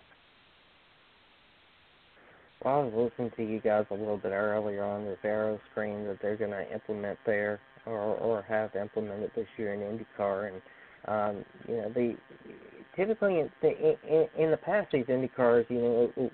Well, 2.65 2.75
I 2.75 2.85
was 2.85 3.11
listening 3.11 3.33
to 3.37 3.53
you 3.53 3.61
guys 3.61 3.87
a 3.91 3.95
little 3.95 4.19
bit 4.19 4.31
earlier 4.31 4.85
on 4.85 5.05
this 5.05 5.19
aero 5.25 5.59
screen 5.71 6.05
that 6.07 6.19
they're 6.23 6.37
going 6.37 6.53
to 6.53 6.73
implement 6.73 7.19
there, 7.27 7.61
or 7.87 8.17
or 8.17 8.43
have 8.43 8.75
implemented 8.77 9.33
this 9.35 9.49
year 9.57 9.75
in 9.75 9.81
IndyCar, 9.81 10.53
and 10.53 10.63
um, 11.09 11.45
you 11.69 11.77
know 11.77 11.93
they 11.95 12.17
typically 12.97 13.41
in 13.41 13.51
the, 13.63 13.97
in, 14.09 14.29
in 14.39 14.51
the 14.51 14.57
past 14.57 14.89
these 14.93 15.05
Indy 15.09 15.29
cars, 15.29 15.67
you 15.69 15.79
know, 15.79 16.31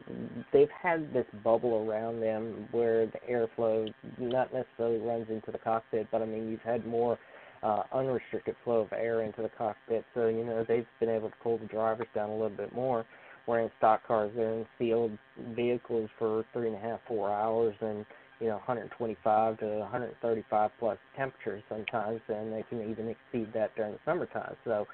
they've 0.52 0.70
had 0.70 1.12
this 1.12 1.26
bubble 1.44 1.88
around 1.88 2.20
them 2.20 2.68
where 2.72 3.06
the 3.06 3.18
airflow 3.30 3.92
not 4.18 4.52
necessarily 4.52 4.98
runs 4.98 5.26
into 5.28 5.50
the 5.50 5.58
cockpit, 5.58 6.08
but 6.10 6.22
I 6.22 6.26
mean 6.26 6.50
you've 6.50 6.60
had 6.60 6.86
more 6.86 7.18
uh, 7.62 7.82
unrestricted 7.92 8.56
flow 8.64 8.80
of 8.80 8.92
air 8.92 9.22
into 9.22 9.42
the 9.42 9.50
cockpit, 9.56 10.04
so 10.14 10.28
you 10.28 10.44
know 10.44 10.64
they've 10.66 10.86
been 11.00 11.08
able 11.08 11.28
to 11.28 11.34
cool 11.42 11.58
the 11.58 11.66
drivers 11.66 12.06
down 12.14 12.30
a 12.30 12.32
little 12.32 12.50
bit 12.50 12.74
more. 12.74 13.04
Where 13.46 13.60
in 13.60 13.70
stock 13.78 14.06
cars, 14.06 14.30
they're 14.36 14.52
in 14.52 14.66
sealed 14.78 15.16
vehicles 15.56 16.10
for 16.18 16.44
three 16.52 16.68
and 16.68 16.76
a 16.76 16.80
half, 16.80 17.00
four 17.08 17.30
hours, 17.30 17.74
and 17.80 18.04
you 18.40 18.46
know 18.46 18.56
125 18.56 19.58
to 19.58 19.66
135 19.66 20.70
plus 20.78 20.98
temperatures 21.16 21.62
sometimes, 21.68 22.20
and 22.28 22.52
they 22.52 22.62
can 22.68 22.88
even 22.88 23.08
exceed 23.08 23.52
that 23.54 23.74
during 23.74 23.92
the 23.92 23.98
summertime. 24.04 24.54
So 24.64 24.86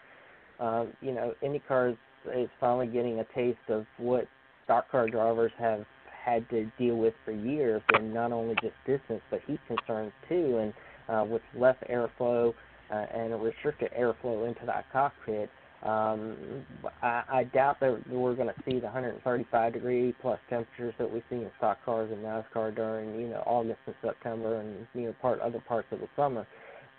um, 0.61 0.93
you 1.01 1.13
know, 1.13 1.35
IndyCar 1.43 1.93
is, 1.93 1.99
is 2.35 2.49
finally 2.61 2.87
getting 2.87 3.21
a 3.21 3.25
taste 3.35 3.59
of 3.69 3.87
what 3.99 4.27
stock 4.65 4.91
car 4.91 5.09
drivers 5.09 5.53
have 5.59 5.85
had 6.25 6.49
to 6.51 6.71
deal 6.79 6.97
with 6.97 7.15
for 7.25 7.33
years, 7.33 7.83
and 7.93 8.13
not 8.13 8.33
only 8.33 8.55
just 8.63 8.75
distance 8.87 9.21
but 9.31 9.41
heat 9.47 9.61
concerns 9.67 10.13
too. 10.29 10.59
And 10.59 10.75
uh, 11.09 11.25
with 11.25 11.43
less 11.57 11.77
airflow 11.91 12.55
uh, 12.91 12.95
and 13.15 13.33
a 13.33 13.37
restricted 13.37 13.91
airflow 13.93 14.49
into 14.49 14.65
that 14.67 14.87
cockpit, 14.91 15.51
um, 15.83 16.65
I, 17.03 17.23
I 17.29 17.45
doubt 17.53 17.79
that 17.81 18.09
we're 18.09 18.35
going 18.35 18.49
to 18.49 18.55
see 18.65 18.79
the 18.79 18.87
135 18.87 19.73
degree 19.75 20.15
plus 20.23 20.39
temperatures 20.49 20.95
that 20.99 21.13
we 21.13 21.23
see 21.29 21.37
in 21.37 21.51
stock 21.59 21.85
cars 21.85 22.11
and 22.11 22.25
NASCAR 22.25 22.75
during 22.75 23.21
you 23.21 23.29
know 23.29 23.43
August 23.45 23.81
and 23.87 23.95
September 24.03 24.61
and 24.61 24.87
you 24.95 25.03
know 25.03 25.15
part 25.21 25.41
other 25.41 25.63
parts 25.69 25.89
of 25.91 26.01
the 26.01 26.09
summer 26.17 26.47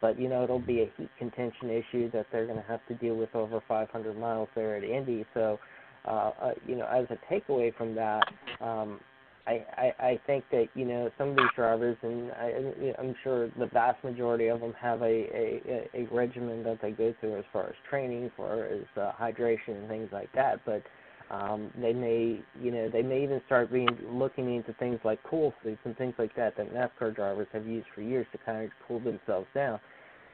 but 0.01 0.19
you 0.19 0.29
know 0.29 0.43
it'll 0.43 0.59
be 0.59 0.81
a 0.81 0.91
heat 0.97 1.09
contention 1.17 1.69
issue 1.69 2.11
that 2.11 2.25
they're 2.31 2.45
going 2.45 2.61
to 2.61 2.67
have 2.67 2.85
to 2.87 2.95
deal 2.95 3.15
with 3.15 3.33
over 3.35 3.61
500 3.67 4.17
miles 4.17 4.49
there 4.55 4.75
at 4.77 4.83
Indy. 4.83 5.25
So, 5.33 5.59
uh, 6.07 6.31
uh, 6.41 6.53
you 6.67 6.75
know, 6.75 6.85
as 6.87 7.05
a 7.09 7.33
takeaway 7.33 7.75
from 7.75 7.95
that, 7.95 8.23
um, 8.61 8.99
I, 9.47 9.63
I 9.77 9.93
I 10.07 10.19
think 10.25 10.43
that 10.51 10.67
you 10.73 10.85
know 10.85 11.09
some 11.17 11.29
of 11.29 11.35
these 11.35 11.45
drivers, 11.55 11.97
and 12.01 12.31
I, 12.31 12.93
I'm 12.99 13.15
sure 13.23 13.49
the 13.59 13.67
vast 13.67 14.03
majority 14.03 14.47
of 14.47 14.59
them 14.59 14.73
have 14.79 15.01
a, 15.01 15.05
a 15.05 15.89
a 15.93 16.07
regimen 16.11 16.63
that 16.63 16.79
they 16.81 16.91
go 16.91 17.13
through 17.19 17.37
as 17.37 17.45
far 17.53 17.67
as 17.67 17.75
training, 17.89 18.25
as 18.25 18.31
far 18.35 18.65
as 18.65 18.81
uh, 18.97 19.11
hydration 19.19 19.77
and 19.77 19.87
things 19.87 20.09
like 20.11 20.31
that. 20.33 20.61
But 20.65 20.83
um, 21.31 21.71
they 21.81 21.93
may, 21.93 22.39
you 22.61 22.71
know, 22.71 22.89
they 22.89 23.01
may 23.01 23.23
even 23.23 23.41
start 23.45 23.71
being 23.71 23.89
looking 24.07 24.55
into 24.55 24.73
things 24.73 24.99
like 25.03 25.19
cool 25.23 25.53
suits 25.63 25.79
and 25.83 25.97
things 25.97 26.13
like 26.17 26.35
that 26.35 26.55
that 26.57 26.73
NASCAR 26.73 27.15
drivers 27.15 27.47
have 27.53 27.65
used 27.65 27.87
for 27.95 28.01
years 28.01 28.27
to 28.31 28.37
kind 28.45 28.63
of 28.63 28.71
cool 28.87 28.99
themselves 28.99 29.47
down. 29.55 29.79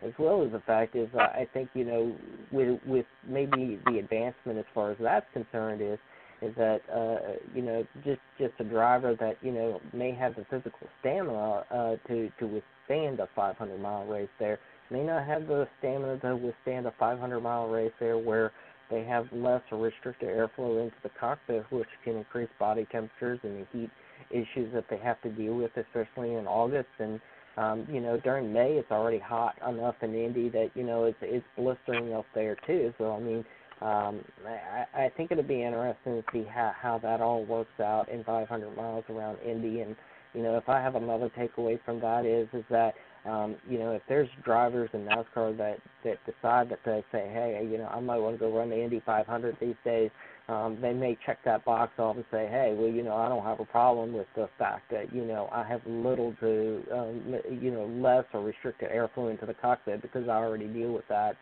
As 0.03 0.11
well 0.17 0.43
as 0.43 0.51
the 0.51 0.59
fact 0.61 0.95
is, 0.95 1.07
uh, 1.13 1.19
I 1.19 1.47
think 1.53 1.69
you 1.73 1.85
know, 1.85 2.15
with 2.51 2.79
with 2.85 3.05
maybe 3.27 3.79
the 3.85 3.99
advancement 3.99 4.57
as 4.57 4.65
far 4.73 4.91
as 4.91 4.97
that's 4.99 5.27
concerned 5.31 5.81
is, 5.81 5.99
is 6.41 6.53
that 6.57 6.81
uh, 6.91 7.33
you 7.53 7.61
know 7.61 7.85
just 8.03 8.19
just 8.37 8.53
a 8.59 8.63
driver 8.63 9.15
that 9.19 9.37
you 9.41 9.51
know 9.51 9.79
may 9.93 10.11
have 10.11 10.35
the 10.35 10.45
physical 10.49 10.87
stamina 10.99 11.63
uh, 11.69 11.95
to 12.07 12.29
to 12.39 12.47
withstand 12.47 13.19
a 13.19 13.29
500 13.35 13.79
mile 13.79 14.05
race 14.05 14.29
there 14.39 14.59
may 14.89 15.03
not 15.03 15.25
have 15.25 15.47
the 15.47 15.67
stamina 15.79 16.17
to 16.19 16.35
withstand 16.35 16.87
a 16.87 16.93
500 16.99 17.39
mile 17.39 17.67
race 17.67 17.91
there 17.99 18.17
where 18.17 18.51
they 18.91 19.03
have 19.05 19.25
less 19.31 19.61
restricted 19.71 20.29
airflow 20.29 20.83
into 20.83 20.95
the 21.03 21.09
cockpit, 21.19 21.65
which 21.71 21.87
can 22.03 22.17
increase 22.17 22.49
body 22.59 22.85
temperatures 22.91 23.39
and 23.43 23.61
the 23.61 23.67
heat 23.79 23.89
issues 24.29 24.73
that 24.73 24.85
they 24.89 24.97
have 24.97 25.21
to 25.21 25.29
deal 25.29 25.55
with, 25.55 25.71
especially 25.77 26.35
in 26.35 26.45
August. 26.47 26.89
And 26.99 27.19
um, 27.57 27.87
you 27.91 27.99
know, 27.99 28.17
during 28.17 28.51
May, 28.53 28.73
it's 28.73 28.91
already 28.91 29.19
hot 29.19 29.55
enough 29.67 29.95
in 30.01 30.15
Indy 30.15 30.49
that 30.49 30.71
you 30.75 30.83
know 30.83 31.05
it's 31.05 31.17
it's 31.21 31.45
blistering 31.57 32.13
up 32.13 32.25
there 32.33 32.57
too. 32.67 32.93
So 32.97 33.11
I 33.13 33.19
mean, 33.19 33.45
um, 33.81 34.23
I, 34.45 35.05
I 35.05 35.11
think 35.15 35.31
it'll 35.31 35.43
be 35.43 35.63
interesting 35.63 36.21
to 36.21 36.23
see 36.31 36.43
how 36.43 36.71
how 36.79 36.99
that 36.99 37.21
all 37.21 37.45
works 37.45 37.79
out 37.79 38.09
in 38.09 38.23
500 38.23 38.75
miles 38.75 39.03
around 39.09 39.37
Indy. 39.45 39.81
And 39.81 39.95
you 40.33 40.43
know, 40.43 40.57
if 40.57 40.69
I 40.69 40.81
have 40.81 40.95
another 40.95 41.29
takeaway 41.37 41.79
from 41.83 41.99
that 42.01 42.25
is 42.25 42.47
is 42.53 42.65
that 42.69 42.93
um, 43.25 43.55
you 43.69 43.77
know, 43.77 43.91
if 43.91 44.01
there's 44.09 44.29
drivers 44.43 44.89
in 44.93 45.01
NASCAR 45.05 45.55
that 45.57 45.77
that 46.03 46.17
decide 46.25 46.69
that 46.69 46.79
they 46.83 47.03
say, 47.11 47.29
hey, 47.31 47.67
you 47.69 47.77
know, 47.77 47.87
I 47.87 47.99
might 47.99 48.17
want 48.17 48.35
to 48.35 48.39
go 48.39 48.51
run 48.51 48.71
the 48.71 48.83
Indy 48.83 49.01
500 49.05 49.57
these 49.61 49.75
days, 49.85 50.09
um, 50.47 50.79
they 50.81 50.91
may 50.91 51.15
check 51.23 51.37
that 51.45 51.63
box 51.63 51.91
off 51.99 52.15
and 52.15 52.25
say, 52.31 52.47
hey, 52.49 52.75
well, 52.75 52.89
you 52.89 53.03
know, 53.03 53.15
I 53.15 53.29
don't 53.29 53.43
have 53.43 53.59
a 53.59 53.65
problem 53.65 54.13
with 54.13 54.25
the 54.35 54.49
fact 54.57 54.89
that 54.89 55.13
you 55.13 55.23
know 55.23 55.49
I 55.51 55.63
have 55.67 55.81
little 55.85 56.33
to, 56.39 56.83
um, 56.91 57.35
you 57.61 57.69
know, 57.69 57.85
less 57.85 58.25
or 58.33 58.41
restricted 58.43 58.89
airflow 58.89 59.29
into 59.29 59.45
the 59.45 59.53
cockpit 59.53 60.01
because 60.01 60.27
I 60.27 60.37
already 60.37 60.67
deal 60.67 60.91
with 60.91 61.07
that 61.09 61.35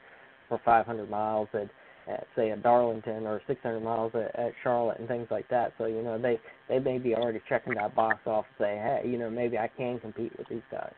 for 0.49 0.59
500 0.65 1.09
miles 1.09 1.47
at, 1.53 1.69
at 2.11 2.27
say 2.35 2.51
at 2.51 2.61
Darlington 2.61 3.25
or 3.25 3.41
600 3.47 3.79
miles 3.79 4.11
at, 4.15 4.37
at 4.37 4.51
Charlotte 4.63 4.99
and 4.99 5.07
things 5.07 5.27
like 5.31 5.47
that. 5.47 5.71
So 5.77 5.85
you 5.85 6.01
know, 6.01 6.17
they 6.21 6.41
they 6.67 6.79
may 6.79 6.97
be 6.97 7.15
already 7.15 7.39
checking 7.47 7.75
that 7.75 7.95
box 7.95 8.19
off 8.25 8.45
and 8.59 8.65
say, 8.65 8.75
hey, 8.75 9.09
you 9.09 9.17
know, 9.17 9.29
maybe 9.29 9.57
I 9.57 9.69
can 9.77 9.97
compete 10.01 10.37
with 10.37 10.49
these 10.49 10.61
guys. 10.69 10.91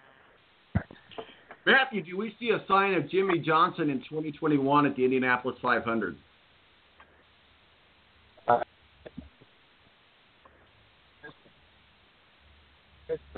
Matthew, 1.66 2.04
do 2.04 2.18
we 2.18 2.36
see 2.40 2.50
a 2.50 2.64
sign 2.68 2.96
of 2.96 3.10
Jimmie 3.10 3.40
Johnson 3.40 3.90
in 3.90 4.00
2021 4.00 4.86
at 4.86 4.96
the 4.96 5.04
Indianapolis 5.04 5.58
500? 5.62 6.18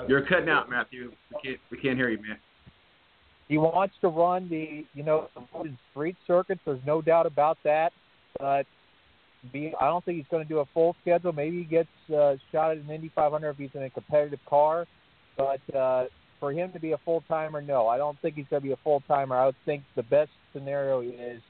You're 0.08 0.22
cutting 0.26 0.48
out, 0.48 0.70
Matthew. 0.70 1.12
We 1.30 1.40
can't, 1.42 1.60
we 1.70 1.78
can't 1.78 1.96
hear 1.96 2.08
you, 2.08 2.18
man. 2.18 2.38
He 3.48 3.58
wants 3.58 3.94
to 4.00 4.08
run 4.08 4.48
the, 4.48 4.84
you 4.94 5.02
know, 5.02 5.28
the 5.34 5.74
street 5.90 6.16
circuits. 6.26 6.60
There's 6.64 6.80
no 6.86 7.02
doubt 7.02 7.26
about 7.26 7.58
that. 7.64 7.92
But 8.38 8.66
be, 9.52 9.72
I 9.80 9.86
don't 9.86 10.04
think 10.04 10.18
he's 10.18 10.26
going 10.30 10.42
to 10.42 10.48
do 10.48 10.60
a 10.60 10.64
full 10.72 10.96
schedule. 11.02 11.32
Maybe 11.32 11.58
he 11.58 11.64
gets 11.64 11.88
uh, 12.08 12.36
shot 12.50 12.72
at 12.72 12.78
an 12.78 12.90
Indy 12.90 13.10
500 13.14 13.50
if 13.50 13.56
he's 13.56 13.70
in 13.74 13.82
a 13.82 13.90
competitive 13.90 14.40
car. 14.48 14.86
But 15.36 15.60
uh, 15.76 16.04
for 16.44 16.52
him 16.52 16.70
to 16.72 16.78
be 16.78 16.92
a 16.92 16.98
full 17.06 17.24
timer, 17.26 17.62
no, 17.62 17.88
I 17.88 17.96
don't 17.96 18.20
think 18.20 18.34
he's 18.34 18.44
going 18.50 18.60
to 18.60 18.68
be 18.68 18.74
a 18.74 18.78
full 18.84 19.02
timer. 19.08 19.34
I 19.34 19.46
would 19.46 19.56
think 19.64 19.82
the 19.96 20.02
best 20.02 20.28
scenario 20.52 21.00
is, 21.00 21.40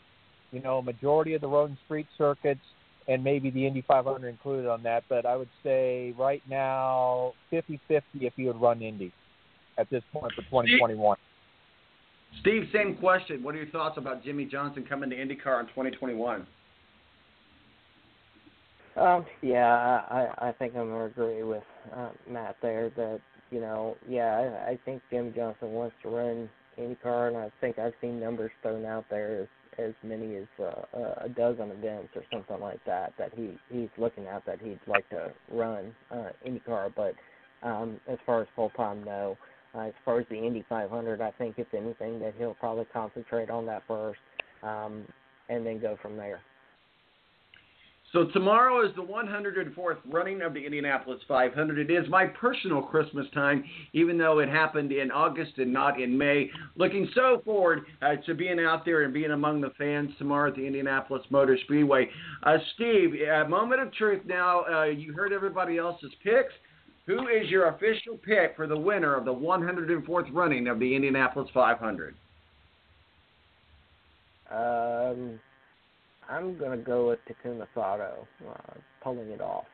you 0.53 0.63
know, 0.63 0.81
majority 0.81 1.35
of 1.35 1.41
the 1.41 1.49
road 1.49 1.71
and 1.71 1.79
street 1.85 2.07
circuits, 2.17 2.61
and 3.09 3.25
maybe 3.25 3.51
the 3.51 3.67
Indy 3.67 3.83
500 3.89 4.29
included 4.29 4.69
on 4.69 4.85
that. 4.85 5.03
But 5.09 5.27
I 5.27 5.35
would 5.35 5.49
say 5.65 6.15
right 6.17 6.41
now, 6.49 7.33
50-50 7.53 7.81
if 8.21 8.35
he 8.37 8.45
would 8.45 8.61
run 8.61 8.83
Indy 8.83 9.13
at 9.79 9.91
this 9.91 10.05
point 10.13 10.33
for 10.33 10.43
2021. 10.43 11.17
Steve, 12.41 12.69
same 12.73 12.95
question. 12.95 13.43
What 13.43 13.57
are 13.57 13.59
your 13.59 13.71
thoughts 13.71 13.99
about 13.99 14.23
Jimmie 14.23 14.45
Johnson 14.45 14.87
coming 14.89 15.11
to 15.11 15.17
IndyCar 15.17 15.59
in 15.59 15.67
2021? 15.67 16.47
Um, 18.97 19.27
yeah, 19.43 20.03
I, 20.09 20.29
I 20.39 20.53
think 20.53 20.77
I'm 20.77 20.89
gonna 20.89 21.07
agree 21.07 21.43
with 21.43 21.65
uh, 21.97 22.11
Matt 22.31 22.55
there 22.63 22.91
that 22.91 23.21
you 23.55 23.61
know, 23.61 23.97
yeah, 24.09 24.61
I, 24.67 24.71
I 24.73 24.79
think 24.85 25.01
Jim 25.11 25.33
Johnson 25.35 25.71
wants 25.71 25.95
to 26.03 26.09
run 26.09 26.51
IndyCar, 26.77 27.29
and 27.29 27.37
I 27.37 27.53
think 27.61 27.79
I've 27.79 27.93
seen 28.01 28.19
numbers 28.19 28.51
thrown 28.63 28.85
out 28.85 29.05
there 29.09 29.43
as 29.43 29.49
as 29.77 29.93
many 30.05 30.37
as 30.37 30.47
uh, 30.61 31.25
a 31.25 31.29
dozen 31.29 31.71
events 31.71 32.11
or 32.15 32.23
something 32.33 32.61
like 32.61 32.79
that 32.85 33.13
that 33.19 33.33
he 33.37 33.57
he's 33.71 33.89
looking 33.97 34.27
at 34.27 34.45
that 34.47 34.61
he'd 34.61 34.81
like 34.89 35.09
to 35.11 35.33
run 35.53 35.95
uh, 36.11 36.31
IndyCar. 36.45 36.93
But 36.97 37.15
um, 37.63 38.01
as 38.09 38.19
far 38.27 38.43
as 38.43 38.49
full 38.57 38.71
time, 38.71 39.05
no. 39.05 39.39
Uh, 39.73 39.87
as 39.89 39.93
far 40.05 40.21
as 40.21 40.27
the 40.31 40.37
Indy 40.37 40.65
500, 40.69 41.21
I 41.21 41.31
think 41.33 41.57
if 41.59 41.73
anything 41.75 42.21
that 42.21 42.35
he'll 42.39 42.55
probably 42.55 42.87
concentrate 42.93 43.51
on 43.51 43.67
that 43.67 43.83
first, 43.89 44.21
um, 44.63 45.05
and 45.49 45.65
then 45.65 45.81
go 45.81 45.97
from 46.03 46.17
there. 46.17 46.41
So 48.15 48.27
tomorrow 48.27 48.87
is 48.89 48.95
the 48.95 49.03
104th 49.03 49.97
running 50.09 50.41
of 50.41 50.55
the 50.55 50.65
Indianapolis 50.65 51.21
500. 51.27 51.91
It 51.91 51.93
is 51.93 52.09
my 52.09 52.27
personal 52.27 52.81
Christmas 52.81 53.27
time, 53.35 53.65
even 53.93 54.17
though 54.17 54.39
it 54.39 54.49
happened 54.49 54.93
in 54.93 55.11
August 55.11 55.59
and 55.59 55.73
not 55.73 56.01
in 56.01 56.17
May. 56.17 56.49
Looking 56.77 57.09
so 57.13 57.43
forward 57.45 57.81
uh, 58.03 58.15
to 58.25 58.35
being 58.35 58.61
out 58.61 58.85
there 58.85 59.03
and 59.03 59.13
being 59.13 59.33
among 59.33 59.61
the 59.61 59.71
fans 59.77 60.11
tomorrow 60.17 60.51
at 60.51 60.55
the 60.55 60.65
Indianapolis 60.65 61.25
Motor 61.29 61.59
Speedway. 61.65 62.09
Uh, 62.45 62.59
Steve, 62.77 63.17
uh, 63.29 63.49
moment 63.49 63.83
of 63.83 63.93
truth 63.95 64.23
now. 64.27 64.65
Uh, 64.73 64.85
you 64.85 65.13
heard 65.13 65.33
everybody 65.33 65.79
else's 65.79 66.13
picks. 66.23 66.53
Who 67.07 67.27
is 67.27 67.51
your 67.51 67.71
official 67.71 68.17
pick 68.25 68.55
for 68.55 68.69
the 68.69 68.79
winner 68.79 69.17
of 69.17 69.25
the 69.25 69.35
104th 69.35 70.33
running 70.33 70.69
of 70.69 70.79
the 70.79 70.95
Indianapolis 70.95 71.51
500? 71.53 72.15
Um, 74.53 75.41
I'm 76.29 76.59
going 76.59 76.79
to 76.79 76.85
go 76.85 77.09
with 77.09 77.19
Takuma 77.29 77.67
Sato, 77.75 78.27
uh, 78.49 78.75
pulling 79.03 79.29
it 79.31 79.41
off. 79.41 79.65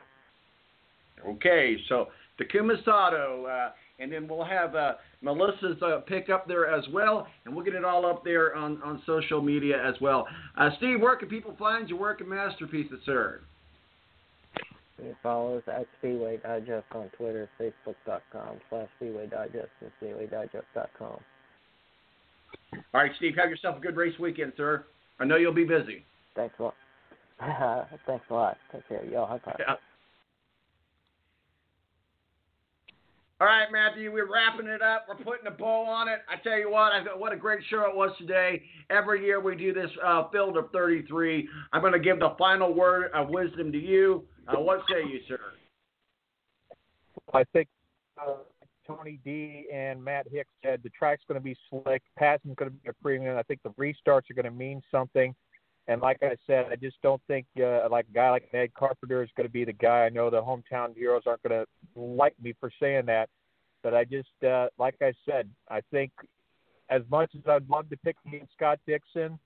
Okay, 1.26 1.76
so 1.88 2.08
Takuma 2.40 2.82
Sato, 2.84 3.44
uh, 3.46 3.70
and 3.98 4.10
then 4.12 4.26
we'll 4.26 4.44
have 4.44 4.74
uh, 4.74 4.94
Melissa's 5.22 5.80
uh, 5.82 6.00
pick 6.06 6.30
up 6.30 6.48
there 6.48 6.66
as 6.66 6.84
well, 6.92 7.26
and 7.44 7.54
we'll 7.54 7.64
get 7.64 7.74
it 7.74 7.84
all 7.84 8.06
up 8.06 8.24
there 8.24 8.56
on, 8.56 8.80
on 8.82 9.02
social 9.04 9.42
media 9.42 9.76
as 9.86 9.94
well. 10.00 10.26
Uh, 10.56 10.70
Steve, 10.78 11.00
where 11.00 11.16
can 11.16 11.28
people 11.28 11.54
find 11.58 11.88
your 11.88 11.98
work 11.98 12.20
and 12.20 12.30
masterpieces, 12.30 12.98
sir? 13.04 13.40
You 14.98 15.06
can 15.06 15.16
follow 15.22 15.58
us 15.58 15.62
at 15.66 15.86
Speedway 15.98 16.38
Digest 16.38 16.86
on 16.92 17.10
Twitter, 17.16 17.48
Facebook.com 17.58 18.60
slash 18.68 18.88
Speedway 18.96 19.26
Digest, 19.26 19.68
and 19.80 19.90
SpeedwayDigest.com. 20.02 21.20
All 22.72 23.00
right, 23.00 23.12
Steve, 23.16 23.34
have 23.36 23.50
yourself 23.50 23.78
a 23.78 23.80
good 23.80 23.96
race 23.96 24.18
weekend, 24.18 24.52
sir. 24.56 24.84
I 25.18 25.24
know 25.24 25.36
you'll 25.36 25.54
be 25.54 25.64
busy. 25.64 26.04
Thanks 26.40 26.54
a 26.58 26.62
lot. 26.62 26.74
Thanks 28.06 28.24
a 28.30 28.34
lot. 28.34 28.56
Take 28.72 28.88
care. 28.88 29.04
Y'all 29.04 29.26
high 29.26 29.40
five. 29.44 29.56
Yeah. 29.58 29.74
All 33.40 33.46
right, 33.46 33.66
Matthew, 33.72 34.12
we're 34.12 34.30
wrapping 34.30 34.66
it 34.66 34.82
up. 34.82 35.06
We're 35.08 35.16
putting 35.16 35.46
a 35.46 35.50
bow 35.50 35.84
on 35.84 36.08
it. 36.08 36.20
I 36.28 36.36
tell 36.42 36.58
you 36.58 36.70
what, 36.70 36.92
I 36.92 37.02
what 37.16 37.32
a 37.32 37.36
great 37.36 37.60
show 37.70 37.86
it 37.88 37.96
was 37.96 38.10
today. 38.18 38.62
Every 38.90 39.24
year 39.24 39.40
we 39.40 39.56
do 39.56 39.72
this 39.72 39.90
uh, 40.04 40.28
field 40.28 40.56
of 40.56 40.70
33. 40.72 41.48
I'm 41.72 41.80
going 41.80 41.94
to 41.94 41.98
give 41.98 42.20
the 42.20 42.34
final 42.38 42.72
word 42.72 43.10
of 43.14 43.28
wisdom 43.28 43.72
to 43.72 43.78
you. 43.78 44.24
Uh, 44.46 44.60
what 44.60 44.80
say 44.90 45.00
you, 45.10 45.20
sir? 45.28 45.40
I 47.32 47.44
think 47.52 47.68
uh, 48.18 48.34
Tony 48.86 49.20
D 49.24 49.66
and 49.72 50.02
Matt 50.02 50.26
Hicks 50.30 50.52
said 50.62 50.80
the 50.82 50.90
track's 50.90 51.22
going 51.26 51.40
to 51.40 51.44
be 51.44 51.56
slick. 51.70 52.02
Passing's 52.18 52.56
going 52.56 52.70
to 52.70 52.76
be 52.76 52.88
a 52.88 52.94
premium. 53.02 53.38
I 53.38 53.42
think 53.42 53.60
the 53.62 53.70
restarts 53.70 54.30
are 54.30 54.34
going 54.34 54.44
to 54.44 54.50
mean 54.50 54.82
something. 54.90 55.34
And 55.90 56.00
like 56.00 56.18
I 56.22 56.36
said, 56.46 56.66
I 56.70 56.76
just 56.76 57.02
don't 57.02 57.20
think 57.26 57.46
uh, 57.58 57.88
like 57.90 58.06
a 58.08 58.14
guy 58.14 58.30
like 58.30 58.48
Ned 58.52 58.72
Carpenter 58.74 59.24
is 59.24 59.30
going 59.36 59.48
to 59.48 59.52
be 59.52 59.64
the 59.64 59.72
guy. 59.72 60.04
I 60.04 60.08
know 60.08 60.30
the 60.30 60.40
hometown 60.40 60.94
heroes 60.94 61.24
aren't 61.26 61.42
going 61.42 61.64
to 61.64 62.00
like 62.00 62.34
me 62.40 62.54
for 62.60 62.70
saying 62.80 63.06
that, 63.06 63.28
but 63.82 63.92
I 63.92 64.04
just 64.04 64.28
uh, 64.46 64.68
like 64.78 64.94
I 65.02 65.12
said, 65.28 65.50
I 65.68 65.80
think 65.90 66.12
as 66.90 67.02
much 67.10 67.32
as 67.34 67.40
I'd 67.48 67.68
love 67.68 67.90
to 67.90 67.96
pick 67.96 68.14
against 68.24 68.52
Scott 68.52 68.78
Dixon, 68.86 69.36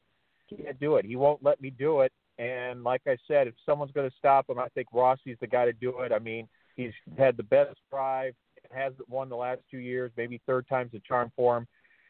can't 0.51 0.79
do 0.79 0.97
it. 0.97 1.07
He 1.07 1.17
won't 1.17 1.43
let 1.43 1.63
me 1.63 1.71
do 1.71 2.03
it. 2.03 2.13
And 2.39 2.85
like 2.85 3.01
I 3.07 3.17
said, 3.27 3.47
if 3.47 3.55
someone's 3.65 3.93
going 3.93 4.11
to 4.11 4.17
stop 4.19 4.51
him, 4.51 4.59
I 4.59 4.69
think 4.75 4.89
Rossi's 4.93 5.39
the 5.41 5.47
guy 5.47 5.65
to 5.65 5.73
do 5.73 6.01
it. 6.01 6.13
I 6.13 6.19
mean, 6.19 6.47
he's 6.77 6.93
had 7.17 7.39
the 7.39 7.43
best 7.43 7.79
drive, 7.91 8.35
hasn't 8.71 9.09
won 9.09 9.31
the 9.31 9.37
last 9.37 9.63
two 9.71 9.79
years, 9.79 10.13
maybe 10.19 10.43
third 10.47 10.69
time's 10.69 10.93
a 10.93 11.01
charm 11.09 11.33
for 11.35 11.57
him 11.57 11.67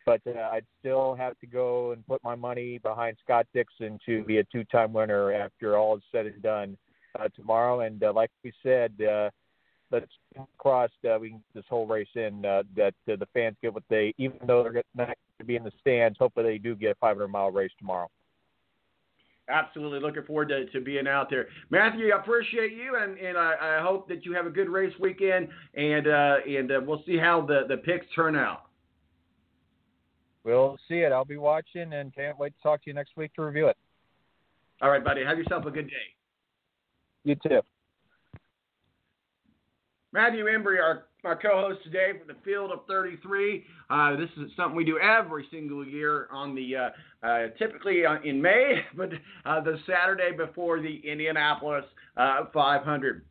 but 0.07 0.21
uh, 0.27 0.51
I'd 0.53 0.67
still 0.81 1.15
have 1.15 1.39
to 1.41 1.47
go 1.47 1.93
and 1.93 2.07
put 2.07 2.23
my 2.23 2.35
money 2.35 2.79
behind 2.79 3.17
Scott 3.25 3.47
Dixon 3.55 3.99
to 4.07 4.23
be 4.25 4.39
a 4.39 4.45
two-time 4.45 4.93
winner 4.93 5.33
after 5.33 5.77
all 5.77 5.97
is 5.97 6.03
said 6.13 6.27
and 6.27 6.43
done 6.43 6.77
uh, 7.19 7.29
tomorrow. 7.35 7.81
And 7.81 8.03
uh, 8.03 8.13
like 8.13 8.31
we 8.43 8.53
said, 8.63 8.93
uh, 9.03 9.31
let's 9.91 10.11
cross 10.59 10.91
uh, 11.09 11.19
we 11.19 11.31
can 11.31 11.39
get 11.39 11.63
this 11.63 11.65
whole 11.69 11.87
race 11.87 12.09
in 12.15 12.45
uh, 12.45 12.63
that 12.77 12.95
uh, 13.11 13.17
the 13.17 13.29
fans 13.33 13.57
get 13.63 13.73
what 13.73 13.85
they, 13.89 14.15
even 14.19 14.39
though 14.47 14.63
they're 14.63 14.83
not 14.95 15.07
going 15.07 15.17
to 15.39 15.45
be 15.45 15.57
in 15.57 15.65
the 15.65 15.73
stands, 15.81 16.19
hopefully 16.19 16.45
they 16.45 16.59
do 16.59 16.75
get 16.75 16.93
a 16.93 16.95
500 16.97 17.29
mile 17.29 17.51
race 17.51 17.73
tomorrow. 17.79 18.09
Absolutely, 19.49 20.01
looking 20.01 20.23
forward 20.23 20.49
to, 20.49 20.65
to 20.67 20.81
being 20.81 21.07
out 21.07 21.29
there, 21.29 21.49
Matthew. 21.69 22.11
I 22.11 22.19
appreciate 22.19 22.73
you, 22.73 22.97
and, 22.97 23.19
and 23.19 23.37
I, 23.37 23.79
I 23.79 23.83
hope 23.83 24.09
that 24.09 24.25
you 24.25 24.33
have 24.33 24.47
a 24.47 24.51
good 24.51 24.71
race 24.71 24.95
weekend, 24.99 25.49
and 25.75 26.07
uh, 26.07 26.37
and 26.49 26.73
uh, 26.73 26.81
we'll 26.83 27.03
see 27.05 27.19
how 27.19 27.43
the, 27.43 27.65
the 27.69 27.77
picks 27.77 28.07
turn 28.15 28.37
out. 28.37 28.63
We'll 30.45 30.77
see 30.89 30.97
it. 30.97 31.13
I'll 31.13 31.25
be 31.25 31.39
watching 31.39 31.93
and 31.95 32.15
can't 32.15 32.39
wait 32.39 32.55
to 32.57 32.63
talk 32.63 32.85
to 32.85 32.91
you 32.91 32.95
next 32.95 33.17
week 33.17 33.33
to 33.35 33.43
review 33.43 33.69
it. 33.69 33.77
All 34.83 34.91
right, 34.91 35.03
buddy. 35.03 35.25
Have 35.25 35.39
yourself 35.39 35.65
a 35.67 35.71
good 35.71 35.89
day. 35.89 35.95
You 37.25 37.37
too. 37.37 37.61
Matthew 40.13 40.47
Embury, 40.47 40.79
our, 40.79 41.07
our 41.25 41.35
co-host 41.35 41.83
today 41.83 42.13
for 42.21 42.33
the 42.33 42.39
Field 42.45 42.71
of 42.71 42.87
33. 42.87 43.65
Uh, 43.91 44.15
this 44.15 44.29
is 44.37 44.51
something 44.57 44.77
we 44.77 44.85
do 44.85 44.99
every 44.99 45.47
single 45.51 45.85
year 45.85 46.29
on 46.31 46.55
the 46.55 46.77
uh, 46.77 47.27
uh, 47.27 47.47
typically 47.59 48.03
in 48.25 48.41
May, 48.41 48.83
but 48.97 49.11
uh, 49.45 49.61
the 49.61 49.79
Saturday 49.87 50.31
before 50.37 50.81
the 50.81 51.01
Indianapolis 51.05 51.85
uh, 52.17 52.45
500. 52.53 53.25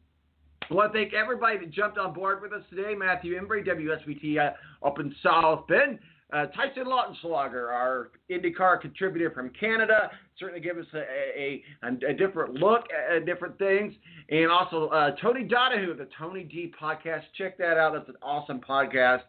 I 0.69 0.73
want 0.73 0.94
to 0.94 0.99
thank 0.99 1.14
everybody 1.14 1.57
that 1.60 1.72
jumped 1.72 1.98
on 1.98 2.14
board 2.14 2.41
with 2.41 2.52
us 2.52 2.64
today. 2.69 2.95
Matthew 2.95 3.38
Embury, 3.38 3.64
WSBT 3.64 4.40
uh, 4.40 4.85
up 4.85 4.99
in 4.99 5.14
South 5.23 5.68
Bend. 5.68 5.99
Uh, 6.34 6.47
Tyson 6.47 6.85
Lautenschlager, 6.85 7.72
our 7.72 8.10
IndyCar 8.31 8.81
contributor 8.81 9.30
from 9.30 9.51
Canada, 9.51 10.10
certainly 10.39 10.61
give 10.61 10.77
us 10.77 10.85
a, 10.95 10.99
a, 11.39 11.64
a, 12.10 12.14
different 12.14 12.55
look 12.55 12.85
at 12.91 13.26
different 13.26 13.57
things. 13.60 13.93
And 14.30 14.49
also 14.49 14.88
uh, 14.88 15.11
Tony 15.22 15.43
Donahue, 15.43 15.95
the 15.95 16.07
Tony 16.18 16.43
D 16.43 16.73
podcast. 16.81 17.22
Check 17.38 17.57
that 17.60 17.77
out. 17.77 17.93
That's 17.93 18.10
an 18.10 18.15
awesome 18.23 18.61
podcast. 18.68 19.22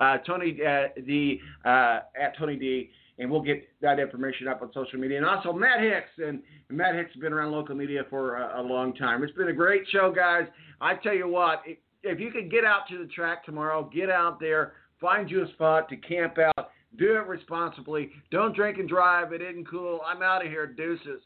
Uh, 0.00 0.18
Tony 0.18 0.58
uh, 0.62 0.88
D 1.06 1.40
uh, 1.64 2.00
at 2.20 2.36
Tony 2.38 2.56
D. 2.56 2.90
And 3.18 3.30
we'll 3.30 3.42
get 3.42 3.68
that 3.82 3.98
information 3.98 4.48
up 4.48 4.62
on 4.62 4.70
social 4.72 4.98
media. 4.98 5.18
And 5.18 5.26
also 5.26 5.52
Matt 5.52 5.80
Hicks. 5.80 6.10
And 6.18 6.42
Matt 6.68 6.94
Hicks 6.94 7.12
has 7.14 7.20
been 7.20 7.32
around 7.32 7.52
local 7.52 7.74
media 7.74 8.02
for 8.10 8.36
a, 8.36 8.60
a 8.60 8.62
long 8.62 8.94
time. 8.94 9.22
It's 9.22 9.32
been 9.32 9.48
a 9.48 9.52
great 9.54 9.82
show, 9.90 10.12
guys. 10.14 10.46
I 10.80 10.94
tell 10.94 11.14
you 11.14 11.28
what, 11.28 11.62
if 12.02 12.20
you 12.20 12.30
can 12.30 12.48
get 12.48 12.64
out 12.64 12.82
to 12.90 12.98
the 12.98 13.06
track 13.06 13.44
tomorrow, 13.44 13.90
get 13.92 14.10
out 14.10 14.40
there 14.40 14.72
Find 15.00 15.30
you 15.30 15.44
a 15.44 15.48
spot 15.52 15.88
to 15.88 15.96
camp 15.96 16.36
out. 16.38 16.70
Do 16.98 17.16
it 17.16 17.26
responsibly. 17.26 18.10
Don't 18.30 18.54
drink 18.54 18.78
and 18.78 18.88
drive. 18.88 19.32
It 19.32 19.40
isn't 19.40 19.68
cool. 19.68 20.00
I'm 20.04 20.22
out 20.22 20.44
of 20.44 20.50
here. 20.50 20.66
Deuces. 20.66 21.22